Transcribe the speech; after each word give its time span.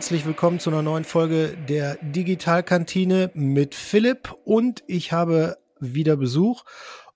herzlich 0.00 0.24
willkommen 0.24 0.58
zu 0.58 0.70
einer 0.70 0.80
neuen 0.80 1.04
Folge 1.04 1.58
der 1.68 1.98
Digitalkantine 2.00 3.30
mit 3.34 3.74
Philipp 3.74 4.34
und 4.44 4.82
ich 4.86 5.12
habe 5.12 5.58
wieder 5.78 6.16
Besuch 6.16 6.64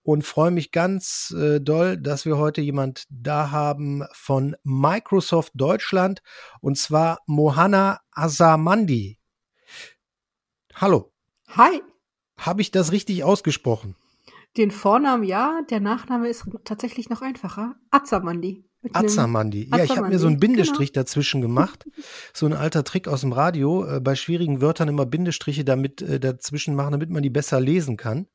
und 0.03 0.23
freue 0.23 0.51
mich 0.51 0.71
ganz 0.71 1.35
äh, 1.35 1.63
doll, 1.63 1.97
dass 1.97 2.27
wir 2.27 2.37
heute 2.37 2.61
jemand 2.61 3.07
da 3.09 3.51
haben 3.51 4.05
von 4.13 4.55
Microsoft 4.65 5.53
Deutschland 5.55 6.21
und 6.61 6.77
zwar 6.77 7.21
Mohanna 7.25 8.01
Azamandi. 8.11 9.19
Hallo. 10.75 11.11
Hi. 11.57 11.81
Habe 12.37 12.61
ich 12.61 12.71
das 12.71 12.93
richtig 12.93 13.25
ausgesprochen? 13.25 13.97
Den 14.59 14.71
Vornamen 14.71 15.25
ja, 15.25 15.63
der 15.71 15.81
Nachname 15.81 16.29
ist 16.29 16.45
tatsächlich 16.65 17.09
noch 17.09 17.23
einfacher. 17.23 17.77
Azamandi. 17.91 18.69
Azamandi. 18.93 19.69
Ja, 19.71 19.85
ich 19.85 19.97
habe 19.97 20.09
mir 20.09 20.19
so 20.19 20.27
einen 20.27 20.39
Bindestrich 20.39 20.93
genau. 20.93 21.03
dazwischen 21.03 21.41
gemacht. 21.41 21.85
So 22.37 22.47
ein 22.47 22.53
alter 22.53 22.83
Trick 22.85 23.07
aus 23.07 23.21
dem 23.21 23.33
Radio. 23.33 23.85
Äh, 23.87 24.01
bei 24.01 24.17
schwierigen 24.17 24.61
Wörtern 24.61 24.89
immer 24.89 25.07
Bindestriche 25.07 25.65
damit 25.65 26.03
äh, 26.03 26.19
dazwischen 26.19 26.75
machen, 26.75 26.93
damit 26.93 27.09
man 27.11 27.23
die 27.23 27.31
besser 27.31 27.61
lesen 27.61 27.97
kann. 27.97 28.27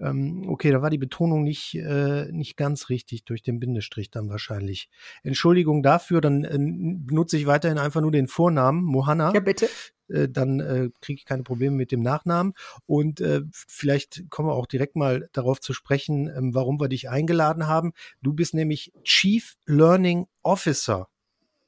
Ähm, 0.00 0.44
okay, 0.48 0.70
da 0.70 0.82
war 0.82 0.90
die 0.90 0.98
Betonung 0.98 1.42
nicht, 1.42 1.74
äh, 1.74 2.30
nicht 2.30 2.56
ganz 2.56 2.88
richtig 2.88 3.24
durch 3.24 3.42
den 3.42 3.60
Bindestrich 3.60 4.10
dann 4.10 4.28
wahrscheinlich. 4.28 4.88
Entschuldigung 5.22 5.82
dafür, 5.82 6.20
dann 6.20 6.44
äh, 6.44 6.56
benutze 6.58 7.36
ich 7.36 7.46
weiterhin 7.46 7.78
einfach 7.78 8.00
nur 8.00 8.12
den 8.12 8.28
Vornamen, 8.28 8.82
Mohanna. 8.82 9.32
Ja, 9.34 9.40
bitte. 9.40 9.68
Äh, 10.08 10.28
dann 10.28 10.60
äh, 10.60 10.90
kriege 11.00 11.18
ich 11.18 11.24
keine 11.24 11.42
Probleme 11.42 11.76
mit 11.76 11.92
dem 11.92 12.02
Nachnamen. 12.02 12.54
Und 12.86 13.20
äh, 13.20 13.42
vielleicht 13.52 14.30
kommen 14.30 14.48
wir 14.48 14.54
auch 14.54 14.66
direkt 14.66 14.96
mal 14.96 15.28
darauf 15.32 15.60
zu 15.60 15.72
sprechen, 15.72 16.28
ähm, 16.28 16.54
warum 16.54 16.80
wir 16.80 16.88
dich 16.88 17.08
eingeladen 17.08 17.66
haben. 17.66 17.92
Du 18.22 18.32
bist 18.32 18.54
nämlich 18.54 18.92
Chief 19.02 19.56
Learning 19.66 20.26
Officer 20.42 21.08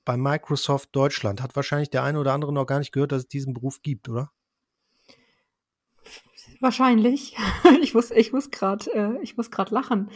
bei 0.04 0.16
Microsoft 0.16 0.90
Deutschland. 0.92 1.42
Hat 1.42 1.56
wahrscheinlich 1.56 1.90
der 1.90 2.02
eine 2.02 2.20
oder 2.20 2.32
andere 2.32 2.52
noch 2.52 2.66
gar 2.66 2.78
nicht 2.78 2.92
gehört, 2.92 3.12
dass 3.12 3.22
es 3.22 3.28
diesen 3.28 3.54
Beruf 3.54 3.82
gibt, 3.82 4.08
oder? 4.08 4.30
Wahrscheinlich. 6.60 7.36
Ich 7.82 7.94
muss, 7.94 8.10
ich 8.10 8.32
muss 8.32 8.50
gerade, 8.50 8.90
äh, 8.92 9.22
ich 9.22 9.36
muss 9.36 9.50
gerade 9.50 9.74
lachen. 9.74 10.10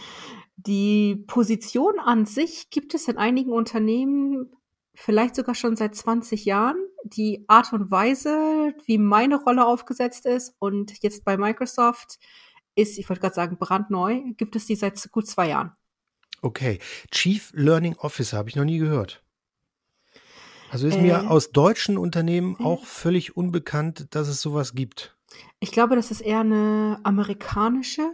Die 0.57 1.17
Position 1.27 1.99
an 1.99 2.27
sich 2.27 2.71
gibt 2.71 2.95
es 2.95 3.09
in 3.09 3.17
einigen 3.17 3.53
Unternehmen 3.53 4.51
vielleicht 5.01 5.34
sogar 5.34 5.55
schon 5.55 5.77
seit 5.77 5.95
20 5.95 6.45
Jahren. 6.45 6.77
Die 7.05 7.45
Art 7.48 7.73
und 7.73 7.91
Weise, 7.91 8.75
wie 8.84 8.98
meine 8.98 9.43
Rolle 9.43 9.67
aufgesetzt 9.67 10.27
ist 10.27 10.55
und 10.59 11.03
jetzt 11.03 11.25
bei 11.25 11.37
Microsoft 11.37 12.19
ist, 12.75 12.98
ich 12.98 13.09
wollte 13.09 13.21
gerade 13.21 13.34
sagen, 13.34 13.59
brandneu, 13.59 14.21
gibt 14.37 14.55
es 14.56 14.67
die 14.67 14.77
seit 14.77 15.11
gut 15.11 15.27
zwei 15.27 15.48
Jahren. 15.48 15.73
Okay. 16.43 16.78
Chief 17.11 17.51
Learning 17.55 17.97
Officer 17.97 18.37
habe 18.37 18.48
ich 18.51 18.56
noch 18.56 18.65
nie 18.65 18.78
gehört. 18.78 19.23
Also 20.71 20.87
ist 20.87 20.97
äh, 20.97 21.03
mir 21.03 21.31
aus 21.31 21.51
deutschen 21.51 21.98
Unternehmen 21.98 22.56
auch 22.61 22.84
völlig 22.84 23.37
unbekannt, 23.37 24.15
dass 24.15 24.28
es 24.28 24.41
sowas 24.41 24.75
gibt. 24.75 25.17
Ich 25.59 25.73
glaube, 25.73 25.97
das 25.97 26.11
ist 26.11 26.21
eher 26.21 26.41
eine 26.41 27.01
amerikanische 27.03 28.12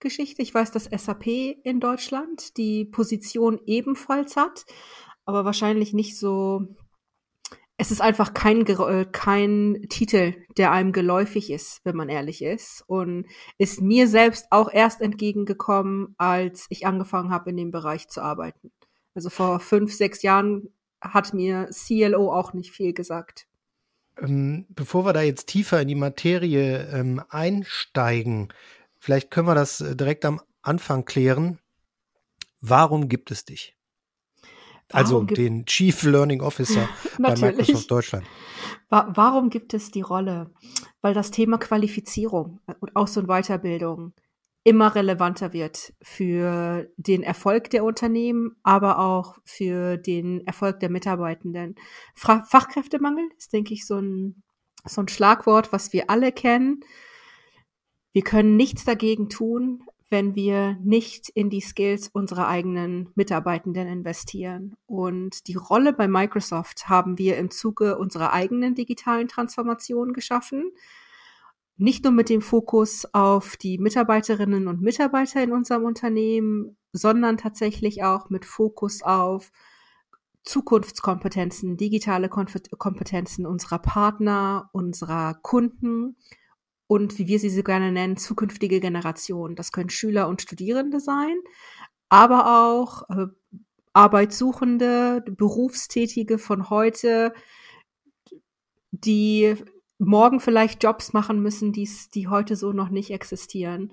Geschichte. 0.00 0.42
Ich 0.42 0.52
weiß, 0.52 0.72
dass 0.72 0.84
SAP 0.84 1.26
in 1.26 1.80
Deutschland 1.80 2.56
die 2.56 2.84
Position 2.84 3.60
ebenfalls 3.66 4.36
hat, 4.36 4.66
aber 5.26 5.44
wahrscheinlich 5.44 5.92
nicht 5.92 6.18
so. 6.18 6.62
Es 7.76 7.90
ist 7.90 8.00
einfach 8.00 8.32
kein, 8.32 8.64
äh, 8.66 9.04
kein 9.10 9.84
Titel, 9.90 10.34
der 10.56 10.72
einem 10.72 10.92
geläufig 10.92 11.50
ist, 11.50 11.82
wenn 11.84 11.94
man 11.94 12.08
ehrlich 12.08 12.40
ist. 12.40 12.82
Und 12.86 13.26
ist 13.58 13.82
mir 13.82 14.08
selbst 14.08 14.46
auch 14.50 14.72
erst 14.72 15.02
entgegengekommen, 15.02 16.14
als 16.16 16.64
ich 16.70 16.86
angefangen 16.86 17.30
habe, 17.30 17.50
in 17.50 17.58
dem 17.58 17.70
Bereich 17.70 18.08
zu 18.08 18.22
arbeiten. 18.22 18.72
Also 19.14 19.28
vor 19.28 19.60
fünf, 19.60 19.92
sechs 19.92 20.22
Jahren 20.22 20.70
hat 21.02 21.34
mir 21.34 21.68
CLO 21.70 22.32
auch 22.32 22.54
nicht 22.54 22.70
viel 22.70 22.94
gesagt. 22.94 23.46
Ähm, 24.18 24.64
bevor 24.70 25.04
wir 25.04 25.12
da 25.12 25.20
jetzt 25.20 25.46
tiefer 25.46 25.82
in 25.82 25.88
die 25.88 25.94
Materie 25.94 26.88
ähm, 26.90 27.22
einsteigen, 27.28 28.52
vielleicht 28.98 29.30
können 29.30 29.48
wir 29.48 29.54
das 29.54 29.82
äh, 29.82 29.94
direkt 29.94 30.24
am 30.24 30.40
Anfang 30.62 31.04
klären. 31.04 31.58
Warum 32.62 33.08
gibt 33.08 33.30
es 33.30 33.44
dich? 33.44 33.75
Also 34.92 35.22
den 35.22 35.66
Chief 35.66 36.02
Learning 36.04 36.40
Officer 36.40 36.88
bei 37.18 37.34
Microsoft 37.36 37.90
Deutschland. 37.90 38.26
Warum 38.88 39.50
gibt 39.50 39.74
es 39.74 39.90
die 39.90 40.02
Rolle? 40.02 40.50
Weil 41.00 41.14
das 41.14 41.30
Thema 41.30 41.58
Qualifizierung 41.58 42.60
und 42.80 42.94
Aus- 42.94 43.16
und 43.16 43.26
Weiterbildung 43.26 44.14
immer 44.66 44.96
relevanter 44.96 45.52
wird 45.52 45.92
für 46.02 46.90
den 46.96 47.22
Erfolg 47.22 47.70
der 47.70 47.84
Unternehmen, 47.84 48.56
aber 48.64 48.98
auch 48.98 49.38
für 49.44 49.96
den 49.96 50.44
Erfolg 50.44 50.80
der 50.80 50.90
Mitarbeitenden. 50.90 51.76
Fachkräftemangel 52.16 53.28
ist, 53.36 53.52
denke 53.52 53.74
ich, 53.74 53.86
so 53.86 53.98
ein, 54.00 54.42
so 54.84 55.02
ein 55.02 55.08
Schlagwort, 55.08 55.72
was 55.72 55.92
wir 55.92 56.10
alle 56.10 56.32
kennen. 56.32 56.80
Wir 58.12 58.22
können 58.22 58.56
nichts 58.56 58.84
dagegen 58.84 59.28
tun, 59.28 59.84
wenn 60.08 60.34
wir 60.34 60.78
nicht 60.82 61.28
in 61.30 61.50
die 61.50 61.60
Skills 61.60 62.08
unserer 62.08 62.46
eigenen 62.46 63.10
Mitarbeitenden 63.16 63.88
investieren. 63.88 64.76
Und 64.86 65.48
die 65.48 65.56
Rolle 65.56 65.92
bei 65.92 66.06
Microsoft 66.06 66.88
haben 66.88 67.18
wir 67.18 67.36
im 67.36 67.50
Zuge 67.50 67.98
unserer 67.98 68.32
eigenen 68.32 68.74
digitalen 68.74 69.26
Transformation 69.26 70.12
geschaffen. 70.12 70.70
Nicht 71.76 72.04
nur 72.04 72.12
mit 72.12 72.28
dem 72.28 72.40
Fokus 72.40 73.04
auf 73.12 73.56
die 73.56 73.78
Mitarbeiterinnen 73.78 74.68
und 74.68 74.80
Mitarbeiter 74.80 75.42
in 75.42 75.52
unserem 75.52 75.84
Unternehmen, 75.84 76.76
sondern 76.92 77.36
tatsächlich 77.36 78.02
auch 78.04 78.30
mit 78.30 78.44
Fokus 78.44 79.02
auf 79.02 79.50
Zukunftskompetenzen, 80.44 81.76
digitale 81.76 82.28
Kompetenzen 82.28 83.46
unserer 83.46 83.80
Partner, 83.80 84.70
unserer 84.72 85.34
Kunden 85.34 86.16
und 86.86 87.18
wie 87.18 87.26
wir 87.26 87.38
sie 87.38 87.50
so 87.50 87.62
gerne 87.62 87.92
nennen, 87.92 88.16
zukünftige 88.16 88.80
Generationen. 88.80 89.56
Das 89.56 89.72
können 89.72 89.90
Schüler 89.90 90.28
und 90.28 90.42
Studierende 90.42 91.00
sein, 91.00 91.36
aber 92.08 92.68
auch 92.70 93.08
äh, 93.10 93.26
Arbeitssuchende, 93.92 95.24
Berufstätige 95.26 96.38
von 96.38 96.70
heute, 96.70 97.32
die 98.90 99.54
morgen 99.98 100.40
vielleicht 100.40 100.82
Jobs 100.82 101.12
machen 101.12 101.40
müssen, 101.42 101.72
die's, 101.72 102.10
die 102.10 102.28
heute 102.28 102.56
so 102.56 102.72
noch 102.72 102.90
nicht 102.90 103.10
existieren. 103.10 103.92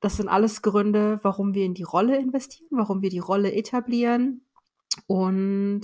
Das 0.00 0.16
sind 0.16 0.28
alles 0.28 0.62
Gründe, 0.62 1.20
warum 1.22 1.54
wir 1.54 1.66
in 1.66 1.74
die 1.74 1.82
Rolle 1.82 2.16
investieren, 2.16 2.70
warum 2.70 3.02
wir 3.02 3.10
die 3.10 3.18
Rolle 3.18 3.52
etablieren 3.52 4.46
und 5.06 5.82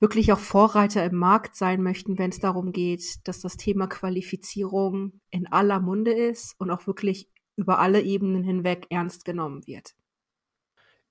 wirklich 0.00 0.32
auch 0.32 0.38
Vorreiter 0.38 1.04
im 1.04 1.16
Markt 1.16 1.56
sein 1.56 1.82
möchten, 1.82 2.18
wenn 2.18 2.30
es 2.30 2.40
darum 2.40 2.72
geht, 2.72 3.26
dass 3.26 3.40
das 3.40 3.56
Thema 3.56 3.86
Qualifizierung 3.86 5.20
in 5.30 5.46
aller 5.46 5.80
Munde 5.80 6.12
ist 6.12 6.54
und 6.58 6.70
auch 6.70 6.86
wirklich 6.86 7.28
über 7.56 7.78
alle 7.78 8.02
Ebenen 8.02 8.42
hinweg 8.42 8.86
ernst 8.90 9.24
genommen 9.24 9.66
wird. 9.66 9.94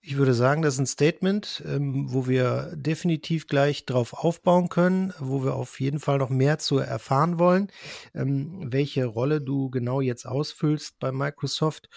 Ich 0.06 0.18
würde 0.18 0.34
sagen, 0.34 0.62
das 0.62 0.74
ist 0.74 0.80
ein 0.82 0.86
Statement, 0.86 1.64
ähm, 1.66 2.12
wo 2.12 2.28
wir 2.28 2.74
definitiv 2.76 3.48
gleich 3.48 3.86
drauf 3.86 4.14
aufbauen 4.14 4.68
können, 4.68 5.14
wo 5.18 5.46
wir 5.46 5.56
auf 5.56 5.80
jeden 5.80 6.00
Fall 6.00 6.18
noch 6.18 6.30
mehr 6.30 6.60
zu 6.60 6.78
erfahren 6.78 7.40
wollen, 7.40 7.72
ähm, 8.14 8.68
welche 8.70 9.06
Rolle 9.06 9.40
du 9.40 9.70
genau 9.70 10.02
jetzt 10.02 10.26
ausfüllst 10.26 11.00
bei 11.00 11.14
Microsoft 11.14 11.88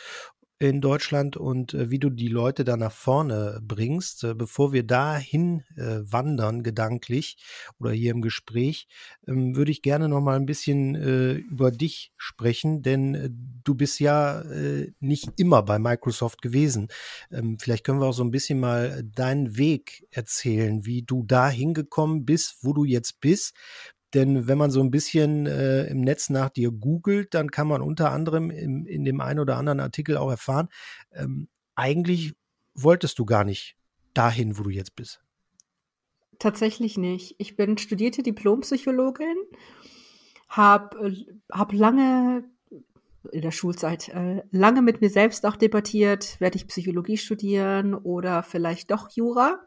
in 0.58 0.80
Deutschland 0.80 1.36
und 1.36 1.74
äh, 1.74 1.90
wie 1.90 1.98
du 1.98 2.08
die 2.08 2.28
Leute 2.28 2.64
da 2.64 2.76
nach 2.76 2.92
vorne 2.92 3.60
bringst. 3.62 4.24
Äh, 4.24 4.34
bevor 4.34 4.72
wir 4.72 4.84
dahin 4.84 5.64
äh, 5.76 6.00
wandern, 6.00 6.62
gedanklich 6.62 7.36
oder 7.78 7.92
hier 7.92 8.12
im 8.12 8.22
Gespräch, 8.22 8.88
ähm, 9.26 9.54
würde 9.54 9.70
ich 9.70 9.82
gerne 9.82 10.08
noch 10.08 10.20
mal 10.20 10.36
ein 10.36 10.46
bisschen 10.46 10.94
äh, 10.94 11.32
über 11.32 11.70
dich 11.70 12.12
sprechen, 12.16 12.82
denn 12.82 13.14
äh, 13.14 13.30
du 13.30 13.74
bist 13.74 14.00
ja 14.00 14.40
äh, 14.40 14.92
nicht 15.00 15.28
immer 15.36 15.62
bei 15.62 15.78
Microsoft 15.78 16.40
gewesen. 16.40 16.88
Ähm, 17.30 17.58
vielleicht 17.60 17.84
können 17.84 18.00
wir 18.00 18.06
auch 18.06 18.12
so 18.12 18.24
ein 18.24 18.30
bisschen 18.30 18.58
mal 18.58 19.02
deinen 19.04 19.58
Weg 19.58 20.06
erzählen, 20.10 20.86
wie 20.86 21.02
du 21.02 21.22
da 21.22 21.50
hingekommen 21.50 22.24
bist, 22.24 22.58
wo 22.62 22.72
du 22.72 22.84
jetzt 22.84 23.20
bist, 23.20 23.54
denn 24.14 24.46
wenn 24.46 24.58
man 24.58 24.70
so 24.70 24.80
ein 24.80 24.90
bisschen 24.90 25.46
äh, 25.46 25.84
im 25.86 26.00
Netz 26.00 26.30
nach 26.30 26.50
dir 26.50 26.70
googelt, 26.70 27.34
dann 27.34 27.50
kann 27.50 27.68
man 27.68 27.82
unter 27.82 28.12
anderem 28.12 28.50
im, 28.50 28.86
in 28.86 29.04
dem 29.04 29.20
einen 29.20 29.40
oder 29.40 29.56
anderen 29.56 29.80
Artikel 29.80 30.16
auch 30.16 30.30
erfahren, 30.30 30.68
ähm, 31.12 31.48
eigentlich 31.74 32.34
wolltest 32.74 33.18
du 33.18 33.24
gar 33.24 33.44
nicht 33.44 33.76
dahin, 34.14 34.58
wo 34.58 34.62
du 34.62 34.70
jetzt 34.70 34.96
bist. 34.96 35.20
Tatsächlich 36.38 36.98
nicht. 36.98 37.34
Ich 37.38 37.56
bin 37.56 37.78
studierte 37.78 38.22
Diplompsychologin, 38.22 39.36
habe 40.48 41.14
hab 41.50 41.72
lange 41.72 42.44
in 43.32 43.42
der 43.42 43.50
Schulzeit 43.50 44.08
äh, 44.10 44.42
lange 44.50 44.82
mit 44.82 45.00
mir 45.00 45.10
selbst 45.10 45.46
auch 45.46 45.56
debattiert, 45.56 46.40
werde 46.40 46.56
ich 46.56 46.68
Psychologie 46.68 47.16
studieren 47.16 47.94
oder 47.94 48.42
vielleicht 48.42 48.90
doch 48.90 49.10
Jura. 49.10 49.60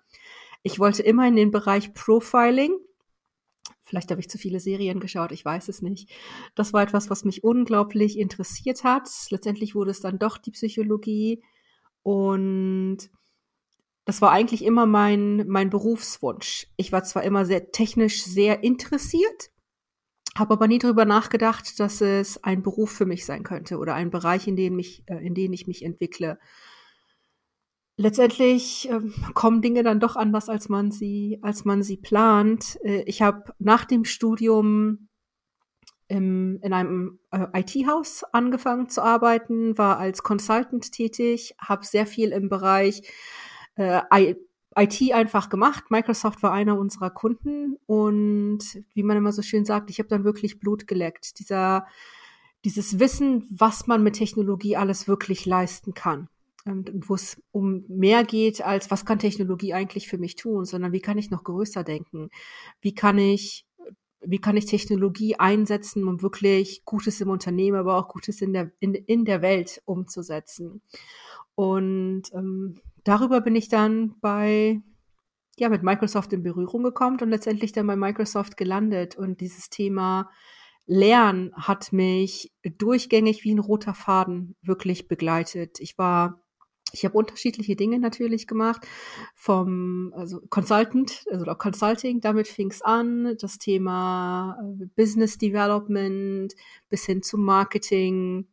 Ich 0.63 0.79
wollte 0.79 1.03
immer 1.03 1.27
in 1.27 1.35
den 1.35 1.51
Bereich 1.51 1.93
Profiling, 1.93 2.71
Vielleicht 3.89 4.11
habe 4.11 4.21
ich 4.21 4.29
zu 4.29 4.37
viele 4.37 4.59
Serien 4.59 4.99
geschaut, 4.99 5.31
ich 5.31 5.43
weiß 5.43 5.67
es 5.67 5.81
nicht. 5.81 6.11
Das 6.53 6.73
war 6.73 6.83
etwas, 6.83 7.09
was 7.09 7.25
mich 7.25 7.43
unglaublich 7.43 8.19
interessiert 8.19 8.83
hat. 8.83 9.09
Letztendlich 9.31 9.73
wurde 9.73 9.89
es 9.89 9.99
dann 9.99 10.19
doch 10.19 10.37
die 10.37 10.51
Psychologie. 10.51 11.41
Und 12.03 13.09
das 14.05 14.21
war 14.21 14.31
eigentlich 14.31 14.63
immer 14.63 14.85
mein, 14.85 15.47
mein 15.47 15.71
Berufswunsch. 15.71 16.67
Ich 16.77 16.91
war 16.91 17.03
zwar 17.03 17.23
immer 17.23 17.45
sehr 17.45 17.71
technisch 17.71 18.23
sehr 18.23 18.63
interessiert, 18.63 19.49
habe 20.37 20.53
aber 20.53 20.67
nie 20.67 20.77
darüber 20.77 21.05
nachgedacht, 21.05 21.79
dass 21.79 21.99
es 22.01 22.43
ein 22.43 22.61
Beruf 22.61 22.91
für 22.91 23.07
mich 23.07 23.25
sein 23.25 23.41
könnte 23.41 23.79
oder 23.79 23.95
ein 23.95 24.11
Bereich, 24.11 24.47
in 24.47 24.55
dem, 24.55 24.75
mich, 24.75 25.01
äh, 25.07 25.25
in 25.25 25.33
dem 25.33 25.51
ich 25.51 25.65
mich 25.65 25.83
entwickle. 25.83 26.37
Letztendlich 28.01 28.89
äh, 28.89 29.01
kommen 29.33 29.61
Dinge 29.61 29.83
dann 29.83 29.99
doch 29.99 30.15
anders, 30.15 30.47
als 30.47 30.69
man 30.69 30.89
sie, 30.89 31.37
als 31.41 31.65
man 31.65 31.83
sie 31.83 31.97
plant. 31.97 32.79
Äh, 32.81 33.01
ich 33.01 33.21
habe 33.21 33.53
nach 33.59 33.83
dem 33.83 34.05
Studium 34.05 35.09
im, 36.07 36.61
in 36.61 36.71
einem 36.71 37.19
äh, 37.31 37.47
IT-Haus 37.59 38.23
angefangen 38.31 38.87
zu 38.87 39.03
arbeiten, 39.03 39.77
war 39.77 39.97
als 39.97 40.23
Consultant 40.23 40.93
tätig, 40.93 41.55
habe 41.59 41.85
sehr 41.85 42.07
viel 42.07 42.29
im 42.29 42.47
Bereich 42.47 43.01
äh, 43.75 43.99
IT 44.77 45.13
einfach 45.13 45.49
gemacht. 45.49 45.91
Microsoft 45.91 46.41
war 46.41 46.53
einer 46.53 46.79
unserer 46.79 47.09
Kunden 47.09 47.75
und 47.85 48.81
wie 48.93 49.03
man 49.03 49.17
immer 49.17 49.33
so 49.33 49.41
schön 49.41 49.65
sagt, 49.65 49.89
ich 49.89 49.99
habe 49.99 50.07
dann 50.07 50.23
wirklich 50.23 50.61
Blut 50.61 50.87
geleckt. 50.87 51.37
Dieser, 51.39 51.85
dieses 52.63 52.97
Wissen, 52.97 53.45
was 53.51 53.87
man 53.87 54.03
mit 54.03 54.15
Technologie 54.15 54.77
alles 54.77 55.09
wirklich 55.09 55.45
leisten 55.45 55.93
kann. 55.93 56.29
Wo 56.65 57.15
es 57.15 57.41
um 57.51 57.85
mehr 57.87 58.23
geht 58.23 58.61
als, 58.61 58.91
was 58.91 59.05
kann 59.05 59.19
Technologie 59.19 59.73
eigentlich 59.73 60.07
für 60.07 60.17
mich 60.17 60.35
tun, 60.35 60.65
sondern 60.65 60.91
wie 60.91 60.99
kann 60.99 61.17
ich 61.17 61.31
noch 61.31 61.43
größer 61.43 61.83
denken? 61.83 62.29
Wie 62.81 62.93
kann 62.93 63.17
ich, 63.17 63.65
wie 64.21 64.39
kann 64.39 64.57
ich 64.57 64.65
Technologie 64.65 65.35
einsetzen, 65.35 66.07
um 66.07 66.21
wirklich 66.21 66.83
Gutes 66.85 67.21
im 67.21 67.29
Unternehmen, 67.29 67.77
aber 67.77 67.95
auch 67.95 68.09
Gutes 68.09 68.41
in 68.41 68.53
der, 68.53 68.71
in, 68.79 68.93
in 68.93 69.25
der 69.25 69.41
Welt 69.41 69.81
umzusetzen? 69.85 70.81
Und 71.55 72.23
ähm, 72.33 72.81
darüber 73.03 73.41
bin 73.41 73.55
ich 73.55 73.69
dann 73.69 74.15
bei, 74.21 74.81
ja, 75.57 75.69
mit 75.69 75.83
Microsoft 75.83 76.33
in 76.33 76.43
Berührung 76.43 76.83
gekommen 76.83 77.19
und 77.21 77.29
letztendlich 77.29 77.71
dann 77.71 77.87
bei 77.87 77.95
Microsoft 77.95 78.57
gelandet. 78.57 79.17
Und 79.17 79.41
dieses 79.41 79.69
Thema 79.69 80.29
Lernen 80.85 81.53
hat 81.55 81.93
mich 81.93 82.51
durchgängig 82.63 83.43
wie 83.43 83.53
ein 83.53 83.59
roter 83.59 83.93
Faden 83.93 84.55
wirklich 84.61 85.07
begleitet. 85.07 85.79
Ich 85.79 85.97
war 85.97 86.41
ich 86.93 87.05
habe 87.05 87.17
unterschiedliche 87.17 87.75
Dinge 87.75 87.99
natürlich 87.99 88.47
gemacht, 88.47 88.85
vom 89.35 90.13
also 90.15 90.41
Consultant, 90.49 91.25
also 91.31 91.45
Consulting, 91.55 92.21
damit 92.21 92.47
fing 92.47 92.71
es 92.71 92.81
an, 92.81 93.35
das 93.39 93.57
Thema 93.57 94.57
äh, 94.61 94.85
Business 94.95 95.37
Development 95.37 96.53
bis 96.89 97.05
hin 97.05 97.21
zu 97.21 97.37
Marketing, 97.37 98.47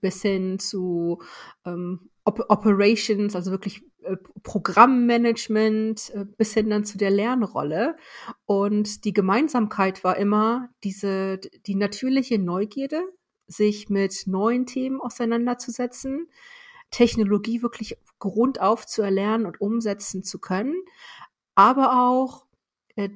bis 0.00 0.22
hin 0.22 0.58
zu 0.58 1.22
ähm, 1.64 2.10
Op 2.26 2.46
Operations, 2.48 3.36
also 3.36 3.50
wirklich 3.50 3.82
äh, 4.02 4.16
Programmmanagement 4.42 6.10
äh, 6.14 6.24
bis 6.38 6.54
hin 6.54 6.70
dann 6.70 6.84
zu 6.84 6.96
der 6.96 7.10
Lernrolle. 7.10 7.96
Und 8.46 9.04
die 9.04 9.12
Gemeinsamkeit 9.12 10.04
war 10.04 10.16
immer 10.16 10.70
diese, 10.82 11.38
die 11.66 11.74
natürliche 11.74 12.38
Neugierde, 12.38 13.02
sich 13.46 13.90
mit 13.90 14.26
neuen 14.26 14.64
Themen 14.64 15.00
auseinanderzusetzen, 15.02 16.28
Technologie 16.94 17.60
wirklich 17.60 17.98
grundauf 18.20 18.86
zu 18.86 19.02
erlernen 19.02 19.46
und 19.46 19.60
umsetzen 19.60 20.22
zu 20.22 20.38
können, 20.38 20.76
aber 21.56 22.08
auch 22.08 22.46
äh, 22.94 23.08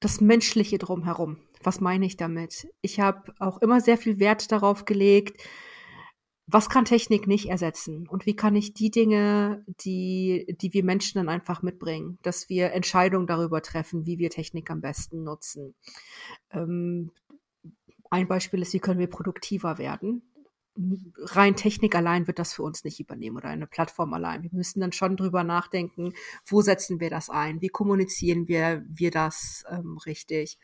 das 0.00 0.22
Menschliche 0.22 0.78
drumherum. 0.78 1.36
Was 1.62 1.80
meine 1.80 2.06
ich 2.06 2.16
damit? 2.16 2.68
Ich 2.80 3.00
habe 3.00 3.34
auch 3.38 3.58
immer 3.58 3.82
sehr 3.82 3.98
viel 3.98 4.18
Wert 4.18 4.50
darauf 4.50 4.86
gelegt, 4.86 5.42
was 6.46 6.70
kann 6.70 6.86
Technik 6.86 7.26
nicht 7.26 7.50
ersetzen? 7.50 8.08
Und 8.08 8.24
wie 8.24 8.34
kann 8.34 8.56
ich 8.56 8.72
die 8.72 8.90
Dinge, 8.90 9.62
die, 9.66 10.56
die 10.60 10.72
wir 10.72 10.82
Menschen 10.82 11.18
dann 11.18 11.28
einfach 11.28 11.62
mitbringen, 11.62 12.18
dass 12.22 12.48
wir 12.48 12.72
Entscheidungen 12.72 13.26
darüber 13.26 13.60
treffen, 13.60 14.06
wie 14.06 14.18
wir 14.18 14.30
Technik 14.30 14.70
am 14.70 14.80
besten 14.80 15.22
nutzen? 15.22 15.74
Ähm, 16.50 17.10
ein 18.10 18.26
Beispiel 18.26 18.62
ist, 18.62 18.72
wie 18.72 18.80
können 18.80 19.00
wir 19.00 19.06
produktiver 19.06 19.76
werden? 19.76 20.31
Rein 20.74 21.54
Technik 21.54 21.94
allein 21.94 22.26
wird 22.26 22.38
das 22.38 22.54
für 22.54 22.62
uns 22.62 22.82
nicht 22.84 22.98
übernehmen 22.98 23.36
oder 23.36 23.48
eine 23.48 23.66
Plattform 23.66 24.14
allein. 24.14 24.42
Wir 24.42 24.50
müssen 24.52 24.80
dann 24.80 24.92
schon 24.92 25.16
drüber 25.16 25.44
nachdenken, 25.44 26.14
wo 26.46 26.62
setzen 26.62 26.98
wir 26.98 27.10
das 27.10 27.28
ein? 27.28 27.60
Wie 27.60 27.68
kommunizieren 27.68 28.48
wir, 28.48 28.82
wir 28.88 29.10
das 29.10 29.64
ähm, 29.70 29.98
richtig? 30.06 30.58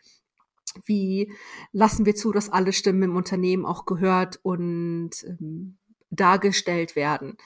Wie 0.85 1.33
lassen 1.73 2.07
wir 2.07 2.15
zu, 2.15 2.33
dass 2.33 2.51
alle 2.51 2.73
Stimmen 2.73 3.03
im 3.03 3.17
Unternehmen 3.17 3.67
auch 3.67 3.85
gehört 3.85 4.39
und 4.43 5.11
ähm, 5.25 5.77
dargestellt 6.11 6.97
werden? 6.97 7.37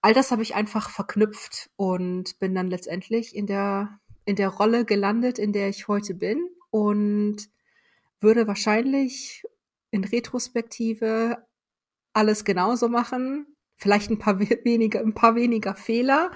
All 0.00 0.14
das 0.14 0.30
habe 0.30 0.42
ich 0.42 0.54
einfach 0.54 0.90
verknüpft 0.90 1.70
und 1.76 2.38
bin 2.38 2.54
dann 2.54 2.68
letztendlich 2.68 3.34
in 3.34 3.46
der, 3.46 3.98
in 4.24 4.36
der 4.36 4.50
Rolle 4.50 4.84
gelandet, 4.84 5.38
in 5.38 5.52
der 5.52 5.68
ich 5.68 5.88
heute 5.88 6.14
bin 6.14 6.46
und 6.70 7.48
würde 8.20 8.46
wahrscheinlich 8.46 9.44
in 9.90 10.04
Retrospektive 10.04 11.38
alles 12.14 12.44
genauso 12.44 12.88
machen, 12.88 13.46
vielleicht 13.76 14.10
ein 14.10 14.18
paar 14.18 14.38
weniger, 14.38 15.00
ein 15.00 15.14
paar 15.14 15.34
weniger 15.34 15.74
Fehler, 15.74 16.30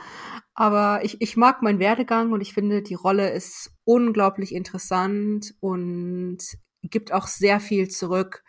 aber 0.55 1.05
ich, 1.05 1.21
ich 1.21 1.37
mag 1.37 1.63
meinen 1.63 1.79
Werdegang 1.79 2.33
und 2.33 2.41
ich 2.41 2.53
finde, 2.53 2.83
die 2.83 2.95
Rolle 2.95 3.31
ist 3.31 3.71
unglaublich 3.85 4.55
interessant 4.55 5.55
und 5.61 6.39
gibt 6.83 7.13
auch 7.13 7.27
sehr 7.27 7.61
viel 7.61 7.89
zurück, 7.89 8.43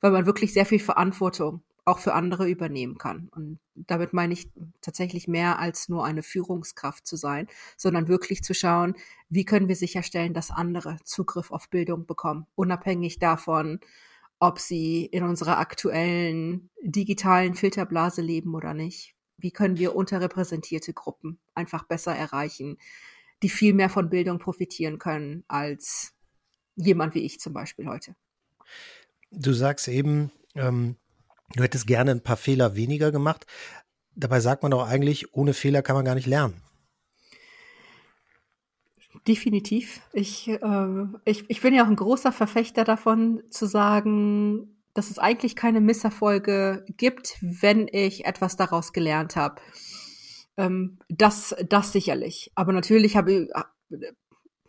weil 0.00 0.12
man 0.12 0.26
wirklich 0.26 0.52
sehr 0.52 0.66
viel 0.66 0.78
Verantwortung 0.78 1.62
auch 1.86 1.98
für 1.98 2.14
andere 2.14 2.48
übernehmen 2.48 2.96
kann. 2.98 3.28
Und 3.30 3.58
damit 3.74 4.12
meine 4.12 4.32
ich 4.32 4.50
tatsächlich 4.80 5.28
mehr 5.28 5.58
als 5.58 5.88
nur 5.88 6.04
eine 6.04 6.22
Führungskraft 6.22 7.06
zu 7.06 7.16
sein, 7.16 7.46
sondern 7.76 8.08
wirklich 8.08 8.42
zu 8.42 8.54
schauen, 8.54 8.94
wie 9.28 9.44
können 9.44 9.68
wir 9.68 9.76
sicherstellen, 9.76 10.34
dass 10.34 10.50
andere 10.50 10.96
Zugriff 11.04 11.50
auf 11.50 11.68
Bildung 11.68 12.06
bekommen, 12.06 12.46
unabhängig 12.54 13.18
davon, 13.18 13.80
ob 14.44 14.58
sie 14.58 15.06
in 15.06 15.24
unserer 15.24 15.58
aktuellen 15.58 16.70
digitalen 16.82 17.54
Filterblase 17.54 18.22
leben 18.22 18.54
oder 18.54 18.74
nicht 18.74 19.14
wie 19.44 19.50
können 19.50 19.78
wir 19.78 19.94
unterrepräsentierte 19.94 20.92
Gruppen 20.92 21.38
einfach 21.54 21.84
besser 21.84 22.14
erreichen, 22.14 22.78
die 23.42 23.48
viel 23.48 23.74
mehr 23.74 23.90
von 23.90 24.10
Bildung 24.10 24.38
profitieren 24.38 24.98
können 24.98 25.44
als 25.48 26.14
jemand 26.76 27.14
wie 27.14 27.24
ich 27.24 27.40
zum 27.40 27.52
Beispiel 27.52 27.86
heute. 27.86 28.16
Du 29.30 29.52
sagst 29.52 29.88
eben, 29.88 30.32
ähm, 30.54 30.96
du 31.54 31.62
hättest 31.62 31.86
gerne 31.86 32.12
ein 32.12 32.22
paar 32.22 32.36
Fehler 32.36 32.74
weniger 32.74 33.12
gemacht. 33.12 33.46
Dabei 34.14 34.40
sagt 34.40 34.62
man 34.62 34.70
doch 34.70 34.88
eigentlich, 34.88 35.34
ohne 35.34 35.54
Fehler 35.54 35.82
kann 35.82 35.96
man 35.96 36.04
gar 36.04 36.14
nicht 36.14 36.26
lernen. 36.26 36.62
Definitiv. 39.26 40.02
Ich, 40.12 40.48
äh, 40.48 41.06
ich, 41.24 41.48
ich 41.48 41.60
bin 41.62 41.72
ja 41.72 41.84
auch 41.84 41.88
ein 41.88 41.96
großer 41.96 42.30
Verfechter 42.30 42.84
davon, 42.84 43.42
zu 43.50 43.66
sagen, 43.66 44.82
dass 44.92 45.10
es 45.10 45.18
eigentlich 45.18 45.56
keine 45.56 45.80
Misserfolge 45.80 46.84
gibt, 46.96 47.38
wenn 47.40 47.88
ich 47.90 48.26
etwas 48.26 48.56
daraus 48.56 48.92
gelernt 48.92 49.34
habe. 49.34 49.60
Ähm, 50.56 50.98
das, 51.08 51.54
das 51.68 51.92
sicherlich. 51.92 52.52
Aber 52.54 52.72
natürlich 52.72 53.16
habe, 53.16 53.48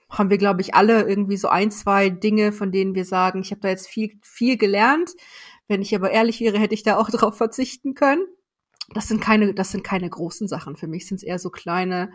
haben 0.10 0.30
wir, 0.30 0.38
glaube 0.38 0.62
ich, 0.62 0.74
alle 0.74 1.04
irgendwie 1.04 1.38
so 1.38 1.50
ein, 1.50 1.70
zwei 1.70 2.10
Dinge, 2.10 2.54
von 2.54 2.72
denen 2.72 2.96
wir 2.96 3.06
sagen, 3.06 3.42
ich 3.42 3.52
habe 3.52 3.62
da 3.62 3.70
jetzt 3.70 3.88
viel, 3.88 4.18
viel 4.24 4.58
gelernt. 4.58 5.12
Wenn 5.68 5.82
ich 5.82 5.94
aber 5.96 6.12
ehrlich 6.12 6.40
wäre, 6.42 6.60
hätte 6.60 6.74
ich 6.74 6.84
da 6.84 6.98
auch 6.98 7.10
drauf 7.12 7.38
verzichten 7.38 7.94
können. 7.94 8.26
Das 8.94 9.08
sind 9.08 9.20
keine, 9.20 9.54
das 9.54 9.72
sind 9.72 9.84
keine 9.84 10.10
großen 10.10 10.48
Sachen. 10.48 10.76
Für 10.76 10.88
mich 10.88 11.08
sind 11.08 11.18
es 11.18 11.24
eher 11.24 11.40
so 11.40 11.50
kleine, 11.50 12.12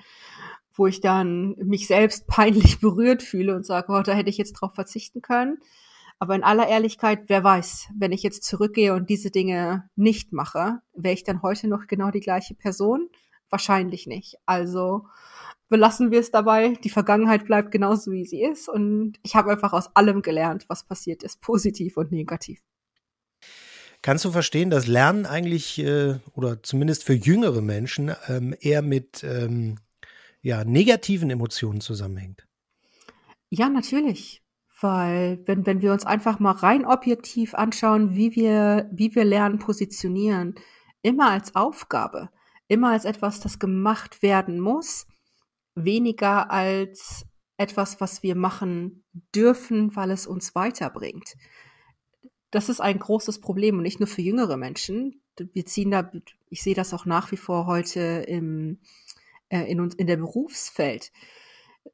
wo 0.80 0.86
ich 0.86 1.02
dann 1.02 1.56
mich 1.58 1.86
selbst 1.86 2.26
peinlich 2.26 2.80
berührt 2.80 3.22
fühle 3.22 3.54
und 3.54 3.66
sage, 3.66 3.92
oh, 3.92 4.00
da 4.00 4.14
hätte 4.14 4.30
ich 4.30 4.38
jetzt 4.38 4.54
drauf 4.54 4.74
verzichten 4.74 5.20
können. 5.20 5.58
Aber 6.18 6.34
in 6.34 6.42
aller 6.42 6.68
Ehrlichkeit, 6.68 7.24
wer 7.26 7.44
weiß, 7.44 7.88
wenn 7.98 8.12
ich 8.12 8.22
jetzt 8.22 8.44
zurückgehe 8.44 8.94
und 8.94 9.10
diese 9.10 9.30
Dinge 9.30 9.90
nicht 9.94 10.32
mache, 10.32 10.80
wäre 10.94 11.12
ich 11.12 11.22
dann 11.22 11.42
heute 11.42 11.68
noch 11.68 11.86
genau 11.86 12.10
die 12.10 12.20
gleiche 12.20 12.54
Person? 12.54 13.10
Wahrscheinlich 13.50 14.06
nicht. 14.06 14.36
Also 14.46 15.06
belassen 15.68 16.10
wir 16.10 16.20
es 16.20 16.30
dabei. 16.30 16.78
Die 16.82 16.88
Vergangenheit 16.88 17.44
bleibt 17.44 17.72
genauso, 17.72 18.10
wie 18.10 18.24
sie 18.24 18.42
ist. 18.42 18.70
Und 18.70 19.18
ich 19.22 19.36
habe 19.36 19.50
einfach 19.50 19.74
aus 19.74 19.94
allem 19.94 20.22
gelernt, 20.22 20.64
was 20.68 20.84
passiert 20.84 21.22
ist, 21.22 21.42
positiv 21.42 21.98
und 21.98 22.10
negativ. 22.10 22.62
Kannst 24.00 24.24
du 24.24 24.30
verstehen, 24.30 24.70
dass 24.70 24.86
Lernen 24.86 25.26
eigentlich 25.26 25.78
äh, 25.78 26.20
oder 26.32 26.62
zumindest 26.62 27.04
für 27.04 27.12
jüngere 27.12 27.60
Menschen 27.60 28.12
ähm, 28.28 28.54
eher 28.58 28.80
mit 28.80 29.22
ähm, 29.24 29.76
ja, 30.42 30.64
negativen 30.64 31.30
Emotionen 31.30 31.80
zusammenhängt? 31.80 32.46
Ja, 33.50 33.68
natürlich. 33.68 34.42
Weil, 34.80 35.42
wenn, 35.46 35.66
wenn 35.66 35.82
wir 35.82 35.92
uns 35.92 36.06
einfach 36.06 36.38
mal 36.38 36.52
rein 36.52 36.86
objektiv 36.86 37.54
anschauen, 37.54 38.14
wie 38.14 38.34
wir, 38.34 38.88
wie 38.92 39.14
wir 39.14 39.24
Lernen 39.24 39.58
positionieren, 39.58 40.54
immer 41.02 41.30
als 41.30 41.54
Aufgabe, 41.54 42.30
immer 42.68 42.92
als 42.92 43.04
etwas, 43.04 43.40
das 43.40 43.58
gemacht 43.58 44.22
werden 44.22 44.60
muss, 44.60 45.06
weniger 45.74 46.50
als 46.50 47.26
etwas, 47.58 48.00
was 48.00 48.22
wir 48.22 48.36
machen 48.36 49.04
dürfen, 49.34 49.94
weil 49.94 50.10
es 50.10 50.26
uns 50.26 50.54
weiterbringt. 50.54 51.36
Das 52.50 52.68
ist 52.68 52.80
ein 52.80 52.98
großes 52.98 53.40
Problem 53.40 53.76
und 53.76 53.82
nicht 53.82 54.00
nur 54.00 54.06
für 54.06 54.22
jüngere 54.22 54.56
Menschen. 54.56 55.20
Wir 55.36 55.66
ziehen 55.66 55.90
da, 55.90 56.10
ich 56.48 56.62
sehe 56.62 56.74
das 56.74 56.94
auch 56.94 57.04
nach 57.04 57.30
wie 57.32 57.36
vor 57.36 57.66
heute 57.66 58.24
im, 58.26 58.78
in 59.50 59.80
uns, 59.80 59.94
in 59.94 60.06
der 60.06 60.16
Berufsfeld. 60.16 61.12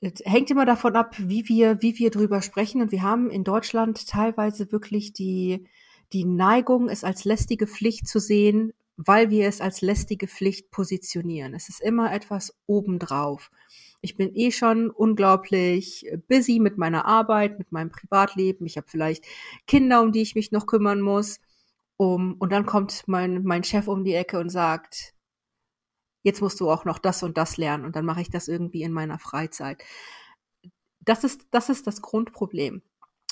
Es 0.00 0.22
hängt 0.24 0.50
immer 0.50 0.66
davon 0.66 0.96
ab, 0.96 1.14
wie 1.18 1.48
wir, 1.48 1.80
wie 1.80 1.98
wir 1.98 2.10
drüber 2.10 2.42
sprechen. 2.42 2.82
Und 2.82 2.92
wir 2.92 3.02
haben 3.02 3.30
in 3.30 3.44
Deutschland 3.44 4.06
teilweise 4.06 4.70
wirklich 4.72 5.12
die, 5.12 5.66
die 6.12 6.24
Neigung, 6.24 6.88
es 6.88 7.04
als 7.04 7.24
lästige 7.24 7.66
Pflicht 7.66 8.06
zu 8.06 8.18
sehen, 8.18 8.72
weil 8.96 9.30
wir 9.30 9.46
es 9.46 9.60
als 9.60 9.82
lästige 9.82 10.26
Pflicht 10.26 10.70
positionieren. 10.70 11.54
Es 11.54 11.68
ist 11.68 11.80
immer 11.80 12.12
etwas 12.12 12.56
obendrauf. 12.66 13.50
Ich 14.00 14.16
bin 14.16 14.34
eh 14.34 14.50
schon 14.50 14.90
unglaublich 14.90 16.06
busy 16.28 16.58
mit 16.60 16.78
meiner 16.78 17.06
Arbeit, 17.06 17.58
mit 17.58 17.72
meinem 17.72 17.90
Privatleben. 17.90 18.66
Ich 18.66 18.76
habe 18.76 18.86
vielleicht 18.88 19.24
Kinder, 19.66 20.02
um 20.02 20.12
die 20.12 20.22
ich 20.22 20.34
mich 20.34 20.52
noch 20.52 20.66
kümmern 20.66 21.00
muss. 21.00 21.40
Um, 21.98 22.36
und 22.38 22.52
dann 22.52 22.66
kommt 22.66 23.04
mein, 23.06 23.42
mein 23.44 23.64
Chef 23.64 23.88
um 23.88 24.04
die 24.04 24.12
Ecke 24.12 24.38
und 24.38 24.50
sagt, 24.50 25.15
jetzt 26.26 26.42
musst 26.42 26.58
du 26.58 26.68
auch 26.68 26.84
noch 26.84 26.98
das 26.98 27.22
und 27.22 27.38
das 27.38 27.56
lernen 27.56 27.84
und 27.84 27.94
dann 27.94 28.04
mache 28.04 28.20
ich 28.20 28.30
das 28.30 28.48
irgendwie 28.48 28.82
in 28.82 28.90
meiner 28.92 29.20
Freizeit. 29.20 29.80
Das 31.00 31.22
ist, 31.22 31.46
das 31.52 31.68
ist 31.68 31.86
das 31.86 32.02
Grundproblem. 32.02 32.82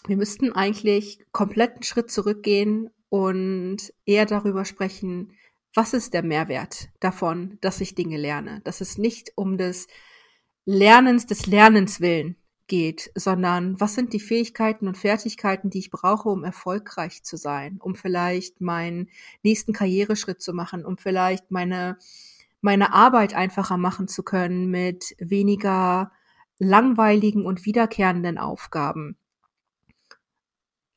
Wir 0.07 0.17
müssten 0.17 0.53
eigentlich 0.53 1.19
kompletten 1.33 1.83
Schritt 1.83 2.13
zurückgehen 2.13 2.91
und 3.09 3.93
eher 4.07 4.27
darüber 4.27 4.65
sprechen, 4.65 5.33
was 5.75 5.93
ist 5.93 6.15
der 6.15 6.23
Mehrwert 6.23 6.89
davon, 7.01 7.59
dass 7.61 7.81
ich 7.81 7.97
Dinge 7.97 8.17
lerne? 8.17 8.61
Dass 8.63 8.81
es 8.81 8.97
nicht 8.97 9.33
um 9.35 9.59
des 9.59 9.89
Lernens 10.65 11.27
des 11.27 11.47
Lernens 11.47 12.01
willen 12.01 12.37
geht, 12.69 13.11
sondern 13.17 13.81
was 13.81 13.97
sind 13.97 14.13
die 14.13 14.21
Fähigkeiten 14.21 14.87
und 14.87 14.97
Fertigkeiten, 14.97 15.69
die 15.69 15.81
ich 15.81 15.91
brauche, 15.91 16.29
um 16.29 16.45
erfolgreich 16.45 17.25
zu 17.25 17.37
sein, 17.37 17.79
um 17.81 17.97
vielleicht 17.97 18.61
meinen 18.61 19.11
nächsten 19.43 19.73
Karriereschritt 19.73 20.41
zu 20.41 20.53
machen, 20.53 20.85
um 20.87 20.97
vielleicht 20.97 21.51
meine, 21.51 21.99
meine 22.65 22.95
Arbeit 22.95 23.35
einfacher 23.35 23.77
machen 23.77 24.09
zu 24.09 24.23
können 24.23 24.71
mit 24.71 25.15
weniger 25.19 26.11
langweiligen 26.59 27.45
und 27.45 27.67
wiederkehrenden 27.67 28.39
Aufgaben. 28.39 29.19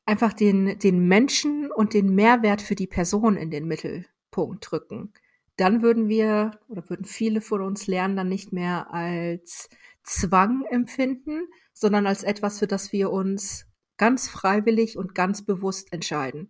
Einfach 0.05 0.31
den, 0.31 0.79
den 0.79 1.09
Menschen 1.09 1.69
und 1.69 1.93
den 1.93 2.15
Mehrwert 2.15 2.62
für 2.62 2.75
die 2.75 2.88
Person 2.88 3.36
in 3.36 3.51
den 3.51 3.67
Mittelpunkt 3.67 4.71
drücken. 4.71 5.12
Dann 5.57 5.81
würden 5.81 6.07
wir 6.07 6.51
oder 6.69 6.89
würden 6.89 7.03
viele 7.03 7.41
von 7.41 7.62
uns 7.62 7.86
lernen 7.86 8.15
dann 8.15 8.29
nicht 8.29 8.53
mehr 8.53 8.93
als 8.93 9.67
Zwang 10.03 10.63
empfinden, 10.69 11.47
sondern 11.74 12.07
als 12.07 12.24
etwas, 12.24 12.59
für 12.59 12.67
das 12.67 12.93
wir 12.93 13.12
uns 13.12 13.65
ganz 13.97 14.29
freiwillig 14.29 14.97
und 14.97 15.15
ganz 15.15 15.41
bewusst 15.41 15.91
entscheiden. 15.91 16.47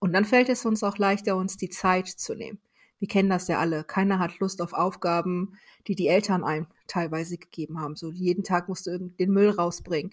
Und 0.00 0.12
dann 0.12 0.24
fällt 0.24 0.48
es 0.48 0.66
uns 0.66 0.82
auch 0.82 0.98
leichter, 0.98 1.36
uns 1.36 1.56
die 1.56 1.70
Zeit 1.70 2.08
zu 2.08 2.34
nehmen. 2.34 2.58
Wir 2.98 3.08
kennen 3.08 3.28
das 3.28 3.48
ja 3.48 3.58
alle. 3.58 3.84
Keiner 3.84 4.18
hat 4.18 4.38
Lust 4.38 4.62
auf 4.62 4.72
Aufgaben, 4.72 5.58
die 5.86 5.94
die 5.94 6.08
Eltern 6.08 6.44
einem 6.44 6.66
teilweise 6.86 7.36
gegeben 7.36 7.80
haben. 7.80 7.96
So 7.96 8.10
jeden 8.10 8.44
Tag 8.44 8.68
musst 8.68 8.86
du 8.86 8.98
den 8.98 9.30
Müll 9.30 9.50
rausbringen. 9.50 10.12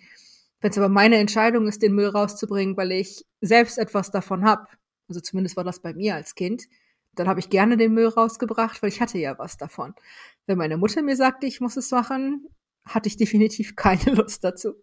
Wenn 0.59 0.71
es 0.71 0.77
aber 0.77 0.89
meine 0.89 1.17
Entscheidung 1.17 1.67
ist, 1.67 1.81
den 1.81 1.93
Müll 1.93 2.07
rauszubringen, 2.07 2.77
weil 2.77 2.91
ich 2.91 3.25
selbst 3.41 3.77
etwas 3.77 4.11
davon 4.11 4.45
habe, 4.45 4.67
also 5.07 5.19
zumindest 5.19 5.57
war 5.57 5.63
das 5.63 5.81
bei 5.81 5.93
mir 5.93 6.15
als 6.15 6.35
Kind, 6.35 6.63
dann 7.15 7.27
habe 7.27 7.39
ich 7.39 7.49
gerne 7.49 7.77
den 7.77 7.93
Müll 7.93 8.07
rausgebracht, 8.07 8.81
weil 8.81 8.89
ich 8.89 9.01
hatte 9.01 9.17
ja 9.17 9.37
was 9.37 9.57
davon. 9.57 9.93
Wenn 10.45 10.57
meine 10.57 10.77
Mutter 10.77 11.01
mir 11.01 11.15
sagte, 11.15 11.47
ich 11.47 11.61
muss 11.61 11.77
es 11.77 11.91
machen, 11.91 12.47
hatte 12.85 13.07
ich 13.07 13.17
definitiv 13.17 13.75
keine 13.75 14.03
Lust 14.15 14.43
dazu. 14.43 14.75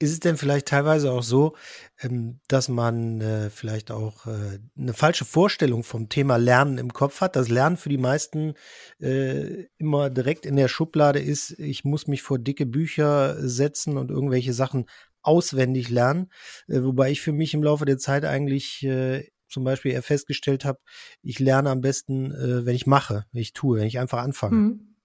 Ist 0.00 0.12
es 0.12 0.20
denn 0.20 0.36
vielleicht 0.36 0.68
teilweise 0.68 1.10
auch 1.10 1.24
so, 1.24 1.56
ähm, 2.00 2.38
dass 2.46 2.68
man 2.68 3.20
äh, 3.20 3.50
vielleicht 3.50 3.90
auch 3.90 4.26
äh, 4.26 4.60
eine 4.78 4.92
falsche 4.92 5.24
Vorstellung 5.24 5.82
vom 5.82 6.08
Thema 6.08 6.36
Lernen 6.36 6.78
im 6.78 6.92
Kopf 6.92 7.20
hat? 7.20 7.34
Das 7.34 7.48
Lernen 7.48 7.76
für 7.76 7.88
die 7.88 7.98
meisten 7.98 8.54
äh, 9.00 9.64
immer 9.76 10.08
direkt 10.08 10.46
in 10.46 10.54
der 10.54 10.68
Schublade 10.68 11.18
ist, 11.18 11.50
ich 11.58 11.84
muss 11.84 12.06
mich 12.06 12.22
vor 12.22 12.38
dicke 12.38 12.64
Bücher 12.64 13.36
setzen 13.40 13.96
und 13.96 14.12
irgendwelche 14.12 14.52
Sachen 14.52 14.86
auswendig 15.20 15.88
lernen. 15.88 16.30
wobei 16.68 17.10
ich 17.10 17.20
für 17.20 17.32
mich 17.32 17.52
im 17.52 17.62
Laufe 17.62 17.84
der 17.84 17.98
Zeit 17.98 18.24
eigentlich 18.24 18.88
zum 19.48 19.64
Beispiel 19.64 19.92
eher 19.92 20.02
festgestellt 20.02 20.64
habe, 20.64 20.78
ich 21.22 21.38
lerne 21.38 21.70
am 21.70 21.80
besten, 21.82 22.32
wenn 22.64 22.74
ich 22.74 22.86
mache, 22.86 23.26
wenn 23.32 23.42
ich 23.42 23.52
tue, 23.52 23.78
wenn 23.78 23.86
ich 23.88 23.98
einfach 23.98 24.22
anfange. 24.22 24.56
Mhm. 24.56 24.96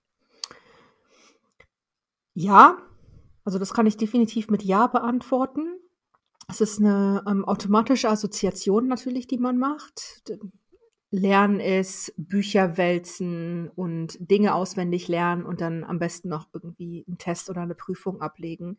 Ja, 2.35 2.77
also 3.43 3.59
das 3.59 3.73
kann 3.73 3.85
ich 3.85 3.97
definitiv 3.97 4.49
mit 4.49 4.63
Ja 4.63 4.87
beantworten. 4.87 5.79
Es 6.49 6.61
ist 6.61 6.79
eine 6.79 7.23
ähm, 7.27 7.45
automatische 7.45 8.09
Assoziation 8.09 8.87
natürlich, 8.87 9.27
die 9.27 9.37
man 9.37 9.57
macht. 9.57 10.23
Lernen 11.11 11.59
ist 11.59 12.11
Bücher 12.17 12.77
wälzen 12.77 13.69
und 13.69 14.17
Dinge 14.19 14.55
auswendig 14.55 15.07
lernen 15.07 15.45
und 15.45 15.61
dann 15.61 15.83
am 15.83 15.99
besten 15.99 16.29
noch 16.29 16.47
irgendwie 16.53 17.05
einen 17.07 17.19
Test 17.19 17.49
oder 17.49 17.61
eine 17.61 17.75
Prüfung 17.75 18.19
ablegen. 18.19 18.77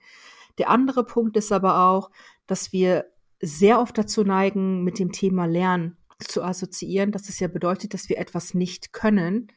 Der 0.59 0.68
andere 0.68 1.04
Punkt 1.04 1.37
ist 1.37 1.52
aber 1.52 1.87
auch, 1.87 2.11
dass 2.47 2.73
wir 2.73 3.06
sehr 3.40 3.80
oft 3.80 3.97
dazu 3.97 4.25
neigen, 4.25 4.83
mit 4.83 4.99
dem 4.99 5.12
Thema 5.12 5.47
Lernen 5.47 5.97
zu 6.18 6.42
assoziieren, 6.42 7.12
dass 7.12 7.28
es 7.28 7.38
ja 7.38 7.49
bedeutet, 7.49 7.94
dass 7.94 8.09
wir 8.09 8.18
etwas 8.18 8.54
nicht 8.54 8.92
können 8.92 9.52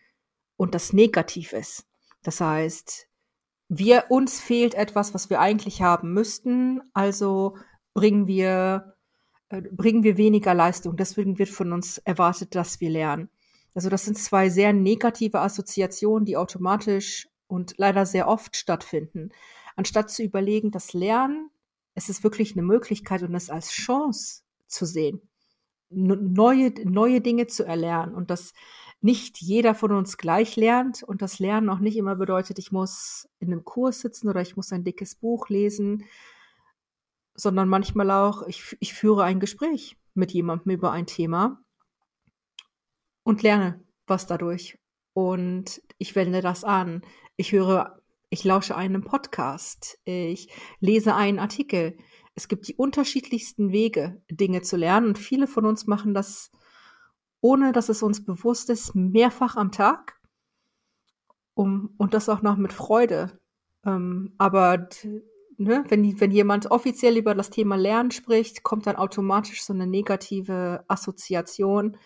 und 0.55 0.75
das 0.75 0.93
negativ 0.93 1.53
ist. 1.53 1.87
Das 2.23 2.41
heißt, 2.41 3.07
wir, 3.69 4.05
uns 4.09 4.39
fehlt 4.39 4.75
etwas, 4.75 5.13
was 5.13 5.29
wir 5.29 5.39
eigentlich 5.39 5.81
haben 5.81 6.13
müssten, 6.13 6.81
also 6.93 7.57
bringen 7.93 8.27
wir, 8.27 8.95
äh, 9.49 9.61
bringen 9.61 10.03
wir 10.03 10.17
weniger 10.17 10.53
Leistung. 10.53 10.95
Deswegen 10.95 11.37
wird 11.37 11.49
von 11.49 11.73
uns 11.73 11.97
erwartet, 11.99 12.55
dass 12.55 12.79
wir 12.79 12.89
lernen. 12.89 13.29
Also 13.75 13.89
das 13.89 14.05
sind 14.05 14.17
zwei 14.17 14.49
sehr 14.49 14.73
negative 14.73 15.39
Assoziationen, 15.39 16.25
die 16.25 16.37
automatisch 16.37 17.27
und 17.47 17.75
leider 17.77 18.05
sehr 18.05 18.27
oft 18.27 18.55
stattfinden. 18.55 19.29
Anstatt 19.75 20.09
zu 20.09 20.23
überlegen, 20.23 20.71
das 20.71 20.93
Lernen, 20.93 21.49
es 21.93 22.09
ist 22.09 22.23
wirklich 22.23 22.53
eine 22.53 22.63
Möglichkeit 22.63 23.23
und 23.23 23.35
es 23.35 23.49
als 23.49 23.69
Chance 23.69 24.41
zu 24.67 24.85
sehen, 24.85 25.21
neue, 25.89 26.73
neue 26.85 27.21
Dinge 27.21 27.47
zu 27.47 27.63
erlernen 27.65 28.15
und 28.15 28.29
das 28.29 28.53
nicht 29.01 29.39
jeder 29.39 29.75
von 29.75 29.91
uns 29.91 30.17
gleich 30.17 30.55
lernt 30.55 31.03
und 31.03 31.21
das 31.21 31.39
Lernen 31.39 31.69
auch 31.69 31.79
nicht 31.79 31.97
immer 31.97 32.15
bedeutet, 32.15 32.59
ich 32.59 32.71
muss 32.71 33.29
in 33.39 33.51
einem 33.51 33.63
Kurs 33.63 33.99
sitzen 33.99 34.27
oder 34.29 34.41
ich 34.41 34.55
muss 34.55 34.71
ein 34.71 34.83
dickes 34.83 35.15
Buch 35.15 35.49
lesen, 35.49 36.05
sondern 37.35 37.69
manchmal 37.69 38.09
auch, 38.11 38.47
ich, 38.47 38.75
ich 38.79 38.93
führe 38.93 39.23
ein 39.23 39.39
Gespräch 39.39 39.97
mit 40.15 40.31
jemandem 40.31 40.71
über 40.71 40.91
ein 40.91 41.05
Thema 41.05 41.61
und 43.23 43.43
lerne 43.43 43.83
was 44.07 44.25
dadurch. 44.25 44.79
Und 45.13 45.81
ich 45.97 46.15
wende 46.15 46.41
das 46.41 46.63
an. 46.63 47.01
Ich 47.35 47.51
höre, 47.51 48.01
ich 48.29 48.43
lausche 48.43 48.75
einem 48.75 49.03
Podcast. 49.03 49.99
Ich 50.05 50.49
lese 50.79 51.15
einen 51.15 51.39
Artikel. 51.39 51.97
Es 52.35 52.47
gibt 52.47 52.67
die 52.67 52.75
unterschiedlichsten 52.75 53.71
Wege, 53.71 54.21
Dinge 54.29 54.61
zu 54.61 54.77
lernen. 54.77 55.07
Und 55.07 55.17
viele 55.17 55.47
von 55.47 55.65
uns 55.65 55.87
machen 55.87 56.13
das 56.13 56.51
ohne 57.41 57.71
dass 57.71 57.89
es 57.89 58.03
uns 58.03 58.23
bewusst 58.23 58.69
ist, 58.69 58.95
mehrfach 58.95 59.55
am 59.55 59.71
Tag. 59.71 60.15
Um, 61.53 61.95
und 61.97 62.13
das 62.13 62.29
auch 62.29 62.43
noch 62.43 62.57
mit 62.57 62.71
Freude. 62.71 63.39
Ähm, 63.83 64.33
aber 64.37 64.89
ne, 65.57 65.83
wenn, 65.87 66.19
wenn 66.19 66.31
jemand 66.31 66.69
offiziell 66.69 67.17
über 67.17 67.33
das 67.33 67.49
Thema 67.49 67.75
Lernen 67.75 68.11
spricht, 68.11 68.63
kommt 68.63 68.85
dann 68.85 68.95
automatisch 68.95 69.63
so 69.63 69.73
eine 69.73 69.87
negative 69.87 70.83
Assoziation, 70.87 71.97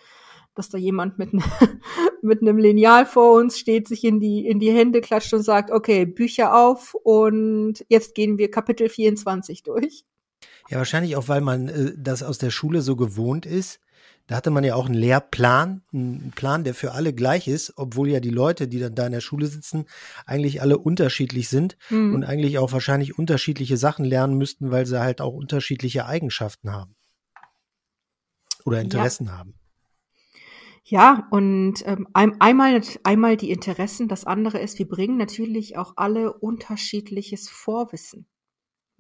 dass 0.56 0.70
da 0.70 0.78
jemand 0.78 1.18
mit, 1.18 1.34
ne, 1.34 1.44
mit 2.22 2.42
einem 2.42 2.58
Lineal 2.58 3.06
vor 3.06 3.34
uns 3.34 3.60
steht, 3.60 3.88
sich 3.88 4.04
in 4.04 4.20
die, 4.20 4.46
in 4.48 4.60
die 4.60 4.72
Hände 4.72 5.02
klatscht 5.02 5.34
und 5.34 5.44
sagt, 5.44 5.72
okay, 5.72 6.06
Bücher 6.06 6.56
auf 6.58 6.96
und 7.04 7.86
jetzt 7.90 8.16
gehen 8.16 8.38
wir 8.38 8.50
Kapitel 8.52 8.88
24 8.90 9.64
durch. 9.64 10.06
Ja, 10.70 10.78
wahrscheinlich 10.78 11.18
auch, 11.18 11.28
weil 11.28 11.42
man 11.42 11.68
äh, 11.68 11.94
das 11.98 12.24
aus 12.24 12.38
der 12.38 12.52
Schule 12.52 12.82
so 12.82 12.96
gewohnt 12.96 13.46
ist 13.46 13.82
da 14.32 14.38
hatte 14.38 14.50
man 14.50 14.64
ja 14.64 14.76
auch 14.76 14.86
einen 14.86 14.96
Lehrplan, 14.96 15.82
einen 15.92 16.32
Plan, 16.34 16.64
der 16.64 16.74
für 16.74 16.94
alle 16.94 17.12
gleich 17.12 17.50
ist, 17.50 17.74
obwohl 17.76 18.08
ja 18.08 18.22
die 18.22 18.30
Leute, 18.30 18.70
die 18.70 18.80
dann 18.80 18.96
da 18.96 19.06
in 19.06 19.12
der 19.12 19.20
Schule 19.20 19.46
sitzen, 19.48 19.88
eigentlich 20.26 20.62
alle 20.62 20.78
unterschiedlich 20.78 21.50
sind 21.50 21.76
mhm. 21.90 22.16
und 22.16 22.24
eigentlich 22.24 22.58
auch 22.58 22.72
wahrscheinlich 22.72 23.20
unterschiedliche 23.20 23.76
Sachen 23.76 24.06
lernen 24.06 24.38
müssten, 24.38 24.72
weil 24.72 24.86
sie 24.86 25.02
halt 25.02 25.20
auch 25.20 25.34
unterschiedliche 25.34 26.06
Eigenschaften 26.06 26.72
haben 26.72 26.96
oder 28.64 28.80
Interessen 28.80 29.26
ja. 29.26 29.38
haben. 29.38 29.56
Ja, 30.86 31.28
und 31.32 31.86
ähm, 31.86 32.08
einmal, 32.14 32.82
einmal 33.04 33.36
die 33.36 33.52
Interessen, 33.52 34.08
das 34.08 34.24
andere 34.24 34.60
ist, 34.60 34.80
wir 34.80 34.88
bringen 34.88 35.18
natürlich 35.18 35.78
auch 35.78 35.96
alle 35.98 36.32
unterschiedliches 36.32 37.50
Vorwissen 37.50 38.28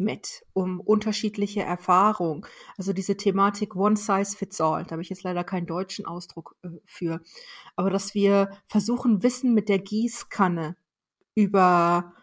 mit, 0.03 0.43
um 0.53 0.79
unterschiedliche 0.79 1.61
Erfahrungen. 1.61 2.45
Also 2.77 2.93
diese 2.93 3.17
Thematik 3.17 3.75
One 3.75 3.95
Size 3.95 4.35
Fits 4.37 4.61
All, 4.61 4.83
da 4.83 4.91
habe 4.91 5.01
ich 5.01 5.09
jetzt 5.09 5.23
leider 5.23 5.43
keinen 5.43 5.67
deutschen 5.67 6.05
Ausdruck 6.05 6.55
äh, 6.63 6.69
für. 6.85 7.21
Aber 7.75 7.89
dass 7.89 8.13
wir 8.13 8.51
versuchen, 8.67 9.23
Wissen 9.23 9.53
mit 9.53 9.69
der 9.69 9.79
Gießkanne 9.79 10.75
über, 11.35 12.13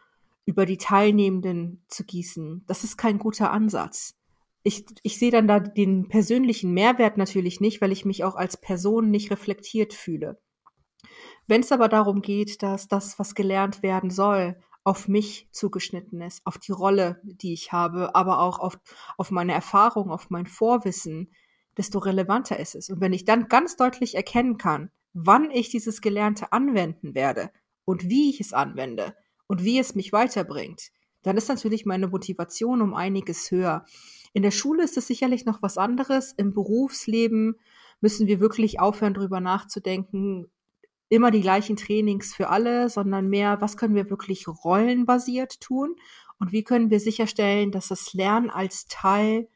über 0.44 0.66
die 0.66 0.78
Teilnehmenden 0.78 1.84
zu 1.88 2.04
gießen, 2.04 2.64
das 2.66 2.84
ist 2.84 2.96
kein 2.96 3.18
guter 3.18 3.50
Ansatz. 3.50 4.14
Ich, 4.62 4.84
ich 5.02 5.18
sehe 5.18 5.30
dann 5.30 5.48
da 5.48 5.60
den 5.60 6.08
persönlichen 6.08 6.74
Mehrwert 6.74 7.16
natürlich 7.16 7.60
nicht, 7.60 7.80
weil 7.80 7.92
ich 7.92 8.04
mich 8.04 8.24
auch 8.24 8.34
als 8.34 8.60
Person 8.60 9.10
nicht 9.10 9.30
reflektiert 9.30 9.94
fühle. 9.94 10.38
Wenn 11.46 11.62
es 11.62 11.72
aber 11.72 11.88
darum 11.88 12.20
geht, 12.20 12.62
dass 12.62 12.88
das, 12.88 13.18
was 13.18 13.34
gelernt 13.34 13.82
werden 13.82 14.10
soll, 14.10 14.56
auf 14.88 15.06
mich 15.06 15.48
zugeschnitten 15.52 16.22
ist, 16.22 16.40
auf 16.46 16.56
die 16.56 16.72
Rolle, 16.72 17.20
die 17.22 17.52
ich 17.52 17.72
habe, 17.72 18.14
aber 18.14 18.40
auch 18.40 18.58
auf, 18.58 18.78
auf 19.18 19.30
meine 19.30 19.52
Erfahrung, 19.52 20.10
auf 20.10 20.30
mein 20.30 20.46
Vorwissen, 20.46 21.30
desto 21.76 21.98
relevanter 21.98 22.58
ist 22.58 22.74
es. 22.74 22.88
Und 22.88 23.02
wenn 23.02 23.12
ich 23.12 23.26
dann 23.26 23.48
ganz 23.48 23.76
deutlich 23.76 24.14
erkennen 24.14 24.56
kann, 24.56 24.90
wann 25.12 25.50
ich 25.50 25.68
dieses 25.68 26.00
Gelernte 26.00 26.52
anwenden 26.54 27.14
werde 27.14 27.50
und 27.84 28.08
wie 28.08 28.30
ich 28.30 28.40
es 28.40 28.54
anwende 28.54 29.14
und 29.46 29.62
wie 29.62 29.78
es 29.78 29.94
mich 29.94 30.10
weiterbringt, 30.14 30.88
dann 31.22 31.36
ist 31.36 31.50
natürlich 31.50 31.84
meine 31.84 32.08
Motivation 32.08 32.80
um 32.80 32.94
einiges 32.94 33.50
höher. 33.50 33.84
In 34.32 34.42
der 34.42 34.52
Schule 34.52 34.84
ist 34.84 34.96
es 34.96 35.06
sicherlich 35.06 35.44
noch 35.44 35.60
was 35.60 35.76
anderes. 35.76 36.32
Im 36.32 36.54
Berufsleben 36.54 37.56
müssen 38.00 38.26
wir 38.26 38.40
wirklich 38.40 38.80
aufhören, 38.80 39.12
darüber 39.12 39.40
nachzudenken, 39.40 40.50
immer 41.08 41.30
die 41.30 41.40
gleichen 41.40 41.76
Trainings 41.76 42.34
für 42.34 42.48
alle, 42.48 42.90
sondern 42.90 43.28
mehr, 43.28 43.60
was 43.60 43.76
können 43.76 43.94
wir 43.94 44.10
wirklich 44.10 44.46
rollenbasiert 44.46 45.60
tun 45.60 45.96
und 46.38 46.52
wie 46.52 46.64
können 46.64 46.90
wir 46.90 47.00
sicherstellen, 47.00 47.72
dass 47.72 47.88
das 47.88 48.14
Lernen 48.14 48.50
als 48.50 48.86
Teil 48.86 49.48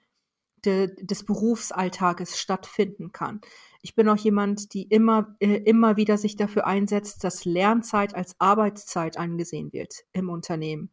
de, 0.64 0.94
des 1.04 1.25
Berufsalltages 1.25 2.38
stattfinden 2.38 3.12
kann. 3.12 3.40
Ich 3.82 3.94
bin 3.94 4.09
auch 4.09 4.16
jemand, 4.16 4.75
die 4.75 4.85
immer, 4.85 5.37
äh, 5.40 5.56
immer 5.56 5.97
wieder 5.97 6.16
sich 6.18 6.37
dafür 6.37 6.66
einsetzt, 6.66 7.25
dass 7.25 7.44
Lernzeit 7.44 8.14
als 8.14 8.37
Arbeitszeit 8.38 9.16
angesehen 9.16 9.73
wird 9.73 10.04
im 10.12 10.28
Unternehmen. 10.30 10.90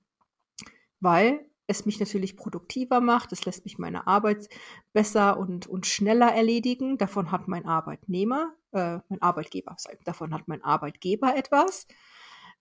Weil 0.99 1.45
es 1.67 1.85
mich 1.85 1.99
natürlich 1.99 2.35
produktiver 2.35 2.99
macht, 2.99 3.31
es 3.31 3.45
lässt 3.45 3.63
mich 3.63 3.77
meine 3.77 4.07
Arbeit 4.07 4.49
besser 4.91 5.37
und, 5.37 5.67
und 5.67 5.85
schneller 5.85 6.33
erledigen. 6.33 6.97
Davon 6.97 7.31
hat 7.31 7.47
mein 7.47 7.67
Arbeitnehmer, 7.67 8.53
äh, 8.71 8.99
mein 9.09 9.21
Arbeitgeber, 9.21 9.75
davon 10.05 10.33
hat 10.33 10.47
mein 10.47 10.63
Arbeitgeber 10.63 11.35
etwas. 11.35 11.87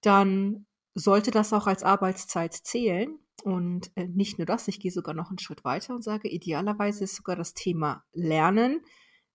Dann 0.01 0.67
sollte 0.95 1.31
das 1.31 1.53
auch 1.53 1.67
als 1.67 1.83
Arbeitszeit 1.83 2.55
zählen. 2.55 3.19
Und 3.45 3.93
äh, 3.95 4.07
nicht 4.09 4.39
nur 4.39 4.47
das, 4.47 4.67
ich 4.69 4.81
gehe 4.81 4.91
sogar 4.91 5.15
noch 5.15 5.29
einen 5.29 5.39
Schritt 5.39 5.65
weiter 5.65 5.95
und 5.95 6.03
sage, 6.03 6.29
idealerweise 6.29 7.05
ist 7.05 7.15
sogar 7.15 7.37
das 7.37 7.55
Thema 7.55 8.05
Lernen 8.13 8.81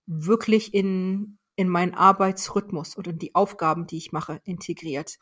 wirklich 0.06 0.74
in, 0.74 1.38
in 1.56 1.70
meinen 1.70 1.94
Arbeitsrhythmus 1.94 2.98
oder 2.98 3.12
in 3.12 3.20
die 3.20 3.34
Aufgaben, 3.34 3.88
die 3.88 3.98
ich 3.98 4.12
mache, 4.12 4.42
integriert 4.44 5.18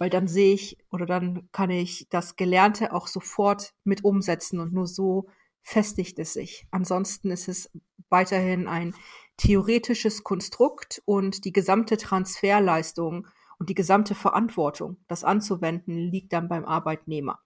weil 0.00 0.08
dann 0.08 0.26
sehe 0.26 0.54
ich 0.54 0.78
oder 0.90 1.04
dann 1.04 1.50
kann 1.52 1.68
ich 1.68 2.06
das 2.08 2.34
Gelernte 2.36 2.94
auch 2.94 3.06
sofort 3.06 3.74
mit 3.84 4.02
umsetzen 4.02 4.58
und 4.58 4.72
nur 4.72 4.86
so 4.86 5.28
festigt 5.60 6.18
es 6.18 6.32
sich. 6.32 6.66
Ansonsten 6.70 7.30
ist 7.30 7.48
es 7.48 7.70
weiterhin 8.10 8.68
ein 8.68 8.94
theoretisches 9.36 10.22
Konstrukt 10.22 11.02
und 11.06 11.44
die 11.44 11.52
gesamte 11.52 11.96
Transferleistung 11.96 13.26
und 13.58 13.68
die 13.68 13.74
gesamte 13.74 14.14
Verantwortung, 14.14 14.98
das 15.08 15.24
anzuwenden, 15.24 15.96
liegt 15.96 16.32
dann 16.32 16.48
beim 16.48 16.64
Arbeitnehmer. 16.64 17.38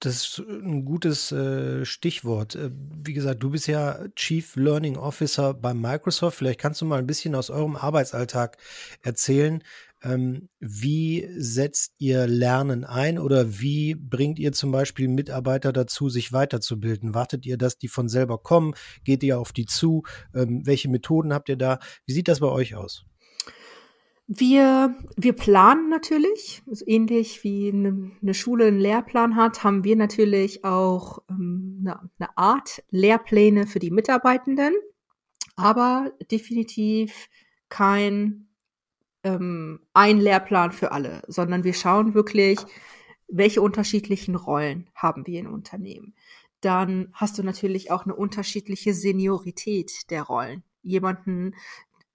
Das 0.00 0.16
ist 0.16 0.38
ein 0.40 0.84
gutes 0.84 1.32
äh, 1.32 1.86
Stichwort. 1.86 2.56
Äh, 2.56 2.70
wie 2.74 3.14
gesagt, 3.14 3.42
du 3.42 3.50
bist 3.50 3.66
ja 3.68 4.06
Chief 4.16 4.54
Learning 4.54 4.98
Officer 4.98 5.54
bei 5.54 5.72
Microsoft. 5.72 6.36
Vielleicht 6.36 6.60
kannst 6.60 6.82
du 6.82 6.84
mal 6.84 6.98
ein 6.98 7.06
bisschen 7.06 7.34
aus 7.34 7.48
eurem 7.48 7.76
Arbeitsalltag 7.76 8.58
erzählen. 9.00 9.62
Ähm, 10.04 10.50
wie 10.60 11.26
setzt 11.36 11.94
ihr 11.98 12.26
Lernen 12.26 12.84
ein 12.84 13.18
oder 13.18 13.58
wie 13.58 13.94
bringt 13.94 14.38
ihr 14.38 14.52
zum 14.52 14.70
Beispiel 14.70 15.08
Mitarbeiter 15.08 15.72
dazu, 15.72 16.10
sich 16.10 16.32
weiterzubilden? 16.32 17.14
Wartet 17.14 17.46
ihr, 17.46 17.56
dass 17.56 17.78
die 17.78 17.88
von 17.88 18.08
selber 18.08 18.38
kommen? 18.38 18.74
Geht 19.04 19.22
ihr 19.22 19.40
auf 19.40 19.52
die 19.52 19.64
zu? 19.64 20.02
Ähm, 20.34 20.62
welche 20.66 20.90
Methoden 20.90 21.32
habt 21.32 21.48
ihr 21.48 21.56
da? 21.56 21.78
Wie 22.04 22.12
sieht 22.12 22.28
das 22.28 22.40
bei 22.40 22.48
euch 22.48 22.74
aus? 22.74 23.06
Wir, 24.26 24.94
wir 25.16 25.32
planen 25.34 25.90
natürlich, 25.90 26.62
also 26.66 26.84
ähnlich 26.86 27.44
wie 27.44 27.70
eine, 27.70 28.10
eine, 28.22 28.34
Schule 28.34 28.66
einen 28.66 28.80
Lehrplan 28.80 29.36
hat, 29.36 29.64
haben 29.64 29.84
wir 29.84 29.96
natürlich 29.96 30.64
auch 30.64 31.18
ähm, 31.28 31.86
eine 32.18 32.38
Art 32.38 32.82
Lehrpläne 32.90 33.66
für 33.66 33.80
die 33.80 33.90
Mitarbeitenden, 33.90 34.72
aber 35.56 36.12
definitiv 36.30 37.28
kein 37.68 38.43
ähm, 39.24 39.80
ein 39.92 40.18
Lehrplan 40.18 40.72
für 40.72 40.92
alle, 40.92 41.22
sondern 41.26 41.64
wir 41.64 41.74
schauen 41.74 42.14
wirklich, 42.14 42.60
welche 43.28 43.62
unterschiedlichen 43.62 44.36
Rollen 44.36 44.88
haben 44.94 45.26
wir 45.26 45.40
im 45.40 45.52
Unternehmen. 45.52 46.14
Dann 46.60 47.08
hast 47.12 47.38
du 47.38 47.42
natürlich 47.42 47.90
auch 47.90 48.04
eine 48.04 48.14
unterschiedliche 48.14 48.94
Seniorität 48.94 50.10
der 50.10 50.22
Rollen. 50.22 50.62
Jemanden, 50.82 51.54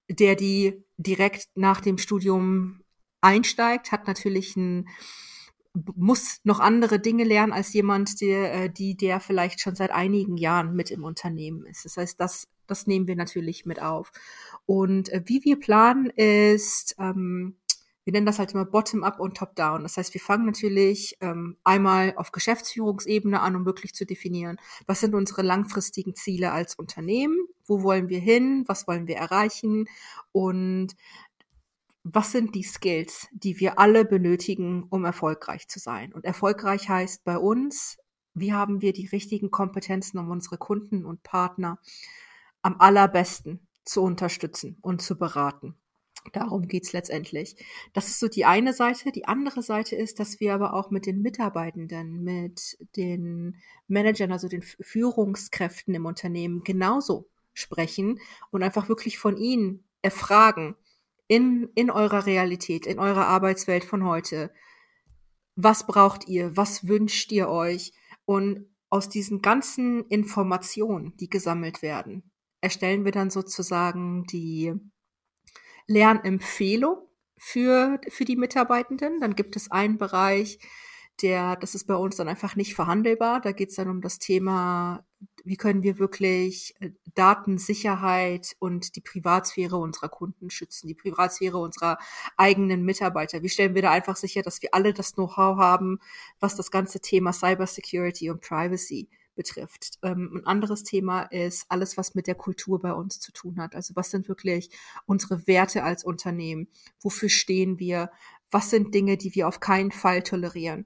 der 0.10 0.36
die 0.36 0.84
direkt 0.98 1.50
nach 1.56 1.82
dem 1.82 1.98
Studium 1.98 2.82
einsteigt, 3.22 3.92
hat 3.92 4.08
natürlich 4.08 4.56
ein 4.56 4.88
muss 5.96 6.40
noch 6.44 6.60
andere 6.60 7.00
Dinge 7.00 7.24
lernen 7.24 7.54
als 7.54 7.74
jemand, 7.74 8.22
der, 8.22 8.54
äh, 8.54 8.70
die, 8.70 8.98
der 8.98 9.20
vielleicht 9.20 9.62
schon 9.62 9.76
seit 9.76 9.92
einigen 9.92 10.36
Jahren 10.36 10.76
mit 10.76 10.92
im 10.92 11.04
Unternehmen 11.04 11.66
ist. 11.66 11.86
Das 11.86 11.98
heißt, 11.98 12.20
das, 12.20 12.48
das 12.70 12.88
nehmen 12.88 13.08
wir 13.08 13.16
natürlich 13.16 13.66
mit 13.66 13.82
auf. 13.82 14.12
Und 14.66 15.10
äh, 15.10 15.22
wie 15.26 15.44
wir 15.44 15.60
planen 15.60 16.08
ist, 16.08 16.96
ähm, 17.00 17.56
wir 18.10 18.14
nennen 18.14 18.26
das 18.26 18.40
halt 18.40 18.54
immer 18.54 18.66
Bottom-up 18.66 19.20
und 19.20 19.38
Top-down. 19.38 19.84
Das 19.84 19.98
heißt, 19.98 20.16
wir 20.16 20.22
fangen 20.22 20.48
natürlich 20.48 21.16
ähm, 21.22 21.58
einmal 21.64 22.14
auf 22.16 22.32
Geschäftsführungsebene 22.32 23.40
an, 23.40 23.56
um 23.56 23.66
wirklich 23.66 23.94
zu 23.94 24.04
definieren, 24.04 24.58
was 24.88 25.02
sind 25.02 25.14
unsere 25.14 25.44
langfristigen 25.44 26.16
Ziele 26.16 26.52
als 26.52 26.74
Unternehmen, 26.74 27.38
wo 27.68 27.84
wollen 27.84 28.10
wir 28.10 28.20
hin, 28.20 28.64
was 28.68 28.88
wollen 28.88 29.06
wir 29.06 29.18
erreichen 29.18 29.88
und 30.32 30.96
was 32.04 32.32
sind 32.32 32.56
die 32.56 32.64
Skills, 32.64 33.28
die 33.32 33.60
wir 33.60 33.78
alle 33.78 34.06
benötigen, 34.06 34.88
um 34.90 35.06
erfolgreich 35.06 35.68
zu 35.68 35.78
sein. 35.78 36.12
Und 36.12 36.26
erfolgreich 36.26 36.90
heißt 36.90 37.24
bei 37.24 37.38
uns, 37.38 37.98
wie 38.34 38.54
haben 38.54 38.82
wir 38.82 38.94
die 38.94 39.08
richtigen 39.08 39.52
Kompetenzen, 39.52 40.18
um 40.18 40.32
unsere 40.32 40.58
Kunden 40.58 41.06
und 41.06 41.22
Partner 41.24 41.78
am 42.62 42.80
allerbesten 42.80 43.68
zu 43.86 44.02
unterstützen 44.02 44.78
und 44.82 45.02
zu 45.02 45.18
beraten. 45.18 45.76
Darum 46.34 46.68
geht's 46.68 46.94
letztendlich. 46.94 47.56
Das 47.94 48.08
ist 48.08 48.20
so 48.20 48.28
die 48.28 48.46
eine 48.46 48.74
Seite. 48.74 49.12
Die 49.12 49.26
andere 49.26 49.64
Seite 49.64 49.96
ist, 49.96 50.20
dass 50.20 50.40
wir 50.40 50.54
aber 50.54 50.74
auch 50.74 50.92
mit 50.92 51.06
den 51.06 51.22
Mitarbeitenden, 51.22 52.24
mit 52.24 52.78
den 52.98 53.58
Managern, 53.88 54.32
also 54.32 54.48
den 54.48 54.62
Führungskräften 54.62 55.96
im 55.96 56.06
Unternehmen 56.06 56.64
genauso 56.64 57.30
sprechen 57.54 58.20
und 58.52 58.64
einfach 58.64 58.90
wirklich 58.90 59.18
von 59.18 59.38
ihnen 59.38 59.84
erfragen 60.02 60.76
in, 61.28 61.70
in 61.76 61.90
eurer 61.90 62.26
Realität, 62.26 62.86
in 62.86 63.00
eurer 63.00 63.28
Arbeitswelt 63.28 63.86
von 63.86 64.04
heute. 64.06 64.52
Was 65.56 65.88
braucht 65.88 66.28
ihr? 66.28 66.56
Was 66.56 66.88
wünscht 66.88 67.32
ihr 67.32 67.50
euch? 67.50 67.94
Und 68.26 68.66
aus 68.90 69.10
diesen 69.10 69.42
ganzen 69.42 70.06
Informationen, 70.08 71.16
die 71.18 71.30
gesammelt 71.30 71.82
werden, 71.82 72.30
erstellen 72.62 73.06
wir 73.06 73.12
dann 73.12 73.30
sozusagen 73.30 74.26
die 74.26 74.74
Lernempfehlung 75.88 76.98
für, 77.38 78.00
für 78.10 78.26
die 78.26 78.36
Mitarbeitenden. 78.36 79.20
Dann 79.20 79.36
gibt 79.36 79.56
es 79.56 79.72
einen 79.72 79.98
Bereich, 79.98 80.60
der, 81.22 81.56
das 81.58 81.76
ist 81.76 81.86
bei 81.86 81.96
uns 81.96 82.16
dann 82.16 82.28
einfach 82.28 82.56
nicht 82.56 82.76
verhandelbar. 82.76 83.42
Da 83.42 83.52
geht 83.52 83.70
es 83.70 83.76
dann 83.76 83.90
um 83.90 84.02
das 84.02 84.20
Thema, 84.20 85.06
wie 85.44 85.58
können 85.58 85.84
wir 85.84 86.00
wirklich 86.00 86.76
äh, 86.80 86.92
Datensicherheit 87.14 88.56
und 88.60 88.96
die 88.96 89.02
Privatsphäre 89.02 89.78
unserer 89.78 90.10
Kunden 90.10 90.50
schützen, 90.50 90.88
die 90.88 90.96
Privatsphäre 90.96 91.58
unserer 91.58 91.98
eigenen 92.38 92.84
Mitarbeiter. 92.84 93.42
Wie 93.42 93.50
stellen 93.50 93.76
wir 93.76 93.82
da 93.82 93.92
einfach 93.92 94.16
sicher, 94.16 94.44
dass 94.44 94.62
wir 94.62 94.74
alle 94.74 94.94
das 94.94 95.16
Know-how 95.16 95.58
haben, 95.58 96.00
was 96.40 96.56
das 96.56 96.72
ganze 96.72 97.00
Thema 97.02 97.34
Cybersecurity 97.34 98.30
und 98.30 98.42
Privacy 98.42 99.10
betrifft. 99.40 100.00
Ähm, 100.04 100.32
ein 100.36 100.46
anderes 100.46 100.84
Thema 100.84 101.22
ist 101.22 101.66
alles, 101.70 101.96
was 101.96 102.14
mit 102.14 102.28
der 102.28 102.36
Kultur 102.36 102.78
bei 102.82 102.92
uns 102.92 103.22
zu 103.22 103.32
tun 103.32 103.58
hat. 103.58 103.74
Also 103.74 103.96
was 103.96 104.12
sind 104.12 104.28
wirklich 104.28 104.70
unsere 105.06 105.48
Werte 105.48 105.84
als 105.84 106.04
Unternehmen? 106.04 106.68
Wofür 107.00 107.30
stehen 107.30 107.80
wir? 107.80 108.12
Was 108.52 108.70
sind 108.70 108.94
Dinge, 108.94 109.16
die 109.16 109.34
wir 109.34 109.48
auf 109.48 109.62
keinen 109.62 109.92
Fall 109.92 110.24
tolerieren? 110.24 110.86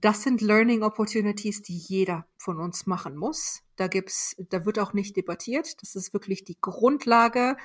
Das 0.00 0.22
sind 0.22 0.40
Learning 0.40 0.82
Opportunities, 0.82 1.60
die 1.60 1.76
jeder 1.76 2.26
von 2.38 2.58
uns 2.58 2.86
machen 2.86 3.14
muss. 3.14 3.62
Da 3.76 3.88
gibt's, 3.88 4.34
da 4.48 4.64
wird 4.64 4.78
auch 4.78 4.94
nicht 4.94 5.14
debattiert. 5.14 5.82
Das 5.82 5.94
ist 5.94 6.14
wirklich 6.14 6.44
die 6.44 6.56
Grundlage. 6.58 7.58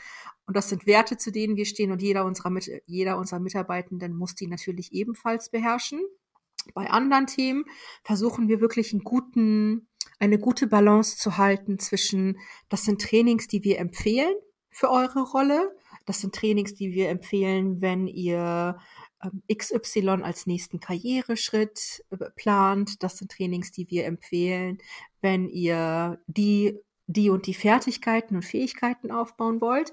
Und 0.45 0.57
das 0.57 0.67
sind 0.67 0.87
Werte, 0.87 1.15
zu 1.15 1.31
denen 1.31 1.55
wir 1.55 1.65
stehen. 1.65 1.93
Und 1.93 2.01
jeder 2.01 2.25
unserer, 2.25 2.51
jeder 2.85 3.17
unserer 3.17 3.39
Mitarbeitenden 3.39 4.13
muss 4.13 4.35
die 4.35 4.47
natürlich 4.47 4.91
ebenfalls 4.91 5.49
beherrschen. 5.49 6.01
Bei 6.73 6.89
anderen 6.89 7.27
Themen 7.27 7.65
versuchen 8.03 8.47
wir 8.47 8.61
wirklich 8.61 8.93
einen 8.93 9.03
guten, 9.03 9.87
eine 10.19 10.39
gute 10.39 10.67
Balance 10.67 11.17
zu 11.17 11.37
halten 11.37 11.79
zwischen, 11.79 12.39
das 12.69 12.83
sind 12.83 13.01
Trainings, 13.01 13.47
die 13.47 13.63
wir 13.63 13.79
empfehlen 13.79 14.33
für 14.69 14.89
eure 14.89 15.21
Rolle. 15.21 15.75
Das 16.05 16.21
sind 16.21 16.35
Trainings, 16.35 16.73
die 16.75 16.91
wir 16.91 17.09
empfehlen, 17.09 17.81
wenn 17.81 18.07
ihr 18.07 18.77
ähm, 19.23 19.43
XY 19.53 20.21
als 20.23 20.45
nächsten 20.47 20.79
Karriereschritt 20.79 22.03
äh, 22.11 22.29
plant. 22.35 23.03
Das 23.03 23.17
sind 23.17 23.31
Trainings, 23.31 23.71
die 23.71 23.89
wir 23.89 24.05
empfehlen, 24.05 24.79
wenn 25.21 25.49
ihr 25.49 26.19
die 26.27 26.79
die 27.09 27.31
und 27.31 27.47
die 27.47 27.55
Fertigkeiten 27.55 28.35
und 28.35 28.45
Fähigkeiten 28.45 29.11
aufbauen 29.11 29.61
wollt. 29.61 29.91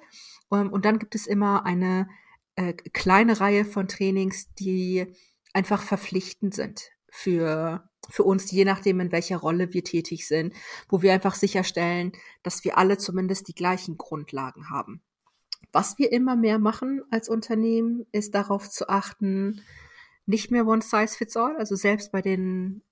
Ähm, 0.53 0.71
und 0.71 0.85
dann 0.85 0.99
gibt 0.99 1.15
es 1.15 1.27
immer 1.27 1.65
eine 1.65 2.09
äh, 2.57 2.75
kleine 2.75 3.41
Reihe 3.41 3.65
von 3.65 3.89
Trainings, 3.89 4.53
die 4.55 5.07
einfach 5.57 5.83
verpflichtend 5.83 6.55
sind 6.55 6.91
für, 7.09 7.89
für 8.11 8.25
uns, 8.25 8.51
je 8.51 8.67
nachdem, 8.67 9.01
in 9.01 9.11
welcher 9.11 9.39
Rolle 9.39 9.73
wir 9.73 9.83
tätig 9.83 10.29
sind, 10.29 10.55
wo 10.91 11.01
wir 11.01 11.15
einfach 11.15 11.35
sicherstellen, 11.35 12.13
dass 12.43 12.63
wir 12.63 12.77
alle 12.77 12.99
zumindest 12.99 13.49
die 13.49 13.55
gleichen 13.55 13.97
Grundlagen 13.97 14.69
haben. 14.69 15.01
Was 15.73 15.99
wir 15.99 16.13
immer 16.13 16.37
mehr 16.37 16.59
machen 16.59 17.03
als 17.11 17.31
Unternehmen, 17.31 18.07
ist 18.13 18.35
darauf 18.35 18.69
zu 18.69 18.91
achten, 18.91 19.63
nicht 20.27 20.51
mehr 20.51 20.67
one 20.67 20.83
size 20.83 21.17
fits 21.17 21.37
all, 21.37 21.57
also 21.57 21.75
selbst 21.75 22.13
bei 22.13 22.21
den 22.21 22.83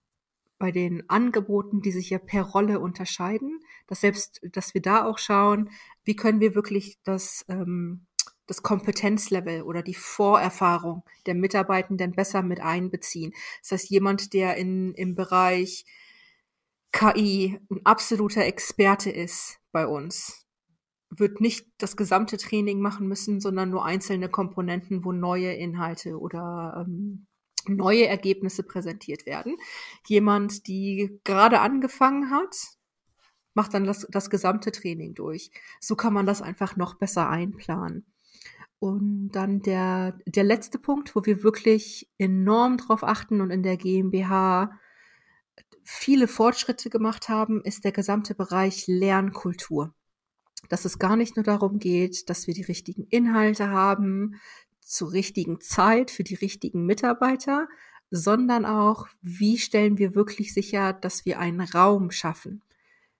bei 0.57 0.71
den 0.71 1.11
Angeboten, 1.11 1.83
die 1.83 1.91
sich 1.91 2.11
ja 2.11 2.19
per 2.19 2.45
Rolle 2.45 2.79
unterscheiden, 2.79 3.61
dass 3.89 4.01
selbst, 4.01 4.41
dass 4.53 4.73
wir 4.73 4.81
da 4.81 5.05
auch 5.05 5.19
schauen, 5.19 5.69
wie 6.05 6.15
können 6.15 6.41
wir 6.41 6.55
wirklich 6.55 6.97
das 7.03 7.45
ähm, 7.49 8.07
das 8.47 8.63
Kompetenzlevel 8.63 9.63
oder 9.63 9.83
die 9.83 9.95
Vorerfahrung 9.95 11.05
der 11.27 11.35
Mitarbeitenden 11.35 12.13
besser 12.13 12.43
mit 12.43 12.61
einbeziehen. 12.61 13.33
Das 13.63 13.73
heißt, 13.73 13.91
jemand, 13.91 14.33
der 14.33 14.57
in, 14.57 14.95
im 14.95 15.15
Bereich 15.15 15.87
KI 16.93 17.59
ein 17.71 17.81
absoluter 17.85 18.45
Experte 18.45 19.11
ist 19.11 19.59
bei 19.73 19.87
uns, 19.87 20.47
wird 21.11 21.41
nicht 21.41 21.67
das 21.79 21.97
gesamte 21.97 22.37
Training 22.37 22.81
machen 22.81 23.09
müssen, 23.09 23.41
sondern 23.41 23.71
nur 23.71 23.85
einzelne 23.85 24.29
Komponenten, 24.29 25.05
wo 25.05 25.13
neue 25.13 25.53
Inhalte 25.53 26.19
oder 26.19 26.85
ähm, 26.87 27.27
neue 27.67 28.07
Ergebnisse 28.07 28.63
präsentiert 28.63 29.27
werden. 29.27 29.57
Jemand, 30.07 30.67
die 30.67 31.21
gerade 31.25 31.61
angefangen 31.61 32.31
hat, 32.31 32.57
macht 33.55 33.75
dann 33.75 33.85
das, 33.85 34.07
das 34.11 34.31
gesamte 34.31 34.73
Training 34.73 35.15
durch. 35.15 35.51
So 35.81 35.97
kann 35.97 36.13
man 36.13 36.27
das 36.27 36.43
einfach 36.43 36.77
noch 36.77 36.95
besser 36.95 37.29
einplanen. 37.29 38.05
Und 38.79 39.31
dann 39.31 39.63
der, 39.63 40.19
der 40.27 40.45
letzte 40.45 40.79
Punkt, 40.79 41.17
wo 41.17 41.25
wir 41.25 41.43
wirklich 41.43 42.11
enorm 42.19 42.77
drauf 42.77 43.03
achten 43.03 43.41
und 43.41 43.51
in 43.51 43.63
der 43.63 43.77
GmbH 43.77 44.79
viele 45.85 46.29
Fortschritte 46.29 46.91
gemacht 46.91 47.29
haben, 47.29 47.63
ist 47.63 47.85
der 47.85 47.93
gesamte 47.93 48.35
Bereich 48.35 48.87
Lernkultur. 48.87 49.95
Dass 50.69 50.85
es 50.85 50.99
gar 50.99 51.17
nicht 51.17 51.37
nur 51.37 51.45
darum 51.45 51.79
geht, 51.79 52.29
dass 52.31 52.47
wir 52.47 52.55
die 52.55 52.63
richtigen 52.63 53.05
Inhalte 53.05 53.69
haben, 53.69 54.41
zur 54.81 55.13
richtigen 55.13 55.61
Zeit 55.61 56.11
für 56.11 56.25
die 56.25 56.35
richtigen 56.35 56.85
Mitarbeiter, 56.87 57.69
sondern 58.11 58.65
auch, 58.65 59.09
wie 59.23 59.59
stellen 59.59 59.99
wir 59.99 60.15
wirklich 60.15 60.55
sicher, 60.55 60.93
dass 60.93 61.25
wir 61.25 61.39
einen 61.39 61.61
Raum 61.61 62.11
schaffen, 62.11 62.63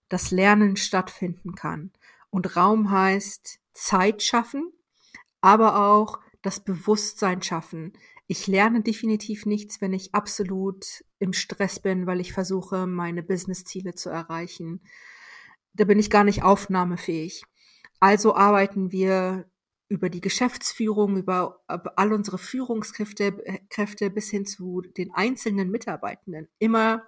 dass 0.09 0.31
Lernen 0.31 0.77
stattfinden 0.77 1.55
kann. 1.55 1.91
Und 2.31 2.57
Raum 2.57 2.91
heißt 2.91 3.61
Zeit 3.73 4.23
schaffen, 4.23 4.73
aber 5.45 5.91
auch 5.91 6.21
das 6.41 6.61
Bewusstsein 6.61 7.43
schaffen. 7.43 7.93
Ich 8.27 8.47
lerne 8.47 8.81
definitiv 8.81 9.45
nichts, 9.45 9.83
wenn 9.83 9.93
ich 9.93 10.15
absolut 10.15 11.05
im 11.19 11.35
Stress 11.35 11.81
bin, 11.81 12.07
weil 12.07 12.19
ich 12.19 12.33
versuche, 12.33 12.87
meine 12.87 13.23
Business-Ziele 13.23 13.95
zu 13.95 14.09
erreichen. 14.09 14.81
Da 15.75 15.85
bin 15.85 15.99
ich 15.99 16.09
gar 16.09 16.25
nicht 16.25 16.43
aufnahmefähig. 16.43 17.45
Also 18.01 18.35
arbeiten 18.35 18.91
wir 18.91 19.45
über 19.89 20.09
die 20.09 20.23
Geschäftsführung, 20.23 21.19
über 21.19 21.61
all 21.67 22.15
unsere 22.15 22.39
Führungskräfte 22.39 23.25
äh, 23.45 23.59
Kräfte 23.69 24.09
bis 24.09 24.31
hin 24.31 24.47
zu 24.47 24.81
den 24.81 25.13
einzelnen 25.13 25.71
Mitarbeitenden 25.71 26.49
immer 26.59 27.03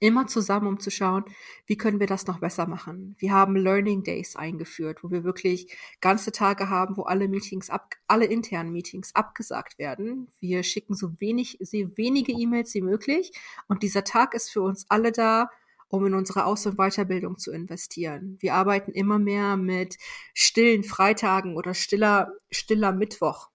immer 0.00 0.26
zusammen, 0.26 0.66
um 0.66 0.80
zu 0.80 0.90
schauen, 0.90 1.24
wie 1.66 1.76
können 1.76 2.00
wir 2.00 2.06
das 2.06 2.26
noch 2.26 2.40
besser 2.40 2.66
machen. 2.66 3.16
Wir 3.18 3.32
haben 3.32 3.56
Learning 3.56 4.02
Days 4.02 4.36
eingeführt, 4.36 5.02
wo 5.02 5.10
wir 5.10 5.24
wirklich 5.24 5.76
ganze 6.00 6.32
Tage 6.32 6.68
haben, 6.68 6.96
wo 6.96 7.02
alle 7.02 7.28
Meetings 7.28 7.70
ab, 7.70 7.94
alle 8.06 8.26
internen 8.26 8.72
Meetings 8.72 9.14
abgesagt 9.14 9.78
werden. 9.78 10.28
Wir 10.40 10.62
schicken 10.62 10.94
so 10.94 11.20
wenig, 11.20 11.58
so 11.60 11.76
wenige 11.96 12.32
E-Mails 12.32 12.74
wie 12.74 12.82
möglich. 12.82 13.32
Und 13.66 13.82
dieser 13.82 14.04
Tag 14.04 14.34
ist 14.34 14.50
für 14.50 14.62
uns 14.62 14.86
alle 14.88 15.12
da, 15.12 15.50
um 15.88 16.04
in 16.06 16.14
unsere 16.14 16.44
Aus- 16.44 16.66
und 16.66 16.76
Weiterbildung 16.76 17.38
zu 17.38 17.50
investieren. 17.50 18.36
Wir 18.40 18.54
arbeiten 18.54 18.92
immer 18.92 19.18
mehr 19.18 19.56
mit 19.56 19.96
stillen 20.34 20.84
Freitagen 20.84 21.56
oder 21.56 21.74
stiller, 21.74 22.32
stiller 22.50 22.92
Mittwoch. 22.92 23.48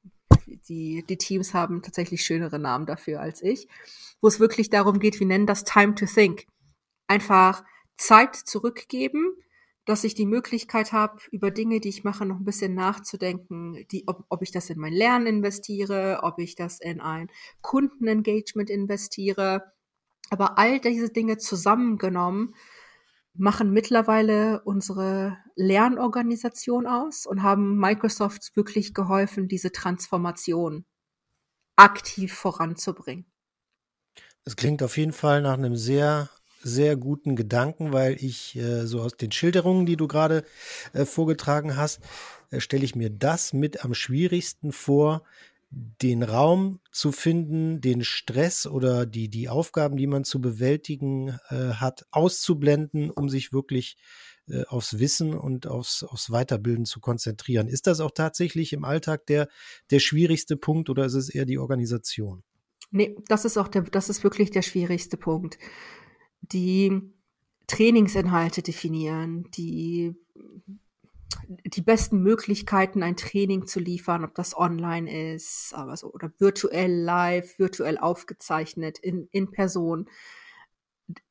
Die, 0.47 1.03
die 1.07 1.17
Teams 1.17 1.53
haben 1.53 1.81
tatsächlich 1.81 2.23
schönere 2.23 2.59
Namen 2.59 2.85
dafür 2.85 3.21
als 3.21 3.41
ich 3.41 3.67
wo 4.23 4.27
es 4.29 4.39
wirklich 4.39 4.69
darum 4.69 4.99
geht, 4.99 5.19
wir 5.19 5.27
nennen 5.27 5.45
das 5.45 5.65
Time 5.65 5.95
to 5.95 6.05
Think. 6.05 6.47
Einfach 7.07 7.65
Zeit 7.97 8.37
zurückgeben, 8.37 9.35
dass 9.85 10.05
ich 10.05 10.15
die 10.15 10.25
Möglichkeit 10.25 10.93
habe, 10.93 11.19
über 11.31 11.51
Dinge, 11.51 11.81
die 11.81 11.89
ich 11.89 12.05
mache, 12.05 12.25
noch 12.25 12.37
ein 12.37 12.45
bisschen 12.45 12.73
nachzudenken, 12.73 13.85
die, 13.91 14.05
ob, 14.07 14.23
ob 14.29 14.41
ich 14.41 14.51
das 14.51 14.69
in 14.69 14.79
mein 14.79 14.93
Lernen 14.93 15.27
investiere, 15.27 16.21
ob 16.23 16.39
ich 16.39 16.55
das 16.55 16.79
in 16.79 17.01
ein 17.01 17.29
Kundenengagement 17.61 18.69
investiere. 18.69 19.73
Aber 20.29 20.57
all 20.57 20.79
diese 20.79 21.09
Dinge 21.09 21.37
zusammengenommen 21.37 22.55
machen 23.35 23.71
mittlerweile 23.71 24.61
unsere 24.63 25.37
Lernorganisation 25.55 26.85
aus 26.85 27.25
und 27.25 27.43
haben 27.43 27.77
Microsoft 27.77 28.55
wirklich 28.55 28.93
geholfen, 28.93 29.47
diese 29.47 29.71
Transformation 29.71 30.85
aktiv 31.75 32.33
voranzubringen. 32.33 33.25
Es 34.45 34.55
klingt 34.55 34.83
auf 34.83 34.97
jeden 34.97 35.13
Fall 35.13 35.41
nach 35.41 35.57
einem 35.57 35.75
sehr, 35.75 36.29
sehr 36.61 36.95
guten 36.95 37.35
Gedanken, 37.35 37.93
weil 37.93 38.13
ich 38.23 38.55
äh, 38.55 38.85
so 38.85 39.01
aus 39.01 39.15
den 39.17 39.31
Schilderungen, 39.31 39.85
die 39.85 39.97
du 39.97 40.07
gerade 40.07 40.43
äh, 40.93 41.05
vorgetragen 41.05 41.77
hast, 41.77 42.01
äh, 42.51 42.59
stelle 42.59 42.85
ich 42.85 42.95
mir 42.95 43.09
das 43.09 43.53
mit 43.53 43.83
am 43.83 43.93
schwierigsten 43.93 44.71
vor, 44.71 45.23
den 46.01 46.23
Raum 46.23 46.79
zu 46.91 47.11
finden, 47.11 47.81
den 47.81 48.03
Stress 48.03 48.67
oder 48.67 49.05
die, 49.05 49.29
die 49.29 49.49
Aufgaben, 49.49 49.97
die 49.97 50.07
man 50.07 50.23
zu 50.23 50.39
bewältigen 50.39 51.39
äh, 51.49 51.73
hat, 51.73 52.05
auszublenden, 52.11 53.09
um 53.09 53.29
sich 53.29 53.51
wirklich 53.53 53.97
äh, 54.47 54.63
aufs 54.65 54.99
Wissen 54.99 55.33
und 55.33 55.67
aufs, 55.67 56.03
aufs 56.03 56.29
Weiterbilden 56.29 56.85
zu 56.85 56.99
konzentrieren. 56.99 57.67
Ist 57.67 57.87
das 57.87 58.01
auch 58.01 58.11
tatsächlich 58.11 58.73
im 58.73 58.83
Alltag 58.83 59.25
der, 59.25 59.47
der 59.89 59.99
schwierigste 59.99 60.57
Punkt 60.57 60.89
oder 60.89 61.05
ist 61.05 61.15
es 61.15 61.29
eher 61.29 61.45
die 61.45 61.57
Organisation? 61.57 62.43
Nee, 62.91 63.15
das 63.27 63.45
ist 63.45 63.57
auch 63.57 63.67
der, 63.67 63.83
das 63.83 64.09
ist 64.09 64.23
wirklich 64.23 64.51
der 64.51 64.61
schwierigste 64.61 65.17
Punkt. 65.17 65.57
Die 66.41 67.01
Trainingsinhalte 67.67 68.61
definieren, 68.61 69.49
die, 69.55 70.13
die 71.47 71.81
besten 71.81 72.21
Möglichkeiten, 72.21 73.03
ein 73.03 73.15
Training 73.15 73.67
zu 73.67 73.79
liefern, 73.79 74.23
ob 74.23 74.35
das 74.35 74.57
online 74.57 75.33
ist, 75.33 75.73
aber 75.73 75.95
so, 75.97 76.11
oder 76.11 76.31
virtuell 76.37 76.91
live, 76.91 77.57
virtuell 77.59 77.97
aufgezeichnet, 77.97 78.99
in, 78.99 79.27
in 79.31 79.51
Person. 79.51 80.09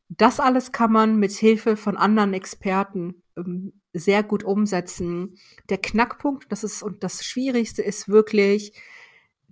Das 0.09 0.41
alles 0.41 0.73
kann 0.73 0.93
man 0.93 1.19
mit 1.19 1.33
Hilfe 1.33 1.77
von 1.77 1.97
anderen 1.97 2.35
Experten 2.35 3.23
ähm, 3.37 3.81
sehr 3.93 4.23
gut 4.23 4.45
umsetzen. 4.45 5.39
Der 5.69 5.79
Knackpunkt, 5.79 6.51
das 6.51 6.65
ist 6.65 6.83
und 6.83 7.03
das 7.03 7.25
Schwierigste 7.25 7.83
ist 7.83 8.09
wirklich 8.09 8.73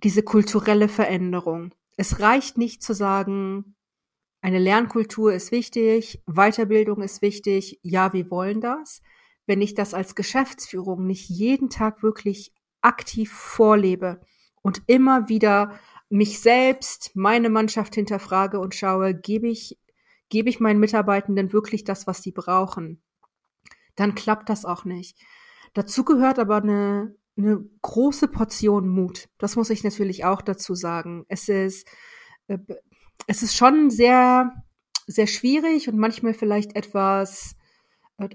diese 0.03 0.23
kulturelle 0.23 0.87
Veränderung. 0.87 1.73
Es 1.97 2.19
reicht 2.19 2.57
nicht 2.57 2.81
zu 2.83 2.93
sagen, 2.93 3.75
eine 4.41 4.57
Lernkultur 4.57 5.33
ist 5.33 5.51
wichtig, 5.51 6.23
Weiterbildung 6.25 7.03
ist 7.03 7.21
wichtig, 7.21 7.79
ja, 7.83 8.11
wir 8.11 8.31
wollen 8.31 8.59
das. 8.59 9.01
Wenn 9.45 9.61
ich 9.61 9.73
das 9.73 9.93
als 9.93 10.15
Geschäftsführung 10.15 11.05
nicht 11.05 11.29
jeden 11.29 11.69
Tag 11.69 12.03
wirklich 12.03 12.53
aktiv 12.81 13.31
vorlebe 13.31 14.21
und 14.61 14.81
immer 14.87 15.29
wieder 15.29 15.79
mich 16.09 16.39
selbst, 16.39 17.11
meine 17.15 17.49
Mannschaft 17.49 17.95
hinterfrage 17.95 18.59
und 18.59 18.75
schaue, 18.75 19.13
gebe 19.13 19.47
ich, 19.47 19.79
gebe 20.29 20.49
ich 20.49 20.59
meinen 20.59 20.79
Mitarbeitenden 20.79 21.53
wirklich 21.53 21.83
das, 21.83 22.07
was 22.07 22.21
sie 22.21 22.31
brauchen, 22.31 23.01
dann 23.95 24.15
klappt 24.15 24.49
das 24.49 24.65
auch 24.65 24.85
nicht. 24.85 25.17
Dazu 25.73 26.03
gehört 26.03 26.37
aber 26.37 26.57
eine 26.57 27.15
eine 27.37 27.63
große 27.81 28.27
Portion 28.27 28.89
Mut. 28.89 29.29
Das 29.37 29.55
muss 29.55 29.69
ich 29.69 29.83
natürlich 29.83 30.25
auch 30.25 30.41
dazu 30.41 30.75
sagen. 30.75 31.25
Es 31.27 31.49
ist, 31.49 31.87
äh, 32.47 32.57
es 33.27 33.43
ist 33.43 33.55
schon 33.55 33.89
sehr, 33.89 34.51
sehr 35.07 35.27
schwierig 35.27 35.87
und 35.87 35.97
manchmal 35.97 36.33
vielleicht 36.33 36.75
etwas, 36.75 37.55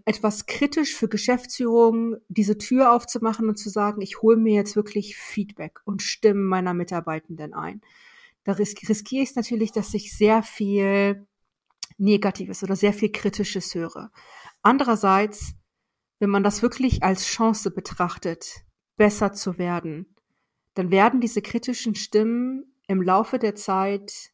etwas 0.04 0.46
kritisch 0.46 0.94
für 0.94 1.08
Geschäftsführung, 1.08 2.16
diese 2.28 2.58
Tür 2.58 2.92
aufzumachen 2.92 3.48
und 3.48 3.56
zu 3.56 3.68
sagen, 3.68 4.00
ich 4.00 4.22
hole 4.22 4.36
mir 4.36 4.54
jetzt 4.54 4.76
wirklich 4.76 5.16
Feedback 5.16 5.80
und 5.84 6.02
Stimmen 6.02 6.44
meiner 6.44 6.74
Mitarbeitenden 6.74 7.54
ein. 7.54 7.80
Da 8.44 8.52
riskiere 8.52 8.92
ich 8.92 9.30
es 9.30 9.36
natürlich, 9.36 9.72
dass 9.72 9.92
ich 9.94 10.16
sehr 10.16 10.42
viel 10.42 11.26
Negatives 11.98 12.62
oder 12.62 12.76
sehr 12.76 12.92
viel 12.92 13.10
Kritisches 13.10 13.74
höre. 13.74 14.10
Andererseits, 14.62 15.54
wenn 16.18 16.30
man 16.30 16.42
das 16.42 16.62
wirklich 16.62 17.02
als 17.02 17.26
Chance 17.26 17.70
betrachtet, 17.70 18.64
besser 18.96 19.32
zu 19.32 19.58
werden, 19.58 20.14
dann 20.74 20.90
werden 20.90 21.20
diese 21.20 21.42
kritischen 21.42 21.94
Stimmen 21.94 22.74
im 22.86 23.02
Laufe 23.02 23.38
der 23.38 23.54
Zeit 23.54 24.30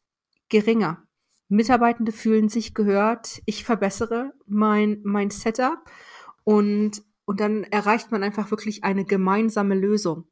geringer. 0.49 1.07
Mitarbeitende 1.53 2.11
fühlen 2.11 2.49
sich 2.49 2.73
gehört, 2.73 3.41
ich 3.45 3.63
verbessere 3.63 4.33
mein, 4.47 5.01
mein 5.03 5.29
Setup 5.29 5.79
und, 6.43 7.03
und 7.25 7.39
dann 7.39 7.63
erreicht 7.63 8.11
man 8.11 8.23
einfach 8.23 8.51
wirklich 8.51 8.83
eine 8.83 9.05
gemeinsame 9.05 9.75
Lösung. 9.75 10.25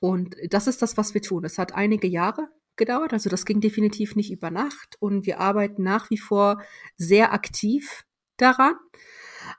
Und 0.00 0.36
das 0.48 0.66
ist 0.66 0.82
das, 0.82 0.96
was 0.96 1.14
wir 1.14 1.20
tun. 1.20 1.44
Es 1.44 1.58
hat 1.58 1.74
einige 1.74 2.06
Jahre 2.06 2.48
gedauert, 2.76 3.12
also 3.12 3.28
das 3.28 3.44
ging 3.44 3.60
definitiv 3.60 4.16
nicht 4.16 4.30
über 4.30 4.50
Nacht 4.50 4.96
und 5.00 5.26
wir 5.26 5.40
arbeiten 5.40 5.82
nach 5.82 6.08
wie 6.10 6.16
vor 6.16 6.62
sehr 6.96 7.32
aktiv 7.32 8.06
daran. 8.36 8.74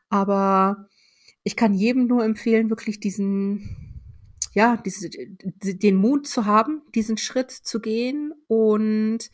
Aber 0.09 0.87
ich 1.43 1.55
kann 1.55 1.73
jedem 1.73 2.07
nur 2.07 2.23
empfehlen, 2.23 2.69
wirklich 2.69 2.99
diesen, 2.99 3.99
ja, 4.53 4.77
diese, 4.77 5.09
den 5.09 5.95
Mut 5.95 6.27
zu 6.27 6.45
haben, 6.45 6.81
diesen 6.95 7.17
Schritt 7.17 7.51
zu 7.51 7.79
gehen 7.81 8.33
und 8.47 9.29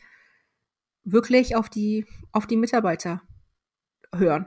wirklich 1.12 1.56
auf 1.56 1.68
die, 1.68 2.06
auf 2.32 2.46
die 2.46 2.56
Mitarbeiter 2.56 3.22
hören. 4.14 4.46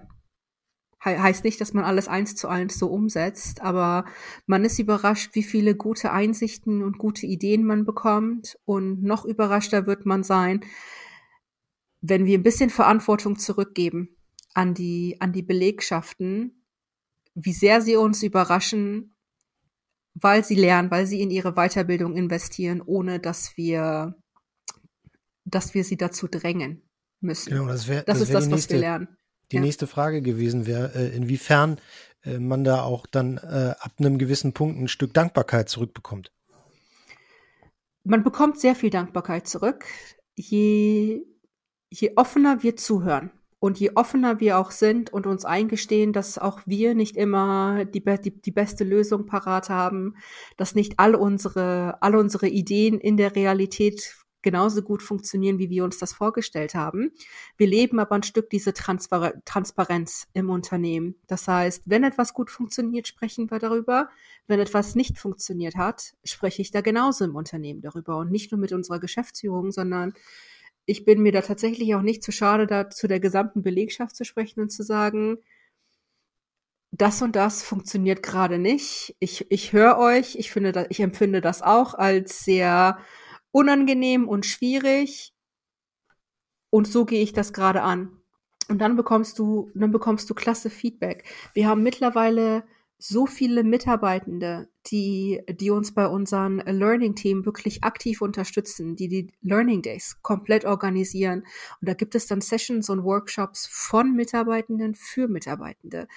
He 1.03 1.17
heißt 1.17 1.43
nicht, 1.43 1.59
dass 1.59 1.73
man 1.73 1.83
alles 1.83 2.07
eins 2.07 2.35
zu 2.35 2.47
eins 2.47 2.77
so 2.77 2.87
umsetzt, 2.87 3.61
aber 3.61 4.05
man 4.45 4.63
ist 4.63 4.77
überrascht, 4.77 5.31
wie 5.33 5.41
viele 5.41 5.75
gute 5.75 6.11
Einsichten 6.11 6.83
und 6.83 6.99
gute 6.99 7.25
Ideen 7.25 7.65
man 7.65 7.85
bekommt. 7.85 8.59
Und 8.65 9.01
noch 9.01 9.25
überraschter 9.25 9.87
wird 9.87 10.05
man 10.05 10.23
sein, 10.23 10.63
wenn 12.01 12.25
wir 12.25 12.37
ein 12.37 12.43
bisschen 12.43 12.69
Verantwortung 12.69 13.39
zurückgeben 13.39 14.15
an 14.53 14.73
die, 14.75 15.17
an 15.19 15.33
die 15.33 15.43
Belegschaften, 15.43 16.65
wie 17.33 17.53
sehr 17.53 17.81
sie 17.81 17.95
uns 17.95 18.21
überraschen, 18.21 19.15
weil 20.13 20.43
sie 20.43 20.55
lernen, 20.55 20.91
weil 20.91 21.07
sie 21.07 21.21
in 21.21 21.31
ihre 21.31 21.53
Weiterbildung 21.53 22.15
investieren, 22.15 22.81
ohne 22.81 23.19
dass 23.19 23.55
wir, 23.57 24.20
dass 25.51 25.73
wir 25.73 25.83
sie 25.83 25.97
dazu 25.97 26.27
drängen 26.27 26.81
müssen. 27.19 27.51
Genau, 27.51 27.67
das, 27.67 27.87
wär, 27.87 28.03
das, 28.03 28.19
das 28.19 28.27
ist 28.27 28.33
das, 28.33 28.43
was 28.45 28.49
nächste, 28.49 28.73
wir 28.75 28.79
lernen. 28.81 29.17
Die 29.51 29.57
ja. 29.57 29.61
nächste 29.61 29.87
Frage 29.87 30.21
gewesen 30.21 30.65
wäre, 30.65 30.93
äh, 30.95 31.15
inwiefern 31.15 31.77
äh, 32.23 32.39
man 32.39 32.63
da 32.63 32.83
auch 32.83 33.05
dann 33.05 33.37
äh, 33.37 33.75
ab 33.79 33.93
einem 33.99 34.17
gewissen 34.17 34.53
Punkt 34.53 34.79
ein 34.79 34.87
Stück 34.87 35.13
Dankbarkeit 35.13 35.69
zurückbekommt. 35.69 36.31
Man 38.03 38.23
bekommt 38.23 38.59
sehr 38.59 38.75
viel 38.75 38.89
Dankbarkeit 38.89 39.47
zurück, 39.47 39.85
je, 40.35 41.23
je 41.89 42.13
offener 42.15 42.63
wir 42.63 42.75
zuhören. 42.75 43.31
Und 43.63 43.79
je 43.79 43.91
offener 43.93 44.39
wir 44.39 44.57
auch 44.57 44.71
sind 44.71 45.13
und 45.13 45.27
uns 45.27 45.45
eingestehen, 45.45 46.13
dass 46.13 46.39
auch 46.39 46.61
wir 46.65 46.95
nicht 46.95 47.15
immer 47.15 47.85
die, 47.85 48.03
die, 48.03 48.41
die 48.41 48.51
beste 48.51 48.83
Lösung 48.83 49.27
parat 49.27 49.69
haben, 49.69 50.15
dass 50.57 50.73
nicht 50.73 50.97
all 50.97 51.13
unsere, 51.13 52.01
all 52.01 52.15
unsere 52.15 52.47
Ideen 52.47 52.99
in 52.99 53.17
der 53.17 53.35
Realität 53.35 54.15
genauso 54.41 54.81
gut 54.81 55.01
funktionieren, 55.03 55.59
wie 55.59 55.69
wir 55.69 55.83
uns 55.83 55.97
das 55.97 56.13
vorgestellt 56.13 56.75
haben. 56.75 57.11
Wir 57.57 57.67
leben 57.67 57.99
aber 57.99 58.15
ein 58.15 58.23
Stück 58.23 58.49
diese 58.49 58.73
Transpar 58.73 59.33
Transparenz 59.45 60.27
im 60.33 60.49
Unternehmen. 60.49 61.15
Das 61.27 61.47
heißt, 61.47 61.83
wenn 61.85 62.03
etwas 62.03 62.33
gut 62.33 62.49
funktioniert, 62.49 63.07
sprechen 63.07 63.49
wir 63.49 63.59
darüber. 63.59 64.09
Wenn 64.47 64.59
etwas 64.59 64.95
nicht 64.95 65.17
funktioniert 65.17 65.75
hat, 65.75 66.13
spreche 66.23 66.61
ich 66.61 66.71
da 66.71 66.81
genauso 66.81 67.25
im 67.25 67.35
Unternehmen 67.35 67.81
darüber 67.81 68.17
und 68.17 68.31
nicht 68.31 68.51
nur 68.51 68.59
mit 68.59 68.71
unserer 68.71 68.99
Geschäftsführung, 68.99 69.71
sondern 69.71 70.13
ich 70.85 71.05
bin 71.05 71.21
mir 71.21 71.31
da 71.31 71.41
tatsächlich 71.41 71.95
auch 71.95 72.01
nicht 72.01 72.23
zu 72.23 72.31
schade, 72.31 72.67
da 72.67 72.89
zu 72.89 73.07
der 73.07 73.19
gesamten 73.19 73.63
Belegschaft 73.63 74.15
zu 74.15 74.25
sprechen 74.25 74.61
und 74.61 74.71
zu 74.71 74.83
sagen, 74.83 75.37
das 76.91 77.21
und 77.21 77.35
das 77.35 77.63
funktioniert 77.63 78.21
gerade 78.21 78.59
nicht. 78.59 79.15
Ich, 79.19 79.49
ich 79.49 79.71
höre 79.71 79.97
euch, 79.97 80.35
ich 80.35 80.51
finde, 80.51 80.87
ich 80.89 80.99
empfinde 80.99 81.39
das 81.39 81.61
auch 81.61 81.93
als 81.93 82.43
sehr 82.43 82.99
unangenehm 83.51 84.27
und 84.27 84.45
schwierig. 84.45 85.33
Und 86.69 86.87
so 86.87 87.05
gehe 87.05 87.21
ich 87.21 87.33
das 87.33 87.53
gerade 87.53 87.81
an. 87.81 88.21
Und 88.69 88.79
dann 88.79 88.95
bekommst 88.95 89.37
du, 89.39 89.69
dann 89.75 89.91
bekommst 89.91 90.29
du 90.29 90.33
klasse 90.33 90.69
Feedback. 90.69 91.25
Wir 91.53 91.67
haben 91.67 91.83
mittlerweile 91.83 92.63
so 93.03 93.25
viele 93.25 93.63
Mitarbeitende, 93.63 94.69
die, 94.85 95.41
die 95.49 95.71
uns 95.71 95.91
bei 95.91 96.05
unseren 96.07 96.59
Learning 96.59 97.15
Team 97.15 97.45
wirklich 97.45 97.83
aktiv 97.83 98.21
unterstützen, 98.21 98.95
die 98.95 99.07
die 99.07 99.31
Learning 99.41 99.81
Days 99.81 100.17
komplett 100.21 100.65
organisieren. 100.65 101.39
Und 101.81 101.89
da 101.89 101.95
gibt 101.95 102.13
es 102.13 102.27
dann 102.27 102.41
Sessions 102.41 102.91
und 102.91 103.03
Workshops 103.03 103.67
von 103.67 104.13
Mitarbeitenden 104.15 104.93
für 104.93 105.27
Mitarbeitende. 105.27 106.07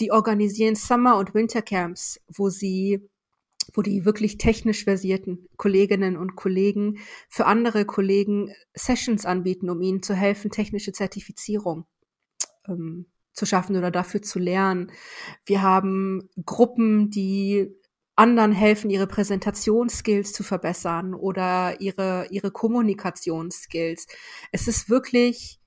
Die 0.00 0.10
organisieren 0.10 0.74
Summer- 0.74 1.18
und 1.18 1.34
Wintercamps, 1.34 2.18
wo 2.28 2.48
sie 2.48 3.06
wo 3.74 3.82
die 3.82 4.04
wirklich 4.04 4.38
technisch 4.38 4.84
versierten 4.84 5.46
Kolleginnen 5.56 6.16
und 6.16 6.36
Kollegen 6.36 6.98
für 7.28 7.46
andere 7.46 7.84
Kollegen 7.84 8.52
Sessions 8.74 9.24
anbieten, 9.24 9.70
um 9.70 9.80
ihnen 9.80 10.02
zu 10.02 10.14
helfen, 10.14 10.50
technische 10.50 10.92
Zertifizierung 10.92 11.86
ähm, 12.68 13.06
zu 13.32 13.46
schaffen 13.46 13.76
oder 13.76 13.90
dafür 13.90 14.22
zu 14.22 14.38
lernen. 14.38 14.92
Wir 15.46 15.62
haben 15.62 16.28
Gruppen, 16.44 17.10
die 17.10 17.70
anderen 18.14 18.52
helfen, 18.52 18.90
ihre 18.90 19.06
Präsentationsskills 19.06 20.32
zu 20.32 20.42
verbessern 20.42 21.14
oder 21.14 21.80
ihre, 21.80 22.26
ihre 22.30 22.50
Kommunikationsskills. 22.50 24.06
Es 24.52 24.68
ist 24.68 24.90
wirklich 24.90 25.58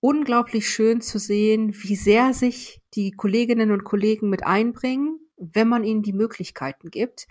unglaublich 0.00 0.68
schön 0.68 1.00
zu 1.00 1.18
sehen, 1.18 1.74
wie 1.82 1.96
sehr 1.96 2.32
sich 2.32 2.80
die 2.94 3.12
Kolleginnen 3.12 3.70
und 3.70 3.84
Kollegen 3.84 4.30
mit 4.30 4.44
einbringen, 4.44 5.20
wenn 5.52 5.68
man 5.68 5.84
ihnen 5.84 6.02
die 6.02 6.12
Möglichkeiten 6.12 6.90
gibt 6.90 7.26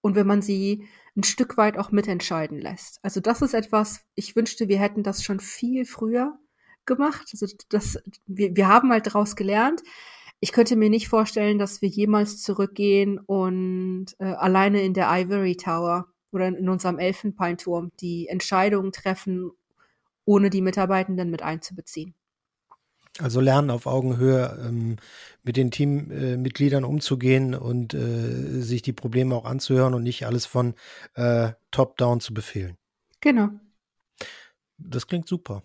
und 0.00 0.14
wenn 0.14 0.26
man 0.26 0.42
sie 0.42 0.86
ein 1.16 1.22
Stück 1.22 1.56
weit 1.56 1.78
auch 1.78 1.92
mitentscheiden 1.92 2.60
lässt. 2.60 2.98
Also 3.02 3.20
das 3.20 3.42
ist 3.42 3.54
etwas, 3.54 4.00
ich 4.14 4.34
wünschte, 4.34 4.68
wir 4.68 4.78
hätten 4.78 5.02
das 5.02 5.22
schon 5.22 5.40
viel 5.40 5.84
früher 5.84 6.36
gemacht. 6.86 7.28
Also 7.32 7.46
das, 7.68 7.98
wir, 8.26 8.56
wir 8.56 8.68
haben 8.68 8.90
halt 8.90 9.06
daraus 9.06 9.36
gelernt. 9.36 9.82
Ich 10.40 10.52
könnte 10.52 10.76
mir 10.76 10.90
nicht 10.90 11.08
vorstellen, 11.08 11.58
dass 11.58 11.80
wir 11.80 11.88
jemals 11.88 12.42
zurückgehen 12.42 13.18
und 13.18 14.06
äh, 14.18 14.24
alleine 14.24 14.82
in 14.82 14.92
der 14.92 15.08
Ivory 15.08 15.56
Tower 15.56 16.06
oder 16.32 16.48
in 16.48 16.68
unserem 16.68 16.98
Elfenbeinturm 16.98 17.92
die 18.00 18.26
Entscheidungen 18.26 18.92
treffen, 18.92 19.52
ohne 20.24 20.50
die 20.50 20.62
Mitarbeitenden 20.62 21.30
mit 21.30 21.42
einzubeziehen. 21.42 22.14
Also 23.20 23.40
lernen 23.40 23.70
auf 23.70 23.86
Augenhöhe 23.86 24.58
ähm, 24.66 24.96
mit 25.44 25.56
den 25.56 25.70
Teammitgliedern 25.70 26.82
äh, 26.82 26.86
umzugehen 26.86 27.54
und 27.54 27.94
äh, 27.94 28.60
sich 28.60 28.82
die 28.82 28.92
Probleme 28.92 29.36
auch 29.36 29.44
anzuhören 29.44 29.94
und 29.94 30.02
nicht 30.02 30.26
alles 30.26 30.46
von 30.46 30.74
äh, 31.14 31.52
Top-Down 31.70 32.20
zu 32.20 32.34
befehlen. 32.34 32.76
Genau. 33.20 33.50
Das 34.78 35.06
klingt 35.06 35.28
super. 35.28 35.62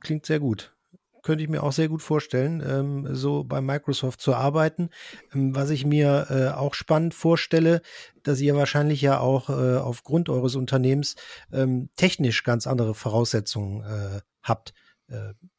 Klingt 0.00 0.26
sehr 0.26 0.40
gut. 0.40 0.74
Könnte 1.22 1.44
ich 1.44 1.50
mir 1.50 1.62
auch 1.62 1.72
sehr 1.72 1.88
gut 1.88 2.02
vorstellen, 2.02 2.62
ähm, 2.66 3.14
so 3.14 3.44
bei 3.44 3.60
Microsoft 3.60 4.20
zu 4.20 4.34
arbeiten. 4.34 4.90
Ähm, 5.32 5.54
was 5.54 5.70
ich 5.70 5.86
mir 5.86 6.26
äh, 6.30 6.58
auch 6.58 6.74
spannend 6.74 7.14
vorstelle, 7.14 7.80
dass 8.24 8.40
ihr 8.40 8.56
wahrscheinlich 8.56 9.02
ja 9.02 9.20
auch 9.20 9.50
äh, 9.50 9.76
aufgrund 9.76 10.28
eures 10.30 10.56
Unternehmens 10.56 11.14
ähm, 11.52 11.90
technisch 11.96 12.42
ganz 12.42 12.66
andere 12.66 12.94
Voraussetzungen 12.94 13.82
äh, 13.84 14.20
habt 14.42 14.74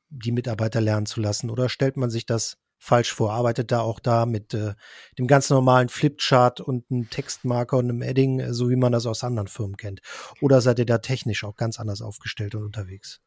die 0.09 0.31
Mitarbeiter 0.31 0.81
lernen 0.81 1.05
zu 1.05 1.21
lassen? 1.21 1.49
Oder 1.49 1.69
stellt 1.69 1.97
man 1.97 2.09
sich 2.09 2.25
das 2.25 2.57
falsch 2.77 3.13
vor? 3.13 3.31
Arbeitet 3.33 3.71
da 3.71 3.81
auch 3.81 3.99
da 3.99 4.25
mit 4.25 4.53
äh, 4.53 4.73
dem 5.17 5.27
ganz 5.27 5.49
normalen 5.49 5.89
Flipchart 5.89 6.61
und 6.61 6.85
einem 6.89 7.09
Textmarker 7.09 7.77
und 7.77 7.89
einem 7.89 8.01
Edding, 8.01 8.39
äh, 8.39 8.53
so 8.53 8.69
wie 8.69 8.75
man 8.75 8.91
das 8.91 9.05
aus 9.05 9.23
anderen 9.23 9.47
Firmen 9.47 9.77
kennt? 9.77 10.01
Oder 10.41 10.61
seid 10.61 10.79
ihr 10.79 10.85
da 10.85 10.97
technisch 10.97 11.43
auch 11.43 11.55
ganz 11.55 11.79
anders 11.79 12.01
aufgestellt 12.01 12.55
und 12.55 12.63
unterwegs? 12.63 13.21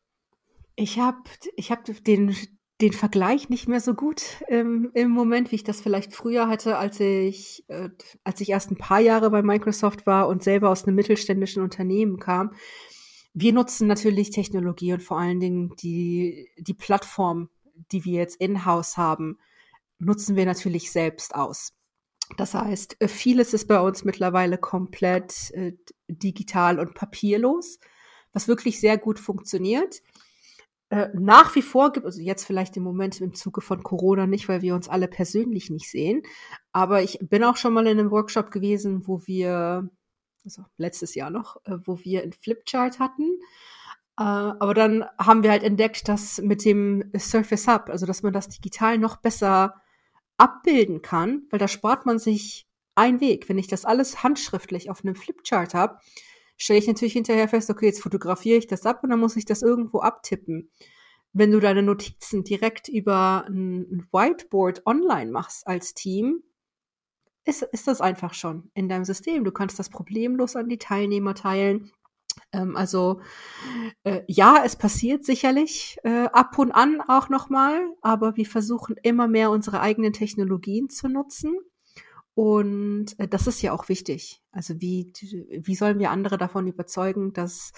Ich 0.74 0.98
habe 0.98 1.18
ich 1.56 1.70
hab 1.70 1.84
den, 2.04 2.34
den 2.80 2.92
Vergleich 2.92 3.48
nicht 3.48 3.68
mehr 3.68 3.80
so 3.80 3.94
gut 3.94 4.22
ähm, 4.48 4.90
im 4.94 5.10
Moment, 5.10 5.52
wie 5.52 5.56
ich 5.56 5.64
das 5.64 5.80
vielleicht 5.80 6.14
früher 6.14 6.48
hatte, 6.48 6.78
als 6.78 6.98
ich, 6.98 7.64
äh, 7.68 7.90
als 8.24 8.40
ich 8.40 8.50
erst 8.50 8.70
ein 8.70 8.78
paar 8.78 9.00
Jahre 9.00 9.30
bei 9.30 9.42
Microsoft 9.42 10.06
war 10.06 10.28
und 10.28 10.42
selber 10.42 10.70
aus 10.70 10.84
einem 10.84 10.96
mittelständischen 10.96 11.62
Unternehmen 11.62 12.18
kam. 12.18 12.54
Wir 13.34 13.52
nutzen 13.52 13.86
natürlich 13.86 14.30
Technologie 14.30 14.92
und 14.92 15.02
vor 15.02 15.18
allen 15.18 15.40
Dingen 15.40 15.74
die, 15.76 16.50
die 16.58 16.74
Plattform, 16.74 17.48
die 17.90 18.04
wir 18.04 18.20
jetzt 18.20 18.36
in-house 18.40 18.96
haben, 18.96 19.38
nutzen 19.98 20.36
wir 20.36 20.44
natürlich 20.44 20.90
selbst 20.90 21.34
aus. 21.34 21.72
Das 22.36 22.54
heißt, 22.54 22.96
äh, 23.00 23.08
vieles 23.08 23.54
ist 23.54 23.68
bei 23.68 23.80
uns 23.80 24.04
mittlerweile 24.04 24.58
komplett 24.58 25.50
äh, 25.52 25.72
digital 26.08 26.78
und 26.78 26.94
papierlos, 26.94 27.78
was 28.32 28.48
wirklich 28.48 28.80
sehr 28.80 28.98
gut 28.98 29.18
funktioniert. 29.18 30.02
Äh, 30.90 31.08
nach 31.14 31.54
wie 31.54 31.62
vor 31.62 31.92
gibt, 31.92 32.06
also 32.06 32.20
jetzt 32.20 32.44
vielleicht 32.44 32.76
im 32.76 32.82
Moment 32.82 33.20
im 33.20 33.34
Zuge 33.34 33.60
von 33.60 33.82
Corona 33.82 34.26
nicht, 34.26 34.48
weil 34.48 34.62
wir 34.62 34.74
uns 34.74 34.88
alle 34.88 35.08
persönlich 35.08 35.70
nicht 35.70 35.90
sehen, 35.90 36.22
aber 36.72 37.02
ich 37.02 37.18
bin 37.22 37.44
auch 37.44 37.56
schon 37.56 37.72
mal 37.72 37.86
in 37.86 37.98
einem 37.98 38.10
Workshop 38.10 38.50
gewesen, 38.50 39.06
wo 39.06 39.26
wir 39.26 39.90
also 40.44 40.64
letztes 40.76 41.14
Jahr 41.14 41.30
noch, 41.30 41.56
äh, 41.64 41.76
wo 41.84 41.98
wir 42.00 42.22
ein 42.22 42.32
Flipchart 42.32 42.98
hatten. 42.98 43.38
Äh, 44.18 44.22
aber 44.22 44.74
dann 44.74 45.04
haben 45.18 45.42
wir 45.42 45.50
halt 45.50 45.62
entdeckt, 45.62 46.08
dass 46.08 46.38
mit 46.40 46.64
dem 46.64 47.10
Surface 47.16 47.66
Hub, 47.68 47.88
also 47.88 48.06
dass 48.06 48.22
man 48.22 48.32
das 48.32 48.48
digital 48.48 48.98
noch 48.98 49.16
besser 49.16 49.74
abbilden 50.36 51.02
kann, 51.02 51.46
weil 51.50 51.58
da 51.58 51.68
spart 51.68 52.06
man 52.06 52.18
sich 52.18 52.66
einen 52.94 53.20
Weg. 53.20 53.48
Wenn 53.48 53.58
ich 53.58 53.68
das 53.68 53.84
alles 53.84 54.22
handschriftlich 54.22 54.90
auf 54.90 55.04
einem 55.04 55.14
Flipchart 55.14 55.74
habe, 55.74 55.98
stelle 56.56 56.78
ich 56.78 56.86
natürlich 56.86 57.14
hinterher 57.14 57.48
fest, 57.48 57.70
okay, 57.70 57.86
jetzt 57.86 58.02
fotografiere 58.02 58.58
ich 58.58 58.66
das 58.66 58.86
ab 58.86 59.02
und 59.02 59.10
dann 59.10 59.20
muss 59.20 59.36
ich 59.36 59.44
das 59.44 59.62
irgendwo 59.62 60.00
abtippen. 60.00 60.70
wenn 61.34 61.50
du 61.50 61.60
deine 61.60 61.82
Notizen 61.82 62.44
direkt 62.44 62.88
über 62.88 63.46
ein 63.48 64.06
Whiteboard 64.12 64.86
online 64.86 65.30
machst 65.30 65.66
als 65.66 65.94
Team, 65.94 66.42
ist, 67.44 67.62
ist 67.62 67.88
das 67.88 68.00
einfach 68.00 68.34
schon 68.34 68.70
in 68.74 68.88
deinem 68.88 69.04
System. 69.04 69.44
Du 69.44 69.52
kannst 69.52 69.78
das 69.78 69.90
problemlos 69.90 70.56
an 70.56 70.68
die 70.68 70.78
Teilnehmer 70.78 71.34
teilen. 71.34 71.90
Ähm, 72.52 72.76
also 72.76 73.20
äh, 74.04 74.22
ja, 74.26 74.62
es 74.64 74.76
passiert 74.76 75.24
sicherlich 75.24 75.98
äh, 76.04 76.26
ab 76.32 76.58
und 76.58 76.72
an 76.72 77.00
auch 77.00 77.28
nochmal, 77.28 77.80
aber 78.00 78.36
wir 78.36 78.46
versuchen 78.46 78.96
immer 79.02 79.28
mehr 79.28 79.50
unsere 79.50 79.80
eigenen 79.80 80.12
Technologien 80.12 80.88
zu 80.88 81.08
nutzen. 81.08 81.58
Und 82.34 83.18
äh, 83.18 83.28
das 83.28 83.46
ist 83.46 83.60
ja 83.62 83.72
auch 83.72 83.88
wichtig. 83.88 84.40
Also 84.52 84.80
wie, 84.80 85.12
wie 85.50 85.74
sollen 85.74 85.98
wir 85.98 86.10
andere 86.10 86.38
davon 86.38 86.66
überzeugen, 86.66 87.32
dass 87.32 87.72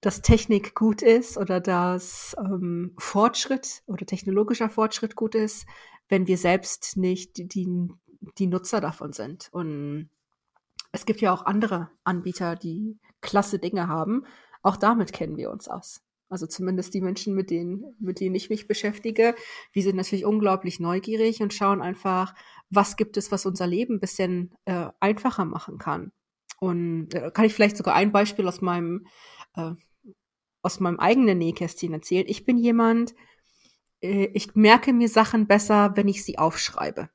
dass 0.00 0.22
Technik 0.22 0.74
gut 0.76 1.02
ist 1.02 1.36
oder 1.36 1.60
dass 1.60 2.36
ähm, 2.38 2.94
Fortschritt 2.98 3.82
oder 3.86 4.06
technologischer 4.06 4.70
Fortschritt 4.70 5.16
gut 5.16 5.34
ist, 5.34 5.66
wenn 6.08 6.26
wir 6.26 6.38
selbst 6.38 6.96
nicht 6.96 7.36
die, 7.36 7.48
die 7.48 7.88
Nutzer 8.46 8.80
davon 8.80 9.12
sind. 9.12 9.48
Und 9.52 10.10
es 10.92 11.06
gibt 11.06 11.20
ja 11.20 11.32
auch 11.32 11.44
andere 11.46 11.90
Anbieter, 12.04 12.56
die 12.56 12.98
klasse 13.20 13.58
Dinge 13.58 13.88
haben. 13.88 14.24
Auch 14.62 14.76
damit 14.76 15.12
kennen 15.12 15.36
wir 15.36 15.50
uns 15.50 15.68
aus. 15.68 16.02
Also 16.30 16.46
zumindest 16.46 16.92
die 16.92 17.00
Menschen, 17.00 17.34
mit 17.34 17.50
denen, 17.50 17.96
mit 17.98 18.20
denen 18.20 18.34
ich 18.34 18.50
mich 18.50 18.68
beschäftige, 18.68 19.34
die 19.74 19.82
sind 19.82 19.96
natürlich 19.96 20.26
unglaublich 20.26 20.78
neugierig 20.78 21.40
und 21.40 21.54
schauen 21.54 21.80
einfach, 21.80 22.34
was 22.68 22.96
gibt 22.96 23.16
es, 23.16 23.32
was 23.32 23.46
unser 23.46 23.66
Leben 23.66 23.94
ein 23.94 24.00
bisschen 24.00 24.54
äh, 24.66 24.88
einfacher 25.00 25.46
machen 25.46 25.78
kann. 25.78 26.12
Und 26.60 27.14
äh, 27.14 27.30
kann 27.32 27.46
ich 27.46 27.54
vielleicht 27.54 27.78
sogar 27.78 27.94
ein 27.94 28.12
Beispiel 28.12 28.46
aus 28.46 28.60
meinem, 28.60 29.06
äh, 29.54 29.72
aus 30.60 30.80
meinem 30.80 30.98
eigenen 31.00 31.38
Nähkästchen 31.38 31.94
erzählen. 31.94 32.26
Ich 32.28 32.44
bin 32.44 32.58
jemand, 32.58 33.14
äh, 34.02 34.28
ich 34.34 34.54
merke 34.54 34.92
mir 34.92 35.08
Sachen 35.08 35.46
besser, 35.46 35.92
wenn 35.96 36.08
ich 36.08 36.24
sie 36.24 36.38
aufschreibe 36.38 37.08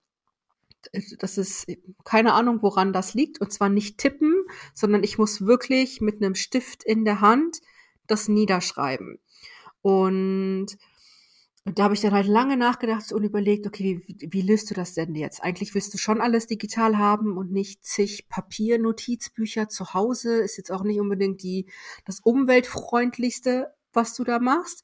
das 1.20 1.38
ist 1.38 1.68
keine 2.04 2.34
Ahnung, 2.34 2.62
woran 2.62 2.94
das 2.94 3.14
liegt. 3.14 3.40
Und 3.42 3.52
zwar 3.52 3.70
nicht 3.70 3.98
tippen, 3.98 4.34
sondern 4.74 5.04
ich 5.04 5.18
muss 5.18 5.46
wirklich 5.46 6.02
mit 6.02 6.22
einem 6.22 6.36
Stift 6.36 6.84
in 6.84 7.06
der 7.06 7.22
Hand 7.22 7.62
das 8.08 8.28
niederschreiben. 8.28 9.20
Und 9.82 10.78
da 11.66 11.84
habe 11.84 11.94
ich 11.94 12.02
dann 12.02 12.12
halt 12.12 12.28
lange 12.28 12.58
nachgedacht 12.58 13.12
und 13.14 13.24
überlegt, 13.24 13.66
okay, 13.66 14.02
wie, 14.06 14.18
wie 14.32 14.42
löst 14.42 14.70
du 14.70 14.74
das 14.74 14.94
denn 14.94 15.16
jetzt? 15.16 15.42
Eigentlich 15.42 15.74
willst 15.74 15.94
du 15.94 15.98
schon 15.98 16.20
alles 16.20 16.48
digital 16.48 16.98
haben 16.98 17.38
und 17.38 17.52
nicht 17.52 17.86
zig 17.86 18.28
Papiernotizbücher 18.28 19.70
zu 19.70 19.94
Hause. 19.94 20.42
Ist 20.42 20.58
jetzt 20.58 20.72
auch 20.72 20.84
nicht 20.84 21.00
unbedingt 21.00 21.42
die, 21.42 21.68
das 22.06 22.20
umweltfreundlichste, 22.20 23.74
was 23.94 24.14
du 24.14 24.26
da 24.26 24.40
machst. 24.40 24.84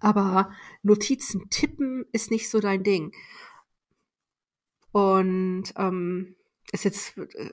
Aber 0.00 0.52
Notizen 0.82 1.50
tippen 1.50 2.04
ist 2.12 2.30
nicht 2.30 2.48
so 2.48 2.60
dein 2.60 2.84
Ding. 2.84 3.12
Und 4.92 5.64
ähm, 5.76 6.34
ist 6.72 6.84
jetzt, 6.84 7.16
äh, 7.16 7.50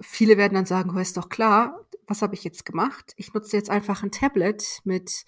viele 0.00 0.36
werden 0.36 0.54
dann 0.54 0.66
sagen, 0.66 0.96
ist 0.98 1.16
doch 1.16 1.28
klar, 1.28 1.86
was 2.06 2.22
habe 2.22 2.34
ich 2.34 2.44
jetzt 2.44 2.64
gemacht? 2.64 3.12
Ich 3.16 3.32
nutze 3.32 3.56
jetzt 3.56 3.70
einfach 3.70 4.02
ein 4.02 4.10
Tablet 4.10 4.80
mit 4.84 5.24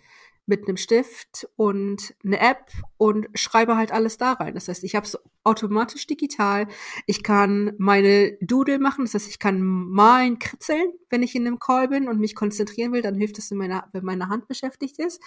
mit 0.47 0.67
einem 0.67 0.77
Stift 0.77 1.49
und 1.57 2.15
eine 2.25 2.39
App 2.39 2.71
und 2.97 3.27
schreibe 3.35 3.77
halt 3.77 3.91
alles 3.91 4.17
da 4.17 4.33
rein. 4.33 4.55
Das 4.55 4.69
heißt, 4.69 4.85
ich 4.85 4.95
habe 4.95 5.05
es 5.05 5.19
automatisch 5.43 6.07
digital. 6.07 6.69
Ich 7.07 7.25
kann 7.25 7.75
meine 7.79 8.39
Doodle 8.41 8.79
machen. 8.79 9.05
Das 9.05 9.15
heißt, 9.15 9.29
ich 9.29 9.41
kann 9.41 9.61
malen, 9.61 10.39
kritzeln, 10.39 10.93
wenn 11.11 11.25
ich 11.25 11.35
in 11.35 11.47
einem 11.47 11.59
Call 11.59 11.89
bin 11.89 12.09
und 12.09 12.21
mich 12.21 12.37
konzentrieren 12.37 12.93
will. 12.93 13.03
Dann 13.03 13.17
hilft 13.17 13.39
es, 13.39 13.51
wenn 13.51 13.59
meine, 13.59 13.85
wenn 13.93 14.05
meine 14.05 14.29
Hand 14.29 14.47
beschäftigt 14.47 15.01
ist. 15.01 15.21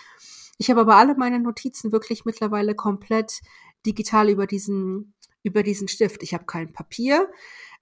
Ich 0.58 0.70
habe 0.70 0.82
aber 0.82 0.96
alle 0.96 1.16
meine 1.16 1.40
Notizen 1.40 1.92
wirklich 1.92 2.24
mittlerweile 2.24 2.74
komplett 2.74 3.42
digital 3.86 4.30
über 4.30 4.48
diesen 4.48 5.14
über 5.44 5.64
diesen 5.64 5.88
Stift. 5.88 6.24
Ich 6.24 6.34
habe 6.34 6.46
kein 6.46 6.74
Papier, 6.74 7.30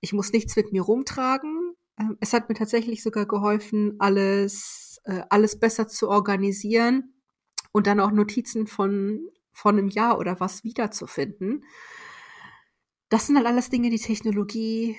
ich 0.01 0.13
muss 0.13 0.31
nichts 0.31 0.55
mit 0.55 0.71
mir 0.71 0.81
rumtragen. 0.81 1.73
Ähm, 1.99 2.17
es 2.19 2.33
hat 2.33 2.49
mir 2.49 2.55
tatsächlich 2.55 3.03
sogar 3.03 3.25
geholfen, 3.25 3.95
alles, 3.99 4.99
äh, 5.05 5.23
alles 5.29 5.59
besser 5.59 5.87
zu 5.87 6.09
organisieren 6.09 7.13
und 7.71 7.87
dann 7.87 7.99
auch 7.99 8.11
Notizen 8.11 8.67
von, 8.67 9.27
von 9.51 9.77
einem 9.77 9.89
Jahr 9.89 10.19
oder 10.19 10.39
was 10.39 10.63
wiederzufinden. 10.63 11.63
Das 13.09 13.27
sind 13.27 13.37
halt 13.37 13.47
alles 13.47 13.69
Dinge, 13.69 13.89
die 13.89 13.99
Technologie, 13.99 14.97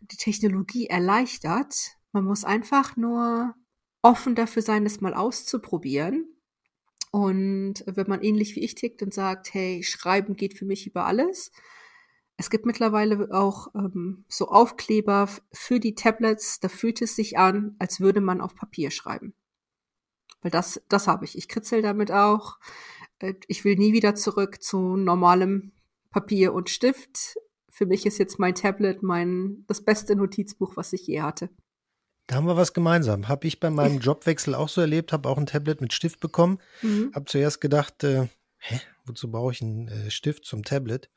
die 0.00 0.16
Technologie 0.16 0.86
erleichtert. 0.86 1.96
Man 2.12 2.24
muss 2.24 2.44
einfach 2.44 2.96
nur 2.96 3.54
offen 4.02 4.34
dafür 4.34 4.62
sein, 4.62 4.86
es 4.86 5.00
mal 5.00 5.14
auszuprobieren. 5.14 6.37
Und 7.10 7.84
wenn 7.86 8.08
man 8.08 8.22
ähnlich 8.22 8.54
wie 8.56 8.64
ich 8.64 8.74
tickt 8.74 9.02
und 9.02 9.14
sagt, 9.14 9.52
hey, 9.54 9.82
Schreiben 9.82 10.36
geht 10.36 10.54
für 10.54 10.64
mich 10.64 10.86
über 10.86 11.06
alles. 11.06 11.50
Es 12.36 12.50
gibt 12.50 12.66
mittlerweile 12.66 13.28
auch 13.32 13.68
ähm, 13.74 14.24
so 14.28 14.48
Aufkleber 14.48 15.28
für 15.52 15.80
die 15.80 15.94
Tablets, 15.94 16.60
da 16.60 16.68
fühlt 16.68 17.02
es 17.02 17.16
sich 17.16 17.36
an, 17.36 17.74
als 17.78 18.00
würde 18.00 18.20
man 18.20 18.40
auf 18.40 18.54
Papier 18.54 18.90
schreiben. 18.90 19.34
Weil 20.42 20.52
das, 20.52 20.80
das 20.88 21.08
habe 21.08 21.24
ich. 21.24 21.36
Ich 21.36 21.48
kritzel 21.48 21.82
damit 21.82 22.12
auch. 22.12 22.58
Äh, 23.18 23.34
ich 23.48 23.64
will 23.64 23.76
nie 23.76 23.92
wieder 23.92 24.14
zurück 24.14 24.62
zu 24.62 24.96
normalem 24.96 25.72
Papier 26.10 26.52
und 26.52 26.70
Stift. 26.70 27.36
Für 27.70 27.86
mich 27.86 28.06
ist 28.06 28.18
jetzt 28.18 28.38
mein 28.38 28.54
Tablet 28.54 29.02
mein, 29.02 29.64
das 29.66 29.84
beste 29.84 30.14
Notizbuch, 30.14 30.76
was 30.76 30.92
ich 30.92 31.06
je 31.06 31.22
hatte. 31.22 31.50
Da 32.28 32.36
haben 32.36 32.46
wir 32.46 32.58
was 32.58 32.74
gemeinsam. 32.74 33.26
Habe 33.26 33.46
ich 33.46 33.58
bei 33.58 33.70
meinem 33.70 34.00
Jobwechsel 34.00 34.54
auch 34.54 34.68
so 34.68 34.82
erlebt, 34.82 35.12
habe 35.14 35.28
auch 35.30 35.38
ein 35.38 35.46
Tablet 35.46 35.80
mit 35.80 35.94
Stift 35.94 36.20
bekommen. 36.20 36.58
Mhm. 36.82 37.10
Habe 37.14 37.24
zuerst 37.24 37.60
gedacht, 37.62 38.04
äh, 38.04 38.28
hä, 38.58 38.80
wozu 39.06 39.30
brauche 39.30 39.52
ich 39.52 39.62
einen 39.62 39.88
äh, 39.88 40.10
Stift 40.10 40.44
zum 40.44 40.62
Tablet? 40.62 41.08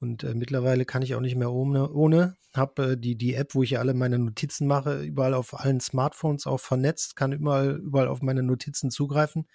Und 0.00 0.24
äh, 0.24 0.34
mittlerweile 0.34 0.84
kann 0.84 1.02
ich 1.02 1.14
auch 1.14 1.20
nicht 1.20 1.36
mehr 1.36 1.52
ohne. 1.52 1.92
ohne. 1.92 2.36
Habe 2.52 2.92
äh, 2.92 2.96
die, 2.96 3.14
die 3.14 3.34
App, 3.34 3.54
wo 3.54 3.62
ich 3.62 3.78
alle 3.78 3.94
meine 3.94 4.18
Notizen 4.18 4.66
mache, 4.66 5.02
überall 5.02 5.34
auf 5.34 5.54
allen 5.54 5.78
Smartphones 5.78 6.48
auch 6.48 6.58
vernetzt, 6.58 7.14
kann 7.14 7.30
überall, 7.30 7.76
überall 7.76 8.08
auf 8.08 8.20
meine 8.20 8.42
Notizen 8.42 8.90
zugreifen. 8.90 9.46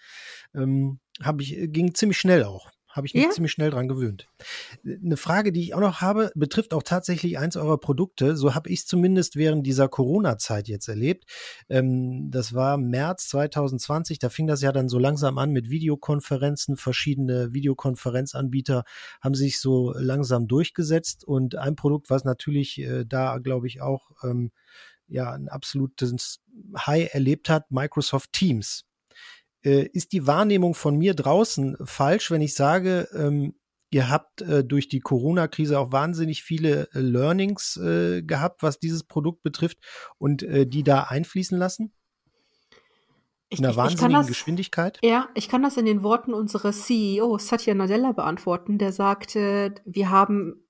Ähm, 0.54 1.02
habe 1.22 1.44
ich, 1.44 1.58
ging 1.74 1.94
ziemlich 1.94 2.20
schnell 2.20 2.46
auch. 2.46 2.72
Habe 2.96 3.08
ich 3.08 3.14
mich 3.14 3.24
ja. 3.24 3.30
ziemlich 3.30 3.52
schnell 3.52 3.72
dran 3.72 3.90
gewöhnt. 3.90 4.30
Eine 4.86 5.18
Frage, 5.18 5.52
die 5.52 5.62
ich 5.62 5.74
auch 5.74 5.82
noch 5.82 6.00
habe, 6.00 6.32
betrifft 6.34 6.74
auch 6.74 6.82
tatsächlich 6.82 7.38
eins 7.38 7.58
eurer 7.58 7.78
Produkte. 7.78 8.38
So 8.38 8.56
habe 8.56 8.70
ich 8.70 8.80
es 8.80 8.86
zumindest 8.86 9.36
während 9.36 9.68
dieser 9.68 9.90
Corona-Zeit 9.90 10.70
jetzt 10.70 10.88
erlebt. 10.88 11.26
Ähm, 11.68 12.32
das 12.32 12.54
war 12.54 12.78
März 12.78 13.28
2020. 13.28 14.20
Da 14.20 14.30
fing 14.30 14.48
das 14.48 14.62
ja 14.62 14.72
dann 14.72 14.88
so 14.88 14.98
langsam 14.98 15.38
an 15.38 15.52
mit 15.52 15.70
Videokonferenzen. 15.70 16.78
Verschiedene 16.78 17.52
Videokonferenzanbieter 17.52 18.86
haben 19.20 19.36
sich 19.36 19.60
so 19.60 19.92
langsam 19.98 20.48
durchgesetzt. 20.48 21.26
Und 21.26 21.56
ein 21.56 21.76
Produkt, 21.76 22.10
was 22.10 22.24
natürlich 22.24 22.80
äh, 22.80 23.04
da, 23.06 23.40
glaube 23.40 23.68
ich, 23.68 23.82
auch 23.82 24.12
ähm, 24.24 24.52
ja 25.10 25.34
ein 25.34 25.50
absolutes 25.50 26.40
High 26.78 27.14
erlebt 27.14 27.50
hat, 27.50 27.72
Microsoft 27.72 28.32
Teams. 28.32 28.86
Äh, 29.66 29.90
ist 29.94 30.14
die 30.14 30.28
Wahrnehmung 30.28 30.76
von 30.76 30.98
mir 30.98 31.16
draußen 31.16 31.76
falsch, 31.84 32.30
wenn 32.30 32.42
ich 32.42 32.54
sage, 32.54 33.10
ähm, 33.14 33.56
ihr 33.90 34.10
habt 34.10 34.42
äh, 34.42 34.64
durch 34.64 34.88
die 34.88 35.00
Corona-Krise 35.00 35.80
auch 35.80 35.92
wahnsinnig 35.92 36.44
viele 36.44 36.88
äh, 36.94 37.00
Learnings 37.00 37.78
äh, 37.78 38.22
gehabt, 38.22 38.62
was 38.62 38.80
dieses 38.80 39.04
Produkt 39.04 39.42
betrifft 39.42 39.80
und 40.18 40.44
äh, 40.44 40.68
die 40.68 40.84
da 40.84 41.04
einfließen 41.04 41.58
lassen? 41.58 41.94
In 43.50 43.64
einer 43.64 43.76
wahnsinnigen 43.76 44.14
das, 44.14 44.28
Geschwindigkeit? 44.28 45.00
Ja, 45.04 45.30
ich 45.34 45.50
kann 45.50 45.64
das 45.64 45.78
in 45.78 45.86
den 45.86 46.04
Worten 46.04 46.34
unseres 46.34 46.86
CEO 46.86 47.38
Satya 47.38 47.74
Nadella 47.74 48.12
beantworten, 48.12 48.78
der 48.78 48.92
sagte, 48.92 49.76
wir 49.86 50.10
haben 50.10 50.65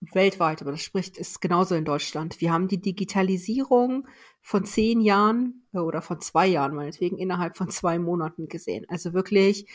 weltweit, 0.00 0.62
aber 0.62 0.70
das 0.70 0.82
spricht, 0.82 1.16
ist 1.16 1.40
genauso 1.40 1.74
in 1.74 1.84
Deutschland. 1.84 2.40
Wir 2.40 2.52
haben 2.52 2.68
die 2.68 2.80
Digitalisierung 2.80 4.06
von 4.40 4.64
zehn 4.64 5.00
Jahren 5.00 5.66
äh, 5.72 5.78
oder 5.78 6.02
von 6.02 6.20
zwei 6.20 6.46
Jahren 6.46 6.74
meinetwegen 6.74 7.18
innerhalb 7.18 7.56
von 7.56 7.68
zwei 7.70 7.98
Monaten 7.98 8.48
gesehen. 8.48 8.86
Also 8.88 9.12
wirklich 9.12 9.66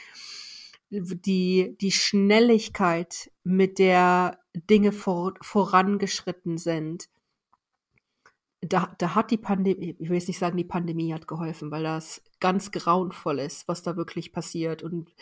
die, 0.89 1.76
die 1.82 1.91
Schnelligkeit, 1.91 3.32
mit 3.43 3.80
der 3.80 4.39
Dinge 4.53 4.91
vor, 4.91 5.34
vorangeschritten 5.41 6.57
sind. 6.57 7.09
Da, 8.61 8.95
da 8.97 9.15
hat 9.15 9.32
die 9.32 9.38
Pandemie, 9.38 9.95
ich 9.99 10.09
will 10.09 10.17
jetzt 10.17 10.28
nicht 10.28 10.39
sagen, 10.39 10.55
die 10.55 10.63
Pandemie 10.63 11.13
hat 11.13 11.28
geholfen, 11.28 11.71
weil 11.71 11.84
das 11.84 12.21
ganz 12.39 12.71
grauenvoll 12.71 13.39
ist, 13.39 13.67
was 13.67 13.84
da 13.84 13.97
wirklich 13.97 14.32
passiert 14.32 14.84
und 14.84 15.13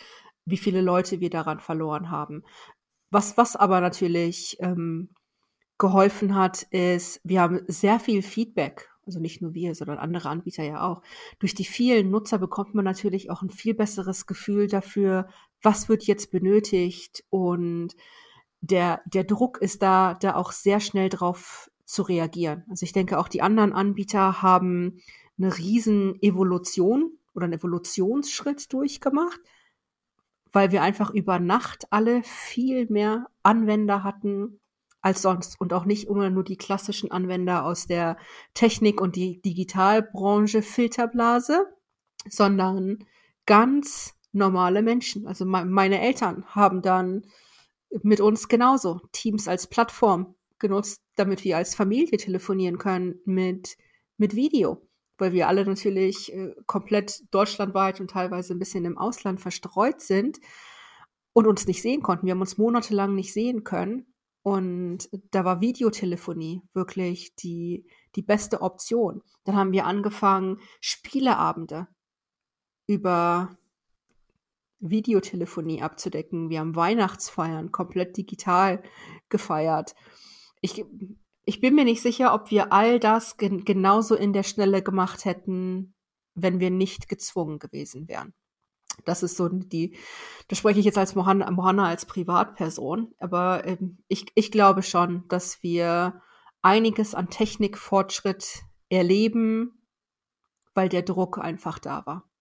wie 0.45 0.57
viele 0.57 0.81
Leute 0.81 1.19
wir 1.21 1.29
daran 1.29 1.59
verloren 1.59 2.11
haben. 2.11 2.43
Was, 3.11 3.37
was 3.37 3.55
aber 3.55 3.81
natürlich 3.81 4.57
ähm, 4.61 5.09
geholfen 5.77 6.35
hat, 6.35 6.63
ist, 6.63 7.19
wir 7.23 7.41
haben 7.41 7.61
sehr 7.67 7.99
viel 7.99 8.21
Feedback, 8.21 8.89
also 9.05 9.19
nicht 9.19 9.41
nur 9.41 9.53
wir, 9.53 9.75
sondern 9.75 9.97
andere 9.97 10.29
Anbieter 10.29 10.63
ja 10.63 10.87
auch. 10.87 11.01
Durch 11.39 11.53
die 11.53 11.65
vielen 11.65 12.09
Nutzer 12.09 12.39
bekommt 12.39 12.73
man 12.73 12.85
natürlich 12.85 13.29
auch 13.29 13.41
ein 13.41 13.49
viel 13.49 13.73
besseres 13.73 14.25
Gefühl 14.25 14.67
dafür, 14.67 15.27
was 15.61 15.89
wird 15.89 16.03
jetzt 16.03 16.31
benötigt 16.31 17.23
und 17.29 17.95
der, 18.61 19.01
der 19.05 19.23
Druck 19.23 19.59
ist 19.59 19.81
da, 19.81 20.13
da 20.13 20.35
auch 20.35 20.51
sehr 20.51 20.79
schnell 20.79 21.09
drauf 21.09 21.69
zu 21.83 22.03
reagieren. 22.03 22.63
Also 22.69 22.83
ich 22.83 22.93
denke, 22.93 23.19
auch 23.19 23.27
die 23.27 23.41
anderen 23.41 23.73
Anbieter 23.73 24.41
haben 24.41 25.01
eine 25.37 25.57
riesen 25.57 26.21
Evolution 26.21 27.11
oder 27.33 27.45
einen 27.45 27.53
Evolutionsschritt 27.53 28.71
durchgemacht, 28.71 29.41
weil 30.51 30.71
wir 30.71 30.81
einfach 30.81 31.11
über 31.11 31.39
Nacht 31.39 31.87
alle 31.91 32.23
viel 32.23 32.87
mehr 32.89 33.27
Anwender 33.43 34.03
hatten 34.03 34.59
als 35.01 35.21
sonst 35.21 35.59
und 35.59 35.73
auch 35.73 35.85
nicht 35.85 36.07
immer 36.07 36.29
nur 36.29 36.43
die 36.43 36.57
klassischen 36.57 37.11
Anwender 37.11 37.65
aus 37.65 37.87
der 37.87 38.17
Technik 38.53 39.01
und 39.01 39.15
die 39.15 39.41
Digitalbranche 39.41 40.61
Filterblase, 40.61 41.65
sondern 42.29 43.05
ganz 43.45 44.13
normale 44.31 44.81
Menschen. 44.81 45.27
Also 45.27 45.45
meine 45.45 46.01
Eltern 46.01 46.45
haben 46.47 46.81
dann 46.81 47.25
mit 48.03 48.21
uns 48.21 48.47
genauso 48.47 49.01
Teams 49.11 49.47
als 49.47 49.67
Plattform 49.67 50.35
genutzt, 50.59 51.01
damit 51.15 51.43
wir 51.43 51.57
als 51.57 51.75
Familie 51.75 52.17
telefonieren 52.17 52.77
können 52.77 53.19
mit, 53.25 53.77
mit 54.17 54.35
Video, 54.35 54.87
weil 55.17 55.33
wir 55.33 55.47
alle 55.47 55.65
natürlich 55.65 56.33
äh, 56.33 56.53
komplett 56.65 57.23
deutschlandweit 57.31 57.99
und 57.99 58.11
teilweise 58.11 58.53
ein 58.53 58.59
bisschen 58.59 58.85
im 58.85 58.97
Ausland 58.97 59.39
verstreut 59.39 60.01
sind 60.01 60.39
und 61.33 61.47
uns 61.47 61.67
nicht 61.67 61.81
sehen 61.81 62.01
konnten. 62.01 62.25
Wir 62.25 62.33
haben 62.33 62.41
uns 62.41 62.57
monatelang 62.57 63.15
nicht 63.15 63.33
sehen 63.33 63.63
können. 63.63 64.07
Und 64.43 65.07
da 65.29 65.45
war 65.45 65.61
Videotelefonie 65.61 66.63
wirklich 66.73 67.35
die, 67.35 67.85
die 68.15 68.23
beste 68.23 68.61
Option. 68.61 69.21
Dann 69.43 69.55
haben 69.55 69.71
wir 69.71 69.85
angefangen, 69.85 70.59
Spieleabende 70.79 71.87
über 72.87 73.55
Videotelefonie 74.79 75.83
abzudecken. 75.83 76.49
Wir 76.49 76.59
haben 76.59 76.75
Weihnachtsfeiern 76.75 77.71
komplett 77.71 78.17
digital 78.17 78.81
gefeiert. 79.29 79.95
Ich, 80.59 80.83
ich 81.51 81.59
bin 81.59 81.75
mir 81.75 81.83
nicht 81.83 82.01
sicher, 82.01 82.33
ob 82.33 82.49
wir 82.49 82.71
all 82.71 82.97
das 82.97 83.35
gen 83.35 83.65
genauso 83.65 84.15
in 84.15 84.31
der 84.31 84.43
Schnelle 84.43 84.81
gemacht 84.81 85.25
hätten, 85.25 85.93
wenn 86.33 86.61
wir 86.61 86.71
nicht 86.71 87.09
gezwungen 87.09 87.59
gewesen 87.59 88.07
wären. 88.07 88.33
Das 89.03 89.21
ist 89.21 89.35
so 89.35 89.49
die, 89.49 89.97
da 90.47 90.55
spreche 90.55 90.79
ich 90.79 90.85
jetzt 90.85 90.97
als 90.97 91.13
Mohanna, 91.13 91.51
Mohanna 91.51 91.89
als 91.89 92.05
Privatperson, 92.05 93.13
aber 93.19 93.67
ähm, 93.67 93.97
ich, 94.07 94.27
ich 94.35 94.49
glaube 94.49 94.81
schon, 94.81 95.27
dass 95.27 95.61
wir 95.61 96.21
einiges 96.61 97.15
an 97.15 97.29
Technikfortschritt 97.29 98.61
erleben, 98.87 99.83
weil 100.73 100.87
der 100.87 101.01
Druck 101.01 101.37
einfach 101.37 101.79
da 101.79 102.05
war. 102.05 102.31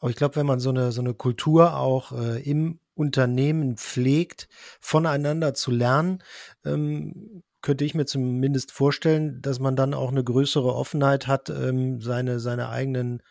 Aber 0.00 0.10
ich 0.10 0.16
glaube, 0.16 0.34
wenn 0.34 0.46
man 0.46 0.58
so 0.58 0.70
eine, 0.70 0.90
so 0.90 1.00
eine 1.00 1.14
Kultur 1.14 1.76
auch 1.76 2.10
äh, 2.10 2.42
im 2.42 2.80
Unternehmen 2.94 3.76
pflegt, 3.76 4.48
voneinander 4.80 5.54
zu 5.54 5.70
lernen, 5.70 6.24
ähm, 6.64 7.44
könnte 7.60 7.84
ich 7.84 7.94
mir 7.94 8.06
zumindest 8.06 8.72
vorstellen, 8.72 9.40
dass 9.42 9.58
man 9.58 9.76
dann 9.76 9.94
auch 9.94 10.10
eine 10.10 10.24
größere 10.24 10.74
Offenheit 10.74 11.26
hat, 11.26 11.50
ähm, 11.50 12.00
seine, 12.00 12.40
seine 12.40 12.68
eigenen 12.68 13.22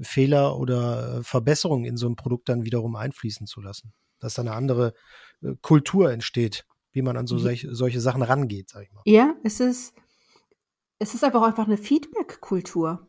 Fehler 0.00 0.58
oder 0.58 1.18
äh, 1.18 1.22
Verbesserungen 1.22 1.84
in 1.84 1.96
so 1.96 2.08
ein 2.08 2.16
Produkt 2.16 2.48
dann 2.48 2.64
wiederum 2.64 2.96
einfließen 2.96 3.46
zu 3.46 3.60
lassen. 3.60 3.92
Dass 4.20 4.34
da 4.34 4.42
eine 4.42 4.52
andere 4.52 4.94
äh, 5.42 5.54
Kultur 5.60 6.10
entsteht, 6.10 6.64
wie 6.92 7.02
man 7.02 7.16
an 7.16 7.26
so 7.26 7.38
solch, 7.38 7.66
solche 7.70 8.00
Sachen 8.00 8.22
rangeht, 8.22 8.70
sag 8.70 8.84
ich 8.84 8.92
mal. 8.92 9.02
Ja, 9.04 9.34
es 9.44 9.60
ist, 9.60 9.94
es 10.98 11.14
ist 11.14 11.24
einfach 11.24 11.42
einfach 11.42 11.66
eine 11.66 11.78
Feedback-Kultur 11.78 13.06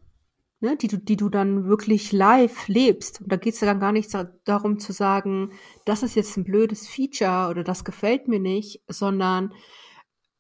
ne, 0.65 0.75
die, 0.75 0.87
du, 0.87 0.97
die 0.97 1.15
du 1.15 1.29
dann 1.29 1.67
wirklich 1.67 2.11
live 2.11 2.67
lebst. 2.67 3.21
Und 3.21 3.31
da 3.31 3.37
geht 3.37 3.53
es 3.53 3.59
dann 3.59 3.79
gar 3.79 3.91
nicht 3.91 4.09
darum 4.45 4.79
zu 4.79 4.91
sagen, 4.91 5.51
das 5.85 6.03
ist 6.03 6.15
jetzt 6.15 6.37
ein 6.37 6.43
blödes 6.43 6.87
Feature 6.87 7.49
oder 7.49 7.63
das 7.63 7.83
gefällt 7.83 8.27
mir 8.27 8.39
nicht, 8.39 8.81
sondern 8.87 9.53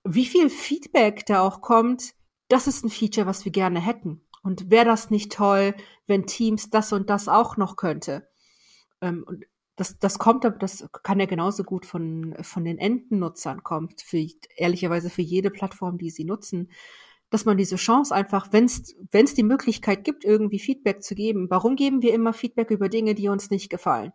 wie 0.05 0.25
viel 0.25 0.49
Feedback 0.49 1.25
da 1.25 1.41
auch 1.41 1.61
kommt, 1.61 2.13
das 2.47 2.67
ist 2.67 2.85
ein 2.85 2.89
Feature, 2.89 3.25
was 3.25 3.45
wir 3.45 3.51
gerne 3.51 3.79
hätten. 3.79 4.21
Und 4.43 4.69
wäre 4.69 4.85
das 4.85 5.09
nicht 5.09 5.31
toll, 5.31 5.75
wenn 6.07 6.27
Teams 6.27 6.69
das 6.69 6.93
und 6.93 7.09
das 7.09 7.27
auch 7.27 7.57
noch 7.57 7.75
könnte? 7.75 8.27
Ähm, 9.01 9.25
und 9.27 9.45
das, 9.75 9.99
das 9.99 10.19
kommt, 10.19 10.45
das 10.59 10.87
kann 11.03 11.19
ja 11.19 11.25
genauso 11.25 11.63
gut 11.63 11.85
von, 11.85 12.35
von 12.41 12.63
den 12.63 12.77
Endennutzern 12.77 13.63
kommt, 13.63 14.01
für, 14.01 14.25
ehrlicherweise 14.55 15.09
für 15.09 15.23
jede 15.23 15.49
Plattform, 15.49 15.97
die 15.97 16.11
sie 16.11 16.23
nutzen 16.23 16.69
dass 17.29 17.45
man 17.45 17.57
diese 17.57 17.75
Chance 17.75 18.13
einfach, 18.13 18.47
wenn 18.51 18.65
es 18.65 19.33
die 19.33 19.43
Möglichkeit 19.43 20.03
gibt, 20.03 20.23
irgendwie 20.23 20.59
Feedback 20.59 21.03
zu 21.03 21.15
geben, 21.15 21.49
warum 21.49 21.75
geben 21.75 22.01
wir 22.01 22.13
immer 22.13 22.33
Feedback 22.33 22.71
über 22.71 22.89
Dinge, 22.89 23.15
die 23.15 23.27
uns 23.27 23.49
nicht 23.49 23.69
gefallen? 23.69 24.13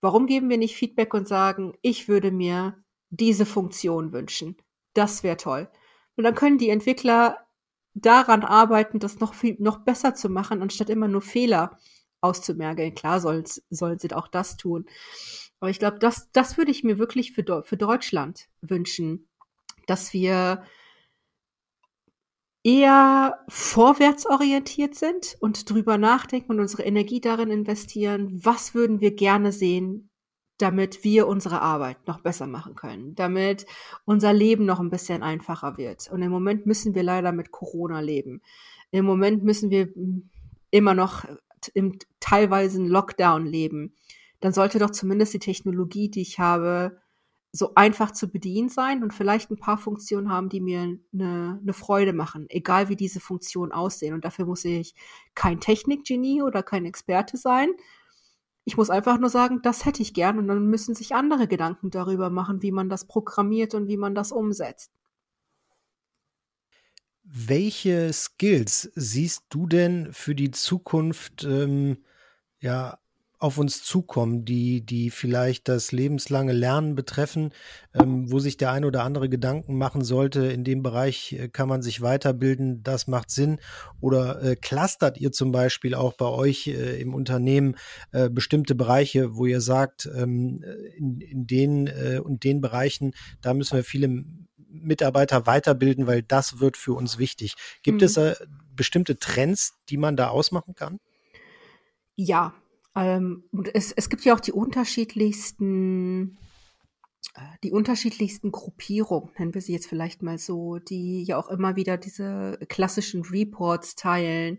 Warum 0.00 0.26
geben 0.26 0.48
wir 0.48 0.58
nicht 0.58 0.76
Feedback 0.76 1.14
und 1.14 1.28
sagen, 1.28 1.74
ich 1.82 2.08
würde 2.08 2.30
mir 2.30 2.82
diese 3.10 3.46
Funktion 3.46 4.12
wünschen? 4.12 4.56
Das 4.94 5.22
wäre 5.22 5.36
toll. 5.36 5.70
Und 6.16 6.24
dann 6.24 6.34
können 6.34 6.58
die 6.58 6.70
Entwickler 6.70 7.46
daran 7.94 8.44
arbeiten, 8.44 8.98
das 8.98 9.20
noch 9.20 9.34
viel, 9.34 9.56
noch 9.58 9.78
besser 9.78 10.14
zu 10.14 10.28
machen, 10.28 10.62
anstatt 10.62 10.90
immer 10.90 11.08
nur 11.08 11.22
Fehler 11.22 11.78
auszumergeln. 12.20 12.94
Klar 12.94 13.20
sollen 13.20 13.44
sie 13.46 14.12
auch 14.12 14.28
das 14.28 14.56
tun. 14.56 14.86
Aber 15.60 15.70
ich 15.70 15.78
glaube, 15.78 15.98
das, 15.98 16.30
das 16.32 16.56
würde 16.56 16.70
ich 16.70 16.84
mir 16.84 16.98
wirklich 16.98 17.32
für, 17.32 17.62
für 17.64 17.76
Deutschland 17.76 18.48
wünschen, 18.60 19.28
dass 19.86 20.12
wir 20.12 20.64
eher 22.62 23.44
vorwärtsorientiert 23.48 24.94
sind 24.94 25.36
und 25.40 25.70
drüber 25.70 25.96
nachdenken 25.96 26.52
und 26.52 26.60
unsere 26.60 26.82
Energie 26.82 27.20
darin 27.20 27.50
investieren, 27.50 28.28
was 28.44 28.74
würden 28.74 29.00
wir 29.00 29.14
gerne 29.14 29.52
sehen, 29.52 30.09
damit 30.60 31.04
wir 31.04 31.26
unsere 31.26 31.62
Arbeit 31.62 32.06
noch 32.06 32.20
besser 32.20 32.46
machen 32.46 32.74
können, 32.74 33.14
damit 33.14 33.66
unser 34.04 34.32
Leben 34.32 34.66
noch 34.66 34.80
ein 34.80 34.90
bisschen 34.90 35.22
einfacher 35.22 35.78
wird. 35.78 36.10
Und 36.10 36.22
im 36.22 36.30
Moment 36.30 36.66
müssen 36.66 36.94
wir 36.94 37.02
leider 37.02 37.32
mit 37.32 37.50
Corona 37.50 38.00
leben. 38.00 38.42
Im 38.90 39.04
Moment 39.04 39.42
müssen 39.42 39.70
wir 39.70 39.88
immer 40.70 40.94
noch 40.94 41.24
im 41.74 41.98
teilweise 42.20 42.82
Lockdown 42.82 43.46
leben. 43.46 43.94
Dann 44.40 44.52
sollte 44.52 44.78
doch 44.78 44.90
zumindest 44.90 45.34
die 45.34 45.38
Technologie, 45.38 46.10
die 46.10 46.22
ich 46.22 46.38
habe, 46.38 46.98
so 47.52 47.74
einfach 47.74 48.12
zu 48.12 48.30
bedienen 48.30 48.68
sein 48.68 49.02
und 49.02 49.12
vielleicht 49.12 49.50
ein 49.50 49.58
paar 49.58 49.78
Funktionen 49.78 50.30
haben, 50.30 50.48
die 50.48 50.60
mir 50.60 50.96
eine, 51.12 51.58
eine 51.60 51.72
Freude 51.72 52.12
machen, 52.12 52.46
egal 52.48 52.88
wie 52.88 52.96
diese 52.96 53.18
Funktionen 53.18 53.72
aussehen. 53.72 54.14
Und 54.14 54.24
dafür 54.24 54.46
muss 54.46 54.64
ich 54.64 54.94
kein 55.34 55.58
Technikgenie 55.58 56.42
oder 56.42 56.62
kein 56.62 56.86
Experte 56.86 57.36
sein. 57.36 57.70
Ich 58.64 58.76
muss 58.76 58.90
einfach 58.90 59.18
nur 59.18 59.30
sagen, 59.30 59.62
das 59.62 59.84
hätte 59.84 60.02
ich 60.02 60.14
gern 60.14 60.38
und 60.38 60.48
dann 60.48 60.66
müssen 60.66 60.94
sich 60.94 61.14
andere 61.14 61.48
Gedanken 61.48 61.90
darüber 61.90 62.30
machen, 62.30 62.62
wie 62.62 62.72
man 62.72 62.88
das 62.88 63.06
programmiert 63.06 63.74
und 63.74 63.88
wie 63.88 63.96
man 63.96 64.14
das 64.14 64.32
umsetzt. 64.32 64.92
Welche 67.22 68.12
Skills 68.12 68.90
siehst 68.94 69.46
du 69.50 69.66
denn 69.66 70.12
für 70.12 70.34
die 70.34 70.50
Zukunft 70.50 71.44
ähm, 71.44 72.04
ja 72.60 72.99
auf 73.40 73.56
uns 73.56 73.82
zukommen, 73.82 74.44
die, 74.44 74.84
die 74.84 75.10
vielleicht 75.10 75.66
das 75.68 75.92
lebenslange 75.92 76.52
Lernen 76.52 76.94
betreffen, 76.94 77.52
ähm, 77.94 78.30
wo 78.30 78.38
sich 78.38 78.58
der 78.58 78.70
ein 78.70 78.84
oder 78.84 79.02
andere 79.02 79.30
Gedanken 79.30 79.78
machen 79.78 80.04
sollte, 80.04 80.46
in 80.46 80.62
dem 80.62 80.82
Bereich 80.82 81.32
äh, 81.32 81.48
kann 81.48 81.66
man 81.66 81.80
sich 81.80 82.02
weiterbilden, 82.02 82.82
das 82.82 83.06
macht 83.06 83.30
Sinn. 83.30 83.58
Oder 83.98 84.42
äh, 84.42 84.56
clustert 84.56 85.16
ihr 85.18 85.32
zum 85.32 85.52
Beispiel 85.52 85.94
auch 85.94 86.12
bei 86.12 86.26
euch 86.26 86.66
äh, 86.66 87.00
im 87.00 87.14
Unternehmen 87.14 87.76
äh, 88.12 88.28
bestimmte 88.28 88.74
Bereiche, 88.74 89.34
wo 89.34 89.46
ihr 89.46 89.62
sagt, 89.62 90.08
ähm, 90.14 90.62
in, 90.98 91.20
in 91.22 91.46
den 91.46 91.86
äh, 91.86 92.20
und 92.22 92.44
den 92.44 92.60
Bereichen, 92.60 93.12
da 93.40 93.54
müssen 93.54 93.74
wir 93.74 93.84
viele 93.84 94.22
Mitarbeiter 94.68 95.46
weiterbilden, 95.46 96.06
weil 96.06 96.22
das 96.22 96.60
wird 96.60 96.76
für 96.76 96.92
uns 96.92 97.16
wichtig. 97.16 97.54
Gibt 97.82 98.02
mhm. 98.02 98.04
es 98.04 98.18
äh, 98.18 98.34
bestimmte 98.74 99.18
Trends, 99.18 99.72
die 99.88 99.96
man 99.96 100.16
da 100.16 100.28
ausmachen 100.28 100.74
kann? 100.74 101.00
Ja, 102.16 102.52
ähm, 102.96 103.44
und 103.52 103.74
es, 103.74 103.92
es 103.92 104.08
gibt 104.08 104.24
ja 104.24 104.34
auch 104.34 104.40
die 104.40 104.52
unterschiedlichsten, 104.52 106.38
äh, 107.34 107.40
die 107.62 107.72
unterschiedlichsten 107.72 108.50
Gruppierungen, 108.50 109.30
nennen 109.38 109.54
wir 109.54 109.60
sie 109.60 109.72
jetzt 109.72 109.86
vielleicht 109.86 110.22
mal 110.22 110.38
so, 110.38 110.78
die 110.78 111.22
ja 111.24 111.38
auch 111.38 111.48
immer 111.48 111.76
wieder 111.76 111.96
diese 111.96 112.58
klassischen 112.68 113.22
Reports 113.22 113.94
teilen. 113.94 114.58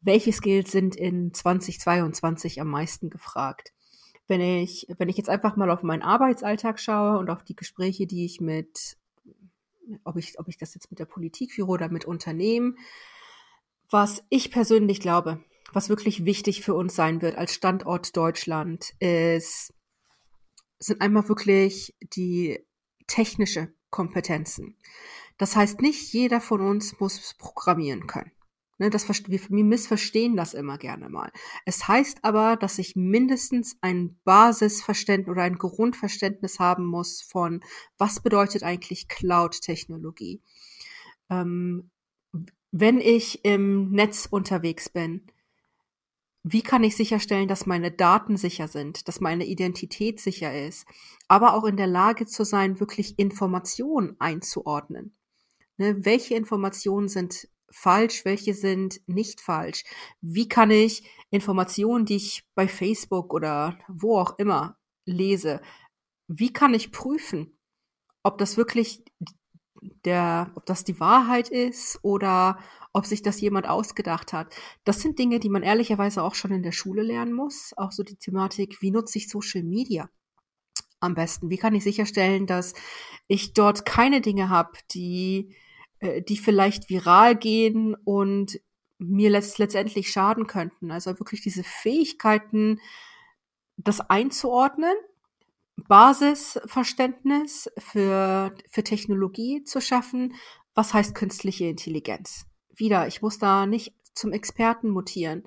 Welche 0.00 0.32
Skills 0.32 0.72
sind 0.72 0.96
in 0.96 1.32
2022 1.32 2.60
am 2.60 2.68
meisten 2.68 3.10
gefragt? 3.10 3.72
Wenn 4.26 4.40
ich, 4.40 4.86
wenn 4.98 5.08
ich 5.08 5.16
jetzt 5.16 5.28
einfach 5.28 5.56
mal 5.56 5.70
auf 5.70 5.82
meinen 5.82 6.02
Arbeitsalltag 6.02 6.80
schaue 6.80 7.18
und 7.18 7.30
auf 7.30 7.44
die 7.44 7.56
Gespräche, 7.56 8.06
die 8.06 8.24
ich 8.24 8.40
mit, 8.40 8.96
ob 10.04 10.16
ich, 10.16 10.38
ob 10.40 10.48
ich 10.48 10.58
das 10.58 10.74
jetzt 10.74 10.90
mit 10.90 10.98
der 10.98 11.04
Politik 11.04 11.52
führe 11.52 11.68
oder 11.68 11.88
mit 11.88 12.04
Unternehmen, 12.04 12.76
was 13.90 14.24
ich 14.30 14.50
persönlich 14.50 15.00
glaube, 15.00 15.44
was 15.72 15.88
wirklich 15.88 16.24
wichtig 16.24 16.62
für 16.62 16.74
uns 16.74 16.94
sein 16.94 17.22
wird 17.22 17.36
als 17.36 17.54
Standort 17.54 18.16
Deutschland, 18.16 18.92
ist, 18.98 19.72
sind 20.78 21.00
einmal 21.00 21.28
wirklich 21.28 21.94
die 22.14 22.60
technische 23.06 23.72
Kompetenzen. 23.90 24.76
Das 25.38 25.56
heißt, 25.56 25.80
nicht 25.80 26.12
jeder 26.12 26.40
von 26.40 26.60
uns 26.60 26.98
muss 27.00 27.34
programmieren 27.38 28.06
können. 28.06 28.32
Ne, 28.78 28.90
das, 28.90 29.08
wir, 29.08 29.40
missverstehen 29.64 30.36
das 30.36 30.54
immer 30.54 30.78
gerne 30.78 31.08
mal. 31.08 31.30
Es 31.66 31.86
heißt 31.86 32.24
aber, 32.24 32.56
dass 32.56 32.78
ich 32.78 32.96
mindestens 32.96 33.76
ein 33.80 34.18
Basisverständnis 34.24 35.30
oder 35.30 35.42
ein 35.42 35.58
Grundverständnis 35.58 36.58
haben 36.58 36.86
muss 36.86 37.22
von, 37.22 37.62
was 37.98 38.20
bedeutet 38.20 38.62
eigentlich 38.62 39.08
Cloud-Technologie. 39.08 40.42
Ähm, 41.30 41.90
wenn 42.72 42.98
ich 42.98 43.44
im 43.44 43.90
Netz 43.90 44.26
unterwegs 44.28 44.88
bin, 44.88 45.26
wie 46.44 46.62
kann 46.62 46.82
ich 46.82 46.96
sicherstellen, 46.96 47.48
dass 47.48 47.66
meine 47.66 47.92
Daten 47.92 48.36
sicher 48.36 48.68
sind, 48.68 49.06
dass 49.08 49.20
meine 49.20 49.46
Identität 49.46 50.20
sicher 50.20 50.66
ist, 50.66 50.86
aber 51.28 51.54
auch 51.54 51.64
in 51.64 51.76
der 51.76 51.86
Lage 51.86 52.26
zu 52.26 52.44
sein, 52.44 52.80
wirklich 52.80 53.18
Informationen 53.18 54.16
einzuordnen. 54.18 55.16
Ne, 55.76 56.04
welche 56.04 56.34
Informationen 56.34 57.08
sind 57.08 57.48
falsch, 57.70 58.24
welche 58.24 58.54
sind 58.54 59.00
nicht 59.06 59.40
falsch? 59.40 59.84
Wie 60.20 60.48
kann 60.48 60.70
ich 60.70 61.08
Informationen, 61.30 62.04
die 62.04 62.16
ich 62.16 62.44
bei 62.54 62.68
Facebook 62.68 63.32
oder 63.32 63.78
wo 63.88 64.18
auch 64.18 64.38
immer 64.38 64.76
lese, 65.06 65.60
wie 66.28 66.52
kann 66.52 66.74
ich 66.74 66.92
prüfen, 66.92 67.56
ob 68.22 68.38
das 68.38 68.56
wirklich 68.56 69.02
der, 70.04 70.50
ob 70.54 70.66
das 70.66 70.84
die 70.84 71.00
Wahrheit 71.00 71.48
ist 71.48 71.98
oder 72.02 72.58
ob 72.92 73.06
sich 73.06 73.22
das 73.22 73.40
jemand 73.40 73.68
ausgedacht 73.68 74.32
hat. 74.32 74.54
Das 74.84 75.00
sind 75.00 75.18
Dinge, 75.18 75.40
die 75.40 75.48
man 75.48 75.62
ehrlicherweise 75.62 76.22
auch 76.22 76.34
schon 76.34 76.52
in 76.52 76.62
der 76.62 76.72
Schule 76.72 77.02
lernen 77.02 77.32
muss. 77.32 77.72
Auch 77.76 77.92
so 77.92 78.02
die 78.02 78.16
Thematik, 78.16 78.82
wie 78.82 78.90
nutze 78.90 79.18
ich 79.18 79.28
Social 79.28 79.62
Media 79.62 80.08
am 81.00 81.14
besten? 81.14 81.50
Wie 81.50 81.56
kann 81.56 81.74
ich 81.74 81.84
sicherstellen, 81.84 82.46
dass 82.46 82.74
ich 83.28 83.54
dort 83.54 83.86
keine 83.86 84.20
Dinge 84.20 84.50
habe, 84.50 84.72
die, 84.92 85.54
äh, 86.00 86.22
die 86.22 86.36
vielleicht 86.36 86.90
viral 86.90 87.34
gehen 87.34 87.94
und 88.04 88.60
mir 88.98 89.30
letzt, 89.30 89.58
letztendlich 89.58 90.10
schaden 90.10 90.46
könnten. 90.46 90.90
Also 90.90 91.18
wirklich 91.18 91.40
diese 91.40 91.64
Fähigkeiten, 91.64 92.80
das 93.76 94.00
einzuordnen, 94.00 94.94
Basisverständnis 95.88 97.70
für, 97.78 98.54
für 98.70 98.84
Technologie 98.84 99.64
zu 99.64 99.80
schaffen. 99.80 100.34
Was 100.74 100.94
heißt 100.94 101.14
künstliche 101.14 101.66
Intelligenz? 101.66 102.46
Wieder, 102.74 103.06
ich 103.06 103.22
muss 103.22 103.38
da 103.38 103.66
nicht 103.66 103.94
zum 104.14 104.32
Experten 104.32 104.90
mutieren, 104.90 105.44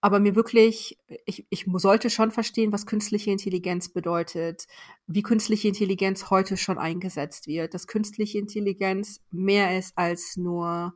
aber 0.00 0.18
mir 0.18 0.34
wirklich, 0.34 0.98
ich, 1.26 1.46
ich 1.50 1.66
sollte 1.74 2.08
schon 2.08 2.30
verstehen, 2.30 2.72
was 2.72 2.86
künstliche 2.86 3.30
Intelligenz 3.30 3.92
bedeutet, 3.92 4.66
wie 5.06 5.22
künstliche 5.22 5.68
Intelligenz 5.68 6.30
heute 6.30 6.56
schon 6.56 6.78
eingesetzt 6.78 7.46
wird, 7.46 7.74
dass 7.74 7.86
künstliche 7.86 8.38
Intelligenz 8.38 9.20
mehr 9.30 9.78
ist 9.78 9.96
als 9.98 10.36
nur 10.36 10.94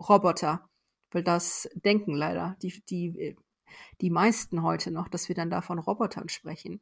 Roboter, 0.00 0.68
weil 1.10 1.24
das 1.24 1.68
denken 1.74 2.14
leider 2.14 2.56
die, 2.62 2.82
die, 2.88 3.36
die 4.00 4.10
meisten 4.10 4.62
heute 4.62 4.90
noch, 4.90 5.08
dass 5.08 5.28
wir 5.28 5.34
dann 5.34 5.50
da 5.50 5.60
von 5.60 5.78
Robotern 5.78 6.28
sprechen 6.28 6.80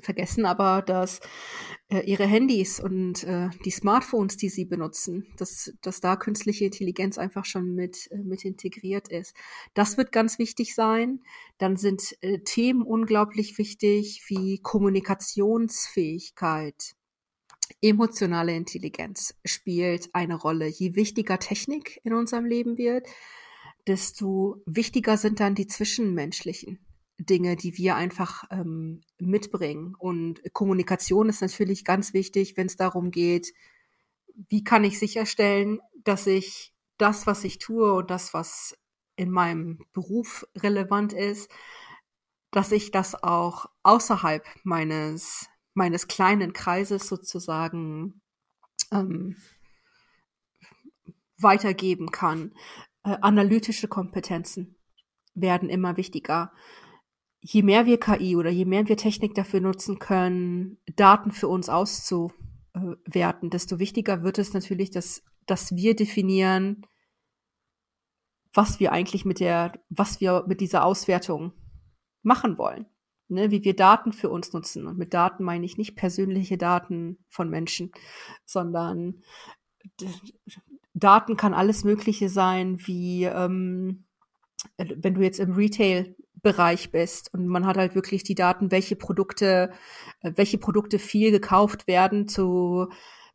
vergessen 0.00 0.46
aber, 0.46 0.82
dass 0.82 1.20
äh, 1.88 2.00
ihre 2.00 2.26
Handys 2.26 2.80
und 2.80 3.22
äh, 3.24 3.50
die 3.64 3.70
Smartphones, 3.70 4.36
die 4.36 4.48
sie 4.48 4.64
benutzen, 4.64 5.26
dass, 5.36 5.72
dass 5.82 6.00
da 6.00 6.16
künstliche 6.16 6.64
Intelligenz 6.64 7.18
einfach 7.18 7.44
schon 7.44 7.74
mit, 7.74 8.10
äh, 8.10 8.18
mit 8.18 8.44
integriert 8.44 9.08
ist. 9.08 9.34
Das 9.74 9.96
wird 9.96 10.10
ganz 10.12 10.38
wichtig 10.38 10.74
sein. 10.74 11.20
Dann 11.58 11.76
sind 11.76 12.16
äh, 12.20 12.40
Themen 12.40 12.82
unglaublich 12.82 13.58
wichtig 13.58 14.22
wie 14.28 14.58
Kommunikationsfähigkeit. 14.58 16.94
Emotionale 17.80 18.54
Intelligenz 18.54 19.34
spielt 19.44 20.10
eine 20.14 20.36
Rolle. 20.36 20.68
Je 20.68 20.94
wichtiger 20.94 21.38
Technik 21.38 22.00
in 22.04 22.14
unserem 22.14 22.44
Leben 22.44 22.78
wird, 22.78 23.08
desto 23.86 24.62
wichtiger 24.66 25.16
sind 25.16 25.40
dann 25.40 25.54
die 25.54 25.66
zwischenmenschlichen 25.66 26.78
Dinge, 27.18 27.56
die 27.56 27.76
wir 27.76 27.96
einfach 27.96 28.44
ähm, 28.50 29.02
mitbringen. 29.18 29.94
Und 29.98 30.40
Kommunikation 30.52 31.28
ist 31.28 31.42
natürlich 31.42 31.84
ganz 31.84 32.12
wichtig, 32.12 32.56
wenn 32.56 32.66
es 32.66 32.76
darum 32.76 33.10
geht, 33.10 33.52
wie 34.48 34.64
kann 34.64 34.84
ich 34.84 34.98
sicherstellen, 34.98 35.80
dass 36.02 36.26
ich 36.26 36.74
das, 36.98 37.26
was 37.26 37.44
ich 37.44 37.58
tue 37.58 37.92
und 37.92 38.10
das, 38.10 38.34
was 38.34 38.76
in 39.16 39.30
meinem 39.30 39.86
Beruf 39.92 40.46
relevant 40.56 41.12
ist, 41.12 41.50
dass 42.50 42.72
ich 42.72 42.90
das 42.90 43.20
auch 43.22 43.66
außerhalb 43.82 44.44
meines, 44.64 45.48
meines 45.72 46.08
kleinen 46.08 46.52
Kreises 46.52 47.06
sozusagen 47.08 48.20
ähm, 48.92 49.36
weitergeben 51.38 52.10
kann. 52.10 52.54
Äh, 53.04 53.16
analytische 53.20 53.88
Kompetenzen 53.88 54.76
werden 55.34 55.68
immer 55.68 55.96
wichtiger 55.96 56.52
je 57.46 57.62
mehr 57.62 57.84
wir 57.84 58.00
KI 58.00 58.36
oder 58.36 58.48
je 58.48 58.64
mehr 58.64 58.88
wir 58.88 58.96
Technik 58.96 59.34
dafür 59.34 59.60
nutzen 59.60 59.98
können, 59.98 60.78
Daten 60.96 61.30
für 61.30 61.46
uns 61.46 61.68
auszuwerten, 61.68 63.50
desto 63.50 63.78
wichtiger 63.78 64.22
wird 64.22 64.38
es 64.38 64.54
natürlich, 64.54 64.90
dass, 64.90 65.22
dass 65.44 65.76
wir 65.76 65.94
definieren, 65.94 66.86
was 68.54 68.80
wir 68.80 68.92
eigentlich 68.92 69.26
mit 69.26 69.40
der, 69.40 69.72
was 69.90 70.22
wir 70.22 70.44
mit 70.48 70.62
dieser 70.62 70.86
Auswertung 70.86 71.52
machen 72.22 72.56
wollen. 72.56 72.86
Ne, 73.28 73.50
wie 73.50 73.64
wir 73.64 73.74
Daten 73.74 74.12
für 74.12 74.28
uns 74.28 74.52
nutzen. 74.52 74.86
Und 74.86 74.98
mit 74.98 75.14
Daten 75.14 75.44
meine 75.44 75.64
ich 75.64 75.78
nicht 75.78 75.96
persönliche 75.96 76.58
Daten 76.58 77.24
von 77.30 77.48
Menschen, 77.48 77.90
sondern 78.44 79.22
Daten 80.92 81.36
kann 81.38 81.54
alles 81.54 81.84
Mögliche 81.84 82.28
sein, 82.28 82.78
wie 82.86 83.24
ähm, 83.24 84.04
wenn 84.76 85.14
du 85.14 85.22
jetzt 85.22 85.40
im 85.40 85.54
Retail 85.54 86.14
Bereich 86.44 86.92
bist 86.92 87.34
und 87.34 87.48
man 87.48 87.66
hat 87.66 87.76
halt 87.76 87.96
wirklich 87.96 88.22
die 88.22 88.36
Daten, 88.36 88.70
welche 88.70 88.94
Produkte, 88.94 89.72
äh, 90.20 90.32
welche 90.36 90.58
Produkte 90.58 91.00
viel 91.00 91.32
gekauft 91.32 91.88
werden 91.88 92.28
zu, 92.28 92.88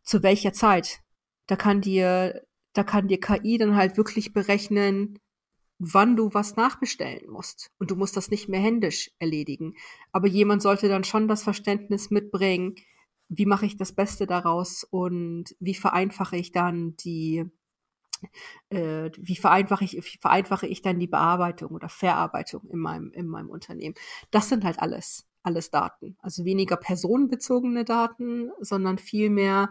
zu 0.03 0.23
welcher 0.23 0.53
Zeit. 0.53 1.01
Da 1.47 1.57
kann 1.57 1.81
dir, 1.81 2.43
da 2.73 2.83
kann 2.83 3.09
dir 3.09 3.19
KI 3.19 3.57
dann 3.57 3.75
halt 3.75 3.97
wirklich 3.97 4.31
berechnen, 4.31 5.19
wann 5.79 6.15
du 6.15 6.33
was 6.33 6.55
nachbestellen 6.55 7.29
musst. 7.29 7.71
Und 7.79 7.91
du 7.91 7.95
musst 7.95 8.15
das 8.15 8.29
nicht 8.31 8.47
mehr 8.49 8.61
händisch 8.61 9.11
erledigen. 9.19 9.75
Aber 10.11 10.27
jemand 10.27 10.61
sollte 10.61 10.87
dann 10.87 11.03
schon 11.03 11.27
das 11.27 11.43
Verständnis 11.43 12.11
mitbringen, 12.11 12.75
wie 13.29 13.45
mache 13.45 13.65
ich 13.65 13.77
das 13.77 13.93
Beste 13.93 14.27
daraus 14.27 14.83
und 14.83 15.55
wie 15.59 15.75
vereinfache 15.75 16.37
ich 16.37 16.51
dann 16.51 16.95
die, 16.97 17.45
wie 18.69 19.35
vereinfache 19.35 19.83
ich, 19.85 19.93
wie 19.93 20.17
vereinfache 20.19 20.67
ich 20.67 20.81
dann 20.81 20.99
die 20.99 21.07
Bearbeitung 21.07 21.71
oder 21.71 21.89
Verarbeitung 21.89 22.69
in 22.69 22.79
meinem, 22.79 23.11
in 23.11 23.27
meinem 23.27 23.49
Unternehmen. 23.49 23.95
Das 24.31 24.49
sind 24.49 24.63
halt 24.63 24.79
alles, 24.79 25.27
alles 25.43 25.71
Daten. 25.71 26.17
Also 26.21 26.45
weniger 26.45 26.77
personenbezogene 26.77 27.85
Daten, 27.85 28.51
sondern 28.59 28.97
vielmehr 28.97 29.69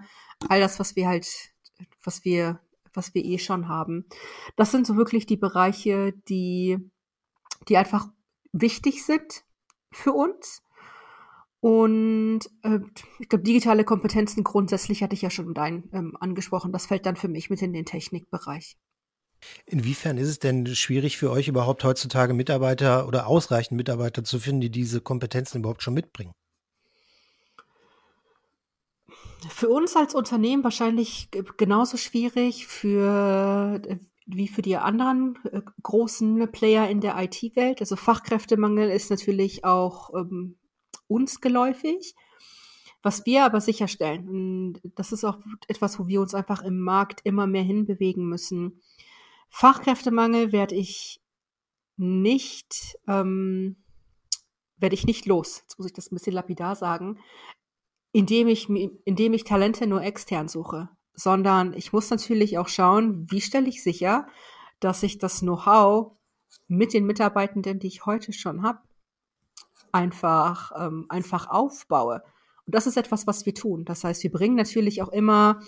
all 0.49 0.61
das, 0.61 0.79
was 0.79 0.97
wir 0.97 1.09
halt, 1.09 1.29
was 2.03 2.25
wir, 2.25 2.61
was 2.93 3.15
wir 3.15 3.25
eh 3.25 3.39
schon 3.39 3.69
haben. 3.69 4.07
Das 4.57 4.71
sind 4.71 4.87
so 4.87 4.97
wirklich 4.97 5.27
die 5.27 5.37
Bereiche, 5.37 6.13
die, 6.29 6.79
die 7.69 7.77
einfach 7.77 8.09
wichtig 8.53 9.05
sind 9.05 9.45
für 9.91 10.13
uns 10.13 10.63
und 11.61 12.41
äh, 12.63 12.79
ich 13.19 13.29
glaube, 13.29 13.45
digitale 13.45 13.85
Kompetenzen 13.85 14.45
grundsätzlich 14.45 15.03
hatte 15.03 15.15
ich 15.15 15.23
ja 15.23 15.31
schon 15.31 15.55
dein 15.55 15.89
ähm, 15.93 16.17
angesprochen. 16.21 16.73
Das 16.73 16.87
fällt 16.87 17.07
dann 17.07 17.17
für 17.17 17.29
mich 17.29 17.51
mit 17.51 17.63
in 17.63 17.73
den 17.73 17.85
Technikbereich. 17.85 18.77
Inwiefern 19.67 20.19
ist 20.19 20.29
es 20.29 20.39
denn 20.39 20.67
schwierig 20.67 21.17
für 21.17 21.31
euch 21.31 21.49
überhaupt 21.49 21.85
heutzutage 21.85 22.35
Mitarbeiter 22.35 23.07
oder 23.07 23.27
ausreichend 23.27 23.77
Mitarbeiter 23.77 24.25
zu 24.25 24.39
finden, 24.39 24.63
die 24.63 24.71
diese 24.71 25.01
Kompetenzen 25.01 25.59
überhaupt 25.59 25.83
schon 25.83 25.95
mitbringen? 25.95 26.33
Für 29.49 29.69
uns 29.69 29.95
als 29.95 30.15
Unternehmen 30.15 30.65
wahrscheinlich 30.65 31.29
genauso 31.57 31.97
schwierig 31.97 32.67
für 32.67 33.81
äh, 33.87 33.97
wie 34.27 34.49
für 34.49 34.63
die 34.63 34.77
anderen 34.77 35.39
äh, 35.51 35.63
großen 35.83 36.51
Player 36.53 36.89
in 36.89 37.01
der 37.01 37.17
IT-Welt. 37.19 37.81
Also 37.81 37.97
Fachkräftemangel 37.97 38.91
ist 38.91 39.11
natürlich 39.11 39.65
auch 39.65 40.13
ähm, 40.15 40.57
uns 41.09 41.41
geläufig. 41.41 42.15
Was 43.03 43.27
wir 43.27 43.45
aber 43.45 43.61
sicherstellen, 43.61 44.29
und 44.29 44.81
das 44.97 45.13
ist 45.13 45.25
auch 45.25 45.39
etwas, 45.69 45.99
wo 45.99 46.09
wir 46.09 46.21
uns 46.21 46.35
einfach 46.35 46.63
im 46.63 46.81
Markt 46.81 47.21
immer 47.25 47.47
mehr 47.47 47.63
hinbewegen 47.63 48.29
müssen. 48.29 48.83
Fachkräftemangel 49.51 50.53
werde 50.53 50.75
ich 50.75 51.21
nicht, 51.97 52.99
ähm, 53.07 53.77
werde 54.77 54.95
ich 54.95 55.07
nicht 55.07 55.27
los. 55.27 55.61
Jetzt 55.63 55.79
muss 55.79 55.87
ich 55.87 55.93
das 55.93 56.11
ein 56.11 56.17
bisschen 56.17 56.35
lapidar 56.35 56.77
sagen, 56.77 57.19
indem 58.13 58.49
ich, 58.49 58.69
indem 58.69 59.33
ich 59.33 59.45
Talente 59.45 59.87
nur 59.87 60.03
extern 60.03 60.49
suche, 60.49 60.89
sondern 61.15 61.75
ich 61.75 61.93
muss 61.93 62.11
natürlich 62.11 62.59
auch 62.59 62.69
schauen, 62.69 63.31
wie 63.31 63.41
stelle 63.41 63.69
ich 63.69 63.83
sicher, 63.83 64.27
dass 64.81 65.03
ich 65.03 65.19
das 65.19 65.41
Know-how 65.41 66.13
mit 66.67 66.93
den 66.93 67.05
Mitarbeitenden, 67.05 67.79
die 67.79 67.89
ich 67.89 68.07
heute 68.07 68.33
schon 68.33 68.63
habe, 68.63 68.81
einfach, 69.93 70.73
ähm, 70.79 71.07
einfach 71.09 71.49
aufbaue. 71.49 72.23
Und 72.67 72.75
das 72.75 72.87
ist 72.87 72.97
etwas, 72.97 73.27
was 73.27 73.47
wir 73.47 73.55
tun. 73.55 73.85
Das 73.85 74.05
heißt, 74.05 74.23
wir 74.23 74.33
bringen 74.33 74.57
natürlich 74.57 75.03
auch 75.03 75.09
immer 75.09 75.61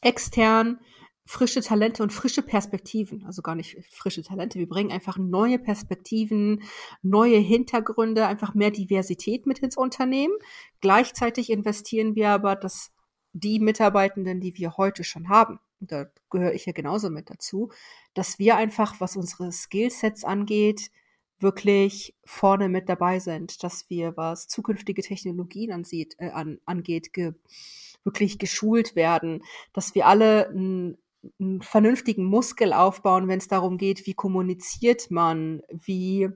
extern 0.00 0.78
frische 1.24 1.60
Talente 1.60 2.02
und 2.02 2.12
frische 2.12 2.42
Perspektiven, 2.42 3.24
also 3.24 3.42
gar 3.42 3.54
nicht 3.54 3.78
frische 3.90 4.22
Talente, 4.22 4.58
wir 4.58 4.68
bringen 4.68 4.90
einfach 4.90 5.18
neue 5.18 5.58
Perspektiven, 5.58 6.62
neue 7.02 7.38
Hintergründe, 7.38 8.26
einfach 8.26 8.54
mehr 8.54 8.70
Diversität 8.70 9.46
mit 9.46 9.60
ins 9.60 9.76
Unternehmen. 9.76 10.34
Gleichzeitig 10.80 11.50
investieren 11.50 12.16
wir 12.16 12.30
aber, 12.30 12.56
dass 12.56 12.90
die 13.32 13.60
Mitarbeitenden, 13.60 14.40
die 14.40 14.56
wir 14.58 14.76
heute 14.76 15.04
schon 15.04 15.28
haben, 15.28 15.60
da 15.80 16.06
gehöre 16.30 16.54
ich 16.54 16.66
ja 16.66 16.72
genauso 16.72 17.10
mit 17.10 17.30
dazu, 17.30 17.70
dass 18.14 18.38
wir 18.38 18.56
einfach, 18.56 19.00
was 19.00 19.16
unsere 19.16 19.52
Skillsets 19.52 20.24
angeht, 20.24 20.90
wirklich 21.42 22.14
vorne 22.24 22.68
mit 22.68 22.88
dabei 22.88 23.18
sind, 23.18 23.62
dass 23.62 23.88
wir, 23.90 24.16
was 24.16 24.48
zukünftige 24.48 25.02
Technologien 25.02 25.72
ansieht, 25.72 26.14
äh, 26.18 26.30
an, 26.30 26.58
angeht, 26.64 27.12
ge, 27.12 27.32
wirklich 28.04 28.38
geschult 28.38 28.96
werden, 28.96 29.42
dass 29.72 29.94
wir 29.94 30.06
alle 30.06 30.48
einen, 30.48 30.98
vernünftigen 31.60 32.24
Muskel 32.24 32.72
aufbauen, 32.72 33.28
wenn 33.28 33.38
es 33.38 33.46
darum 33.46 33.78
geht, 33.78 34.06
wie 34.06 34.14
kommuniziert 34.14 35.10
man, 35.12 35.62
wie, 35.70 36.28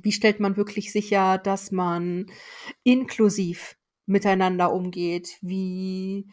wie 0.00 0.12
stellt 0.12 0.38
man 0.38 0.56
wirklich 0.56 0.92
sicher, 0.92 1.38
dass 1.38 1.72
man 1.72 2.26
inklusiv 2.84 3.76
miteinander 4.06 4.72
umgeht, 4.72 5.38
wie, 5.40 6.28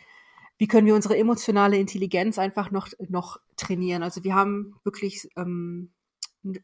wie 0.60 0.68
können 0.68 0.86
wir 0.86 0.94
unsere 0.94 1.18
emotionale 1.18 1.78
Intelligenz 1.78 2.38
einfach 2.38 2.70
noch, 2.70 2.90
noch 3.08 3.38
trainieren. 3.56 4.04
Also 4.04 4.24
wir 4.24 4.36
haben 4.36 4.76
wirklich 4.84 5.28
ähm, 5.36 5.92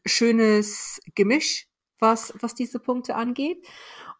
schönes 0.04 1.00
Gemisch, 1.14 1.68
was, 1.98 2.34
was 2.40 2.54
diese 2.54 2.78
Punkte 2.78 3.14
angeht. 3.14 3.66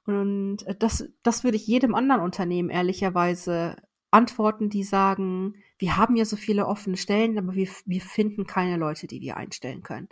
Und 0.07 0.59
das, 0.79 1.09
das 1.23 1.45
würde 1.45 1.57
ich 1.57 1.67
jedem 1.67 1.95
anderen 1.95 2.23
Unternehmen 2.23 2.71
ehrlicherweise 2.71 3.77
antworten, 4.11 4.71
die 4.71 4.85
sagen, 4.85 5.55
wir 5.79 5.97
haben 5.97 6.17
ja 6.17 6.25
so 6.25 6.37
viele 6.37 6.67
offene 6.67 6.97
Stellen, 6.97 7.39
aber 7.39 7.55
wir, 7.55 7.69
wir 7.85 8.01
finden 8.01 8.47
keine 8.47 8.77
Leute, 8.77 9.07
die 9.07 9.21
wir 9.21 9.37
einstellen 9.37 9.83
können. 9.83 10.09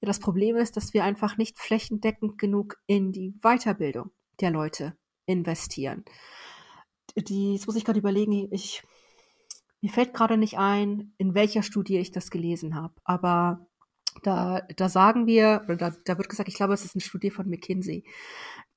Ja, 0.00 0.06
das 0.06 0.20
Problem 0.20 0.56
ist, 0.56 0.76
dass 0.76 0.94
wir 0.94 1.04
einfach 1.04 1.36
nicht 1.36 1.58
flächendeckend 1.58 2.38
genug 2.38 2.78
in 2.86 3.12
die 3.12 3.34
Weiterbildung 3.42 4.10
der 4.40 4.50
Leute 4.50 4.96
investieren. 5.26 6.04
Die, 7.16 7.54
jetzt 7.54 7.66
muss 7.66 7.76
ich 7.76 7.84
gerade 7.84 7.98
überlegen, 7.98 8.48
ich, 8.52 8.82
mir 9.80 9.90
fällt 9.90 10.14
gerade 10.14 10.36
nicht 10.36 10.58
ein, 10.58 11.12
in 11.18 11.34
welcher 11.34 11.62
Studie 11.62 11.98
ich 11.98 12.12
das 12.12 12.30
gelesen 12.30 12.74
habe, 12.74 12.94
aber 13.04 13.66
da, 14.22 14.60
da 14.76 14.88
sagen 14.88 15.26
wir, 15.26 15.62
oder 15.64 15.76
da, 15.76 15.92
da 16.04 16.18
wird 16.18 16.28
gesagt, 16.28 16.48
ich 16.48 16.54
glaube, 16.54 16.74
es 16.74 16.84
ist 16.84 16.94
eine 16.94 17.02
Studie 17.02 17.30
von 17.30 17.48
McKinsey, 17.48 18.04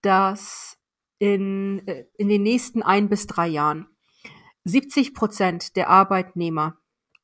dass 0.01 0.77
in, 1.19 1.87
äh, 1.87 2.05
in 2.17 2.29
den 2.29 2.43
nächsten 2.43 2.83
ein 2.83 3.09
bis 3.09 3.27
drei 3.27 3.47
Jahren 3.47 3.87
70 4.65 5.13
Prozent 5.13 5.75
der 5.75 5.89
Arbeitnehmer 5.89 6.77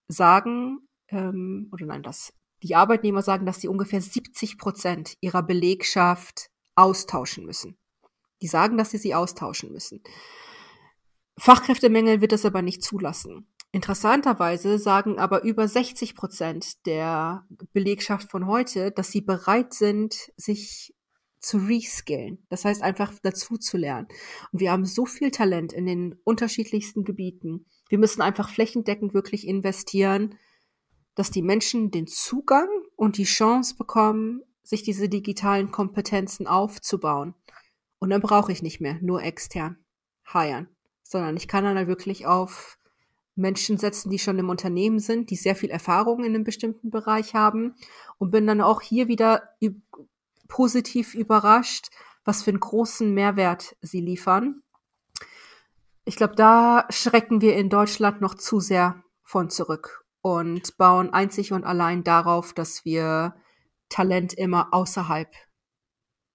sagen, 0.07 0.87
ähm, 1.09 1.69
oder 1.71 1.85
nein, 1.85 2.03
das, 2.03 2.33
die 2.63 2.75
Arbeitnehmer 2.75 3.21
sagen, 3.21 3.45
dass 3.45 3.59
sie 3.59 3.67
ungefähr 3.67 4.01
70 4.01 4.57
Prozent 4.57 5.17
ihrer 5.19 5.43
Belegschaft 5.43 6.49
austauschen 6.75 7.45
müssen. 7.45 7.77
Die 8.41 8.47
sagen, 8.47 8.77
dass 8.77 8.91
sie 8.91 8.97
sie 8.97 9.13
austauschen 9.13 9.71
müssen. 9.71 10.01
Fachkräftemängel 11.37 12.21
wird 12.21 12.31
das 12.31 12.45
aber 12.45 12.61
nicht 12.61 12.83
zulassen. 12.83 13.47
Interessanterweise 13.73 14.77
sagen 14.77 15.17
aber 15.17 15.43
über 15.43 15.67
60 15.67 16.15
Prozent 16.15 16.85
der 16.85 17.43
Belegschaft 17.73 18.29
von 18.29 18.45
heute, 18.45 18.91
dass 18.91 19.09
sie 19.09 19.21
bereit 19.21 19.73
sind, 19.73 20.31
sich 20.37 20.93
zu 21.39 21.57
reskillen. 21.57 22.45
Das 22.49 22.65
heißt 22.65 22.83
einfach 22.83 23.11
dazu 23.23 23.57
zu 23.57 23.77
lernen. 23.77 24.07
Und 24.51 24.59
wir 24.59 24.71
haben 24.71 24.85
so 24.85 25.07
viel 25.07 25.31
Talent 25.31 25.73
in 25.73 25.87
den 25.87 26.13
unterschiedlichsten 26.23 27.03
Gebieten. 27.03 27.65
Wir 27.89 27.97
müssen 27.97 28.21
einfach 28.21 28.47
flächendeckend 28.47 29.15
wirklich 29.15 29.47
investieren, 29.47 30.37
dass 31.15 31.31
die 31.31 31.41
Menschen 31.41 31.89
den 31.89 32.05
Zugang 32.05 32.69
und 32.95 33.17
die 33.17 33.23
Chance 33.23 33.75
bekommen, 33.75 34.43
sich 34.61 34.83
diese 34.83 35.09
digitalen 35.09 35.71
Kompetenzen 35.71 36.45
aufzubauen. 36.45 37.33
Und 37.97 38.11
dann 38.11 38.21
brauche 38.21 38.51
ich 38.51 38.61
nicht 38.61 38.81
mehr 38.81 38.99
nur 39.01 39.23
extern 39.23 39.77
hiren, 40.31 40.69
sondern 41.01 41.35
ich 41.37 41.47
kann 41.47 41.63
dann 41.63 41.75
halt 41.75 41.87
wirklich 41.87 42.27
auf 42.27 42.77
Menschen 43.35 43.77
setzen, 43.77 44.09
die 44.09 44.19
schon 44.19 44.37
im 44.37 44.49
Unternehmen 44.49 44.99
sind, 44.99 45.29
die 45.29 45.35
sehr 45.35 45.55
viel 45.55 45.69
Erfahrung 45.69 46.23
in 46.23 46.35
einem 46.35 46.43
bestimmten 46.43 46.89
Bereich 46.89 47.33
haben 47.33 47.75
und 48.17 48.31
bin 48.31 48.45
dann 48.45 48.61
auch 48.61 48.81
hier 48.81 49.07
wieder 49.07 49.49
positiv 50.47 51.15
überrascht, 51.15 51.89
was 52.25 52.43
für 52.43 52.51
einen 52.51 52.59
großen 52.59 53.13
Mehrwert 53.13 53.75
sie 53.81 54.01
liefern. 54.01 54.61
Ich 56.05 56.15
glaube, 56.15 56.35
da 56.35 56.85
schrecken 56.89 57.41
wir 57.41 57.55
in 57.55 57.69
Deutschland 57.69 58.21
noch 58.21 58.35
zu 58.35 58.59
sehr 58.59 59.03
von 59.23 59.49
zurück 59.49 60.05
und 60.21 60.77
bauen 60.77 61.11
einzig 61.11 61.53
und 61.53 61.63
allein 61.63 62.03
darauf, 62.03 62.53
dass 62.53 62.85
wir 62.85 63.35
Talent 63.89 64.33
immer 64.33 64.73
außerhalb 64.73 65.29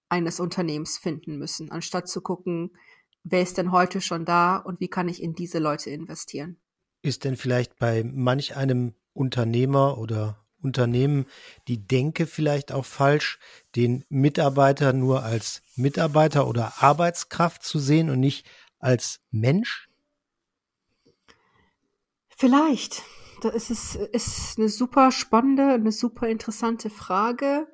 eines 0.09 0.39
Unternehmens 0.39 0.97
finden 0.97 1.37
müssen, 1.37 1.71
anstatt 1.71 2.07
zu 2.07 2.21
gucken, 2.21 2.71
wer 3.23 3.41
ist 3.41 3.57
denn 3.57 3.71
heute 3.71 4.01
schon 4.01 4.25
da 4.25 4.57
und 4.57 4.79
wie 4.79 4.87
kann 4.87 5.07
ich 5.07 5.21
in 5.21 5.33
diese 5.33 5.59
Leute 5.59 5.91
investieren. 5.91 6.59
Ist 7.01 7.23
denn 7.23 7.37
vielleicht 7.37 7.77
bei 7.79 8.03
manch 8.03 8.55
einem 8.55 8.93
Unternehmer 9.13 9.97
oder 9.97 10.45
Unternehmen 10.61 11.25
die 11.67 11.87
Denke 11.87 12.27
vielleicht 12.27 12.71
auch 12.71 12.85
falsch, 12.85 13.39
den 13.75 14.03
Mitarbeiter 14.09 14.93
nur 14.93 15.23
als 15.23 15.61
Mitarbeiter 15.75 16.47
oder 16.47 16.81
Arbeitskraft 16.83 17.63
zu 17.63 17.79
sehen 17.79 18.09
und 18.09 18.19
nicht 18.19 18.45
als 18.79 19.21
Mensch? 19.31 19.89
Vielleicht. 22.29 23.03
Das 23.41 23.69
ist, 23.69 23.95
ist 23.95 24.57
eine 24.57 24.67
super 24.67 25.11
spannende, 25.11 25.73
eine 25.73 25.93
super 25.93 26.27
interessante 26.27 26.89
Frage. 26.89 27.67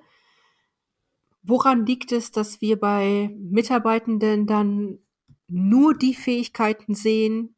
Woran 1.42 1.86
liegt 1.86 2.12
es, 2.12 2.32
dass 2.32 2.62
wir 2.62 2.80
bei 2.80 3.36
Mitarbeitenden 3.40 4.46
dann 4.46 5.00
nur 5.48 5.96
die 5.96 6.14
Fähigkeiten 6.14 6.94
sehen, 6.94 7.55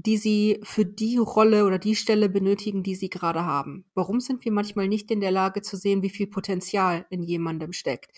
die 0.00 0.16
sie 0.16 0.60
für 0.62 0.84
die 0.84 1.16
Rolle 1.16 1.66
oder 1.66 1.78
die 1.78 1.96
Stelle 1.96 2.28
benötigen, 2.28 2.84
die 2.84 2.94
sie 2.94 3.10
gerade 3.10 3.44
haben? 3.44 3.84
Warum 3.94 4.20
sind 4.20 4.44
wir 4.44 4.52
manchmal 4.52 4.86
nicht 4.86 5.10
in 5.10 5.20
der 5.20 5.32
Lage 5.32 5.60
zu 5.60 5.76
sehen, 5.76 6.02
wie 6.02 6.08
viel 6.08 6.28
Potenzial 6.28 7.04
in 7.10 7.24
jemandem 7.24 7.72
steckt? 7.72 8.12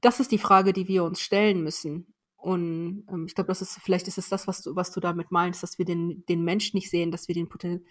Das 0.00 0.20
ist 0.20 0.30
die 0.30 0.38
Frage, 0.38 0.72
die 0.72 0.86
wir 0.86 1.02
uns 1.02 1.20
stellen 1.20 1.64
müssen. 1.64 2.14
Und 2.36 3.04
ähm, 3.10 3.26
ich 3.26 3.34
glaube, 3.34 3.48
das 3.48 3.60
ist, 3.60 3.80
vielleicht 3.82 4.06
ist 4.06 4.18
es 4.18 4.28
das, 4.28 4.46
was 4.46 4.62
du, 4.62 4.76
was 4.76 4.92
du 4.92 5.00
damit 5.00 5.32
meinst, 5.32 5.64
dass 5.64 5.78
wir 5.78 5.84
den, 5.84 6.24
den 6.28 6.44
Mensch 6.44 6.74
nicht 6.74 6.90
sehen, 6.90 7.10
dass 7.10 7.26
wir 7.26 7.34
den 7.34 7.48
Poten 7.48 7.84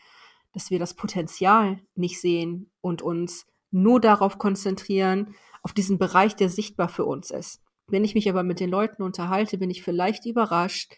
dass 0.53 0.69
wir 0.69 0.79
das 0.79 0.95
Potenzial 0.95 1.79
nicht 1.95 2.19
sehen 2.19 2.71
und 2.81 3.01
uns 3.01 3.45
nur 3.69 4.01
darauf 4.01 4.37
konzentrieren, 4.37 5.33
auf 5.63 5.71
diesen 5.71 5.97
Bereich, 5.97 6.35
der 6.35 6.49
sichtbar 6.49 6.89
für 6.89 7.05
uns 7.05 7.31
ist. 7.31 7.61
Wenn 7.87 8.03
ich 8.03 8.15
mich 8.15 8.29
aber 8.29 8.43
mit 8.43 8.59
den 8.59 8.69
Leuten 8.69 9.01
unterhalte, 9.01 9.57
bin 9.57 9.69
ich 9.69 9.81
vielleicht 9.81 10.25
überrascht, 10.25 10.93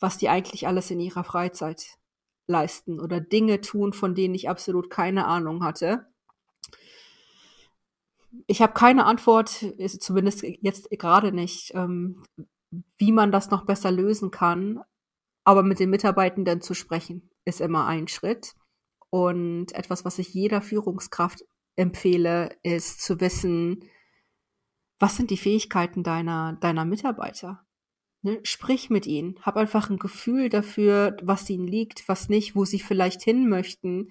was 0.00 0.18
die 0.18 0.28
eigentlich 0.28 0.66
alles 0.66 0.90
in 0.90 0.98
ihrer 0.98 1.24
Freizeit 1.24 1.98
leisten 2.46 3.00
oder 3.00 3.20
Dinge 3.20 3.60
tun, 3.60 3.92
von 3.92 4.14
denen 4.14 4.34
ich 4.34 4.48
absolut 4.48 4.90
keine 4.90 5.26
Ahnung 5.26 5.62
hatte. 5.62 6.06
Ich 8.46 8.62
habe 8.62 8.72
keine 8.72 9.06
Antwort, 9.06 9.64
zumindest 9.98 10.42
jetzt 10.42 10.90
gerade 10.90 11.32
nicht, 11.32 11.72
ähm, 11.74 12.22
wie 12.98 13.12
man 13.12 13.32
das 13.32 13.50
noch 13.50 13.64
besser 13.64 13.90
lösen 13.90 14.30
kann. 14.30 14.80
Aber 15.44 15.62
mit 15.62 15.80
den 15.80 15.90
Mitarbeitenden 15.90 16.60
zu 16.60 16.74
sprechen, 16.74 17.30
ist 17.44 17.60
immer 17.60 17.86
ein 17.86 18.08
Schritt. 18.08 18.54
Und 19.08 19.72
etwas, 19.72 20.04
was 20.04 20.18
ich 20.18 20.32
jeder 20.32 20.60
Führungskraft 20.60 21.44
empfehle, 21.76 22.56
ist 22.62 23.02
zu 23.02 23.20
wissen, 23.20 23.84
was 25.00 25.16
sind 25.16 25.30
die 25.30 25.38
Fähigkeiten 25.38 26.02
deiner, 26.02 26.58
deiner 26.60 26.84
Mitarbeiter? 26.84 27.64
Ne, 28.22 28.38
sprich 28.42 28.90
mit 28.90 29.06
ihnen, 29.06 29.38
hab 29.40 29.56
einfach 29.56 29.88
ein 29.88 29.98
Gefühl 29.98 30.50
dafür, 30.50 31.16
was 31.22 31.48
ihnen 31.48 31.66
liegt, 31.66 32.06
was 32.06 32.28
nicht, 32.28 32.54
wo 32.54 32.66
sie 32.66 32.78
vielleicht 32.78 33.22
hin 33.22 33.48
möchten. 33.48 34.08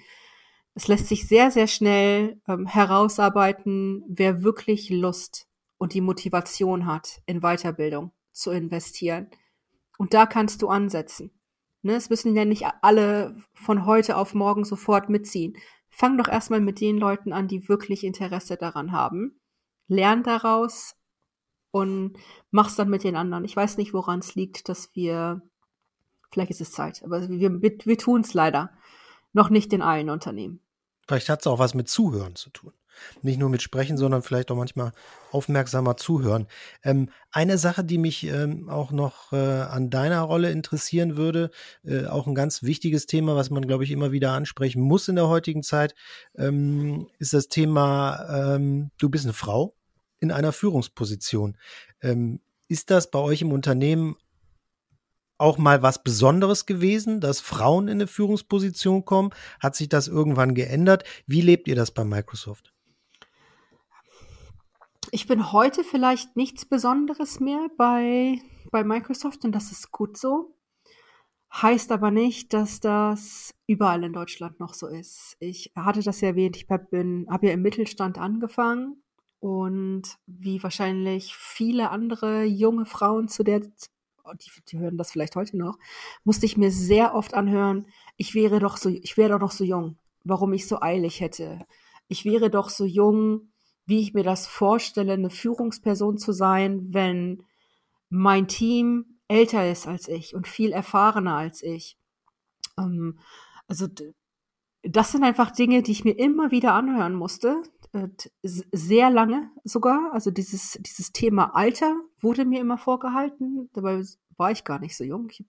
Es 0.74 0.88
lässt 0.88 1.07
sich 1.07 1.28
sehr, 1.28 1.51
sehr 1.51 1.68
schnell 1.68 2.41
ähm, 2.47 2.66
herausarbeiten, 2.66 4.03
wer 4.07 4.41
wirklich 4.41 4.89
Lust 4.89 5.47
und 5.78 5.93
die 5.93 6.01
Motivation 6.01 6.88
hat, 6.88 7.22
in 7.28 7.41
Weiterbildung 7.41 8.12
zu 8.32 8.49
investieren. 8.49 9.30
Und 9.99 10.16
da 10.16 10.26
kannst 10.26 10.64
du 10.64 10.70
ansetzen. 10.70 11.32
Ne, 11.84 11.93
es 11.93 12.10
müssen 12.10 12.36
ja 12.36 12.45
nicht 12.45 12.66
alle 12.82 13.38
von 13.53 13.86
heute 13.86 14.18
auf 14.18 14.34
morgen 14.34 14.66
sofort 14.66 15.10
mitziehen. 15.10 15.55
Fang 15.89 16.18
doch 16.18 16.28
erstmal 16.28 16.62
mit 16.62 16.82
den 16.82 16.97
Leuten 16.97 17.32
an, 17.32 17.47
die 17.47 17.70
wirklich 17.70 18.03
Interesse 18.03 18.57
daran 18.57 18.91
haben. 18.91 19.39
Lern 19.88 20.24
daraus, 20.24 20.95
und 21.72 22.18
mach's 22.52 22.76
dann 22.76 22.90
mit 22.90 23.04
den 23.04 23.16
anderen. 23.16 23.46
Ich 23.46 23.56
weiß 23.56 23.78
nicht, 23.78 23.94
woran 23.94 24.20
es 24.20 24.36
liegt, 24.36 24.70
dass 24.70 24.96
wir, 24.96 25.42
vielleicht 26.32 26.52
ist 26.52 26.62
es 26.62 26.72
Zeit, 26.72 27.04
aber 27.04 27.28
wir, 27.30 27.62
wir, 27.62 27.78
wir 27.84 27.98
tun 27.98 28.22
es 28.22 28.34
leider 28.34 28.72
noch 29.34 29.50
nicht 29.50 29.74
in 29.74 29.82
allen 29.82 30.10
Unternehmen. 30.10 30.62
Vielleicht 31.08 31.30
hat 31.30 31.42
es 31.42 31.48
auch 31.48 31.60
was 31.60 31.74
mit 31.74 31.90
Zuhören 31.90 32.36
zu 32.36 32.50
tun. 32.52 32.74
Nicht 33.22 33.40
nur 33.40 33.50
mit 33.50 33.62
Sprechen, 33.62 33.98
sondern 33.98 34.22
vielleicht 34.22 34.52
auch 34.52 34.56
manchmal 34.56 34.92
aufmerksamer 35.32 35.96
zuhören. 35.98 36.48
Ähm, 36.84 37.10
eine 37.32 37.58
Sache, 37.58 37.84
die 37.84 37.98
mich 37.98 38.26
ähm, 38.26 38.70
auch 38.70 38.92
noch 38.92 39.32
äh, 39.32 39.38
an 39.38 39.90
deiner 39.90 40.22
Rolle 40.22 40.52
interessieren 40.52 41.16
würde, 41.16 41.50
äh, 41.84 42.06
auch 42.06 42.28
ein 42.28 42.36
ganz 42.36 42.62
wichtiges 42.64 43.06
Thema, 43.06 43.36
was 43.36 43.50
man, 43.50 43.66
glaube 43.66 43.84
ich, 43.84 43.92
immer 43.92 44.12
wieder 44.12 44.34
ansprechen 44.34 44.82
muss 44.82 45.08
in 45.08 45.16
der 45.16 45.30
heutigen 45.30 45.64
Zeit, 45.64 45.96
ähm, 46.36 47.08
ist 47.20 47.34
das 47.34 47.48
Thema, 47.48 48.56
ähm, 48.56 48.92
du 48.98 49.10
bist 49.10 49.26
eine 49.26 49.34
Frau 49.34 49.76
in 50.20 50.32
einer 50.32 50.52
Führungsposition. 50.52 51.58
Ähm, 52.02 52.40
ist 52.68 52.92
das 52.92 53.12
bei 53.12 53.20
euch 53.20 53.42
im 53.42 53.52
Unternehmen 53.52 54.16
auch 55.38 55.58
mal 55.58 55.82
was 55.82 56.04
Besonderes 56.04 56.66
gewesen, 56.66 57.22
dass 57.22 57.40
Frauen 57.40 57.88
in 57.88 57.94
eine 57.94 58.08
Führungsposition 58.08 59.06
kommen? 59.06 59.32
Hat 59.60 59.76
sich 59.76 59.90
das 59.90 60.08
irgendwann 60.08 60.54
geändert? 60.54 61.04
Wie 61.26 61.42
lebt 61.42 61.68
ihr 61.68 61.76
das 61.76 61.92
bei 61.92 62.04
Microsoft? 62.04 62.74
ich 65.12 65.28
bin 65.28 65.52
heute 65.52 65.84
vielleicht 65.84 66.36
nichts 66.36 66.66
Besonderes 66.66 67.40
mehr 67.40 67.68
bei, 67.78 68.42
bei 68.72 68.84
Microsoft 68.84 69.44
und 69.46 69.54
das 69.54 69.72
ist 69.72 69.92
gut 69.92 70.18
so. 70.18 70.56
Heißt 71.52 71.92
aber 71.92 72.12
nicht, 72.12 72.54
dass 72.54 72.80
das 72.80 73.56
überall 73.66 74.04
in 74.04 74.14
Deutschland 74.14 74.60
noch 74.60 74.76
so 74.76 74.88
ist. 74.88 75.36
Ich 75.40 75.72
hatte 75.76 76.04
das 76.04 76.22
ja 76.22 76.30
erwähnt, 76.30 76.58
ich 76.58 76.68
habe 76.70 77.48
ja 77.48 77.54
im 77.54 77.62
Mittelstand 77.62 78.20
angefangen 78.20 79.04
und 79.40 80.04
wie 80.26 80.62
wahrscheinlich 80.64 81.36
viele 81.36 81.92
andere 81.92 82.44
junge 82.44 82.86
Frauen 82.86 83.28
zu 83.28 83.44
der, 83.44 83.62
die, 83.62 84.52
die 84.68 84.78
hören 84.78 84.98
das 84.98 85.12
vielleicht 85.12 85.36
heute 85.36 85.58
noch, 85.58 85.78
musste 86.24 86.46
ich 86.46 86.58
mir 86.58 86.72
sehr 86.72 87.16
oft 87.16 87.34
anhören, 87.34 87.88
ich 88.18 88.36
wäre 88.36 88.60
doch 88.60 88.78
so, 88.78 88.90
ich 88.90 89.18
wäre 89.18 89.32
doch 89.32 89.40
noch 89.40 89.52
so 89.52 89.64
jung, 89.64 89.98
warum 90.24 90.54
ich 90.54 90.68
so 90.68 90.82
eilig 90.82 91.22
hätte. 91.22 91.66
Ich 92.08 92.26
wäre 92.26 92.50
doch 92.50 92.70
so 92.70 92.86
jung, 92.86 93.52
wie 93.86 94.02
ich 94.02 94.14
mir 94.14 94.24
das 94.24 94.46
vorstelle, 94.46 95.14
eine 95.14 95.30
Führungsperson 95.30 96.18
zu 96.18 96.32
sein, 96.32 96.94
wenn 96.94 97.44
mein 98.10 98.48
Team 98.48 99.20
älter 99.28 99.70
ist 99.70 99.88
als 99.88 100.08
ich 100.08 100.36
und 100.36 100.48
viel 100.48 100.72
erfahrener 100.72 101.36
als 101.36 101.64
ich. 101.64 101.98
Ähm, 102.78 103.20
also 103.68 103.88
das 104.84 105.12
sind 105.12 105.24
einfach 105.24 105.52
Dinge, 105.52 105.82
die 105.82 105.92
ich 105.92 106.04
mir 106.04 106.18
immer 106.18 106.52
wieder 106.52 106.74
anhören 106.74 107.14
musste, 107.14 107.62
sehr 108.44 109.10
lange 109.10 109.52
sogar. 109.64 110.12
Also 110.14 110.32
dieses, 110.32 110.78
dieses 110.82 111.12
Thema 111.12 111.56
Alter 111.56 111.96
wurde 112.22 112.46
mir 112.46 112.62
immer 112.62 112.78
vorgehalten. 112.78 113.70
Dabei 113.74 114.04
war 114.38 114.52
ich 114.52 114.64
gar 114.64 114.80
nicht 114.80 114.96
so 114.96 115.04
jung. 115.04 115.28
Ich 115.30 115.46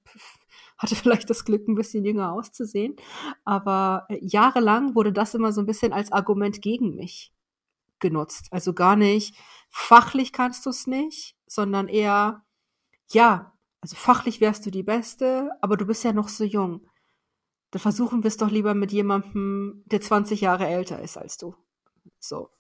hatte 0.79 0.95
vielleicht 0.97 1.31
das 1.31 1.45
Glück, 1.45 1.67
ein 1.69 1.75
bisschen 1.75 2.05
jünger 2.05 2.33
auszusehen. 2.33 2.97
Aber 3.45 4.07
äh, 4.09 4.19
jahrelang 4.21 4.95
wurde 4.95 5.13
das 5.13 5.35
immer 5.35 5.53
so 5.53 5.61
ein 5.61 5.67
bisschen 5.67 5.93
als 5.93 6.13
Argument 6.13 6.61
gegen 6.61 6.97
mich 6.97 7.33
genutzt. 8.01 8.49
Also 8.51 8.73
gar 8.73 8.97
nicht, 8.97 9.37
fachlich 9.69 10.33
kannst 10.33 10.67
du 10.67 10.71
es 10.71 10.87
nicht, 10.87 11.37
sondern 11.47 11.89
eher, 11.89 12.45
ja, 13.11 13.53
also 13.81 13.97
fachlich 13.97 14.41
wärst 14.41 14.67
du 14.67 14.71
die 14.71 14.83
Beste, 14.83 15.51
aber 15.61 15.77
du 15.77 15.87
bist 15.87 16.05
ja 16.05 16.13
noch 16.13 16.29
so 16.29 16.45
jung. 16.45 16.87
Da 17.71 17.79
versuchen 17.79 18.23
wir 18.23 18.29
es 18.29 18.37
doch 18.37 18.51
lieber 18.51 18.75
mit 18.75 18.91
jemandem, 18.91 19.85
der 19.87 20.01
20 20.01 20.41
Jahre 20.41 20.67
älter 20.67 21.01
ist 21.01 21.17
als 21.17 21.37
du. 21.37 21.55
So. 22.21 22.51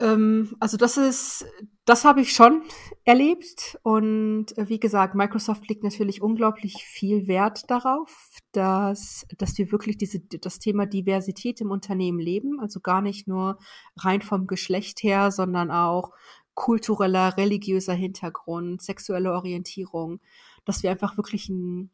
Ähm, 0.00 0.56
also 0.58 0.76
das 0.76 0.96
ist, 0.96 1.46
das 1.84 2.04
habe 2.04 2.20
ich 2.20 2.32
schon 2.32 2.62
erlebt. 3.04 3.78
Und 3.82 4.56
äh, 4.58 4.68
wie 4.68 4.80
gesagt, 4.80 5.14
Microsoft 5.14 5.68
legt 5.68 5.84
natürlich 5.84 6.20
unglaublich 6.20 6.84
viel 6.84 7.28
Wert 7.28 7.70
darauf, 7.70 8.38
dass, 8.50 9.24
dass 9.38 9.56
wir 9.58 9.70
wirklich 9.70 9.96
diese, 9.98 10.20
das 10.20 10.58
Thema 10.58 10.86
Diversität 10.86 11.60
im 11.60 11.70
Unternehmen 11.70 12.18
leben. 12.18 12.58
Also 12.60 12.80
gar 12.80 13.00
nicht 13.00 13.28
nur 13.28 13.58
rein 13.96 14.22
vom 14.22 14.46
Geschlecht 14.48 15.02
her, 15.04 15.30
sondern 15.30 15.70
auch 15.70 16.10
kultureller, 16.54 17.36
religiöser 17.36 17.94
Hintergrund, 17.94 18.82
sexuelle 18.82 19.32
Orientierung, 19.32 20.20
dass 20.64 20.82
wir 20.82 20.90
einfach 20.90 21.16
wirklich 21.16 21.48
ein, 21.48 21.90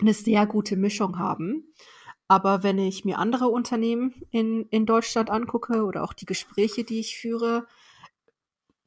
eine 0.00 0.14
sehr 0.14 0.46
gute 0.46 0.76
Mischung 0.76 1.18
haben. 1.18 1.74
Aber 2.28 2.62
wenn 2.62 2.78
ich 2.78 3.04
mir 3.04 3.18
andere 3.18 3.48
Unternehmen 3.48 4.14
in, 4.30 4.66
in 4.70 4.86
Deutschland 4.86 5.30
angucke 5.30 5.84
oder 5.84 6.02
auch 6.02 6.12
die 6.12 6.26
Gespräche, 6.26 6.84
die 6.84 7.00
ich 7.00 7.16
führe, 7.18 7.66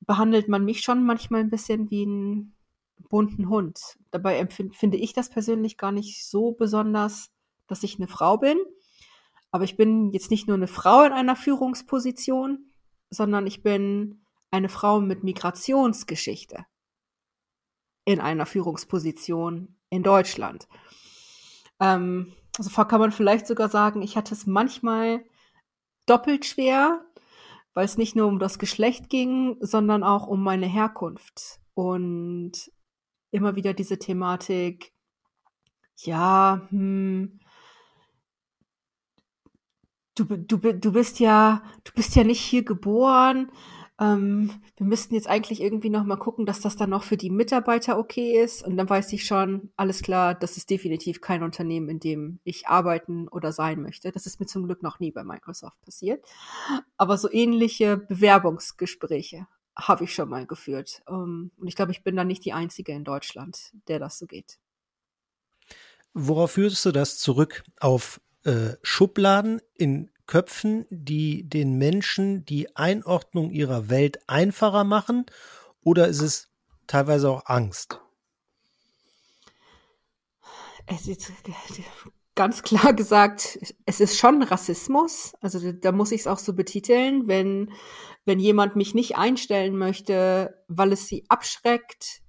behandelt 0.01 0.47
man 0.47 0.65
mich 0.65 0.81
schon 0.81 1.05
manchmal 1.05 1.41
ein 1.41 1.49
bisschen 1.49 1.91
wie 1.91 2.03
einen 2.03 2.55
bunten 3.09 3.49
Hund. 3.49 3.97
Dabei 4.11 4.37
empfinde 4.39 4.97
ich 4.97 5.13
das 5.13 5.29
persönlich 5.29 5.77
gar 5.77 5.91
nicht 5.91 6.25
so 6.25 6.53
besonders, 6.53 7.31
dass 7.67 7.83
ich 7.83 7.97
eine 7.97 8.07
Frau 8.07 8.37
bin. 8.37 8.57
Aber 9.51 9.63
ich 9.63 9.77
bin 9.77 10.11
jetzt 10.11 10.31
nicht 10.31 10.47
nur 10.47 10.57
eine 10.57 10.67
Frau 10.67 11.03
in 11.03 11.13
einer 11.13 11.35
Führungsposition, 11.35 12.71
sondern 13.09 13.47
ich 13.47 13.63
bin 13.63 14.25
eine 14.51 14.69
Frau 14.69 14.99
mit 14.99 15.23
Migrationsgeschichte 15.23 16.65
in 18.05 18.19
einer 18.19 18.45
Führungsposition 18.45 19.77
in 19.89 20.03
Deutschland. 20.03 20.67
Ähm, 21.79 22.33
also 22.57 22.83
kann 22.85 22.99
man 22.99 23.11
vielleicht 23.11 23.47
sogar 23.47 23.69
sagen, 23.69 24.01
ich 24.01 24.17
hatte 24.17 24.33
es 24.33 24.47
manchmal 24.47 25.23
doppelt 26.05 26.45
schwer, 26.45 27.05
weil 27.73 27.85
es 27.85 27.97
nicht 27.97 28.15
nur 28.15 28.27
um 28.27 28.39
das 28.39 28.59
Geschlecht 28.59 29.09
ging, 29.09 29.57
sondern 29.59 30.03
auch 30.03 30.27
um 30.27 30.43
meine 30.43 30.65
Herkunft. 30.65 31.59
Und 31.73 32.71
immer 33.31 33.55
wieder 33.55 33.73
diese 33.73 33.99
Thematik, 33.99 34.93
ja, 35.97 36.67
hm, 36.69 37.39
du, 40.15 40.25
du, 40.25 40.57
du 40.57 40.91
bist 40.91 41.19
ja, 41.19 41.61
du 41.83 41.91
bist 41.93 42.15
ja 42.15 42.23
nicht 42.23 42.41
hier 42.41 42.63
geboren, 42.63 43.51
ähm, 43.99 44.51
wir 44.75 44.85
müssten 44.85 45.15
jetzt 45.15 45.27
eigentlich 45.27 45.61
irgendwie 45.61 45.89
noch 45.89 46.03
mal 46.03 46.17
gucken, 46.17 46.45
dass 46.45 46.59
das 46.59 46.75
dann 46.75 46.91
noch 46.91 47.03
für 47.03 47.17
die 47.17 47.29
Mitarbeiter 47.29 47.97
okay 47.97 48.41
ist. 48.41 48.63
Und 48.63 48.77
dann 48.77 48.89
weiß 48.89 49.11
ich 49.13 49.25
schon, 49.25 49.71
alles 49.75 50.01
klar, 50.03 50.35
das 50.35 50.57
ist 50.57 50.69
definitiv 50.69 51.19
kein 51.21 51.43
Unternehmen, 51.43 51.89
in 51.89 51.99
dem 51.99 52.39
ich 52.43 52.67
arbeiten 52.67 53.27
oder 53.27 53.51
sein 53.51 53.81
möchte. 53.81 54.11
Das 54.11 54.25
ist 54.25 54.39
mir 54.39 54.45
zum 54.45 54.65
Glück 54.65 54.83
noch 54.83 54.99
nie 54.99 55.11
bei 55.11 55.23
Microsoft 55.23 55.81
passiert. 55.81 56.23
Aber 56.97 57.17
so 57.17 57.31
ähnliche 57.31 57.97
Bewerbungsgespräche 57.97 59.47
habe 59.75 60.03
ich 60.03 60.13
schon 60.13 60.29
mal 60.29 60.45
geführt. 60.45 61.01
Ähm, 61.07 61.51
und 61.57 61.67
ich 61.67 61.75
glaube, 61.75 61.91
ich 61.91 62.03
bin 62.03 62.15
da 62.15 62.23
nicht 62.23 62.45
die 62.45 62.53
Einzige 62.53 62.91
in 62.91 63.03
Deutschland, 63.03 63.71
der 63.87 63.99
das 63.99 64.19
so 64.19 64.27
geht. 64.27 64.59
Worauf 66.13 66.51
führst 66.51 66.85
du 66.85 66.91
das 66.91 67.17
zurück? 67.17 67.63
Auf 67.79 68.21
äh, 68.43 68.75
Schubladen 68.81 69.61
in 69.75 70.09
Köpfen, 70.27 70.85
die 70.89 71.47
den 71.49 71.77
Menschen 71.77 72.45
die 72.45 72.75
Einordnung 72.75 73.51
ihrer 73.51 73.89
Welt 73.89 74.19
einfacher 74.27 74.83
machen? 74.83 75.25
Oder 75.83 76.07
ist 76.07 76.21
es 76.21 76.49
teilweise 76.85 77.29
auch 77.29 77.43
Angst? 77.45 77.99
Es 80.85 81.07
ist 81.07 81.31
ganz 82.35 82.61
klar 82.61 82.93
gesagt, 82.93 83.59
es 83.85 83.99
ist 83.99 84.17
schon 84.17 84.43
Rassismus. 84.43 85.33
Also 85.41 85.71
da 85.73 85.91
muss 85.91 86.11
ich 86.11 86.21
es 86.21 86.27
auch 86.27 86.37
so 86.37 86.53
betiteln, 86.53 87.27
wenn, 87.27 87.73
wenn 88.25 88.39
jemand 88.39 88.75
mich 88.75 88.93
nicht 88.93 89.17
einstellen 89.17 89.77
möchte, 89.77 90.63
weil 90.67 90.93
es 90.93 91.07
sie 91.07 91.25
abschreckt, 91.27 92.21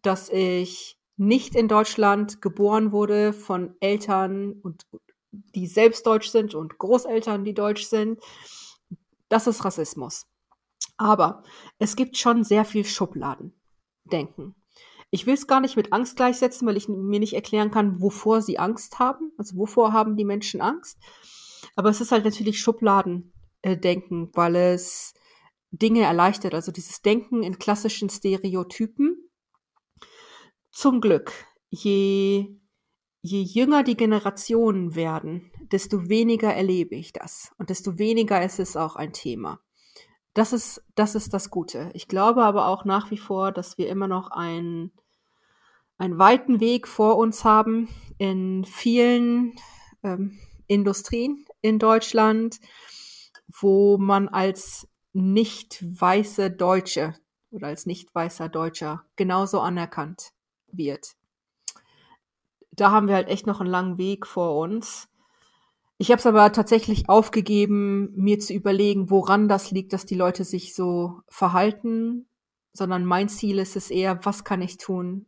dass 0.00 0.28
ich 0.30 0.98
nicht 1.16 1.54
in 1.54 1.68
Deutschland 1.68 2.40
geboren 2.40 2.92
wurde 2.92 3.32
von 3.32 3.76
Eltern 3.80 4.52
und 4.52 4.86
die 5.32 5.66
selbst 5.66 6.06
deutsch 6.06 6.28
sind 6.28 6.54
und 6.54 6.78
Großeltern, 6.78 7.44
die 7.44 7.54
deutsch 7.54 7.86
sind. 7.86 8.20
Das 9.28 9.46
ist 9.46 9.64
Rassismus. 9.64 10.26
Aber 10.98 11.42
es 11.78 11.96
gibt 11.96 12.16
schon 12.16 12.44
sehr 12.44 12.64
viel 12.64 12.84
Schubladendenken. 12.84 14.54
Ich 15.10 15.26
will 15.26 15.34
es 15.34 15.46
gar 15.46 15.60
nicht 15.60 15.76
mit 15.76 15.92
Angst 15.92 16.16
gleichsetzen, 16.16 16.66
weil 16.66 16.76
ich 16.76 16.88
mir 16.88 17.20
nicht 17.20 17.34
erklären 17.34 17.70
kann, 17.70 18.00
wovor 18.00 18.40
sie 18.40 18.58
Angst 18.58 18.98
haben. 18.98 19.32
Also 19.36 19.56
wovor 19.56 19.92
haben 19.92 20.16
die 20.16 20.24
Menschen 20.24 20.60
Angst? 20.60 20.98
Aber 21.76 21.90
es 21.90 22.00
ist 22.00 22.12
halt 22.12 22.24
natürlich 22.24 22.60
Schubladendenken, 22.60 24.30
weil 24.34 24.56
es 24.56 25.14
Dinge 25.70 26.02
erleichtert. 26.02 26.54
Also 26.54 26.72
dieses 26.72 27.02
Denken 27.02 27.42
in 27.42 27.58
klassischen 27.58 28.08
Stereotypen. 28.10 29.30
Zum 30.70 31.02
Glück, 31.02 31.32
je 31.68 32.56
je 33.22 33.42
jünger 33.42 33.84
die 33.84 33.96
Generationen 33.96 34.96
werden, 34.96 35.50
desto 35.70 36.08
weniger 36.08 36.52
erlebe 36.52 36.96
ich 36.96 37.12
das 37.12 37.52
und 37.56 37.70
desto 37.70 37.98
weniger 37.98 38.44
ist 38.44 38.58
es 38.58 38.76
auch 38.76 38.96
ein 38.96 39.12
Thema. 39.12 39.60
Das 40.34 40.52
ist, 40.52 40.82
das 40.96 41.14
ist 41.14 41.32
das 41.32 41.50
Gute. 41.50 41.90
Ich 41.94 42.08
glaube 42.08 42.42
aber 42.42 42.66
auch 42.66 42.84
nach 42.84 43.10
wie 43.10 43.18
vor, 43.18 43.52
dass 43.52 43.78
wir 43.78 43.88
immer 43.88 44.08
noch 44.08 44.30
einen, 44.30 44.92
einen 45.98 46.18
weiten 46.18 46.58
Weg 46.58 46.88
vor 46.88 47.16
uns 47.16 47.44
haben 47.44 47.88
in 48.18 48.64
vielen 48.64 49.54
ähm, 50.02 50.38
Industrien 50.66 51.44
in 51.60 51.78
Deutschland, 51.78 52.58
wo 53.60 53.98
man 53.98 54.28
als 54.28 54.88
nicht 55.12 55.84
weiße 56.00 56.50
Deutsche 56.50 57.14
oder 57.50 57.68
als 57.68 57.86
nicht 57.86 58.12
weißer 58.14 58.48
Deutscher 58.48 59.04
genauso 59.14 59.60
anerkannt 59.60 60.32
wird 60.68 61.14
da 62.72 62.90
haben 62.90 63.08
wir 63.08 63.14
halt 63.14 63.28
echt 63.28 63.46
noch 63.46 63.60
einen 63.60 63.70
langen 63.70 63.98
Weg 63.98 64.26
vor 64.26 64.56
uns. 64.58 65.08
Ich 65.98 66.10
habe 66.10 66.18
es 66.18 66.26
aber 66.26 66.50
tatsächlich 66.52 67.08
aufgegeben, 67.08 68.12
mir 68.16 68.40
zu 68.40 68.52
überlegen, 68.54 69.10
woran 69.10 69.48
das 69.48 69.70
liegt, 69.70 69.92
dass 69.92 70.04
die 70.04 70.16
Leute 70.16 70.42
sich 70.44 70.74
so 70.74 71.20
verhalten, 71.28 72.26
sondern 72.72 73.04
mein 73.04 73.28
Ziel 73.28 73.58
ist 73.58 73.76
es 73.76 73.90
eher, 73.90 74.24
was 74.24 74.42
kann 74.42 74.62
ich 74.62 74.78
tun, 74.78 75.26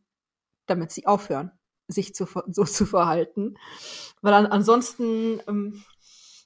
damit 0.67 0.91
sie 0.91 1.07
aufhören, 1.07 1.53
sich 1.87 2.15
zu, 2.15 2.27
so 2.49 2.65
zu 2.65 2.87
verhalten. 2.87 3.55
Weil 4.21 4.35
an, 4.35 4.47
ansonsten 4.47 5.41
ähm, 5.47 5.85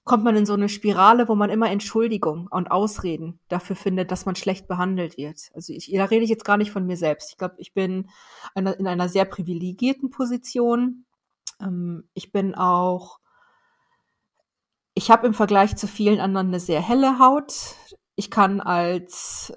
kommt 0.09 0.25
man 0.25 0.35
in 0.35 0.47
so 0.47 0.55
eine 0.55 0.69
Spirale, 0.69 1.29
wo 1.29 1.37
man 1.37 1.51
immer 1.51 1.71
Entschuldigung 1.71 2.49
und 2.51 2.71
Ausreden 2.73 3.39
dafür 3.49 3.77
findet, 3.77 4.11
dass 4.11 4.27
man 4.27 4.35
schlecht 4.35 4.67
behandelt 4.67 5.17
wird. 5.17 5.51
Also 5.55 5.73
ich, 5.73 5.93
da 5.93 6.07
rede 6.07 6.25
ich 6.25 6.31
jetzt 6.31 6.45
gar 6.45 6.57
nicht 6.57 6.73
von 6.73 6.87
mir 6.87 6.97
selbst. 6.97 7.31
Ich 7.31 7.37
glaube, 7.37 7.55
ich 7.59 7.75
bin 7.75 8.11
eine, 8.57 8.73
in 8.73 8.89
einer 8.89 9.09
sehr 9.09 9.25
privilegierten 9.25 10.11
Position. 10.11 11.05
Ähm, 11.61 12.09
ich 12.15 12.33
bin 12.33 12.57
auch, 12.57 13.21
ich 14.95 15.13
habe 15.13 15.29
im 15.29 15.35
Vergleich 15.35 15.77
zu 15.77 15.87
vielen 15.87 16.19
anderen 16.19 16.49
eine 16.49 16.61
sehr 16.61 16.81
helle 16.81 17.21
Haut. 17.21 17.77
ich 18.17 18.33
kann 18.33 18.61
als 18.61 19.53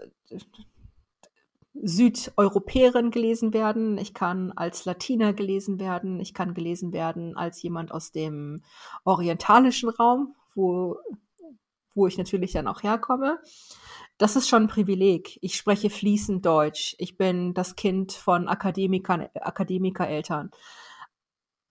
Südeuropäerin 1.74 3.10
gelesen 3.10 3.54
werden, 3.54 3.98
ich 3.98 4.14
kann 4.14 4.52
als 4.52 4.86
Latina 4.86 5.32
gelesen 5.32 5.80
werden, 5.80 6.20
ich 6.20 6.34
kann 6.34 6.54
gelesen 6.54 6.94
werden 6.94 7.36
als 7.38 7.62
jemand 7.64 7.92
aus 7.92 8.12
dem 8.12 8.64
orientalischen 9.04 9.90
Raum, 9.90 10.36
wo, 10.56 10.98
wo 11.94 12.08
ich 12.08 12.18
natürlich 12.18 12.54
dann 12.54 12.68
auch 12.68 12.84
herkomme. 12.84 13.40
Das 14.18 14.36
ist 14.36 14.48
schon 14.48 14.64
ein 14.64 14.68
Privileg. 14.68 15.40
Ich 15.42 15.56
spreche 15.56 15.90
fließend 15.90 16.46
Deutsch. 16.46 16.96
Ich 17.00 17.18
bin 17.18 17.54
das 17.54 17.76
Kind 17.76 18.12
von 18.12 18.48
Akademikern, 18.48 19.28
Akademikereltern. 19.34 20.52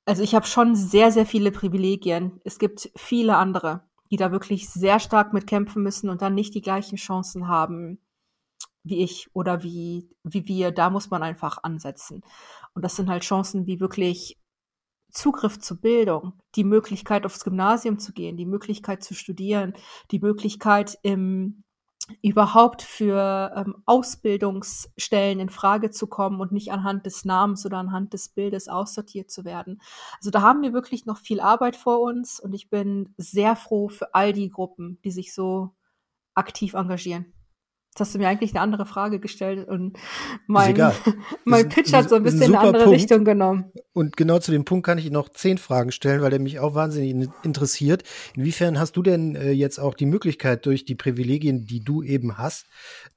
Also 0.05 0.23
ich 0.23 0.35
habe 0.35 0.47
schon 0.47 0.75
sehr, 0.75 1.13
sehr 1.13 1.27
viele 1.27 1.53
Privilegien. 1.53 2.41
Es 2.45 2.59
gibt 2.59 2.91
viele 2.97 3.37
andere, 3.37 3.85
die 4.11 4.17
da 4.17 4.33
wirklich 4.33 4.69
sehr 4.69 4.99
stark 4.99 5.33
mit 5.33 5.47
kämpfen 5.47 5.83
müssen 5.83 6.11
und 6.11 6.23
dann 6.23 6.35
nicht 6.35 6.55
die 6.55 6.63
gleichen 6.63 6.97
Chancen 6.97 7.47
haben 7.47 8.01
wie 8.83 9.03
ich 9.03 9.29
oder 9.35 9.63
wie, 9.63 10.09
wie 10.25 10.47
wir, 10.47 10.71
da 10.71 10.91
muss 10.91 11.11
man 11.11 11.23
einfach 11.23 11.59
ansetzen. 11.63 12.23
Und 12.75 12.85
das 12.85 12.97
sind 12.97 13.09
halt 13.09 13.23
Chancen 13.23 13.67
wie 13.67 13.79
wirklich 13.79 14.40
Zugriff 15.11 15.59
zu 15.59 15.81
Bildung, 15.81 16.35
die 16.55 16.65
Möglichkeit 16.65 17.27
aufs 17.27 17.45
Gymnasium 17.45 17.99
zu 17.99 18.13
gehen, 18.13 18.37
die 18.37 18.47
Möglichkeit 18.47 19.03
zu 19.03 19.15
studieren, 19.15 19.75
die 20.11 20.21
Möglichkeit 20.21 20.99
im 21.03 21.65
überhaupt 22.23 22.83
für 22.83 23.53
ähm, 23.57 23.83
Ausbildungsstellen 23.87 25.41
in 25.41 25.49
Frage 25.49 25.91
zu 25.91 26.07
kommen 26.07 26.41
und 26.41 26.53
nicht 26.53 26.73
anhand 26.73 27.07
des 27.07 27.25
Namens 27.25 27.65
oder 27.65 27.79
anhand 27.79 28.13
des 28.13 28.31
Bildes 28.31 28.69
aussortiert 28.69 29.31
zu 29.31 29.45
werden. 29.45 29.81
Also 30.17 30.31
da 30.31 30.43
haben 30.43 30.63
wir 30.63 30.73
wirklich 30.73 31.07
noch 31.07 31.19
viel 31.19 31.41
Arbeit 31.41 31.77
vor 31.77 32.01
uns 32.01 32.41
und 32.41 32.53
ich 32.53 32.71
bin 32.71 33.15
sehr 33.17 33.57
froh 33.57 33.89
für 33.89 34.15
all 34.15 34.33
die 34.33 34.51
Gruppen, 34.51 34.99
die 35.05 35.11
sich 35.11 35.35
so 35.35 35.71
aktiv 36.35 36.75
engagieren. 36.75 37.33
Jetzt 37.91 38.01
hast 38.01 38.15
du 38.15 38.19
mir 38.21 38.29
eigentlich 38.29 38.53
eine 38.53 38.61
andere 38.61 38.87
Frage 38.87 39.19
gestellt 39.19 39.67
und 39.67 39.99
mein, 40.47 40.77
mein 41.45 41.69
Pitch 41.69 41.93
hat 41.93 42.09
so 42.09 42.15
ein 42.15 42.23
bisschen 42.23 42.43
ein 42.43 42.55
eine 42.55 42.61
andere 42.61 42.85
Punkt. 42.85 43.01
Richtung 43.01 43.25
genommen. 43.25 43.73
Und 43.93 44.17
genau 44.17 44.39
zu 44.39 44.53
dem 44.53 44.65
Punkt 44.65 44.87
kann 44.87 44.99
ich 44.99 45.11
noch 45.11 45.29
zehn 45.29 45.59
Fragen 45.59 45.91
stellen, 45.91 46.23
weil 46.23 46.31
der 46.31 46.39
mich 46.39 46.61
auch 46.61 46.77
wahnsinnig 46.77 47.29
interessiert. 47.43 48.05
Inwiefern 48.37 48.79
hast 48.79 48.97
du 48.97 49.03
denn 49.03 49.35
äh, 49.35 49.51
jetzt 49.51 49.81
auch 49.81 49.95
die 49.95 50.07
Möglichkeit 50.07 50.67
durch 50.67 50.85
die 50.85 50.95
Privilegien, 50.95 51.67
die 51.67 51.83
du 51.83 52.05
eben 52.05 52.39
hast 52.39 52.67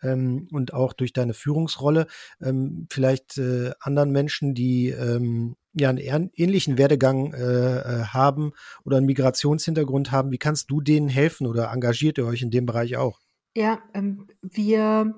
ähm, 0.01 0.47
und 0.51 0.73
auch 0.73 0.93
durch 0.93 1.13
deine 1.13 1.35
Führungsrolle, 1.35 2.07
ähm, 2.41 2.87
vielleicht 2.89 3.37
äh, 3.37 3.73
anderen 3.79 4.09
Menschen, 4.11 4.55
die 4.55 4.89
ähm, 4.89 5.55
ja 5.73 5.89
einen 5.89 6.31
ähnlichen 6.33 6.79
Werdegang 6.79 7.33
äh, 7.35 7.41
äh, 7.43 8.03
haben 8.05 8.53
oder 8.85 8.97
einen 8.97 9.05
Migrationshintergrund 9.05 10.11
haben, 10.11 10.31
wie 10.31 10.39
kannst 10.39 10.71
du 10.71 10.81
denen 10.81 11.09
helfen 11.09 11.45
oder 11.45 11.71
engagiert 11.71 12.17
ihr 12.17 12.25
euch 12.25 12.41
in 12.41 12.49
dem 12.49 12.65
Bereich 12.65 12.97
auch? 12.97 13.19
Ja, 13.55 13.83
ähm, 13.93 14.27
wir, 14.41 15.13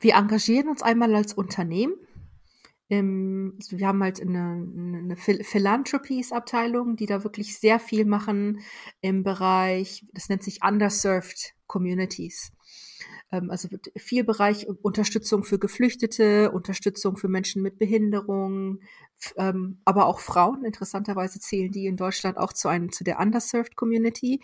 wir 0.00 0.14
engagieren 0.14 0.68
uns 0.68 0.82
einmal 0.82 1.14
als 1.14 1.34
Unternehmen. 1.34 1.94
Ähm, 2.88 3.54
also 3.60 3.78
wir 3.78 3.88
haben 3.88 4.02
halt 4.02 4.20
eine, 4.20 4.38
eine 4.38 5.16
Philanthropies-Abteilung, 5.16 6.96
die 6.96 7.06
da 7.06 7.24
wirklich 7.24 7.58
sehr 7.58 7.80
viel 7.80 8.04
machen 8.04 8.60
im 9.00 9.24
Bereich, 9.24 10.06
das 10.12 10.28
nennt 10.28 10.44
sich 10.44 10.60
Underserved 10.64 11.54
Communities. 11.66 12.52
Ähm, 13.32 13.50
also 13.50 13.68
viel 13.96 14.22
Bereich 14.22 14.68
Unterstützung 14.82 15.42
für 15.42 15.58
Geflüchtete, 15.58 16.52
Unterstützung 16.52 17.16
für 17.16 17.28
Menschen 17.28 17.62
mit 17.62 17.78
Behinderung, 17.78 18.80
ähm, 19.36 19.80
aber 19.84 20.06
auch 20.06 20.20
Frauen. 20.20 20.64
Interessanterweise 20.64 21.40
zählen 21.40 21.72
die 21.72 21.86
in 21.86 21.96
Deutschland 21.96 22.38
auch 22.38 22.52
zu 22.52 22.68
einem, 22.68 22.92
zu 22.92 23.02
der 23.02 23.18
Underserved 23.18 23.74
Community. 23.74 24.40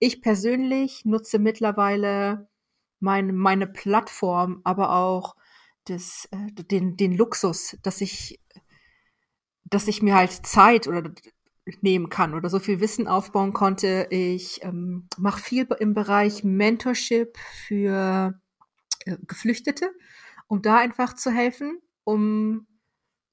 Ich 0.00 0.20
persönlich 0.22 1.04
nutze 1.04 1.38
mittlerweile 1.38 2.48
mein, 3.04 3.36
meine 3.36 3.66
Plattform, 3.66 4.62
aber 4.64 4.96
auch 4.96 5.36
das, 5.84 6.26
äh, 6.32 6.50
den, 6.64 6.96
den 6.96 7.12
Luxus, 7.12 7.76
dass 7.82 8.00
ich, 8.00 8.40
dass 9.64 9.86
ich 9.86 10.02
mir 10.02 10.14
halt 10.14 10.32
Zeit 10.32 10.88
oder 10.88 11.12
nehmen 11.82 12.08
kann 12.08 12.34
oder 12.34 12.48
so 12.48 12.58
viel 12.58 12.80
Wissen 12.80 13.06
aufbauen 13.06 13.52
konnte. 13.52 14.06
Ich 14.10 14.62
ähm, 14.64 15.06
mache 15.18 15.40
viel 15.40 15.66
im 15.78 15.94
Bereich 15.94 16.44
Mentorship 16.44 17.38
für 17.66 18.40
äh, 19.04 19.16
Geflüchtete, 19.26 19.90
um 20.46 20.62
da 20.62 20.78
einfach 20.78 21.14
zu 21.14 21.30
helfen, 21.30 21.80
um 22.04 22.66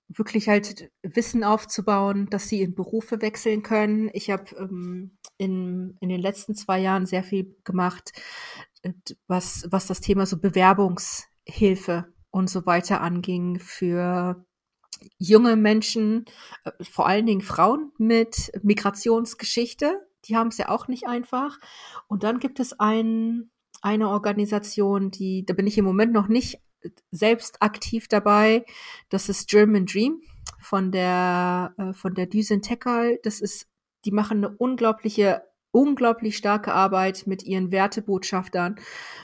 wirklich 0.09 0.49
halt 0.49 0.91
Wissen 1.03 1.45
aufzubauen, 1.45 2.29
dass 2.29 2.49
sie 2.49 2.61
in 2.61 2.75
Berufe 2.75 3.21
wechseln 3.21 3.63
können. 3.63 4.09
Ich 4.13 4.29
habe 4.29 4.53
ähm, 4.57 5.17
in, 5.37 5.95
in 6.01 6.09
den 6.09 6.19
letzten 6.19 6.55
zwei 6.55 6.79
Jahren 6.79 7.05
sehr 7.05 7.23
viel 7.23 7.55
gemacht, 7.63 8.11
was, 9.27 9.67
was 9.69 9.87
das 9.87 10.01
Thema 10.01 10.25
so 10.25 10.37
Bewerbungshilfe 10.37 12.13
und 12.31 12.49
so 12.49 12.65
weiter 12.65 13.01
anging 13.01 13.59
für 13.59 14.45
junge 15.17 15.55
Menschen, 15.55 16.25
äh, 16.63 16.71
vor 16.83 17.07
allen 17.07 17.25
Dingen 17.25 17.41
Frauen 17.41 17.91
mit 17.97 18.51
Migrationsgeschichte. 18.63 19.99
Die 20.25 20.35
haben 20.35 20.49
es 20.49 20.57
ja 20.57 20.69
auch 20.69 20.87
nicht 20.87 21.07
einfach. 21.07 21.57
Und 22.07 22.23
dann 22.23 22.39
gibt 22.39 22.59
es 22.59 22.79
ein, 22.79 23.49
eine 23.81 24.09
Organisation, 24.09 25.11
die, 25.11 25.45
da 25.45 25.53
bin 25.53 25.67
ich 25.67 25.77
im 25.77 25.85
Moment 25.85 26.13
noch 26.13 26.27
nicht 26.27 26.59
selbst 27.11 27.61
aktiv 27.61 28.07
dabei. 28.07 28.65
Das 29.09 29.29
ist 29.29 29.49
German 29.49 29.85
Dream 29.85 30.21
von 30.59 30.91
der, 30.91 31.73
äh, 31.77 31.93
von 31.93 32.13
der 32.13 32.27
Düsen 32.27 32.61
Tekal. 32.61 33.19
Das 33.23 33.41
ist, 33.41 33.67
die 34.05 34.11
machen 34.11 34.43
eine 34.43 34.55
unglaubliche 34.55 35.43
unglaublich 35.71 36.37
starke 36.37 36.73
Arbeit 36.73 37.27
mit 37.27 37.43
ihren 37.43 37.71
Wertebotschaftern, 37.71 38.75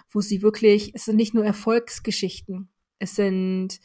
wo 0.10 0.22
sie 0.22 0.42
wirklich, 0.42 0.94
es 0.96 1.06
sind 1.06 1.18
nicht 1.18 1.34
nur 1.34 1.46
Erfolgsgeschichten, 1.46 2.70
es 3.00 3.16
sind 3.16 3.80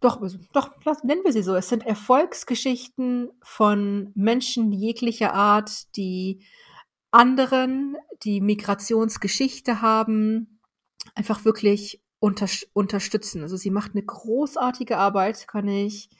doch, 0.00 0.20
doch, 0.52 1.02
nennen 1.02 1.24
wir 1.24 1.32
sie 1.32 1.42
so. 1.42 1.56
Es 1.56 1.68
sind 1.68 1.84
Erfolgsgeschichten 1.84 3.30
von 3.42 4.12
Menschen 4.14 4.72
jeglicher 4.72 5.32
Art, 5.32 5.96
die 5.96 6.44
anderen, 7.10 7.96
die 8.22 8.40
Migrationsgeschichte 8.40 9.80
haben, 9.80 10.60
einfach 11.14 11.44
wirklich 11.44 12.02
unter, 12.18 12.46
unterstützen. 12.72 13.42
Also 13.42 13.56
sie 13.56 13.70
macht 13.70 13.92
eine 13.94 14.04
großartige 14.04 14.98
Arbeit, 14.98 15.48
kann 15.48 15.66
ich 15.66 16.10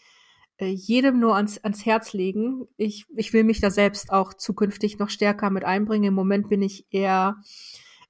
jedem 0.64 1.20
nur 1.20 1.36
ans, 1.36 1.58
ans 1.58 1.84
Herz 1.84 2.12
legen. 2.12 2.66
Ich, 2.76 3.06
ich 3.14 3.32
will 3.32 3.44
mich 3.44 3.60
da 3.60 3.70
selbst 3.70 4.10
auch 4.10 4.34
zukünftig 4.34 4.98
noch 4.98 5.10
stärker 5.10 5.50
mit 5.50 5.64
einbringen. 5.64 6.08
Im 6.08 6.14
Moment 6.14 6.48
bin 6.48 6.62
ich 6.62 6.86
eher, 6.90 7.36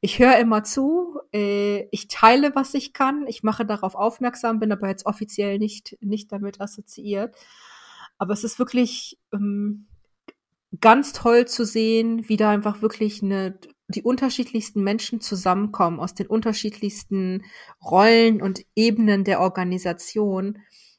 ich 0.01 0.19
höre 0.19 0.39
immer 0.39 0.63
zu, 0.63 1.19
äh, 1.33 1.89
ich 1.91 2.09
teile, 2.09 2.55
was 2.55 2.75
ich 2.75 2.93
kann, 2.93 3.27
ich 3.27 3.43
mache 3.43 3.67
darauf 3.67 3.95
aufmerksam, 3.95 4.61
bin 4.61 4.73
aber 4.73 4.89
jetzt 4.89 5.07
offiziell 5.07 5.59
nicht, 5.59 5.97
nicht 6.01 6.31
damit 6.31 6.61
assoziiert. 6.61 7.35
Aber 8.19 8.33
es 8.33 8.45
ist 8.45 8.59
wirklich 8.59 9.19
ähm, 9.33 9.87
ganz 10.81 11.13
toll 11.13 11.47
zu 11.47 11.65
sehen, 11.65 12.29
wie 12.29 12.37
da 12.37 12.51
einfach 12.51 12.83
wirklich 12.83 13.23
eine, 13.23 13.59
die 13.89 14.03
unterschiedlichsten 14.03 14.83
Menschen 14.83 15.21
zusammenkommen 15.21 16.01
aus 16.01 16.15
den 16.15 16.27
unterschiedlichsten 16.27 17.45
Rollen 17.85 18.43
und 18.43 18.65
Ebenen 18.75 19.25
der 19.25 19.41
Organisation 19.41 20.59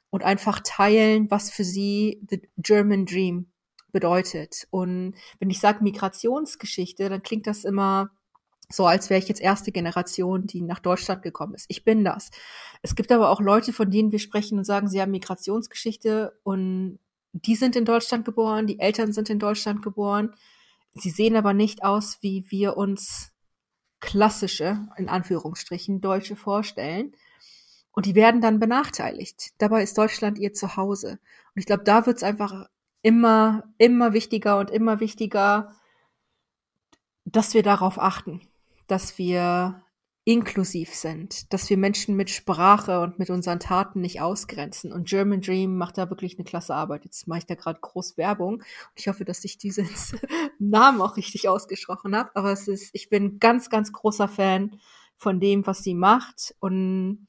und 0.10 0.24
einfach 0.24 0.62
teilen, 0.64 1.30
was 1.30 1.50
für 1.50 1.64
sie 1.64 2.22
the 2.30 2.42
German 2.58 3.06
Dream 3.06 3.52
bedeutet. 3.92 4.68
Und 4.70 5.16
wenn 5.40 5.50
ich 5.50 5.60
sage 5.60 5.84
Migrationsgeschichte, 5.84 7.10
dann 7.10 7.24
klingt 7.24 7.48
das 7.48 7.64
immer 7.66 8.12
so, 8.70 8.86
als 8.86 9.10
wäre 9.10 9.20
ich 9.20 9.30
jetzt 9.30 9.42
erste 9.42 9.72
Generation, 9.72 10.46
die 10.46 10.62
nach 10.62 10.80
Deutschland 10.80 11.22
gekommen 11.22 11.54
ist. 11.54 11.66
Ich 11.70 11.86
bin 11.86 12.04
das. 12.04 12.32
Es 12.82 12.96
gibt 12.96 13.12
aber 13.12 13.30
auch 13.30 13.40
Leute, 13.40 13.72
von 13.72 13.90
denen 13.90 14.12
wir 14.12 14.20
sprechen 14.20 14.58
und 14.58 14.66
sagen, 14.66 14.90
sie 14.90 15.02
haben 15.02 15.12
Migrationsgeschichte 15.12 16.38
und 16.44 17.00
die 17.32 17.56
sind 17.56 17.76
in 17.76 17.86
Deutschland 17.86 18.26
geboren, 18.26 18.68
die 18.68 18.80
Eltern 18.80 19.14
sind 19.14 19.30
in 19.30 19.40
Deutschland 19.40 19.82
geboren. 19.82 20.34
Sie 20.94 21.12
sehen 21.12 21.36
aber 21.36 21.54
nicht 21.54 21.84
aus, 21.84 22.18
wie 22.22 22.46
wir 22.50 22.76
uns 22.76 23.32
klassische, 24.00 24.88
in 24.98 25.08
Anführungsstrichen, 25.10 26.02
Deutsche 26.02 26.36
vorstellen. 26.36 27.14
Und 27.98 28.06
die 28.06 28.14
werden 28.14 28.42
dann 28.42 28.60
benachteiligt. 28.60 29.54
Dabei 29.58 29.82
ist 29.82 29.98
Deutschland 29.98 30.38
ihr 30.38 30.54
Zuhause. 30.54 31.14
Und 31.14 31.60
ich 31.60 31.66
glaube, 31.66 31.84
da 31.84 32.06
wird 32.06 32.18
es 32.18 32.24
einfach 32.24 32.70
immer, 33.02 33.64
immer 33.80 34.14
wichtiger 34.14 34.60
und 34.60 34.70
immer 34.70 35.00
wichtiger, 35.00 35.72
dass 37.26 37.56
wir 37.56 37.64
darauf 37.64 37.98
achten, 37.98 38.42
dass 38.86 39.18
wir 39.18 39.82
inklusiv 40.26 40.94
sind, 40.94 41.52
dass 41.52 41.72
wir 41.72 41.78
Menschen 41.78 42.16
mit 42.16 42.30
Sprache 42.30 43.00
und 43.00 43.18
mit 43.18 43.32
unseren 43.32 43.60
Taten 43.60 44.02
nicht 44.02 44.22
ausgrenzen. 44.22 44.94
Und 44.94 45.08
German 45.10 45.42
Dream 45.42 45.76
macht 45.76 45.98
da 45.98 46.12
wirklich 46.12 46.38
eine 46.38 46.46
klasse 46.46 46.76
Arbeit. 46.76 47.04
Jetzt 47.04 47.28
mache 47.28 47.40
ich 47.40 47.46
da 47.48 47.56
gerade 47.56 47.80
groß 47.82 48.16
Werbung. 48.16 48.58
Und 48.58 48.94
ich 48.94 49.08
hoffe, 49.08 49.26
dass 49.26 49.44
ich 49.44 49.58
diesen 49.58 49.90
Namen 50.60 51.02
auch 51.02 51.18
richtig 51.18 51.50
ausgesprochen 51.50 52.16
habe. 52.16 52.30
Aber 52.36 52.52
es 52.52 52.68
ist, 52.68 52.92
ich 52.94 53.10
bin 53.10 53.40
ganz, 53.40 53.72
ganz 53.72 53.92
großer 53.92 54.28
Fan 54.28 54.80
von 55.16 55.40
dem, 55.40 55.66
was 55.66 55.82
sie 55.82 55.96
macht. 55.96 56.54
Und 56.60 57.27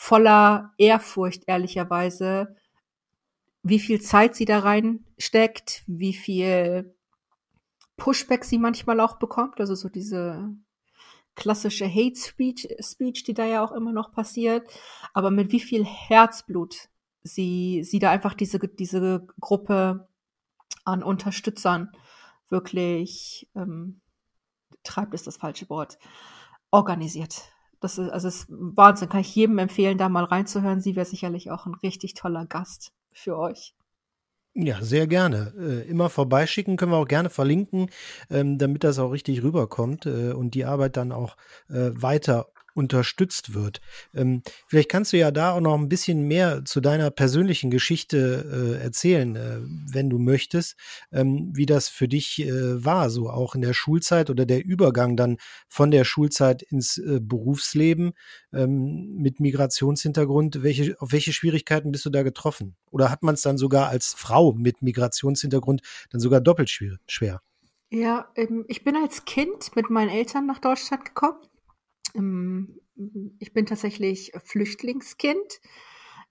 voller 0.00 0.72
Ehrfurcht, 0.78 1.42
ehrlicherweise, 1.46 2.56
wie 3.62 3.78
viel 3.78 4.00
Zeit 4.00 4.34
sie 4.34 4.46
da 4.46 4.60
reinsteckt, 4.60 5.84
wie 5.86 6.14
viel 6.14 6.96
Pushback 7.98 8.46
sie 8.46 8.56
manchmal 8.56 8.98
auch 9.00 9.18
bekommt, 9.18 9.60
also 9.60 9.74
so 9.74 9.90
diese 9.90 10.54
klassische 11.34 11.86
Hate 11.86 12.18
Speech, 12.18 12.66
Speech, 12.80 13.24
die 13.24 13.34
da 13.34 13.44
ja 13.44 13.62
auch 13.62 13.72
immer 13.72 13.92
noch 13.92 14.10
passiert, 14.10 14.72
aber 15.12 15.30
mit 15.30 15.52
wie 15.52 15.60
viel 15.60 15.84
Herzblut 15.84 16.88
sie, 17.22 17.84
sie 17.84 17.98
da 17.98 18.10
einfach 18.10 18.32
diese, 18.32 18.58
diese 18.58 19.26
Gruppe 19.38 20.08
an 20.82 21.02
Unterstützern 21.02 21.92
wirklich, 22.48 23.50
ähm, 23.54 24.00
treibt 24.82 25.12
ist 25.12 25.26
das 25.26 25.36
falsche 25.36 25.68
Wort, 25.68 25.98
organisiert. 26.70 27.52
Das 27.80 27.98
ist, 27.98 28.10
also 28.10 28.28
ist 28.28 28.46
Wahnsinn, 28.48 29.08
kann 29.08 29.20
ich 29.20 29.34
jedem 29.34 29.58
empfehlen, 29.58 29.98
da 29.98 30.08
mal 30.08 30.24
reinzuhören. 30.24 30.80
Sie 30.80 30.96
wäre 30.96 31.06
sicherlich 31.06 31.50
auch 31.50 31.66
ein 31.66 31.74
richtig 31.74 32.14
toller 32.14 32.46
Gast 32.46 32.92
für 33.12 33.38
euch. 33.38 33.74
Ja, 34.54 34.82
sehr 34.82 35.06
gerne. 35.06 35.52
Äh, 35.58 35.88
immer 35.88 36.10
vorbeischicken, 36.10 36.76
können 36.76 36.90
wir 36.90 36.98
auch 36.98 37.08
gerne 37.08 37.30
verlinken, 37.30 37.88
ähm, 38.30 38.58
damit 38.58 38.82
das 38.82 38.98
auch 38.98 39.10
richtig 39.12 39.42
rüberkommt 39.42 40.06
äh, 40.06 40.32
und 40.32 40.54
die 40.54 40.64
Arbeit 40.64 40.96
dann 40.96 41.12
auch 41.12 41.36
äh, 41.68 41.90
weiter 41.94 42.48
unterstützt 42.74 43.54
wird. 43.54 43.80
Ähm, 44.14 44.42
vielleicht 44.66 44.88
kannst 44.88 45.12
du 45.12 45.18
ja 45.18 45.30
da 45.30 45.52
auch 45.52 45.60
noch 45.60 45.74
ein 45.74 45.88
bisschen 45.88 46.22
mehr 46.22 46.64
zu 46.64 46.80
deiner 46.80 47.10
persönlichen 47.10 47.70
Geschichte 47.70 48.76
äh, 48.78 48.82
erzählen, 48.82 49.36
äh, 49.36 49.58
wenn 49.92 50.10
du 50.10 50.18
möchtest, 50.18 50.76
ähm, 51.12 51.50
wie 51.54 51.66
das 51.66 51.88
für 51.88 52.08
dich 52.08 52.40
äh, 52.40 52.84
war, 52.84 53.10
so 53.10 53.30
auch 53.30 53.54
in 53.54 53.62
der 53.62 53.74
Schulzeit 53.74 54.30
oder 54.30 54.46
der 54.46 54.64
Übergang 54.64 55.16
dann 55.16 55.38
von 55.68 55.90
der 55.90 56.04
Schulzeit 56.04 56.62
ins 56.62 56.98
äh, 56.98 57.20
Berufsleben 57.20 58.12
ähm, 58.52 59.16
mit 59.16 59.40
Migrationshintergrund. 59.40 60.62
Welche, 60.62 60.96
auf 61.00 61.12
welche 61.12 61.32
Schwierigkeiten 61.32 61.92
bist 61.92 62.04
du 62.04 62.10
da 62.10 62.22
getroffen? 62.22 62.76
Oder 62.90 63.10
hat 63.10 63.22
man 63.22 63.34
es 63.34 63.42
dann 63.42 63.58
sogar 63.58 63.88
als 63.88 64.14
Frau 64.16 64.52
mit 64.52 64.82
Migrationshintergrund 64.82 65.82
dann 66.10 66.20
sogar 66.20 66.40
doppelt 66.40 66.70
schwer? 66.70 67.42
Ja, 67.90 68.30
ähm, 68.36 68.64
ich 68.68 68.84
bin 68.84 68.96
als 68.96 69.24
Kind 69.24 69.74
mit 69.74 69.90
meinen 69.90 70.10
Eltern 70.10 70.46
nach 70.46 70.60
Deutschland 70.60 71.04
gekommen 71.04 71.38
ich 72.14 73.52
bin 73.52 73.66
tatsächlich 73.66 74.32
Flüchtlingskind. 74.44 75.60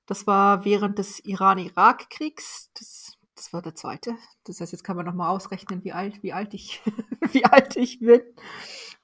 Das 0.05 0.25
war 0.27 0.65
während 0.65 0.97
des 0.97 1.19
Iran-Irak-Kriegs. 1.19 2.71
Das, 2.73 3.17
das 3.35 3.53
war 3.53 3.61
der 3.61 3.75
zweite. 3.75 4.15
Das 4.43 4.59
heißt, 4.59 4.71
jetzt 4.71 4.83
kann 4.83 4.97
man 4.97 5.05
noch 5.05 5.13
mal 5.13 5.29
ausrechnen, 5.29 5.83
wie 5.83 5.93
alt, 5.93 6.23
wie 6.23 6.33
alt 6.33 6.53
ich, 6.53 6.81
wie 7.31 7.45
alt 7.45 7.75
ich 7.75 7.99
bin. 7.99 8.21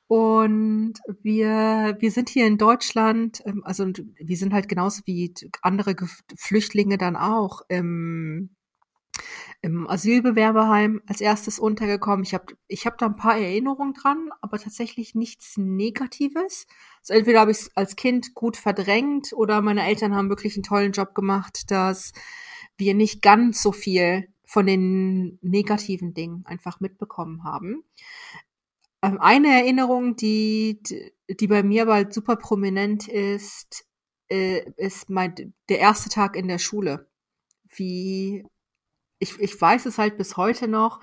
Und 0.07 0.93
wir, 1.21 1.97
wir 1.99 2.11
sind 2.11 2.30
hier 2.30 2.45
in 2.45 2.57
Deutschland, 2.57 3.41
ähm, 3.45 3.63
also 3.65 3.86
wir 3.86 4.38
sind 4.38 4.53
halt 4.53 4.69
genauso 4.69 5.01
wie 5.05 5.34
andere 5.61 5.95
Flüchtlinge 6.38 6.97
dann 6.97 7.15
auch 7.15 7.61
im 7.69 8.55
im 9.66 9.89
Asylbewerberheim 9.89 11.01
als 11.07 11.22
erstes 11.22 11.57
untergekommen. 11.57 12.24
Ich 12.24 12.36
habe 12.36 12.53
ich 12.68 12.86
hab 12.86 12.99
da 12.99 13.07
ein 13.07 13.16
paar 13.16 13.36
Erinnerungen 13.36 13.95
dran, 13.95 14.30
aber 14.39 14.59
tatsächlich 14.59 15.16
nichts 15.16 15.57
Negatives. 15.57 16.68
Also 16.99 17.13
entweder 17.13 17.39
habe 17.39 17.49
ich 17.49 17.57
es 17.57 17.76
als 17.76 17.95
Kind 17.95 18.36
gut 18.36 18.57
verdrängt 18.57 19.34
oder 19.34 19.61
meine 19.61 19.84
Eltern 19.84 20.13
haben 20.13 20.30
wirklich 20.30 20.55
einen 20.55 20.61
tollen 20.61 20.91
Job 20.91 21.16
gemacht, 21.16 21.72
dass 21.72 22.13
wir 22.78 22.93
nicht 22.93 23.24
ganz 23.24 23.63
so 23.63 23.72
viel 23.72 24.28
von 24.45 24.68
den 24.68 25.39
negativen 25.41 26.13
Dingen 26.13 26.45
einfach 26.45 26.80
mitbekommen 26.80 27.43
haben. 27.43 27.84
Ähm, 29.01 29.20
eine 29.20 29.47
Erinnerung, 29.47 30.16
die, 30.16 30.80
die 31.28 31.47
bei 31.47 31.63
mir 31.63 31.89
aber 31.89 32.11
super 32.11 32.36
prominent 32.36 33.07
ist, 33.07 33.88
äh, 34.30 34.70
ist 34.78 35.09
mein, 35.09 35.55
der 35.70 35.80
erste 35.80 36.09
Tag 36.09 36.36
in 36.36 36.47
der 36.47 36.59
Schule. 36.59 37.09
Wie 37.76 38.45
ich, 39.20 39.39
ich 39.39 39.59
weiß 39.59 39.86
es 39.86 39.97
halt 39.97 40.18
bis 40.18 40.38
heute 40.38 40.68
noch, 40.68 40.99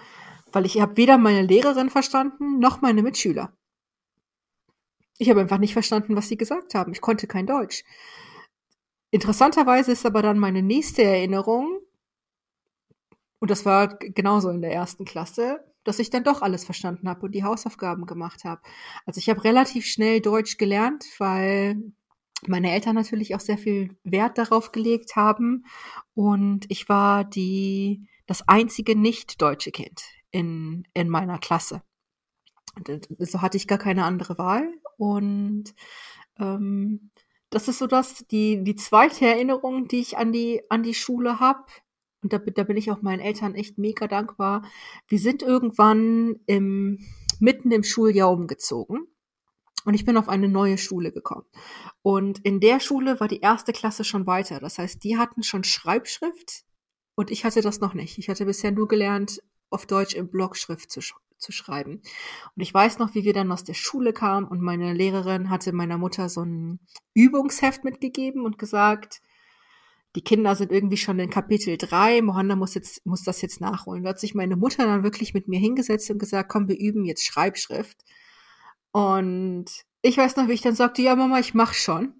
weil 0.52 0.66
ich 0.66 0.80
habe 0.80 0.96
weder 0.96 1.18
meine 1.18 1.42
Lehrerin 1.42 1.90
verstanden, 1.90 2.58
noch 2.58 2.82
meine 2.82 3.02
Mitschüler. 3.02 3.52
Ich 5.18 5.30
habe 5.30 5.40
einfach 5.40 5.58
nicht 5.58 5.72
verstanden, 5.72 6.16
was 6.16 6.28
sie 6.28 6.36
gesagt 6.36 6.74
haben. 6.74 6.92
Ich 6.92 7.00
konnte 7.00 7.26
kein 7.26 7.46
Deutsch. 7.46 7.84
Interessanterweise 9.10 9.92
ist 9.92 10.06
aber 10.06 10.22
dann 10.22 10.38
meine 10.38 10.62
nächste 10.62 11.02
Erinnerung, 11.02 11.80
und 13.42 13.50
das 13.50 13.64
war 13.64 13.88
genauso 13.98 14.50
in 14.50 14.62
der 14.62 14.72
ersten 14.72 15.04
Klasse, 15.04 15.64
dass 15.82 15.98
ich 15.98 16.10
dann 16.10 16.22
doch 16.22 16.42
alles 16.42 16.64
verstanden 16.64 17.08
habe 17.08 17.26
und 17.26 17.32
die 17.32 17.42
Hausaufgaben 17.42 18.06
gemacht 18.06 18.44
habe. 18.44 18.62
Also 19.04 19.18
ich 19.18 19.28
habe 19.28 19.42
relativ 19.42 19.84
schnell 19.84 20.20
Deutsch 20.20 20.58
gelernt, 20.58 21.04
weil 21.18 21.92
meine 22.46 22.72
Eltern 22.72 22.94
natürlich 22.94 23.34
auch 23.34 23.40
sehr 23.40 23.58
viel 23.58 23.96
Wert 24.04 24.38
darauf 24.38 24.72
gelegt 24.72 25.16
haben. 25.16 25.64
Und 26.14 26.66
ich 26.68 26.88
war 26.88 27.24
die, 27.24 28.06
das 28.26 28.48
einzige 28.48 28.96
nicht 28.96 29.40
deutsche 29.40 29.70
Kind 29.70 30.02
in, 30.30 30.86
in 30.94 31.08
meiner 31.08 31.38
Klasse. 31.38 31.82
So 33.18 33.42
hatte 33.42 33.56
ich 33.56 33.68
gar 33.68 33.78
keine 33.78 34.04
andere 34.04 34.38
Wahl. 34.38 34.72
Und 34.96 35.74
ähm, 36.38 37.10
das 37.50 37.68
ist 37.68 37.78
so 37.78 37.86
das, 37.86 38.26
die, 38.30 38.64
die 38.64 38.76
zweite 38.76 39.26
Erinnerung, 39.26 39.86
die 39.86 40.00
ich 40.00 40.16
an 40.16 40.32
die, 40.32 40.62
an 40.70 40.82
die 40.82 40.94
Schule 40.94 41.38
habe. 41.38 41.64
Und 42.22 42.32
da, 42.32 42.38
da 42.38 42.64
bin 42.64 42.76
ich 42.76 42.90
auch 42.90 43.02
meinen 43.02 43.20
Eltern 43.20 43.54
echt 43.54 43.78
mega 43.78 44.08
dankbar. 44.08 44.62
Wir 45.06 45.18
sind 45.18 45.42
irgendwann 45.42 46.36
im, 46.46 47.00
mitten 47.40 47.70
im 47.70 47.82
Schuljahr 47.82 48.30
umgezogen. 48.30 49.06
Und 49.84 49.94
ich 49.94 50.04
bin 50.04 50.16
auf 50.16 50.28
eine 50.28 50.48
neue 50.48 50.78
Schule 50.78 51.12
gekommen. 51.12 51.46
Und 52.02 52.38
in 52.40 52.60
der 52.60 52.80
Schule 52.80 53.18
war 53.20 53.28
die 53.28 53.40
erste 53.40 53.72
Klasse 53.72 54.04
schon 54.04 54.26
weiter. 54.26 54.60
Das 54.60 54.78
heißt, 54.78 55.02
die 55.02 55.18
hatten 55.18 55.42
schon 55.42 55.64
Schreibschrift 55.64 56.64
und 57.14 57.30
ich 57.30 57.44
hatte 57.44 57.60
das 57.60 57.80
noch 57.80 57.94
nicht. 57.94 58.18
Ich 58.18 58.28
hatte 58.28 58.46
bisher 58.46 58.72
nur 58.72 58.88
gelernt, 58.88 59.40
auf 59.70 59.86
Deutsch 59.86 60.14
in 60.14 60.30
Blockschrift 60.30 60.90
zu, 60.90 61.00
sch 61.00 61.14
zu 61.38 61.50
schreiben. 61.50 62.02
Und 62.54 62.62
ich 62.62 62.72
weiß 62.72 62.98
noch, 62.98 63.14
wie 63.14 63.24
wir 63.24 63.32
dann 63.32 63.50
aus 63.50 63.64
der 63.64 63.74
Schule 63.74 64.12
kamen 64.12 64.46
und 64.46 64.60
meine 64.60 64.92
Lehrerin 64.92 65.50
hatte 65.50 65.72
meiner 65.72 65.98
Mutter 65.98 66.28
so 66.28 66.42
ein 66.42 66.78
Übungsheft 67.14 67.82
mitgegeben 67.82 68.44
und 68.44 68.58
gesagt, 68.58 69.20
die 70.14 70.22
Kinder 70.22 70.54
sind 70.54 70.70
irgendwie 70.70 70.98
schon 70.98 71.18
in 71.18 71.30
Kapitel 71.30 71.78
3, 71.78 72.20
Mohanna 72.22 72.54
muss 72.54 72.74
jetzt, 72.74 73.04
muss 73.06 73.24
das 73.24 73.40
jetzt 73.40 73.60
nachholen. 73.60 74.04
Da 74.04 74.10
hat 74.10 74.20
sich 74.20 74.34
meine 74.34 74.56
Mutter 74.56 74.84
dann 74.84 75.04
wirklich 75.04 75.32
mit 75.32 75.48
mir 75.48 75.58
hingesetzt 75.58 76.10
und 76.10 76.18
gesagt, 76.18 76.50
komm, 76.50 76.68
wir 76.68 76.78
üben 76.78 77.04
jetzt 77.04 77.24
Schreibschrift. 77.24 78.04
Und 78.92 79.66
ich 80.02 80.16
weiß 80.16 80.36
noch, 80.36 80.48
wie 80.48 80.52
ich 80.52 80.62
dann 80.62 80.74
sagte, 80.74 81.02
ja, 81.02 81.16
Mama, 81.16 81.38
ich 81.38 81.54
mach 81.54 81.74
schon. 81.74 82.14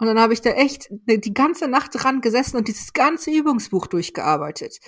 Und 0.00 0.06
dann 0.06 0.18
habe 0.18 0.32
ich 0.32 0.40
da 0.40 0.50
echt 0.50 0.88
die 0.90 1.34
ganze 1.34 1.68
Nacht 1.68 1.90
dran 1.92 2.22
gesessen 2.22 2.56
und 2.56 2.68
dieses 2.68 2.94
ganze 2.94 3.30
Übungsbuch 3.30 3.86
durchgearbeitet. 3.86 4.78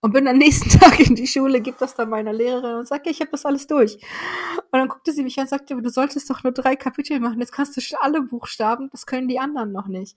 Und 0.00 0.12
bin 0.12 0.28
am 0.28 0.38
nächsten 0.38 0.68
Tag 0.80 1.00
in 1.00 1.16
die 1.16 1.26
Schule, 1.26 1.60
gib 1.60 1.78
das 1.78 1.96
dann 1.96 2.08
meiner 2.08 2.32
Lehrerin 2.32 2.76
und 2.76 2.86
sage, 2.86 3.10
ich 3.10 3.20
habe 3.20 3.32
das 3.32 3.44
alles 3.44 3.66
durch. 3.66 3.94
Und 3.94 4.78
dann 4.78 4.86
guckte 4.86 5.12
sie 5.12 5.24
mich 5.24 5.36
an 5.38 5.44
und 5.44 5.48
sagte, 5.48 5.74
du 5.74 5.90
solltest 5.90 6.30
doch 6.30 6.44
nur 6.44 6.52
drei 6.52 6.76
Kapitel 6.76 7.18
machen, 7.18 7.40
jetzt 7.40 7.50
kannst 7.50 7.76
du 7.76 7.80
alle 8.00 8.22
Buchstaben, 8.22 8.90
das 8.92 9.06
können 9.06 9.26
die 9.26 9.40
anderen 9.40 9.72
noch 9.72 9.88
nicht. 9.88 10.16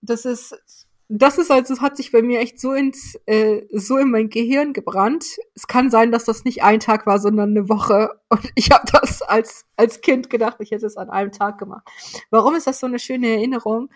Das 0.00 0.24
ist 0.24 0.83
das 1.08 1.36
ist 1.38 1.50
also, 1.50 1.80
hat 1.80 1.96
sich 1.96 2.12
bei 2.12 2.22
mir 2.22 2.40
echt 2.40 2.58
so 2.58 2.72
ins, 2.72 3.18
äh, 3.26 3.62
so 3.72 3.98
in 3.98 4.10
mein 4.10 4.30
Gehirn 4.30 4.72
gebrannt. 4.72 5.26
Es 5.54 5.66
kann 5.66 5.90
sein, 5.90 6.10
dass 6.10 6.24
das 6.24 6.44
nicht 6.44 6.62
ein 6.62 6.80
Tag 6.80 7.06
war, 7.06 7.18
sondern 7.18 7.50
eine 7.50 7.68
Woche. 7.68 8.10
Und 8.30 8.50
ich 8.54 8.70
habe 8.70 8.84
das 8.90 9.20
als, 9.22 9.66
als 9.76 10.00
Kind 10.00 10.30
gedacht, 10.30 10.56
ich 10.60 10.70
hätte 10.70 10.86
es 10.86 10.96
an 10.96 11.10
einem 11.10 11.30
Tag 11.30 11.58
gemacht. 11.58 11.86
Warum 12.30 12.54
ist 12.54 12.66
das 12.66 12.80
so 12.80 12.86
eine 12.86 12.98
schöne 12.98 13.28
Erinnerung? 13.28 13.90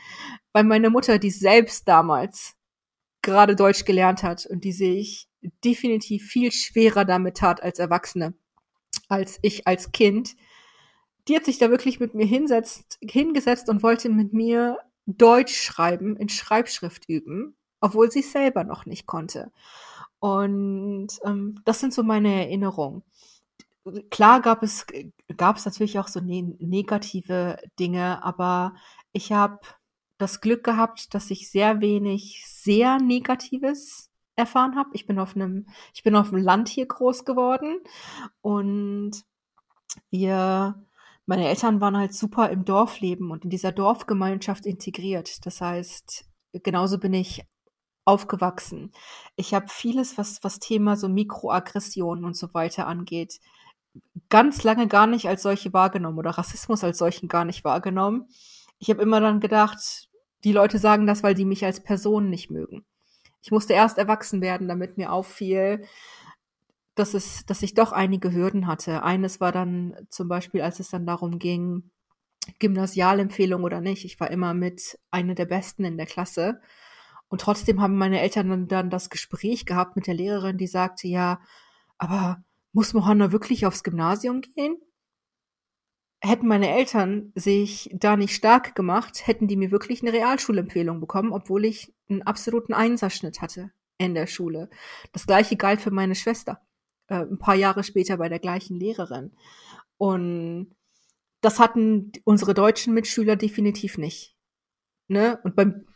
Weil 0.52 0.64
meine 0.64 0.90
Mutter, 0.90 1.18
die 1.18 1.30
selbst 1.30 1.88
damals 1.88 2.54
gerade 3.22 3.56
Deutsch 3.56 3.84
gelernt 3.84 4.22
hat 4.22 4.46
und 4.46 4.64
die 4.64 4.72
sehe 4.72 4.94
ich 4.94 5.28
definitiv 5.64 6.24
viel 6.24 6.52
schwerer 6.52 7.04
damit 7.04 7.38
tat 7.38 7.62
als 7.62 7.78
Erwachsene, 7.78 8.34
als 9.08 9.38
ich 9.42 9.66
als 9.66 9.92
Kind. 9.92 10.36
Die 11.26 11.36
hat 11.36 11.44
sich 11.44 11.58
da 11.58 11.70
wirklich 11.70 12.00
mit 12.00 12.14
mir 12.14 12.26
hinsetzt, 12.26 12.98
hingesetzt 13.02 13.68
und 13.68 13.82
wollte 13.82 14.08
mit 14.08 14.32
mir 14.32 14.78
Deutsch 15.16 15.60
schreiben, 15.60 16.16
in 16.16 16.28
Schreibschrift 16.28 17.08
üben, 17.08 17.56
obwohl 17.80 18.10
sie 18.10 18.22
selber 18.22 18.64
noch 18.64 18.84
nicht 18.86 19.06
konnte. 19.06 19.50
Und 20.20 21.08
ähm, 21.24 21.60
das 21.64 21.80
sind 21.80 21.94
so 21.94 22.02
meine 22.02 22.44
Erinnerungen. 22.44 23.02
Klar 24.10 24.42
gab 24.42 24.62
es, 24.62 24.86
gab 25.36 25.56
es 25.56 25.64
natürlich 25.64 25.98
auch 25.98 26.08
so 26.08 26.20
ne 26.20 26.42
negative 26.58 27.58
Dinge, 27.78 28.22
aber 28.22 28.74
ich 29.12 29.32
habe 29.32 29.60
das 30.18 30.40
Glück 30.40 30.62
gehabt, 30.64 31.14
dass 31.14 31.30
ich 31.30 31.50
sehr 31.50 31.80
wenig 31.80 32.44
sehr 32.46 32.98
Negatives 32.98 34.10
erfahren 34.36 34.76
habe. 34.76 34.90
Ich 34.92 35.06
bin 35.06 35.18
auf 35.18 35.34
einem, 35.34 35.66
ich 35.94 36.02
bin 36.02 36.16
auf 36.16 36.30
dem 36.30 36.38
Land 36.38 36.68
hier 36.68 36.86
groß 36.86 37.24
geworden 37.24 37.80
und 38.42 39.12
wir 40.10 40.84
meine 41.28 41.46
Eltern 41.46 41.82
waren 41.82 41.94
halt 41.94 42.14
super 42.14 42.48
im 42.48 42.64
Dorfleben 42.64 43.30
und 43.30 43.44
in 43.44 43.50
dieser 43.50 43.70
Dorfgemeinschaft 43.70 44.64
integriert. 44.64 45.44
Das 45.44 45.60
heißt, 45.60 46.24
genauso 46.62 46.98
bin 46.98 47.12
ich 47.12 47.44
aufgewachsen. 48.06 48.92
Ich 49.36 49.52
habe 49.52 49.68
vieles, 49.68 50.16
was 50.16 50.42
was 50.42 50.58
Thema 50.58 50.96
so 50.96 51.06
Mikroaggressionen 51.10 52.24
und 52.24 52.34
so 52.34 52.54
weiter 52.54 52.86
angeht, 52.86 53.40
ganz 54.30 54.64
lange 54.64 54.88
gar 54.88 55.06
nicht 55.06 55.28
als 55.28 55.42
solche 55.42 55.74
wahrgenommen 55.74 56.18
oder 56.18 56.30
Rassismus 56.30 56.82
als 56.82 56.96
solchen 56.96 57.28
gar 57.28 57.44
nicht 57.44 57.62
wahrgenommen. 57.62 58.28
Ich 58.78 58.88
habe 58.88 59.02
immer 59.02 59.20
dann 59.20 59.40
gedacht, 59.40 60.08
die 60.44 60.52
Leute 60.52 60.78
sagen 60.78 61.06
das, 61.06 61.22
weil 61.22 61.34
die 61.34 61.44
mich 61.44 61.62
als 61.62 61.82
Person 61.82 62.30
nicht 62.30 62.50
mögen. 62.50 62.86
Ich 63.42 63.50
musste 63.50 63.74
erst 63.74 63.98
erwachsen 63.98 64.40
werden, 64.40 64.66
damit 64.66 64.96
mir 64.96 65.12
auffiel, 65.12 65.84
dass 66.98 67.14
es, 67.14 67.46
dass 67.46 67.62
ich 67.62 67.74
doch 67.74 67.92
einige 67.92 68.32
Hürden 68.32 68.66
hatte. 68.66 69.02
Eines 69.02 69.40
war 69.40 69.52
dann 69.52 69.96
zum 70.10 70.28
Beispiel, 70.28 70.62
als 70.62 70.80
es 70.80 70.90
dann 70.90 71.06
darum 71.06 71.38
ging, 71.38 71.90
Gymnasialempfehlung 72.58 73.64
oder 73.64 73.80
nicht. 73.80 74.04
Ich 74.04 74.18
war 74.20 74.30
immer 74.30 74.54
mit 74.54 74.98
einer 75.10 75.34
der 75.34 75.46
Besten 75.46 75.84
in 75.84 75.96
der 75.96 76.06
Klasse. 76.06 76.60
Und 77.28 77.40
trotzdem 77.42 77.80
haben 77.80 77.96
meine 77.96 78.20
Eltern 78.20 78.68
dann, 78.68 78.90
das 78.90 79.10
Gespräch 79.10 79.66
gehabt 79.66 79.96
mit 79.96 80.06
der 80.06 80.14
Lehrerin, 80.14 80.56
die 80.56 80.66
sagte, 80.66 81.08
ja, 81.08 81.40
aber 81.98 82.42
muss 82.72 82.94
Mohanna 82.94 83.32
wirklich 83.32 83.66
aufs 83.66 83.82
Gymnasium 83.84 84.40
gehen? 84.40 84.76
Hätten 86.20 86.48
meine 86.48 86.68
Eltern 86.70 87.32
sich 87.34 87.90
da 87.92 88.16
nicht 88.16 88.34
stark 88.34 88.74
gemacht, 88.74 89.26
hätten 89.26 89.46
die 89.46 89.56
mir 89.56 89.70
wirklich 89.70 90.02
eine 90.02 90.12
Realschulempfehlung 90.12 91.00
bekommen, 91.00 91.32
obwohl 91.32 91.64
ich 91.64 91.94
einen 92.08 92.22
absoluten 92.22 92.72
Einserschnitt 92.72 93.40
hatte 93.40 93.70
in 93.98 94.14
der 94.14 94.26
Schule. 94.26 94.68
Das 95.12 95.26
gleiche 95.26 95.56
galt 95.56 95.80
für 95.80 95.90
meine 95.90 96.14
Schwester, 96.14 96.60
äh, 97.08 97.16
ein 97.16 97.38
paar 97.38 97.54
Jahre 97.54 97.84
später 97.84 98.16
bei 98.16 98.28
der 98.28 98.38
gleichen 98.38 98.78
Lehrerin. 98.78 99.32
Und 99.96 100.74
das 101.40 101.58
hatten 101.58 102.12
unsere 102.24 102.54
deutschen 102.54 102.94
Mitschüler 102.94 103.36
definitiv 103.36 103.98
nicht. 103.98 104.36
Ne? 105.08 105.38
Und 105.42 105.56
beim, 105.56 105.86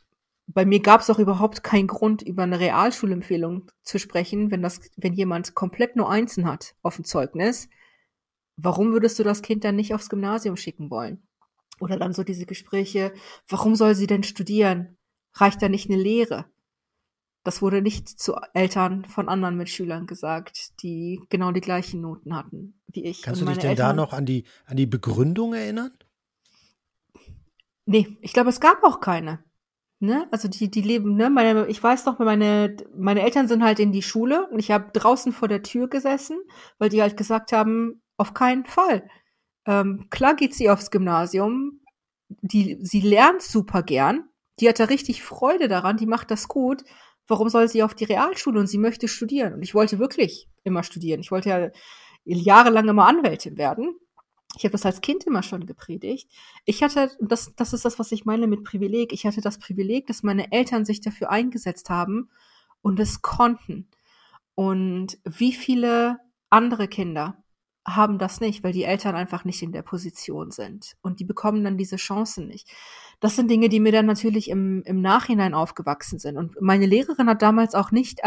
bei 0.47 0.65
mir 0.65 0.81
gab 0.81 1.01
es 1.01 1.11
auch 1.11 1.19
überhaupt 1.19 1.63
keinen 1.63 1.87
Grund, 1.87 2.23
über 2.23 2.43
eine 2.43 2.61
Realschulempfehlung 2.61 3.71
zu 3.83 3.99
sprechen, 3.99 4.51
wenn 4.51 4.63
das, 4.63 4.81
wenn 4.97 5.15
jemand 5.15 5.55
komplett 5.55 5.97
nur 5.97 6.11
Einsen 6.11 6.47
hat 6.47 6.75
auf 6.83 6.97
dem 6.97 7.05
Zeugnis. 7.05 7.69
Warum 8.57 8.93
würdest 8.93 9.19
du 9.19 9.23
das 9.23 9.43
Kind 9.43 9.65
dann 9.65 9.77
nicht 9.77 9.95
aufs 9.95 10.09
Gymnasium 10.09 10.57
schicken 10.57 10.91
wollen? 10.91 11.27
Oder 11.81 11.97
dann 11.97 12.13
so 12.13 12.23
diese 12.23 12.47
Gespräche, 12.47 13.13
warum 13.49 13.75
soll 13.75 13.95
sie 13.95 14.07
denn 14.07 14.23
studieren? 14.23 14.99
Reicht 15.35 15.63
da 15.63 15.69
nicht 15.69 15.91
eine 15.91 16.01
Lehre? 16.01 16.45
Das 17.45 17.61
wurde 17.61 17.83
nicht 17.83 18.09
zu 18.09 18.37
Eltern 18.55 19.05
von 19.05 19.29
anderen 19.29 19.57
Mitschülern 19.57 20.07
gesagt, 20.07 20.83
die 20.83 21.21
genau 21.29 21.51
die 21.51 21.61
gleichen 21.61 22.01
Noten 22.01 22.37
hatten 22.37 22.81
wie 22.95 23.05
ich. 23.05 23.23
Kannst 23.23 23.41
du 23.41 23.47
dich 23.47 23.59
denn 23.59 23.71
Eltern, 23.71 23.97
da 23.97 24.03
noch 24.03 24.13
an 24.13 24.27
die, 24.27 24.45
an 24.67 24.77
die 24.77 24.87
Begründung 24.87 25.55
erinnern? 25.55 25.93
Nee, 27.85 28.17
ich 28.21 28.33
glaube, 28.33 28.51
es 28.51 28.61
gab 28.61 28.85
auch 28.85 29.01
keine. 29.01 29.43
Ne? 29.99 30.27
Also 30.31 30.49
die, 30.49 30.71
die 30.71 30.83
leben, 30.83 31.15
ne? 31.15 31.31
Meine, 31.31 31.67
ich 31.69 31.83
weiß 31.83 32.07
noch, 32.07 32.19
meine, 32.19 32.77
meine 32.97 33.23
Eltern 33.23 33.47
sind 33.47 33.63
halt 33.63 33.79
in 33.79 33.93
die 33.93 34.03
Schule 34.03 34.49
und 34.49 34.59
ich 34.59 34.71
habe 34.71 34.91
draußen 34.93 35.33
vor 35.33 35.47
der 35.47 35.63
Tür 35.63 35.89
gesessen, 35.89 36.39
weil 36.79 36.89
die 36.89 37.01
halt 37.01 37.17
gesagt 37.17 37.53
haben, 37.53 38.03
auf 38.17 38.35
keinen 38.35 38.67
Fall. 38.67 39.09
Ähm, 39.65 40.09
klar 40.11 40.35
geht 40.35 40.55
sie 40.55 40.71
aufs 40.71 40.91
Gymnasium, 40.91 41.81
die, 42.29 42.79
sie 42.83 43.01
lernt 43.01 43.43
super 43.43 43.85
gern, 43.85 44.29
die 44.59 44.69
hat 44.69 44.81
da 44.81 44.85
richtig 44.85 45.23
Freude 45.23 45.69
daran, 45.69 45.97
die 45.97 46.07
macht 46.07 46.31
das 46.33 46.49
gut. 46.49 46.83
Warum 47.27 47.49
soll 47.49 47.69
sie 47.69 47.83
auf 47.83 47.95
die 47.95 48.05
Realschule 48.05 48.59
und 48.59 48.67
sie 48.67 48.79
möchte 48.79 49.09
studieren? 49.09 49.55
Und 49.55 49.63
ich 49.63 49.75
wollte 49.75 49.99
wirklich 49.99 50.49
immer 50.65 50.83
studieren. 50.83 51.21
Ich 51.21 51.31
wollte 51.31 51.49
ja 51.49 51.71
jahrelang 52.25 52.89
immer 52.89 53.07
Anwältin 53.07 53.57
werden. 53.57 53.97
Ich 54.57 54.65
habe 54.65 54.73
das 54.73 54.85
als 54.85 55.01
Kind 55.01 55.25
immer 55.25 55.43
schon 55.43 55.65
gepredigt. 55.65 56.31
Ich 56.67 56.83
hatte, 56.83 57.11
das, 57.21 57.55
das 57.57 57.73
ist 57.73 57.85
das, 57.85 57.99
was 57.99 58.13
ich 58.13 58.25
meine 58.25 58.47
mit 58.47 58.65
Privileg. 58.65 59.13
Ich 59.13 59.25
hatte 59.25 59.41
das 59.41 59.59
Privileg, 59.59 60.07
dass 60.07 60.23
meine 60.23 60.53
Eltern 60.53 60.85
sich 60.85 61.01
dafür 61.01 61.31
eingesetzt 61.31 61.89
haben 61.89 62.31
und 62.83 63.01
es 63.01 63.23
konnten. 63.23 63.89
Und 64.55 65.19
wie 65.25 65.53
viele 65.53 66.19
andere 66.51 66.87
Kinder 66.87 67.43
haben 67.87 68.19
das 68.19 68.41
nicht, 68.41 68.63
weil 68.63 68.73
die 68.73 68.85
Eltern 68.85 69.17
einfach 69.17 69.45
nicht 69.45 69.63
in 69.63 69.73
der 69.73 69.83
Position 69.83 70.51
sind. 70.51 70.95
Und 71.03 71.19
die 71.19 71.25
bekommen 71.25 71.65
dann 71.65 71.77
diese 71.77 71.97
Chancen 71.97 72.47
nicht. 72.47 72.71
Das 73.19 73.35
sind 73.37 73.51
Dinge, 73.51 73.69
die 73.69 73.81
mir 73.81 73.93
dann 73.93 74.07
natürlich 74.07 74.49
im, 74.51 74.83
im 74.85 75.01
Nachhinein 75.01 75.55
aufgewachsen 75.55 76.19
sind. 76.19 76.37
Und 76.37 76.61
meine 76.61 76.87
Lehrerin 76.87 77.29
hat 77.29 77.43
damals 77.43 77.75
auch 77.75 77.91
nicht, 77.91 78.21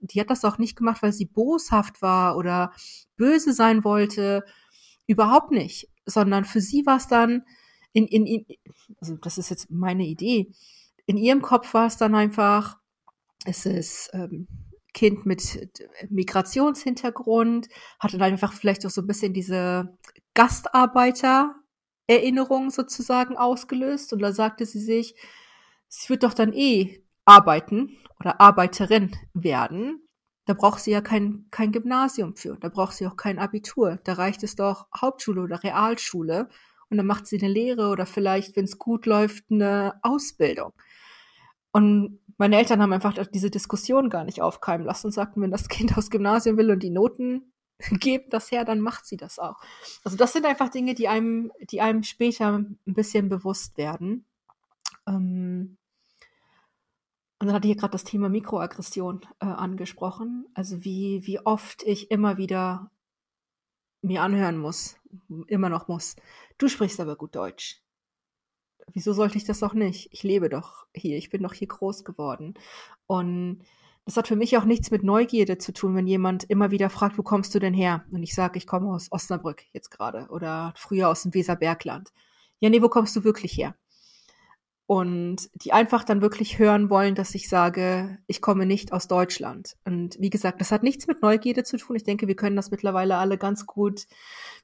die 0.00 0.20
hat 0.20 0.30
das 0.30 0.44
auch 0.44 0.58
nicht 0.58 0.76
gemacht, 0.76 1.02
weil 1.02 1.12
sie 1.12 1.24
boshaft 1.24 2.02
war 2.02 2.36
oder 2.36 2.72
böse 3.16 3.52
sein 3.52 3.82
wollte. 3.84 4.44
Überhaupt 5.06 5.52
nicht. 5.52 5.88
Sondern 6.04 6.44
für 6.44 6.60
sie 6.60 6.84
war 6.84 6.96
es 6.96 7.08
dann 7.08 7.44
in, 7.92 8.06
in, 8.06 8.26
in, 8.26 8.46
also 9.00 9.16
das 9.16 9.38
ist 9.38 9.50
jetzt 9.50 9.70
meine 9.70 10.04
Idee. 10.04 10.52
In 11.06 11.16
ihrem 11.16 11.40
Kopf 11.40 11.72
war 11.72 11.86
es 11.86 11.96
dann 11.96 12.14
einfach, 12.14 12.76
es 13.46 13.64
ist, 13.64 14.10
ähm, 14.12 14.48
Kind 14.98 15.26
mit 15.26 15.70
Migrationshintergrund, 16.10 17.68
hatte 18.00 18.18
dann 18.18 18.32
einfach 18.32 18.52
vielleicht 18.52 18.84
auch 18.84 18.90
so 18.90 19.02
ein 19.02 19.06
bisschen 19.06 19.32
diese 19.32 19.96
Gastarbeiter-Erinnerung 20.34 22.70
sozusagen 22.70 23.36
ausgelöst. 23.36 24.12
Und 24.12 24.22
da 24.22 24.32
sagte 24.32 24.66
sie 24.66 24.80
sich, 24.80 25.14
sie 25.86 26.08
wird 26.08 26.24
doch 26.24 26.34
dann 26.34 26.52
eh 26.52 27.04
arbeiten 27.24 27.96
oder 28.18 28.40
Arbeiterin 28.40 29.16
werden. 29.34 30.02
Da 30.46 30.54
braucht 30.54 30.80
sie 30.80 30.90
ja 30.90 31.00
kein, 31.00 31.46
kein 31.52 31.70
Gymnasium 31.70 32.34
für. 32.34 32.56
Da 32.56 32.68
braucht 32.68 32.96
sie 32.96 33.06
auch 33.06 33.16
kein 33.16 33.38
Abitur. 33.38 34.00
Da 34.02 34.14
reicht 34.14 34.42
es 34.42 34.56
doch 34.56 34.88
Hauptschule 35.00 35.42
oder 35.42 35.62
Realschule. 35.62 36.48
Und 36.90 36.96
dann 36.96 37.06
macht 37.06 37.28
sie 37.28 37.38
eine 37.38 37.52
Lehre 37.52 37.90
oder 37.90 38.04
vielleicht, 38.04 38.56
wenn 38.56 38.64
es 38.64 38.78
gut 38.78 39.06
läuft, 39.06 39.44
eine 39.48 40.00
Ausbildung. 40.02 40.72
Und 41.70 42.18
meine 42.38 42.56
Eltern 42.56 42.80
haben 42.80 42.92
einfach 42.92 43.14
diese 43.32 43.50
Diskussion 43.50 44.10
gar 44.10 44.24
nicht 44.24 44.40
aufkeimen 44.40 44.86
lassen 44.86 45.08
und 45.08 45.12
sagten, 45.12 45.42
wenn 45.42 45.50
das 45.50 45.68
Kind 45.68 45.98
aufs 45.98 46.10
Gymnasium 46.10 46.56
will 46.56 46.70
und 46.70 46.82
die 46.82 46.90
Noten 46.90 47.52
geben 47.90 48.30
das 48.30 48.50
her, 48.50 48.64
dann 48.64 48.80
macht 48.80 49.06
sie 49.06 49.16
das 49.16 49.38
auch. 49.38 49.60
Also 50.04 50.16
das 50.16 50.32
sind 50.32 50.46
einfach 50.46 50.68
Dinge, 50.68 50.94
die 50.94 51.08
einem, 51.08 51.52
die 51.70 51.80
einem 51.80 52.04
später 52.04 52.58
ein 52.58 52.78
bisschen 52.86 53.28
bewusst 53.28 53.76
werden. 53.76 54.24
Ähm 55.06 55.76
und 57.40 57.46
dann 57.46 57.54
hatte 57.54 57.68
ich 57.68 57.74
hier 57.74 57.80
gerade 57.80 57.92
das 57.92 58.02
Thema 58.02 58.28
Mikroaggression 58.28 59.20
äh, 59.40 59.46
angesprochen. 59.46 60.46
Also 60.54 60.84
wie, 60.84 61.24
wie 61.24 61.38
oft 61.38 61.84
ich 61.84 62.10
immer 62.10 62.36
wieder 62.36 62.90
mir 64.02 64.22
anhören 64.22 64.58
muss, 64.58 64.96
immer 65.46 65.68
noch 65.68 65.86
muss. 65.86 66.16
Du 66.56 66.68
sprichst 66.68 66.98
aber 66.98 67.14
gut 67.14 67.36
Deutsch 67.36 67.80
wieso 68.92 69.12
sollte 69.12 69.38
ich 69.38 69.44
das 69.44 69.62
auch 69.62 69.74
nicht? 69.74 70.08
Ich 70.12 70.22
lebe 70.22 70.48
doch 70.48 70.86
hier, 70.94 71.16
ich 71.16 71.30
bin 71.30 71.42
doch 71.42 71.54
hier 71.54 71.68
groß 71.68 72.04
geworden. 72.04 72.54
Und 73.06 73.62
das 74.04 74.16
hat 74.16 74.28
für 74.28 74.36
mich 74.36 74.56
auch 74.56 74.64
nichts 74.64 74.90
mit 74.90 75.02
Neugierde 75.02 75.58
zu 75.58 75.72
tun, 75.72 75.94
wenn 75.94 76.06
jemand 76.06 76.44
immer 76.44 76.70
wieder 76.70 76.88
fragt, 76.88 77.18
wo 77.18 77.22
kommst 77.22 77.54
du 77.54 77.58
denn 77.58 77.74
her? 77.74 78.04
Und 78.10 78.22
ich 78.22 78.34
sage, 78.34 78.56
ich 78.56 78.66
komme 78.66 78.90
aus 78.90 79.12
Osnabrück 79.12 79.64
jetzt 79.72 79.90
gerade 79.90 80.28
oder 80.30 80.72
früher 80.76 81.08
aus 81.08 81.22
dem 81.22 81.34
Weserbergland. 81.34 82.10
Ja, 82.60 82.70
nee, 82.70 82.82
wo 82.82 82.88
kommst 82.88 83.14
du 83.16 83.24
wirklich 83.24 83.56
her? 83.56 83.74
Und 84.88 85.50
die 85.52 85.74
einfach 85.74 86.02
dann 86.02 86.22
wirklich 86.22 86.58
hören 86.58 86.88
wollen, 86.88 87.14
dass 87.14 87.34
ich 87.34 87.50
sage, 87.50 88.16
ich 88.26 88.40
komme 88.40 88.64
nicht 88.64 88.90
aus 88.90 89.06
Deutschland. 89.06 89.76
Und 89.84 90.16
wie 90.18 90.30
gesagt, 90.30 90.62
das 90.62 90.72
hat 90.72 90.82
nichts 90.82 91.06
mit 91.06 91.20
Neugierde 91.20 91.62
zu 91.62 91.76
tun. 91.76 91.94
Ich 91.94 92.04
denke, 92.04 92.26
wir 92.26 92.36
können 92.36 92.56
das 92.56 92.70
mittlerweile 92.70 93.18
alle 93.18 93.36
ganz 93.36 93.66
gut, 93.66 94.06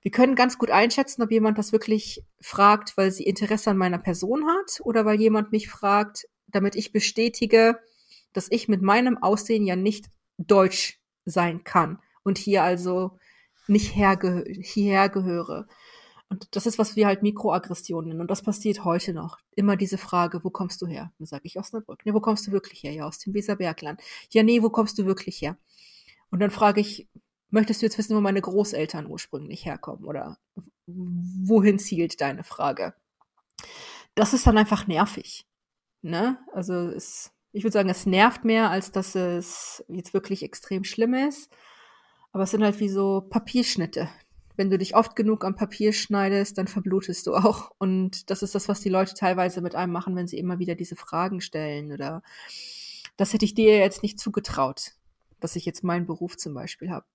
wir 0.01 0.11
können 0.11 0.35
ganz 0.35 0.57
gut 0.57 0.71
einschätzen, 0.71 1.23
ob 1.23 1.31
jemand 1.31 1.59
das 1.59 1.73
wirklich 1.73 2.25
fragt, 2.41 2.97
weil 2.97 3.11
sie 3.11 3.25
Interesse 3.25 3.69
an 3.69 3.77
meiner 3.77 3.99
Person 3.99 4.47
hat 4.47 4.81
oder 4.83 5.05
weil 5.05 5.21
jemand 5.21 5.53
mich 5.53 5.69
fragt, 5.69 6.27
damit 6.47 6.75
ich 6.75 6.91
bestätige, 6.91 7.79
dass 8.33 8.51
ich 8.51 8.67
mit 8.67 8.81
meinem 8.81 9.23
Aussehen 9.23 9.67
ja 9.67 9.77
nicht 9.77 10.07
deutsch 10.39 11.03
sein 11.27 11.65
kann 11.65 11.99
und 12.23 12.39
hier 12.39 12.63
also 12.63 13.19
nicht 13.67 13.95
herge 13.95 14.47
hierher 14.49 15.11
gehöre. 15.11 15.67
Und 16.35 16.57
das 16.57 16.67
ist, 16.67 16.81
was 16.81 16.97
wir 16.97 17.07
halt 17.07 17.23
Mikroaggressionen 17.23 18.09
nennen. 18.09 18.21
Und 18.21 18.29
das 18.29 18.43
passiert 18.43 18.85
heute 18.85 19.15
noch. 19.15 19.39
Immer 19.55 19.77
diese 19.77 19.99
Frage, 19.99 20.43
wo 20.43 20.51
kommst 20.51 20.83
du 20.83 20.87
her? 20.89 21.13
Dann 21.19 21.27
sage 21.27 21.43
ich 21.45 21.61
Osnabrück. 21.61 22.05
Ne, 22.05 22.13
wo 22.13 22.19
kommst 22.19 22.45
du 22.49 22.51
wirklich 22.51 22.83
her? 22.83 22.93
Ja, 22.93 23.07
aus 23.07 23.21
dem 23.21 23.35
Weserbergland. 23.35 24.03
Ja, 24.31 24.43
nee, 24.43 24.61
wo 24.61 24.69
kommst 24.69 24.99
du 24.99 25.07
wirklich 25.07 25.41
her? 25.41 25.57
Und 26.31 26.41
dann 26.41 26.51
frage 26.51 26.81
ich, 26.81 27.09
möchtest 27.51 27.81
du 27.81 27.87
jetzt 27.87 27.99
wissen, 27.99 28.17
wo 28.17 28.21
meine 28.21 28.41
Großeltern 28.41 29.07
ursprünglich 29.07 29.65
herkommen? 29.65 30.07
Oder 30.07 30.39
wohin 30.87 31.79
zielt 31.79 32.21
deine 32.21 32.43
Frage? 32.43 32.95
Das 34.17 34.35
ist 34.35 34.45
dann 34.45 34.59
einfach 34.59 34.89
nervig. 34.89 35.47
Ne? 36.03 36.39
Also 36.53 36.75
es, 36.75 37.31
ich 37.53 37.63
würde 37.63 37.75
sagen, 37.75 37.91
es 37.91 38.07
nervt 38.07 38.45
mehr, 38.45 38.71
als 38.71 38.91
dass 38.91 39.15
es 39.15 39.85
jetzt 39.87 40.15
wirklich 40.15 40.43
extrem 40.43 40.83
schlimm 40.83 41.15
ist. 41.15 41.49
Aber 42.33 42.43
es 42.43 42.51
sind 42.51 42.65
halt 42.65 42.81
wie 42.81 42.89
so 42.89 43.21
Papierschnitte, 43.21 44.09
wenn 44.57 44.71
du 44.71 44.79
dich 44.79 44.95
oft 44.95 45.17
genug 45.17 45.45
am 45.45 45.57
Papier 45.57 45.93
schneidest, 45.93 46.59
dann 46.59 46.69
verblutest 46.69 47.27
du 47.27 47.35
auch. 47.35 47.73
Und 47.79 48.31
das 48.31 48.43
ist 48.43 48.55
das, 48.55 48.69
was 48.69 48.81
die 48.81 48.89
Leute 48.89 49.15
teilweise 49.15 49.61
mit 49.61 49.75
einem 49.75 49.93
machen, 49.93 50.17
wenn 50.17 50.27
sie 50.27 50.39
immer 50.39 50.59
wieder 50.59 50.75
diese 50.75 50.97
Fragen 50.97 51.41
stellen. 51.41 51.93
Oder 51.93 52.23
das 53.17 53.33
hätte 53.33 53.45
ich 53.45 53.55
dir 53.55 53.79
jetzt 53.79 54.03
nicht 54.03 54.19
zugetraut, 54.19 54.93
dass 55.41 55.57
ich 55.57 55.65
jetzt 55.65 55.85
meinen 55.85 56.07
Beruf 56.07 56.37
zum 56.37 56.55
Beispiel 56.55 56.91
habe. 56.91 57.07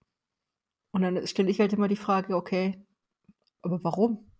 Und 0.91 1.01
dann 1.01 1.27
stelle 1.27 1.49
ich 1.49 1.59
halt 1.59 1.73
immer 1.73 1.87
die 1.87 1.95
Frage, 1.95 2.35
okay, 2.35 2.83
aber 3.61 3.83
warum? 3.83 4.31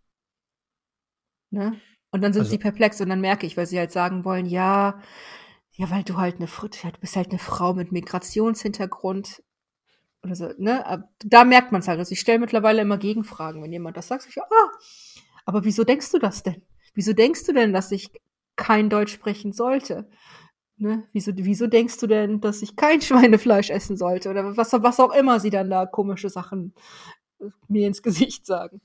Ne? 1.52 1.80
Und 2.12 2.22
dann 2.22 2.34
sind 2.34 2.42
also, 2.42 2.52
sie 2.52 2.58
perplex 2.58 3.00
und 3.02 3.10
dann 3.10 3.22
merke 3.22 3.46
ich, 3.46 3.56
weil 3.56 3.68
sie 3.68 3.78
halt 3.78 3.92
sagen 3.92 4.26
wollen, 4.26 4.46
ja, 4.46 5.00
ja, 5.74 5.90
weil 5.90 6.04
du 6.04 6.18
halt 6.18 6.38
eine, 6.38 6.48
du 6.48 7.00
bist 7.00 7.16
halt 7.16 7.30
eine 7.30 7.40
Frau 7.40 7.74
mit 7.74 7.92
Migrationshintergrund 7.92 9.44
oder 10.24 10.36
so, 10.36 10.50
ne? 10.58 11.06
Da 11.20 11.44
merkt 11.44 11.72
man 11.72 11.82
es 11.82 11.88
halt. 11.88 12.00
Also 12.00 12.12
ich 12.12 12.20
stelle 12.20 12.40
mittlerweile 12.40 12.82
immer 12.82 12.98
Gegenfragen, 12.98 13.64
wenn 13.64 13.72
jemand 13.72 13.98
das 13.98 14.08
sagt. 14.08 14.28
Ich, 14.28 14.42
ah, 14.42 14.72
aber 15.46 15.64
wieso 15.64 15.84
denkst 15.84 16.12
du 16.12 16.20
das 16.20 16.44
denn? 16.44 16.62
Wieso 16.94 17.14
denkst 17.14 17.46
du 17.46 17.54
denn, 17.54 17.74
dass 17.74 17.92
ich 17.92 18.12
kein 18.56 18.90
Deutsch 18.90 19.14
sprechen 19.14 19.54
sollte? 19.54 20.10
Ne? 20.78 21.08
Wieso, 21.12 21.32
wieso 21.36 21.68
denkst 21.68 21.98
du 22.00 22.08
denn, 22.08 22.42
dass 22.42 22.62
ich 22.62 22.76
kein 22.76 23.02
Schweinefleisch 23.02 23.70
essen 23.70 23.98
sollte? 23.98 24.30
Oder 24.30 24.58
was, 24.58 24.74
was 24.74 25.00
auch 25.00 25.14
immer 25.14 25.40
sie 25.40 25.50
dann 25.50 25.70
da 25.70 25.86
komische 25.86 26.30
Sachen 26.30 26.74
äh, 27.40 27.50
mir 27.68 27.88
ins 27.88 28.02
Gesicht 28.04 28.46
sagen. 28.46 28.82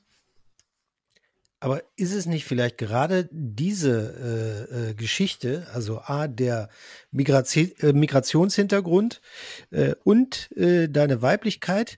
Aber 1.65 1.83
ist 1.97 2.13
es 2.13 2.27
nicht 2.27 2.45
vielleicht 2.45 2.77
gerade 2.77 3.27
diese 3.33 4.69
äh, 4.71 4.91
äh, 4.91 4.95
Geschichte, 4.95 5.67
also 5.73 5.99
A, 6.01 6.29
der 6.29 6.69
äh, 7.11 7.93
Migrationshintergrund 7.95 9.23
äh, 9.71 9.95
und 10.05 10.53
äh, 10.59 10.91
deine 10.91 11.23
Weiblichkeit, 11.23 11.97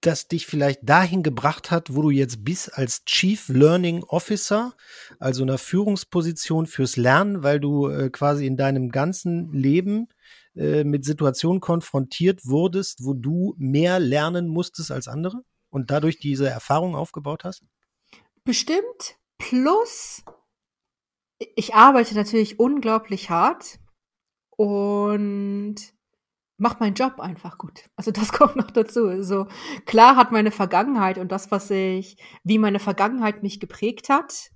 das 0.00 0.26
dich 0.26 0.46
vielleicht 0.46 0.80
dahin 0.88 1.22
gebracht 1.22 1.70
hat, 1.70 1.94
wo 1.94 2.00
du 2.00 2.08
jetzt 2.08 2.46
bist 2.46 2.78
als 2.78 3.04
Chief 3.04 3.50
Learning 3.50 4.02
Officer, 4.04 4.74
also 5.18 5.42
einer 5.42 5.58
Führungsposition 5.58 6.64
fürs 6.64 6.96
Lernen, 6.96 7.42
weil 7.42 7.60
du 7.60 7.88
äh, 7.90 8.08
quasi 8.08 8.46
in 8.46 8.56
deinem 8.56 8.88
ganzen 8.88 9.52
Leben 9.52 10.08
äh, 10.56 10.82
mit 10.82 11.04
Situationen 11.04 11.60
konfrontiert 11.60 12.46
wurdest, 12.46 13.04
wo 13.04 13.12
du 13.12 13.54
mehr 13.58 13.98
lernen 13.98 14.48
musstest 14.48 14.90
als 14.90 15.08
andere 15.08 15.42
und 15.68 15.90
dadurch 15.90 16.18
diese 16.20 16.48
Erfahrung 16.48 16.96
aufgebaut 16.96 17.44
hast? 17.44 17.64
Bestimmt. 18.44 19.18
Plus, 19.38 20.22
ich 21.56 21.74
arbeite 21.74 22.14
natürlich 22.14 22.60
unglaublich 22.60 23.30
hart 23.30 23.78
und 24.56 25.76
mache 26.56 26.78
meinen 26.80 26.94
Job 26.94 27.20
einfach 27.20 27.58
gut. 27.58 27.84
Also 27.96 28.10
das 28.10 28.32
kommt 28.32 28.56
noch 28.56 28.70
dazu. 28.70 29.06
Also 29.08 29.46
klar 29.86 30.16
hat 30.16 30.32
meine 30.32 30.50
Vergangenheit 30.50 31.18
und 31.18 31.32
das, 31.32 31.50
was 31.50 31.70
ich, 31.70 32.16
wie 32.44 32.58
meine 32.58 32.78
Vergangenheit 32.78 33.42
mich 33.42 33.60
geprägt 33.60 34.08
hat, 34.08 34.50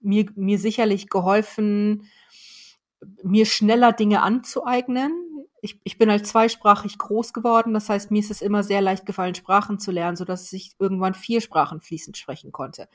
mir, 0.00 0.26
mir 0.36 0.58
sicherlich 0.58 1.08
geholfen, 1.08 2.08
mir 3.22 3.46
schneller 3.46 3.92
Dinge 3.92 4.22
anzueignen. 4.22 5.12
Ich, 5.64 5.80
ich 5.82 5.96
bin 5.96 6.10
halt 6.10 6.26
zweisprachig 6.26 6.98
groß 6.98 7.32
geworden. 7.32 7.72
Das 7.72 7.88
heißt, 7.88 8.10
mir 8.10 8.20
ist 8.20 8.30
es 8.30 8.42
immer 8.42 8.62
sehr 8.62 8.82
leicht 8.82 9.06
gefallen, 9.06 9.34
Sprachen 9.34 9.78
zu 9.78 9.92
lernen, 9.92 10.16
sodass 10.16 10.52
ich 10.52 10.72
irgendwann 10.78 11.14
vier 11.14 11.40
Sprachen 11.40 11.80
fließend 11.80 12.18
sprechen 12.18 12.52
konnte. 12.52 12.86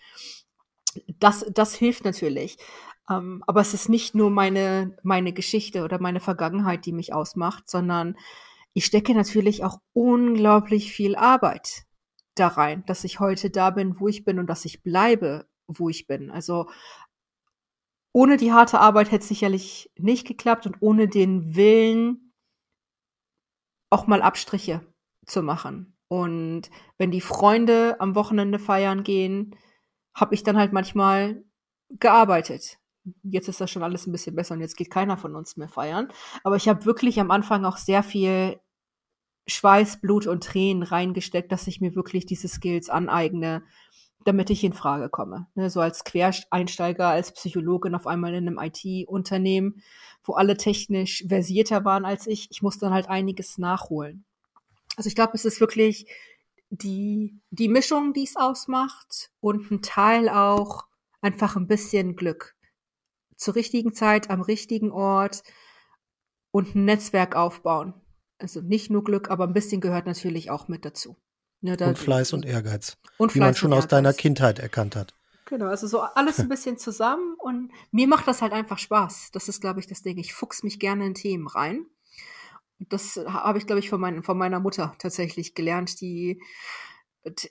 Das, 1.19 1.45
das 1.51 1.73
hilft 1.73 2.05
natürlich. 2.05 2.57
Ähm, 3.09 3.43
aber 3.47 3.61
es 3.61 3.73
ist 3.73 3.89
nicht 3.89 4.13
nur 4.13 4.29
meine, 4.29 4.95
meine 5.01 5.33
Geschichte 5.33 5.83
oder 5.83 5.99
meine 5.99 6.19
Vergangenheit, 6.19 6.85
die 6.85 6.91
mich 6.91 7.11
ausmacht, 7.11 7.67
sondern 7.67 8.15
ich 8.73 8.85
stecke 8.85 9.15
natürlich 9.15 9.63
auch 9.63 9.79
unglaublich 9.93 10.93
viel 10.93 11.15
Arbeit 11.15 11.85
da 12.35 12.49
rein, 12.49 12.83
dass 12.85 13.03
ich 13.03 13.19
heute 13.19 13.49
da 13.49 13.71
bin, 13.71 13.99
wo 13.99 14.07
ich 14.07 14.25
bin 14.25 14.37
und 14.37 14.45
dass 14.45 14.63
ich 14.63 14.83
bleibe, 14.83 15.47
wo 15.65 15.89
ich 15.89 16.05
bin. 16.05 16.29
Also 16.29 16.69
ohne 18.11 18.37
die 18.37 18.53
harte 18.53 18.79
Arbeit 18.79 19.11
hätte 19.11 19.23
es 19.23 19.27
sicherlich 19.27 19.91
nicht 19.97 20.27
geklappt 20.27 20.67
und 20.67 20.77
ohne 20.81 21.07
den 21.07 21.55
Willen 21.55 22.28
auch 23.89 24.07
mal 24.07 24.21
Abstriche 24.21 24.81
zu 25.25 25.41
machen. 25.43 25.97
Und 26.07 26.63
wenn 26.97 27.11
die 27.11 27.21
Freunde 27.21 27.95
am 27.99 28.15
Wochenende 28.15 28.59
feiern 28.59 29.03
gehen, 29.03 29.55
habe 30.15 30.35
ich 30.35 30.43
dann 30.43 30.57
halt 30.57 30.73
manchmal 30.73 31.43
gearbeitet 31.89 32.79
jetzt 33.23 33.47
ist 33.47 33.61
das 33.61 33.71
schon 33.71 33.83
alles 33.83 34.07
ein 34.07 34.11
bisschen 34.11 34.35
besser 34.35 34.55
und 34.55 34.61
jetzt 34.61 34.77
geht 34.77 34.91
keiner 34.91 35.17
von 35.17 35.35
uns 35.35 35.57
mehr 35.57 35.69
feiern. 35.69 36.09
Aber 36.43 36.55
ich 36.55 36.67
habe 36.67 36.85
wirklich 36.85 37.19
am 37.19 37.31
Anfang 37.31 37.65
auch 37.65 37.77
sehr 37.77 38.03
viel 38.03 38.59
Schweiß, 39.47 40.01
Blut 40.01 40.27
und 40.27 40.43
Tränen 40.43 40.83
reingesteckt, 40.83 41.51
dass 41.51 41.67
ich 41.67 41.81
mir 41.81 41.95
wirklich 41.95 42.25
diese 42.25 42.47
Skills 42.47 42.89
aneigne, 42.89 43.63
damit 44.25 44.49
ich 44.49 44.63
in 44.63 44.73
Frage 44.73 45.09
komme. 45.09 45.47
Ne, 45.55 45.69
so 45.69 45.79
als 45.79 46.03
Quereinsteiger, 46.03 47.07
als 47.07 47.31
Psychologin 47.33 47.95
auf 47.95 48.07
einmal 48.07 48.33
in 48.33 48.47
einem 48.47 48.59
IT-Unternehmen, 48.59 49.81
wo 50.23 50.33
alle 50.33 50.57
technisch 50.57 51.25
versierter 51.27 51.85
waren 51.85 52.05
als 52.05 52.27
ich. 52.27 52.47
Ich 52.51 52.61
musste 52.61 52.81
dann 52.81 52.93
halt 52.93 53.09
einiges 53.09 53.57
nachholen. 53.57 54.25
Also 54.97 55.07
ich 55.07 55.15
glaube, 55.15 55.33
es 55.35 55.45
ist 55.45 55.61
wirklich 55.61 56.07
die, 56.69 57.39
die 57.49 57.69
Mischung, 57.69 58.13
die 58.13 58.23
es 58.23 58.35
ausmacht 58.35 59.31
und 59.39 59.71
ein 59.71 59.81
Teil 59.81 60.29
auch 60.29 60.85
einfach 61.21 61.55
ein 61.55 61.67
bisschen 61.67 62.15
Glück 62.15 62.55
zur 63.35 63.55
richtigen 63.55 63.93
Zeit 63.93 64.29
am 64.29 64.41
richtigen 64.41 64.91
Ort 64.91 65.43
und 66.51 66.75
ein 66.75 66.85
Netzwerk 66.85 67.35
aufbauen. 67.35 67.93
Also 68.37 68.61
nicht 68.61 68.89
nur 68.89 69.03
Glück, 69.03 69.29
aber 69.29 69.45
ein 69.45 69.53
bisschen 69.53 69.81
gehört 69.81 70.05
natürlich 70.05 70.51
auch 70.51 70.67
mit 70.67 70.85
dazu. 70.85 71.15
Ja, 71.61 71.75
ne, 71.75 71.87
und 71.87 71.97
Fleiß 71.97 72.33
und 72.33 72.45
Ehrgeiz. 72.45 72.97
Und 73.17 73.35
wie 73.35 73.39
man 73.39 73.55
schon 73.55 73.73
aus 73.73 73.87
deiner 73.87 74.13
Kindheit 74.13 74.59
erkannt 74.59 74.95
hat. 74.95 75.13
Genau, 75.45 75.65
also 75.65 75.87
so 75.87 76.01
alles 76.01 76.39
ein 76.39 76.49
bisschen 76.49 76.77
zusammen 76.77 77.35
und 77.37 77.71
mir 77.91 78.07
macht 78.07 78.27
das 78.27 78.41
halt 78.41 78.53
einfach 78.53 78.77
Spaß. 78.77 79.31
Das 79.33 79.49
ist, 79.49 79.61
glaube 79.61 79.79
ich, 79.79 79.87
das 79.87 80.01
Ding. 80.01 80.17
Ich 80.17 80.33
fuchs 80.33 80.63
mich 80.63 80.79
gerne 80.79 81.05
in 81.05 81.15
Themen 81.15 81.47
rein. 81.47 81.85
Das 82.77 83.17
habe 83.17 83.57
ich, 83.57 83.67
glaube 83.67 83.79
ich, 83.79 83.89
von, 83.89 83.99
mein, 83.99 84.23
von 84.23 84.37
meiner 84.37 84.59
Mutter 84.59 84.95
tatsächlich 84.99 85.53
gelernt, 85.53 85.99
die 85.99 86.39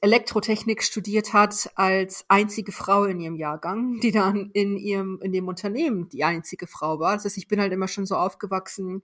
Elektrotechnik 0.01 0.83
studiert 0.83 1.35
hat 1.35 1.71
als 1.75 2.25
einzige 2.29 2.73
Frau 2.73 3.05
in 3.05 3.21
ihrem 3.21 3.37
Jahrgang, 3.37 4.01
die 4.01 4.13
dann 4.13 4.51
in 4.53 4.79
ihrem 4.79 5.21
in 5.21 5.33
dem 5.33 5.47
Unternehmen 5.47 6.09
die 6.09 6.25
einzige 6.25 6.67
Frau 6.67 6.99
war. 6.99 7.15
Das 7.15 7.27
heißt, 7.27 7.37
ich 7.37 7.49
bin 7.49 7.61
halt 7.61 7.73
immer 7.73 7.89
schon 7.89 8.07
so 8.07 8.17
aufgewachsen, 8.17 9.03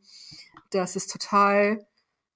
dass 0.71 0.97
es 0.97 1.07
total 1.07 1.87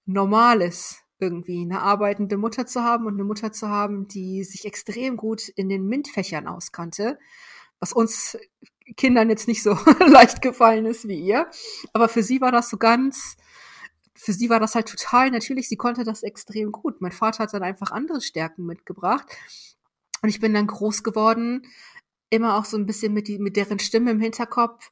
normal 0.04 0.60
ist, 0.60 1.04
irgendwie 1.20 1.62
eine 1.62 1.80
arbeitende 1.80 2.36
Mutter 2.36 2.66
zu 2.66 2.82
haben 2.82 3.06
und 3.06 3.14
eine 3.14 3.24
Mutter 3.24 3.52
zu 3.52 3.68
haben, 3.68 4.08
die 4.08 4.44
sich 4.44 4.64
extrem 4.64 5.16
gut 5.16 5.48
in 5.48 5.68
den 5.68 5.86
MINT-Fächern 5.86 6.46
auskannte, 6.46 7.18
was 7.80 7.92
uns 7.92 8.38
Kindern 8.96 9.28
jetzt 9.28 9.48
nicht 9.48 9.62
so 9.62 9.76
leicht 10.06 10.42
gefallen 10.42 10.86
ist 10.86 11.08
wie 11.08 11.20
ihr. 11.20 11.48
Aber 11.92 12.08
für 12.08 12.22
sie 12.22 12.40
war 12.40 12.52
das 12.52 12.70
so 12.70 12.76
ganz 12.76 13.36
für 14.18 14.32
sie 14.32 14.50
war 14.50 14.58
das 14.58 14.74
halt 14.74 14.88
total 14.88 15.30
natürlich, 15.30 15.68
sie 15.68 15.76
konnte 15.76 16.02
das 16.02 16.24
extrem 16.24 16.72
gut. 16.72 17.00
Mein 17.00 17.12
Vater 17.12 17.44
hat 17.44 17.54
dann 17.54 17.62
einfach 17.62 17.92
andere 17.92 18.20
Stärken 18.20 18.66
mitgebracht. 18.66 19.28
Und 20.22 20.28
ich 20.28 20.40
bin 20.40 20.52
dann 20.52 20.66
groß 20.66 21.04
geworden, 21.04 21.62
immer 22.28 22.56
auch 22.56 22.64
so 22.64 22.76
ein 22.76 22.86
bisschen 22.86 23.12
mit, 23.12 23.28
die, 23.28 23.38
mit 23.38 23.56
deren 23.56 23.78
Stimme 23.78 24.10
im 24.10 24.20
Hinterkopf. 24.20 24.90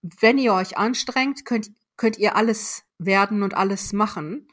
Wenn 0.00 0.38
ihr 0.38 0.54
euch 0.54 0.78
anstrengt, 0.78 1.44
könnt, 1.44 1.70
könnt 1.98 2.16
ihr 2.16 2.34
alles 2.34 2.84
werden 2.98 3.42
und 3.42 3.54
alles 3.54 3.92
machen. 3.92 4.48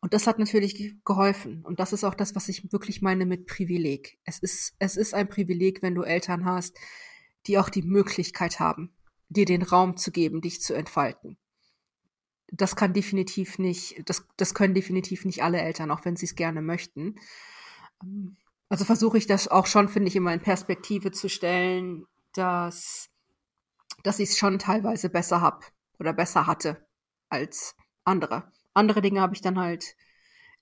Und 0.00 0.14
das 0.14 0.26
hat 0.26 0.38
natürlich 0.38 0.96
geholfen. 1.04 1.62
Und 1.64 1.78
das 1.78 1.92
ist 1.92 2.04
auch 2.04 2.14
das, 2.14 2.34
was 2.34 2.48
ich 2.48 2.72
wirklich 2.72 3.02
meine 3.02 3.26
mit 3.26 3.46
Privileg. 3.46 4.18
Es 4.24 4.38
ist, 4.38 4.74
es 4.78 4.96
ist 4.96 5.14
ein 5.14 5.28
Privileg, 5.28 5.82
wenn 5.82 5.94
du 5.94 6.02
Eltern 6.02 6.44
hast, 6.44 6.78
die 7.46 7.58
auch 7.58 7.68
die 7.68 7.82
Möglichkeit 7.82 8.60
haben, 8.60 8.94
dir 9.28 9.44
den 9.44 9.62
Raum 9.62 9.96
zu 9.96 10.10
geben, 10.10 10.40
dich 10.40 10.62
zu 10.62 10.74
entfalten 10.74 11.36
das 12.52 12.76
kann 12.76 12.92
definitiv 12.92 13.58
nicht, 13.58 14.02
das, 14.08 14.26
das 14.36 14.54
können 14.54 14.74
definitiv 14.74 15.24
nicht 15.24 15.42
alle 15.42 15.60
Eltern, 15.60 15.90
auch 15.90 16.04
wenn 16.04 16.16
sie 16.16 16.26
es 16.26 16.34
gerne 16.34 16.62
möchten. 16.62 17.16
Also 18.68 18.84
versuche 18.84 19.18
ich 19.18 19.26
das 19.26 19.48
auch 19.48 19.66
schon, 19.66 19.88
finde 19.88 20.08
ich, 20.08 20.16
immer 20.16 20.34
in 20.34 20.40
Perspektive 20.40 21.12
zu 21.12 21.28
stellen, 21.28 22.06
dass, 22.32 23.08
dass 24.02 24.18
ich 24.18 24.30
es 24.30 24.38
schon 24.38 24.58
teilweise 24.58 25.10
besser 25.10 25.40
hab 25.40 25.64
oder 25.98 26.12
besser 26.12 26.46
hatte 26.46 26.86
als 27.28 27.76
andere. 28.04 28.50
Andere 28.74 29.02
Dinge 29.02 29.20
habe 29.20 29.34
ich 29.34 29.40
dann 29.40 29.58
halt 29.58 29.96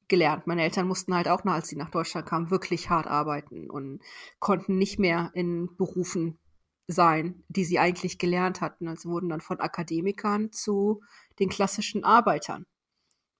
gelernt. 0.09 0.47
Meine 0.47 0.63
Eltern 0.63 0.89
mussten 0.89 1.15
halt 1.15 1.29
auch, 1.29 1.45
als 1.45 1.69
sie 1.69 1.77
nach 1.77 1.91
Deutschland 1.91 2.27
kamen, 2.27 2.51
wirklich 2.51 2.91
hart 2.91 3.07
arbeiten 3.07 3.71
und 3.71 4.01
konnten 4.39 4.79
nicht 4.79 4.99
mehr 4.99 5.31
in 5.35 5.77
Berufen 5.77 6.39
sein, 6.87 7.45
die 7.49 7.65
sie 7.65 7.79
eigentlich 7.79 8.19
gelernt 8.19 8.61
hatten. 8.61 8.89
Also 8.89 9.11
wurden 9.11 9.29
dann 9.29 9.43
von 9.43 9.61
Akademikern 9.61 10.51
zu 10.53 11.03
den 11.39 11.51
klassischen 11.51 12.05
Arbeitern. 12.05 12.67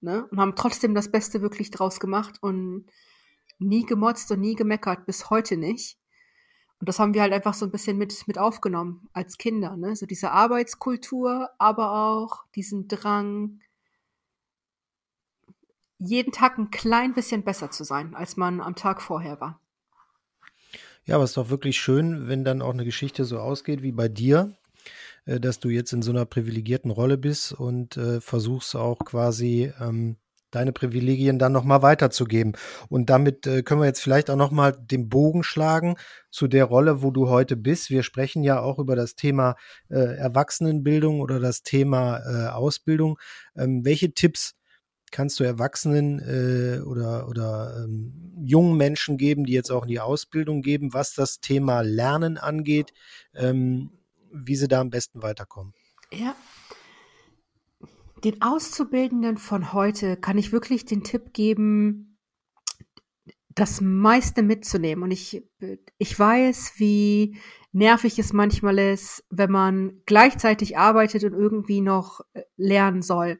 Ne? 0.01 0.25
Und 0.27 0.39
haben 0.39 0.55
trotzdem 0.55 0.93
das 0.93 1.11
Beste 1.11 1.41
wirklich 1.41 1.71
draus 1.71 1.99
gemacht 1.99 2.37
und 2.41 2.85
nie 3.57 3.85
gemotzt 3.85 4.31
und 4.31 4.39
nie 4.39 4.55
gemeckert, 4.55 5.05
bis 5.05 5.29
heute 5.29 5.57
nicht. 5.57 5.97
Und 6.79 6.87
das 6.87 6.99
haben 6.99 7.13
wir 7.13 7.21
halt 7.21 7.33
einfach 7.33 7.53
so 7.53 7.65
ein 7.65 7.71
bisschen 7.71 7.97
mit, 7.97 8.25
mit 8.27 8.37
aufgenommen 8.37 9.09
als 9.11 9.37
Kinder. 9.37 9.75
Ne? 9.75 9.97
So 9.97 10.05
diese 10.05 10.31
Arbeitskultur, 10.31 11.49
aber 11.57 11.91
auch 11.91 12.45
diesen 12.55 12.87
Drang, 12.87 13.59
jeden 15.99 16.31
Tag 16.31 16.57
ein 16.57 16.71
klein 16.71 17.13
bisschen 17.13 17.43
besser 17.43 17.69
zu 17.69 17.83
sein, 17.83 18.15
als 18.15 18.37
man 18.37 18.61
am 18.61 18.75
Tag 18.75 19.01
vorher 19.01 19.39
war. 19.39 19.59
Ja, 21.05 21.15
aber 21.15 21.23
es 21.23 21.31
ist 21.31 21.37
doch 21.37 21.49
wirklich 21.49 21.79
schön, 21.79 22.27
wenn 22.27 22.43
dann 22.43 22.61
auch 22.61 22.73
eine 22.73 22.85
Geschichte 22.85 23.25
so 23.25 23.39
ausgeht 23.39 23.81
wie 23.81 23.91
bei 23.91 24.07
dir, 24.07 24.55
äh, 25.25 25.39
dass 25.39 25.59
du 25.59 25.69
jetzt 25.69 25.91
in 25.91 26.01
so 26.01 26.11
einer 26.11 26.25
privilegierten 26.25 26.91
Rolle 26.91 27.17
bist 27.17 27.51
und 27.51 27.97
äh, 27.97 28.21
versuchst 28.21 28.75
auch 28.75 28.99
quasi 28.99 29.73
ähm, 29.79 30.17
deine 30.51 30.71
Privilegien 30.71 31.37
dann 31.39 31.51
nochmal 31.51 31.81
weiterzugeben. 31.81 32.53
Und 32.89 33.09
damit 33.09 33.45
äh, 33.45 33.61
können 33.63 33.81
wir 33.81 33.87
jetzt 33.87 34.01
vielleicht 34.01 34.29
auch 34.29 34.35
nochmal 34.35 34.73
den 34.73 35.09
Bogen 35.09 35.43
schlagen 35.43 35.95
zu 36.31 36.47
der 36.47 36.65
Rolle, 36.65 37.01
wo 37.01 37.11
du 37.11 37.29
heute 37.29 37.55
bist. 37.55 37.89
Wir 37.89 38.03
sprechen 38.03 38.43
ja 38.43 38.59
auch 38.59 38.79
über 38.79 38.95
das 38.95 39.15
Thema 39.15 39.55
äh, 39.89 40.15
Erwachsenenbildung 40.15 41.21
oder 41.21 41.39
das 41.39 41.63
Thema 41.63 42.19
äh, 42.19 42.49
Ausbildung. 42.49 43.19
Ähm, 43.55 43.85
welche 43.85 44.13
Tipps 44.13 44.58
kannst 45.11 45.39
du 45.39 45.43
Erwachsenen 45.43 46.19
äh, 46.19 46.81
oder, 46.81 47.27
oder 47.27 47.83
ähm, 47.83 48.33
jungen 48.43 48.77
Menschen 48.77 49.17
geben, 49.17 49.45
die 49.45 49.53
jetzt 49.53 49.71
auch 49.71 49.83
in 49.83 49.89
die 49.89 49.99
Ausbildung 49.99 50.61
geben, 50.61 50.93
was 50.93 51.13
das 51.13 51.39
Thema 51.39 51.81
Lernen 51.81 52.37
angeht? 52.37 52.93
Ähm, 53.33 53.91
wie 54.31 54.55
sie 54.55 54.67
da 54.67 54.81
am 54.81 54.89
besten 54.89 55.21
weiterkommen? 55.21 55.73
Ja. 56.11 56.35
Den 58.23 58.41
Auszubildenden 58.41 59.37
von 59.37 59.73
heute 59.73 60.17
kann 60.17 60.37
ich 60.37 60.51
wirklich 60.51 60.85
den 60.85 61.03
Tipp 61.03 61.33
geben, 61.33 62.17
das 63.59 63.81
meiste 63.81 64.41
mitzunehmen. 64.41 65.03
Und 65.03 65.11
ich, 65.11 65.43
ich 65.97 66.19
weiß, 66.19 66.73
wie 66.77 67.37
nervig 67.71 68.17
es 68.19 68.33
manchmal 68.33 68.79
ist, 68.79 69.23
wenn 69.29 69.51
man 69.51 70.01
gleichzeitig 70.05 70.77
arbeitet 70.77 71.23
und 71.23 71.33
irgendwie 71.33 71.81
noch 71.81 72.21
äh, 72.33 72.43
lernen 72.57 73.01
soll. 73.01 73.39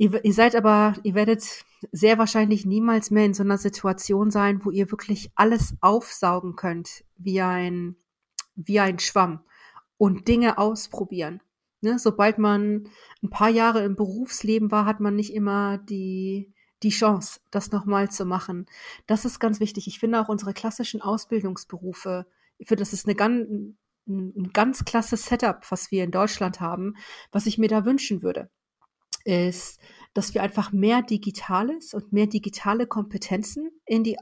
Ihr, 0.00 0.24
ihr 0.24 0.32
seid 0.32 0.56
aber, 0.56 0.94
ihr 1.02 1.14
werdet 1.14 1.44
sehr 1.92 2.16
wahrscheinlich 2.16 2.64
niemals 2.64 3.10
mehr 3.10 3.26
in 3.26 3.34
so 3.34 3.42
einer 3.42 3.58
Situation 3.58 4.30
sein, 4.30 4.64
wo 4.64 4.70
ihr 4.70 4.90
wirklich 4.90 5.30
alles 5.34 5.74
aufsaugen 5.82 6.56
könnt, 6.56 7.04
wie 7.18 7.42
ein, 7.42 7.96
wie 8.54 8.80
ein 8.80 8.98
Schwamm 8.98 9.44
und 9.98 10.26
Dinge 10.26 10.56
ausprobieren. 10.56 11.42
Ne? 11.82 11.98
Sobald 11.98 12.38
man 12.38 12.88
ein 13.22 13.28
paar 13.28 13.50
Jahre 13.50 13.84
im 13.84 13.94
Berufsleben 13.94 14.70
war, 14.70 14.86
hat 14.86 15.00
man 15.00 15.16
nicht 15.16 15.34
immer 15.34 15.76
die, 15.76 16.54
die 16.82 16.88
Chance, 16.88 17.40
das 17.50 17.70
nochmal 17.70 18.10
zu 18.10 18.24
machen. 18.24 18.64
Das 19.06 19.26
ist 19.26 19.38
ganz 19.38 19.60
wichtig. 19.60 19.86
Ich 19.86 19.98
finde 19.98 20.18
auch 20.22 20.30
unsere 20.30 20.54
klassischen 20.54 21.02
Ausbildungsberufe, 21.02 22.26
ich 22.56 22.68
finde, 22.68 22.80
das 22.80 22.94
ist 22.94 23.04
eine 23.04 23.16
ganz, 23.16 23.46
ein 24.06 24.50
ganz 24.54 24.86
klasse 24.86 25.18
Setup, 25.18 25.60
was 25.68 25.90
wir 25.90 26.04
in 26.04 26.10
Deutschland 26.10 26.58
haben. 26.58 26.96
Was 27.32 27.44
ich 27.44 27.58
mir 27.58 27.68
da 27.68 27.84
wünschen 27.84 28.22
würde, 28.22 28.48
ist, 29.24 29.80
dass 30.14 30.34
wir 30.34 30.42
einfach 30.42 30.72
mehr 30.72 31.02
Digitales 31.02 31.94
und 31.94 32.12
mehr 32.12 32.26
digitale 32.26 32.86
Kompetenzen 32.86 33.70
in 33.86 34.04
die, 34.04 34.16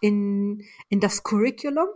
in, 0.00 0.64
in 0.88 1.00
das 1.00 1.22
Curriculum 1.22 1.88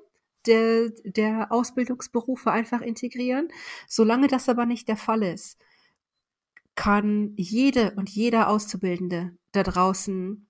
der, 0.46 0.90
der 1.04 1.52
Ausbildungsberufe 1.52 2.50
einfach 2.50 2.80
integrieren. 2.80 3.48
Solange 3.86 4.26
das 4.26 4.48
aber 4.48 4.66
nicht 4.66 4.88
der 4.88 4.96
Fall 4.96 5.22
ist, 5.22 5.58
kann 6.74 7.34
jede 7.36 7.92
und 7.96 8.08
jeder 8.08 8.48
Auszubildende 8.48 9.36
da 9.52 9.62
draußen 9.62 10.46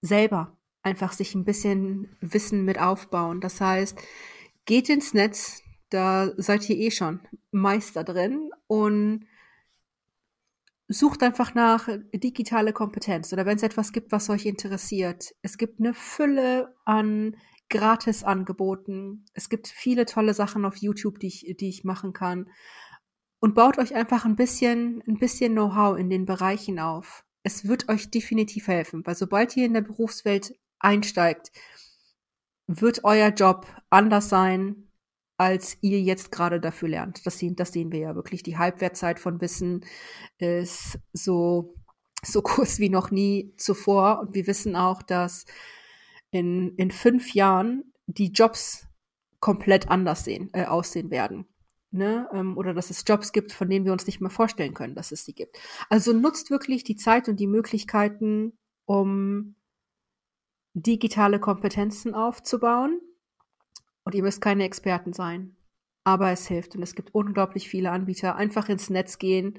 selber 0.00 0.56
einfach 0.82 1.12
sich 1.12 1.34
ein 1.34 1.44
bisschen 1.44 2.16
Wissen 2.20 2.64
mit 2.64 2.80
aufbauen. 2.80 3.40
Das 3.40 3.60
heißt, 3.60 3.98
geht 4.64 4.88
ins 4.88 5.14
Netz, 5.14 5.62
da 5.90 6.32
seid 6.36 6.68
ihr 6.70 6.76
eh 6.76 6.90
schon 6.90 7.20
Meister 7.50 8.04
drin 8.04 8.50
und 8.68 9.26
sucht 10.88 11.22
einfach 11.22 11.54
nach 11.54 11.88
digitale 12.14 12.72
Kompetenz 12.72 13.32
oder 13.32 13.46
wenn 13.46 13.56
es 13.56 13.62
etwas 13.62 13.92
gibt, 13.92 14.12
was 14.12 14.30
euch 14.30 14.46
interessiert. 14.46 15.34
Es 15.42 15.58
gibt 15.58 15.80
eine 15.80 15.94
Fülle 15.94 16.74
an 16.84 17.36
Gratisangeboten. 17.68 19.24
Es 19.34 19.48
gibt 19.48 19.66
viele 19.66 20.06
tolle 20.06 20.34
Sachen 20.34 20.64
auf 20.64 20.76
YouTube, 20.76 21.18
die 21.18 21.26
ich, 21.26 21.56
die 21.58 21.68
ich 21.68 21.84
machen 21.84 22.12
kann 22.12 22.48
und 23.40 23.54
baut 23.54 23.78
euch 23.78 23.94
einfach 23.94 24.24
ein 24.24 24.36
bisschen, 24.36 25.02
ein 25.06 25.18
bisschen 25.18 25.52
Know-how 25.52 25.98
in 25.98 26.10
den 26.10 26.26
Bereichen 26.26 26.78
auf. 26.78 27.24
Es 27.42 27.66
wird 27.66 27.88
euch 27.88 28.10
definitiv 28.10 28.68
helfen, 28.68 29.06
weil 29.06 29.14
sobald 29.14 29.56
ihr 29.56 29.66
in 29.66 29.74
der 29.74 29.82
Berufswelt 29.82 30.54
einsteigt, 30.78 31.52
wird 32.66 33.04
euer 33.04 33.28
Job 33.28 33.66
anders 33.90 34.28
sein, 34.28 34.85
als 35.36 35.76
ihr 35.82 36.00
jetzt 36.00 36.32
gerade 36.32 36.60
dafür 36.60 36.88
lernt. 36.88 37.26
Das 37.26 37.38
sehen, 37.38 37.56
das 37.56 37.72
sehen 37.72 37.92
wir 37.92 38.00
ja 38.00 38.14
wirklich. 38.14 38.42
Die 38.42 38.58
Halbwertzeit 38.58 39.20
von 39.20 39.40
Wissen 39.40 39.84
ist 40.38 40.98
so, 41.12 41.74
so 42.22 42.42
kurz 42.42 42.78
wie 42.78 42.88
noch 42.88 43.10
nie 43.10 43.52
zuvor. 43.56 44.20
Und 44.20 44.34
wir 44.34 44.46
wissen 44.46 44.76
auch, 44.76 45.02
dass 45.02 45.44
in, 46.30 46.74
in 46.76 46.90
fünf 46.90 47.34
Jahren 47.34 47.92
die 48.06 48.32
Jobs 48.32 48.86
komplett 49.40 49.90
anders 49.90 50.24
sehen, 50.24 50.50
äh, 50.52 50.64
aussehen 50.64 51.10
werden 51.10 51.46
ne? 51.96 52.28
Ähm, 52.32 52.56
oder 52.56 52.74
dass 52.74 52.90
es 52.90 53.04
Jobs 53.06 53.32
gibt, 53.32 53.52
von 53.52 53.68
denen 53.68 53.84
wir 53.84 53.92
uns 53.92 54.06
nicht 54.06 54.20
mehr 54.20 54.30
vorstellen 54.30 54.74
können, 54.74 54.94
dass 54.94 55.12
es 55.12 55.24
sie 55.24 55.34
gibt. 55.34 55.58
Also 55.88 56.12
nutzt 56.12 56.50
wirklich 56.50 56.84
die 56.84 56.96
Zeit 56.96 57.28
und 57.28 57.40
die 57.40 57.46
Möglichkeiten, 57.46 58.56
um 58.84 59.56
digitale 60.74 61.40
Kompetenzen 61.40 62.14
aufzubauen. 62.14 63.00
Und 64.06 64.14
ihr 64.14 64.22
müsst 64.22 64.40
keine 64.40 64.62
Experten 64.62 65.12
sein. 65.12 65.56
Aber 66.04 66.30
es 66.30 66.46
hilft 66.46 66.76
und 66.76 66.82
es 66.82 66.94
gibt 66.94 67.12
unglaublich 67.12 67.68
viele 67.68 67.90
Anbieter. 67.90 68.36
Einfach 68.36 68.68
ins 68.68 68.88
Netz 68.88 69.18
gehen 69.18 69.58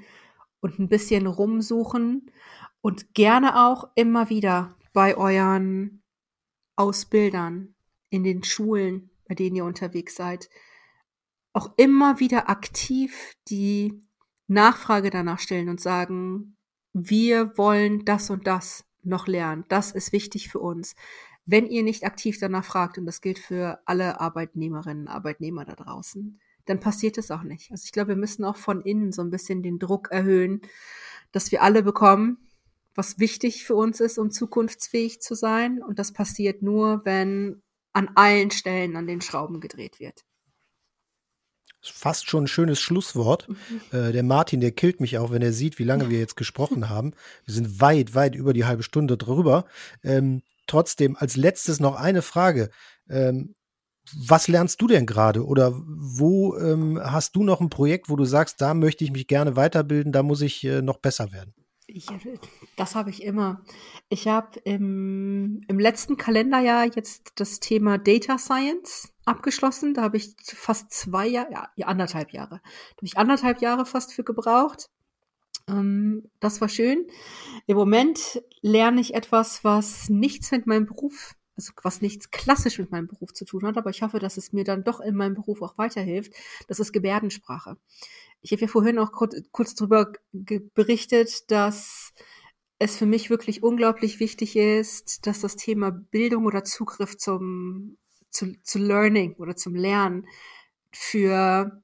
und 0.62 0.80
ein 0.80 0.88
bisschen 0.88 1.28
rumsuchen 1.28 2.32
und 2.80 3.14
gerne 3.14 3.68
auch 3.68 3.90
immer 3.96 4.30
wieder 4.30 4.78
bei 4.94 5.18
euren 5.18 6.02
Ausbildern 6.78 7.76
in 8.10 8.24
den 8.24 8.42
Schulen, 8.46 9.10
bei 9.28 9.36
denen 9.36 9.58
ihr 9.58 9.66
unterwegs 9.66 10.16
seid, 10.16 10.50
auch 11.52 11.74
immer 11.76 12.22
wieder 12.22 12.50
aktiv 12.50 13.34
die 13.50 14.02
Nachfrage 14.48 15.10
danach 15.10 15.40
stellen 15.40 15.68
und 15.68 15.82
sagen, 15.82 16.56
wir 16.94 17.58
wollen 17.58 18.06
das 18.06 18.30
und 18.30 18.48
das 18.48 18.86
noch 19.04 19.28
lernen. 19.28 19.66
Das 19.68 19.92
ist 19.92 20.14
wichtig 20.14 20.48
für 20.48 20.60
uns. 20.60 20.96
Wenn 21.50 21.66
ihr 21.66 21.82
nicht 21.82 22.04
aktiv 22.04 22.38
danach 22.40 22.66
fragt, 22.66 22.98
und 22.98 23.06
das 23.06 23.22
gilt 23.22 23.40
für 23.40 23.80
alle 23.86 24.20
Arbeitnehmerinnen 24.20 25.08
und 25.08 25.08
Arbeitnehmer 25.08 25.66
da 25.66 25.76
draußen, 25.76 26.40
dann 26.66 26.80
passiert 26.82 27.18
es 27.18 27.32
auch 27.32 27.44
nicht. 27.44 27.72
Also 27.72 27.86
ich 27.86 27.94
glaube, 27.94 28.10
wir 28.10 28.16
müssen 28.18 28.44
auch 28.44 28.58
von 28.58 28.82
innen 28.82 29.14
so 29.14 29.22
ein 29.22 29.32
bisschen 29.32 29.64
den 29.64 29.80
Druck 29.80 30.10
erhöhen, 30.12 30.62
dass 31.32 31.52
wir 31.52 31.64
alle 31.64 31.84
bekommen, 31.84 32.38
was 32.96 33.18
wichtig 33.18 33.64
für 33.64 33.76
uns 33.76 34.02
ist, 34.02 34.20
um 34.20 34.30
zukunftsfähig 34.30 35.22
zu 35.22 35.36
sein. 35.36 35.82
Und 35.82 36.00
das 36.00 36.12
passiert 36.12 36.62
nur, 36.62 37.06
wenn 37.06 37.62
an 37.94 38.10
allen 38.16 38.52
Stellen 38.52 38.98
an 38.98 39.08
den 39.08 39.22
Schrauben 39.22 39.62
gedreht 39.62 40.00
wird 40.00 40.26
fast 41.82 42.30
schon 42.30 42.46
ein 42.46 42.48
schönes 42.48 42.80
Schlusswort. 42.80 43.48
Mhm. 43.48 43.82
Äh, 43.92 44.12
der 44.12 44.24
Martin, 44.24 44.60
der 44.62 44.72
killt 44.72 45.00
mich 45.00 45.18
auch, 45.18 45.32
wenn 45.32 45.42
er 45.42 45.54
sieht, 45.54 45.80
wie 45.80 45.84
lange 45.84 46.10
wir 46.10 46.20
jetzt 46.20 46.36
gesprochen 46.36 46.90
haben. 46.90 47.14
Wir 47.46 47.54
sind 47.54 47.80
weit, 47.80 48.16
weit 48.16 48.36
über 48.36 48.54
die 48.54 48.66
halbe 48.66 48.84
Stunde 48.84 49.18
drüber. 49.18 49.66
Ähm, 50.04 50.42
trotzdem, 50.68 51.16
als 51.16 51.36
letztes 51.36 51.80
noch 51.80 51.96
eine 51.96 52.22
Frage. 52.22 52.70
Ähm, 53.10 53.56
was 54.14 54.48
lernst 54.48 54.82
du 54.82 54.88
denn 54.88 55.06
gerade? 55.06 55.46
Oder 55.46 55.74
wo 55.76 56.56
ähm, 56.58 57.00
hast 57.04 57.36
du 57.36 57.44
noch 57.44 57.60
ein 57.60 57.70
Projekt, 57.70 58.10
wo 58.10 58.16
du 58.16 58.26
sagst, 58.26 58.62
da 58.62 58.74
möchte 58.74 59.04
ich 59.04 59.12
mich 59.12 59.28
gerne 59.28 59.56
weiterbilden, 59.56 60.12
da 60.12 60.24
muss 60.24 60.42
ich 60.42 60.64
äh, 60.64 60.82
noch 60.82 60.98
besser 61.00 61.32
werden? 61.32 61.54
Ich, 61.90 62.08
das 62.76 62.96
habe 62.96 63.10
ich 63.10 63.24
immer. 63.24 63.62
Ich 64.10 64.28
habe 64.28 64.60
im, 64.66 65.62
im 65.70 65.80
letzten 65.80 66.18
Kalenderjahr 66.18 66.86
jetzt 66.86 67.32
das 67.36 67.62
Thema 67.62 67.98
Data 67.98 68.38
Science 68.38 69.14
abgeschlossen. 69.24 69.94
Da 69.94 70.02
habe 70.02 70.18
ich 70.18 70.36
fast 70.44 70.92
zwei 70.92 71.28
Jahre, 71.28 71.70
ja, 71.76 71.88
anderthalb 71.88 72.34
Jahre. 72.34 72.60
Da 72.60 72.98
habe 72.98 73.06
ich 73.06 73.18
anderthalb 73.18 73.62
Jahre 73.62 73.86
fast 73.86 74.14
für 74.14 74.26
gebraucht. 74.26 74.90
Ähm, 75.68 76.30
das 76.40 76.62
war 76.62 76.70
schön. 76.70 77.08
Im 77.66 77.78
Moment 77.78 78.42
lerne 78.62 79.02
ich 79.02 79.14
etwas, 79.14 79.64
was 79.64 80.10
nichts 80.10 80.52
mit 80.52 80.68
meinem 80.68 80.86
Beruf, 80.86 81.34
also 81.56 81.74
was 81.84 82.02
nichts 82.02 82.32
klassisch 82.32 82.80
mit 82.80 82.92
meinem 82.92 83.08
Beruf 83.08 83.34
zu 83.34 83.46
tun 83.46 83.66
hat, 83.66 83.78
aber 83.78 83.90
ich 83.90 84.02
hoffe, 84.02 84.20
dass 84.20 84.38
es 84.38 84.54
mir 84.54 84.64
dann 84.64 84.84
doch 84.84 85.00
in 85.00 85.16
meinem 85.16 85.36
Beruf 85.36 85.62
auch 85.62 85.78
weiterhilft. 85.78 86.34
Das 86.68 86.80
ist 86.80 86.94
Gebärdensprache. 86.94 87.78
Ich 88.42 88.52
habe 88.52 88.62
ja 88.62 88.68
vorhin 88.68 89.00
auch 89.00 89.12
kurz, 89.12 89.36
kurz 89.52 89.76
darüber 89.76 90.14
berichtet, 90.32 91.52
dass 91.52 92.14
es 92.80 92.96
für 92.98 93.08
mich 93.08 93.30
wirklich 93.30 93.64
unglaublich 93.64 94.20
wichtig 94.20 94.56
ist, 94.56 95.26
dass 95.26 95.42
das 95.42 95.56
Thema 95.56 95.92
Bildung 95.92 96.46
oder 96.46 96.64
Zugriff 96.64 97.18
zum, 97.18 97.98
zu, 98.30 98.54
zu 98.62 98.78
Learning 98.80 99.34
oder 99.38 99.56
zum 99.56 99.74
Lernen 99.76 100.28
für, 100.92 101.82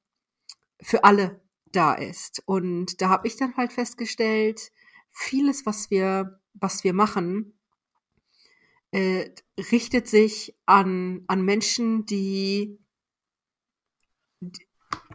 für 0.80 1.04
alle 1.04 1.43
da 1.76 1.94
ist. 1.94 2.41
Und 2.45 3.02
da 3.02 3.10
habe 3.10 3.28
ich 3.28 3.36
dann 3.36 3.58
halt 3.58 3.74
festgestellt, 3.74 4.72
vieles, 5.12 5.66
was 5.66 5.91
wir, 5.91 6.40
was 6.54 6.84
wir 6.84 6.94
machen, 6.94 7.54
äh, 8.91 9.30
richtet 9.72 10.08
sich 10.08 10.56
an, 10.66 11.24
an 11.28 11.44
Menschen, 11.44 12.06
die, 12.06 12.80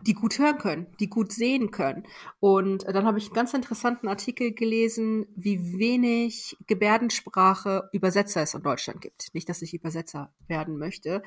die 0.02 0.14
gut 0.14 0.39
hören 0.39 0.59
können, 0.59 0.86
die 0.98 1.09
gut 1.09 1.32
sehen 1.32 1.70
können. 1.70 2.05
Und 2.40 2.85
dann 2.89 3.06
habe 3.06 3.18
ich 3.18 3.26
einen 3.26 3.35
ganz 3.35 3.55
interessanten 3.55 4.09
Artikel 4.09 4.52
gelesen, 4.52 5.26
wie 5.36 5.78
wenig 5.78 6.56
Gebärdensprache 6.66 7.89
Übersetzer 7.93 8.43
es 8.43 8.55
in 8.55 8.62
Deutschland 8.62 9.01
gibt. 9.01 9.32
Nicht, 9.32 9.48
dass 9.48 9.62
ich 9.62 9.74
Übersetzer 9.74 10.32
werden 10.48 10.78
möchte, 10.78 11.22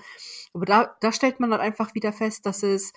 aber 0.53 0.65
da, 0.65 0.95
da 0.99 1.11
stellt 1.11 1.39
man 1.39 1.51
dann 1.51 1.61
einfach 1.61 1.95
wieder 1.95 2.11
fest, 2.11 2.45
dass 2.45 2.63
es 2.63 2.91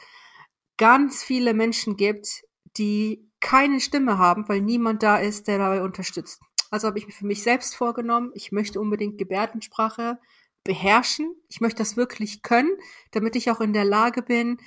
ganz 0.76 1.22
viele 1.22 1.55
Menschen 1.55 1.96
gibt, 1.96 2.44
die 2.76 3.30
keine 3.40 3.80
Stimme 3.80 4.18
haben, 4.18 4.48
weil 4.48 4.60
niemand 4.60 5.02
da 5.02 5.18
ist, 5.18 5.48
der 5.48 5.59
dabei 5.59 5.82
unterstützt. 5.82 6.40
Also 6.70 6.88
habe 6.88 6.98
ich 6.98 7.06
mir 7.06 7.12
für 7.12 7.26
mich 7.26 7.42
selbst 7.42 7.76
vorgenommen, 7.76 8.32
ich 8.34 8.52
möchte 8.52 8.80
unbedingt 8.80 9.18
Gebärdensprache 9.18 10.18
beherrschen. 10.64 11.36
Ich 11.48 11.60
möchte 11.60 11.78
das 11.78 11.96
wirklich 11.96 12.42
können, 12.42 12.76
damit 13.12 13.36
ich 13.36 13.51
auch 13.51 13.60
in 13.60 13.72
der 13.74 13.84
Lage 13.84 14.22
bin, 14.22 14.59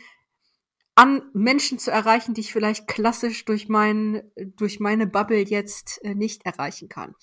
an 0.95 1.21
Menschen 1.33 1.77
zu 1.77 1.91
erreichen, 1.91 2.33
die 2.33 2.41
ich 2.41 2.51
vielleicht 2.51 2.87
klassisch 2.87 3.45
durch 3.45 3.69
mein, 3.69 4.23
durch 4.35 4.79
meine 4.79 5.05
Bubble 5.05 5.37
jetzt 5.37 6.03
äh, 6.03 6.15
nicht 6.15 6.43
erreichen 6.43 6.89
kann. 6.89 7.13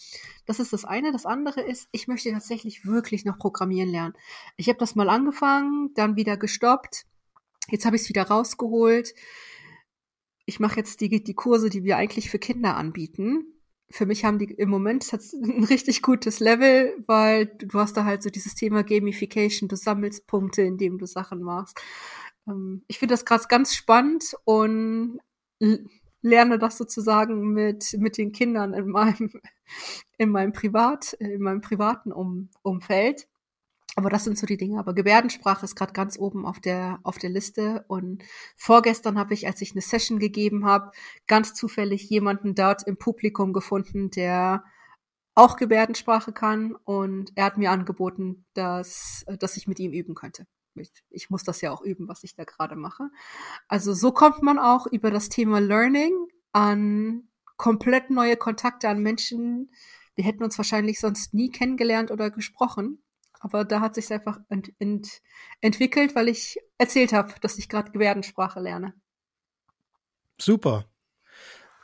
Das 0.47 0.61
ist 0.61 0.73
das 0.73 0.85
eine. 0.85 1.11
Das 1.11 1.27
andere 1.27 1.61
ist, 1.61 1.89
ich 1.91 2.07
möchte 2.07 2.31
tatsächlich 2.31 2.87
wirklich 2.87 3.25
noch 3.25 3.37
programmieren 3.37 3.89
lernen. 3.89 4.15
Ich 4.57 4.69
habe 4.69 4.79
das 4.79 4.95
mal 4.95 5.09
angefangen, 5.09 5.93
dann 5.95 6.15
wieder 6.15 6.37
gestoppt. 6.37 7.05
Jetzt 7.71 7.87
habe 7.87 7.97
ich 7.97 8.03
es 8.03 8.09
wieder 8.09 8.25
rausgeholt. 8.25 9.15
ich 10.47 10.61
mache 10.61 10.77
jetzt 10.77 11.01
die, 11.01 11.23
die 11.25 11.35
Kurse, 11.35 11.71
die 11.71 11.85
wir 11.85 11.97
eigentlich 11.97 12.31
für 12.31 12.39
Kinder 12.39 12.77
anbieten. 12.77 13.47
Für 13.91 14.07
mich 14.07 14.25
haben 14.25 14.39
die 14.39 14.47
im 14.47 14.69
Moment 14.69 15.11
ein 15.33 15.65
richtig 15.65 16.03
gutes 16.03 16.41
Level, 16.41 16.93
weil 17.07 17.47
du 17.47 17.79
hast 17.79 17.97
da 17.97 18.05
halt 18.05 18.23
so 18.23 18.31
dieses 18.31 18.55
Thema 18.55 18.83
Gamification, 18.83 19.69
du 19.69 19.77
sammelst 19.77 20.27
Punkte, 20.27 20.63
indem 20.63 20.99
du 20.99 21.07
Sachen 21.07 21.43
machst. 21.43 21.81
Ähm, 22.47 22.83
ich 22.89 22.99
finde 22.99 23.15
das 23.15 23.25
gerade 23.25 23.45
ganz 23.49 23.75
spannend 23.75 24.35
und 24.45 25.21
lerne 26.25 26.59
das 26.59 26.79
sozusagen 26.79 27.53
mit, 27.53 27.95
mit 27.99 28.19
den 28.19 28.33
Kindern 28.33 28.75
in 28.75 28.89
meinem, 28.89 29.31
in 30.19 30.31
meinem 30.31 30.53
Privat, 30.53 31.13
in 31.15 31.43
meinem 31.43 31.61
privaten 31.61 32.13
um, 32.13 32.49
Umfeld. 32.63 33.29
Aber 33.97 34.11
das 34.11 34.25
sind 34.25 34.37
so 34.37 34.47
die 34.47 34.57
Dinge. 34.57 34.79
Aber 34.79 34.95
Gebärdensprache 34.95 35.65
ist 35.65 35.77
gerade 35.77 35.93
ganz 35.93 36.19
oben 36.19 36.47
auf 36.47 36.61
der, 36.61 36.99
auf 37.05 37.19
der 37.19 37.31
Liste. 37.31 37.85
Und 37.89 38.25
vorgestern 38.57 39.19
habe 39.19 39.35
ich, 39.35 39.47
als 39.47 39.61
ich 39.63 39.73
eine 39.73 39.83
Session 39.83 40.19
gegeben 40.19 40.65
habe, 40.65 40.91
ganz 41.27 41.55
zufällig 41.55 42.09
jemanden 42.11 42.55
dort 42.55 42.87
im 42.87 42.97
Publikum 42.97 43.53
gefunden, 43.53 44.11
der 44.11 44.65
auch 45.37 45.57
Gebärdensprache 45.57 46.33
kann. 46.33 46.75
Und 46.85 47.33
er 47.37 47.45
hat 47.45 47.59
mir 47.59 47.71
angeboten, 47.71 48.47
dass, 48.55 49.25
dass 49.39 49.57
ich 49.57 49.69
mit 49.69 49.79
ihm 49.79 49.93
üben 49.93 50.15
könnte. 50.15 50.47
Ich, 50.75 50.91
ich 51.11 51.31
muss 51.31 51.45
das 51.45 51.61
ja 51.61 51.71
auch 51.71 51.83
üben, 51.83 52.09
was 52.09 52.25
ich 52.25 52.35
da 52.35 52.43
gerade 52.43 52.75
mache. 52.75 53.11
Also 53.69 53.95
so 53.95 54.11
kommt 54.11 54.43
man 54.43 54.59
auch 54.59 54.87
über 54.87 55.13
das 55.13 55.29
Thema 55.29 55.61
Learning 55.61 56.13
an 56.53 57.29
komplett 57.57 58.11
neue 58.11 58.37
Kontakte 58.37 58.89
an 58.89 59.01
Menschen. 59.01 59.71
Wir 60.17 60.25
hätten 60.25 60.43
uns 60.43 60.59
wahrscheinlich 60.59 60.99
sonst 60.99 61.33
nie 61.33 61.51
kennengelernt 61.51 62.11
oder 62.11 62.31
gesprochen. 62.31 63.05
Aber 63.45 63.67
da 63.67 63.83
hat 63.83 63.95
sich 63.95 64.11
einfach 64.11 64.41
ent, 64.49 64.73
ent, 64.79 65.21
entwickelt, 65.61 66.15
weil 66.15 66.29
ich 66.29 66.57
erzählt 66.79 67.13
habe, 67.13 67.35
dass 67.43 67.59
ich 67.59 67.69
gerade 67.69 67.93
Gebärdensprache 67.93 68.59
lerne. 68.59 68.95
Super. 70.41 70.87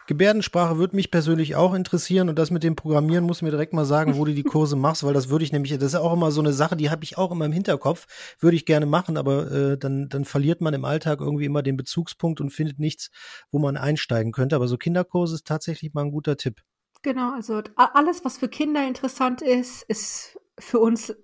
Gebärdensprache 0.07 0.79
würde 0.79 0.97
mich 0.97 1.11
persönlich 1.11 1.57
auch 1.57 1.75
interessieren 1.75 2.31
und 2.31 2.39
das 2.39 2.51
mit 2.51 2.63
dem 2.63 2.77
Programmieren 2.77 3.27
muss 3.27 3.43
mir 3.43 3.51
direkt 3.51 3.75
mal 3.75 3.85
sagen, 3.85 4.17
wo 4.17 4.25
du 4.25 4.33
die 4.33 4.43
Kurse 4.55 4.75
machst, 4.75 5.05
weil 5.05 5.13
das 5.13 5.29
würde 5.29 5.45
ich 5.45 5.53
nämlich, 5.53 5.73
das 5.75 5.93
ist 5.93 5.97
auch 5.97 6.15
immer 6.15 6.31
so 6.31 6.41
eine 6.41 6.55
Sache, 6.55 6.79
die 6.79 6.89
habe 6.89 7.05
ich 7.05 7.19
auch 7.19 7.31
immer 7.31 7.45
im 7.45 7.53
Hinterkopf, 7.53 8.07
würde 8.41 8.57
ich 8.57 8.65
gerne 8.65 8.87
machen, 8.87 9.19
aber 9.19 9.53
äh, 9.53 9.77
dann, 9.77 10.09
dann 10.09 10.25
verliert 10.25 10.63
man 10.63 10.73
im 10.73 10.87
Alltag 10.87 11.21
irgendwie 11.21 11.45
immer 11.45 11.63
den 11.63 11.77
Bezugspunkt 11.77 12.41
und 12.41 12.49
findet 12.49 12.79
nichts, 12.79 13.11
wo 13.51 13.59
man 13.59 13.77
einsteigen 13.77 14.33
könnte. 14.33 14.57
Aber 14.57 14.67
so 14.67 14.79
Kinderkurse 14.79 15.35
ist 15.35 15.47
tatsächlich 15.47 15.93
mal 15.93 16.07
ein 16.07 16.11
guter 16.11 16.39
Tipp. 16.39 16.63
Genau, 17.03 17.35
also 17.35 17.63
alles, 17.77 18.25
was 18.25 18.39
für 18.39 18.49
Kinder 18.49 18.87
interessant 18.89 19.43
ist, 19.43 19.83
ist 19.83 20.39
für 20.59 20.79
uns 20.81 21.15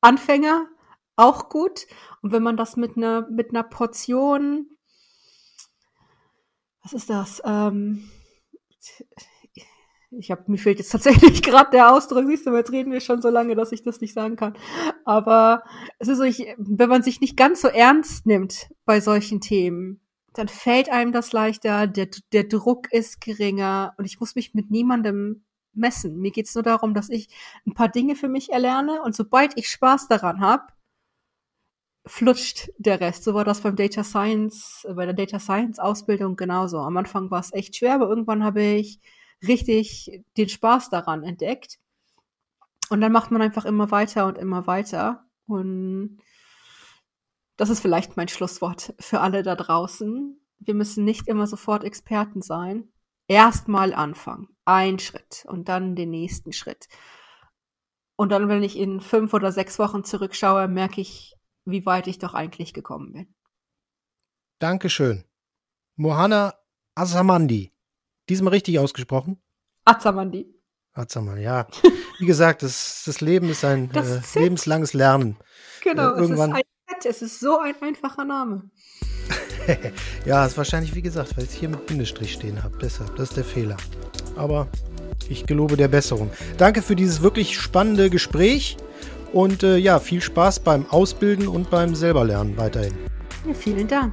Anfänger 0.00 0.66
auch 1.16 1.48
gut. 1.48 1.86
Und 2.22 2.32
wenn 2.32 2.42
man 2.42 2.56
das 2.56 2.76
mit 2.76 2.96
einer 2.96 3.28
mit 3.30 3.50
einer 3.50 3.64
Portion, 3.64 4.66
was 6.82 6.92
ist 6.92 7.10
das? 7.10 7.42
Ähm, 7.44 8.08
ich 10.10 10.30
habe 10.30 10.44
mir 10.46 10.58
fehlt 10.58 10.78
jetzt 10.78 10.90
tatsächlich 10.92 11.42
gerade 11.42 11.70
der 11.70 11.92
Ausdruck. 11.92 12.26
Siehst 12.26 12.46
du, 12.46 12.54
jetzt 12.54 12.72
reden 12.72 12.92
wir 12.92 13.00
schon 13.00 13.22
so 13.22 13.28
lange, 13.28 13.54
dass 13.54 13.72
ich 13.72 13.82
das 13.82 14.00
nicht 14.00 14.14
sagen 14.14 14.36
kann. 14.36 14.56
Aber 15.04 15.64
es 15.98 16.08
ist 16.08 16.18
so, 16.18 16.24
ich, 16.24 16.46
wenn 16.56 16.88
man 16.88 17.02
sich 17.02 17.20
nicht 17.20 17.36
ganz 17.36 17.60
so 17.60 17.68
ernst 17.68 18.26
nimmt 18.26 18.68
bei 18.84 19.00
solchen 19.00 19.40
Themen, 19.40 20.00
dann 20.34 20.48
fällt 20.48 20.90
einem 20.90 21.12
das 21.12 21.32
leichter. 21.32 21.86
Der, 21.86 22.08
der 22.32 22.44
Druck 22.44 22.92
ist 22.92 23.20
geringer 23.20 23.94
und 23.98 24.04
ich 24.04 24.20
muss 24.20 24.34
mich 24.34 24.54
mit 24.54 24.70
niemandem 24.70 25.44
messen. 25.78 26.18
Mir 26.18 26.30
geht's 26.30 26.54
nur 26.54 26.64
darum, 26.64 26.94
dass 26.94 27.08
ich 27.08 27.28
ein 27.66 27.74
paar 27.74 27.88
Dinge 27.88 28.16
für 28.16 28.28
mich 28.28 28.52
erlerne 28.52 29.02
und 29.02 29.14
sobald 29.14 29.56
ich 29.56 29.68
Spaß 29.68 30.08
daran 30.08 30.40
habe, 30.40 30.64
flutscht 32.08 32.70
der 32.78 33.00
Rest. 33.00 33.24
So 33.24 33.34
war 33.34 33.44
das 33.44 33.60
beim 33.60 33.76
Data 33.76 34.02
Science, 34.02 34.86
bei 34.94 35.04
der 35.04 35.14
Data 35.14 35.38
Science 35.38 35.78
Ausbildung 35.78 36.36
genauso. 36.36 36.78
Am 36.78 36.96
Anfang 36.96 37.30
war 37.30 37.40
es 37.40 37.52
echt 37.52 37.76
schwer, 37.76 37.94
aber 37.94 38.08
irgendwann 38.08 38.44
habe 38.44 38.62
ich 38.62 39.00
richtig 39.46 40.22
den 40.36 40.48
Spaß 40.48 40.90
daran 40.90 41.22
entdeckt. 41.22 41.78
Und 42.90 43.00
dann 43.00 43.12
macht 43.12 43.30
man 43.30 43.42
einfach 43.42 43.64
immer 43.64 43.90
weiter 43.90 44.26
und 44.26 44.38
immer 44.38 44.66
weiter. 44.66 45.26
Und 45.46 46.18
das 47.56 47.70
ist 47.70 47.80
vielleicht 47.80 48.16
mein 48.16 48.28
Schlusswort 48.28 48.94
für 48.98 49.20
alle 49.20 49.42
da 49.42 49.54
draußen. 49.54 50.40
Wir 50.58 50.74
müssen 50.74 51.04
nicht 51.04 51.28
immer 51.28 51.46
sofort 51.46 51.84
Experten 51.84 52.42
sein. 52.42 52.88
Erstmal 53.28 53.92
anfangen 53.92 54.48
ein 54.68 54.98
Schritt 54.98 55.46
und 55.48 55.68
dann 55.68 55.96
den 55.96 56.10
nächsten 56.10 56.52
Schritt. 56.52 56.88
Und 58.16 58.30
dann, 58.30 58.48
wenn 58.48 58.62
ich 58.62 58.76
in 58.76 59.00
fünf 59.00 59.32
oder 59.32 59.50
sechs 59.50 59.78
Wochen 59.78 60.04
zurückschaue, 60.04 60.68
merke 60.68 61.00
ich, 61.00 61.34
wie 61.64 61.86
weit 61.86 62.06
ich 62.06 62.18
doch 62.18 62.34
eigentlich 62.34 62.74
gekommen 62.74 63.12
bin. 63.12 63.34
Dankeschön. 64.58 65.24
Mohana 65.96 66.54
Azamandi. 66.94 67.72
Diesmal 68.28 68.52
richtig 68.52 68.78
ausgesprochen? 68.78 69.40
Azamandi. 69.84 70.54
Azamandi, 70.92 71.42
ja. 71.42 71.66
Wie 72.18 72.26
gesagt, 72.26 72.62
das, 72.62 73.04
das 73.06 73.22
Leben 73.22 73.48
ist 73.48 73.64
ein 73.64 73.90
äh, 73.94 74.20
lebenslanges 74.34 74.92
Lernen. 74.92 75.38
Genau, 75.82 76.14
äh, 76.14 76.20
irgendwann 76.20 76.52
es 76.52 76.58
ist 76.58 76.64
ein 77.06 77.10
es 77.10 77.22
ist 77.22 77.40
so 77.40 77.58
ein 77.58 77.74
einfacher 77.80 78.24
Name. 78.24 78.70
ja, 80.26 80.44
ist 80.44 80.58
wahrscheinlich, 80.58 80.94
wie 80.94 81.02
gesagt, 81.02 81.36
weil 81.36 81.44
ich 81.44 81.50
es 81.50 81.56
hier 81.56 81.68
mit 81.68 81.86
Bindestrich 81.86 82.34
stehen 82.34 82.62
habe. 82.62 82.76
Deshalb, 82.78 83.16
das 83.16 83.30
ist 83.30 83.36
der 83.36 83.44
Fehler 83.44 83.76
aber 84.38 84.68
ich 85.28 85.46
gelobe 85.46 85.76
der 85.76 85.88
Besserung. 85.88 86.30
Danke 86.56 86.82
für 86.82 86.96
dieses 86.96 87.22
wirklich 87.22 87.58
spannende 87.58 88.10
Gespräch 88.10 88.76
und 89.32 89.62
äh, 89.62 89.76
ja, 89.76 89.98
viel 90.00 90.20
Spaß 90.20 90.60
beim 90.60 90.86
Ausbilden 90.86 91.48
und 91.48 91.70
beim 91.70 91.94
Selberlernen 91.94 92.56
weiterhin. 92.56 92.94
Ja, 93.46 93.54
vielen 93.54 93.88
Dank. 93.88 94.12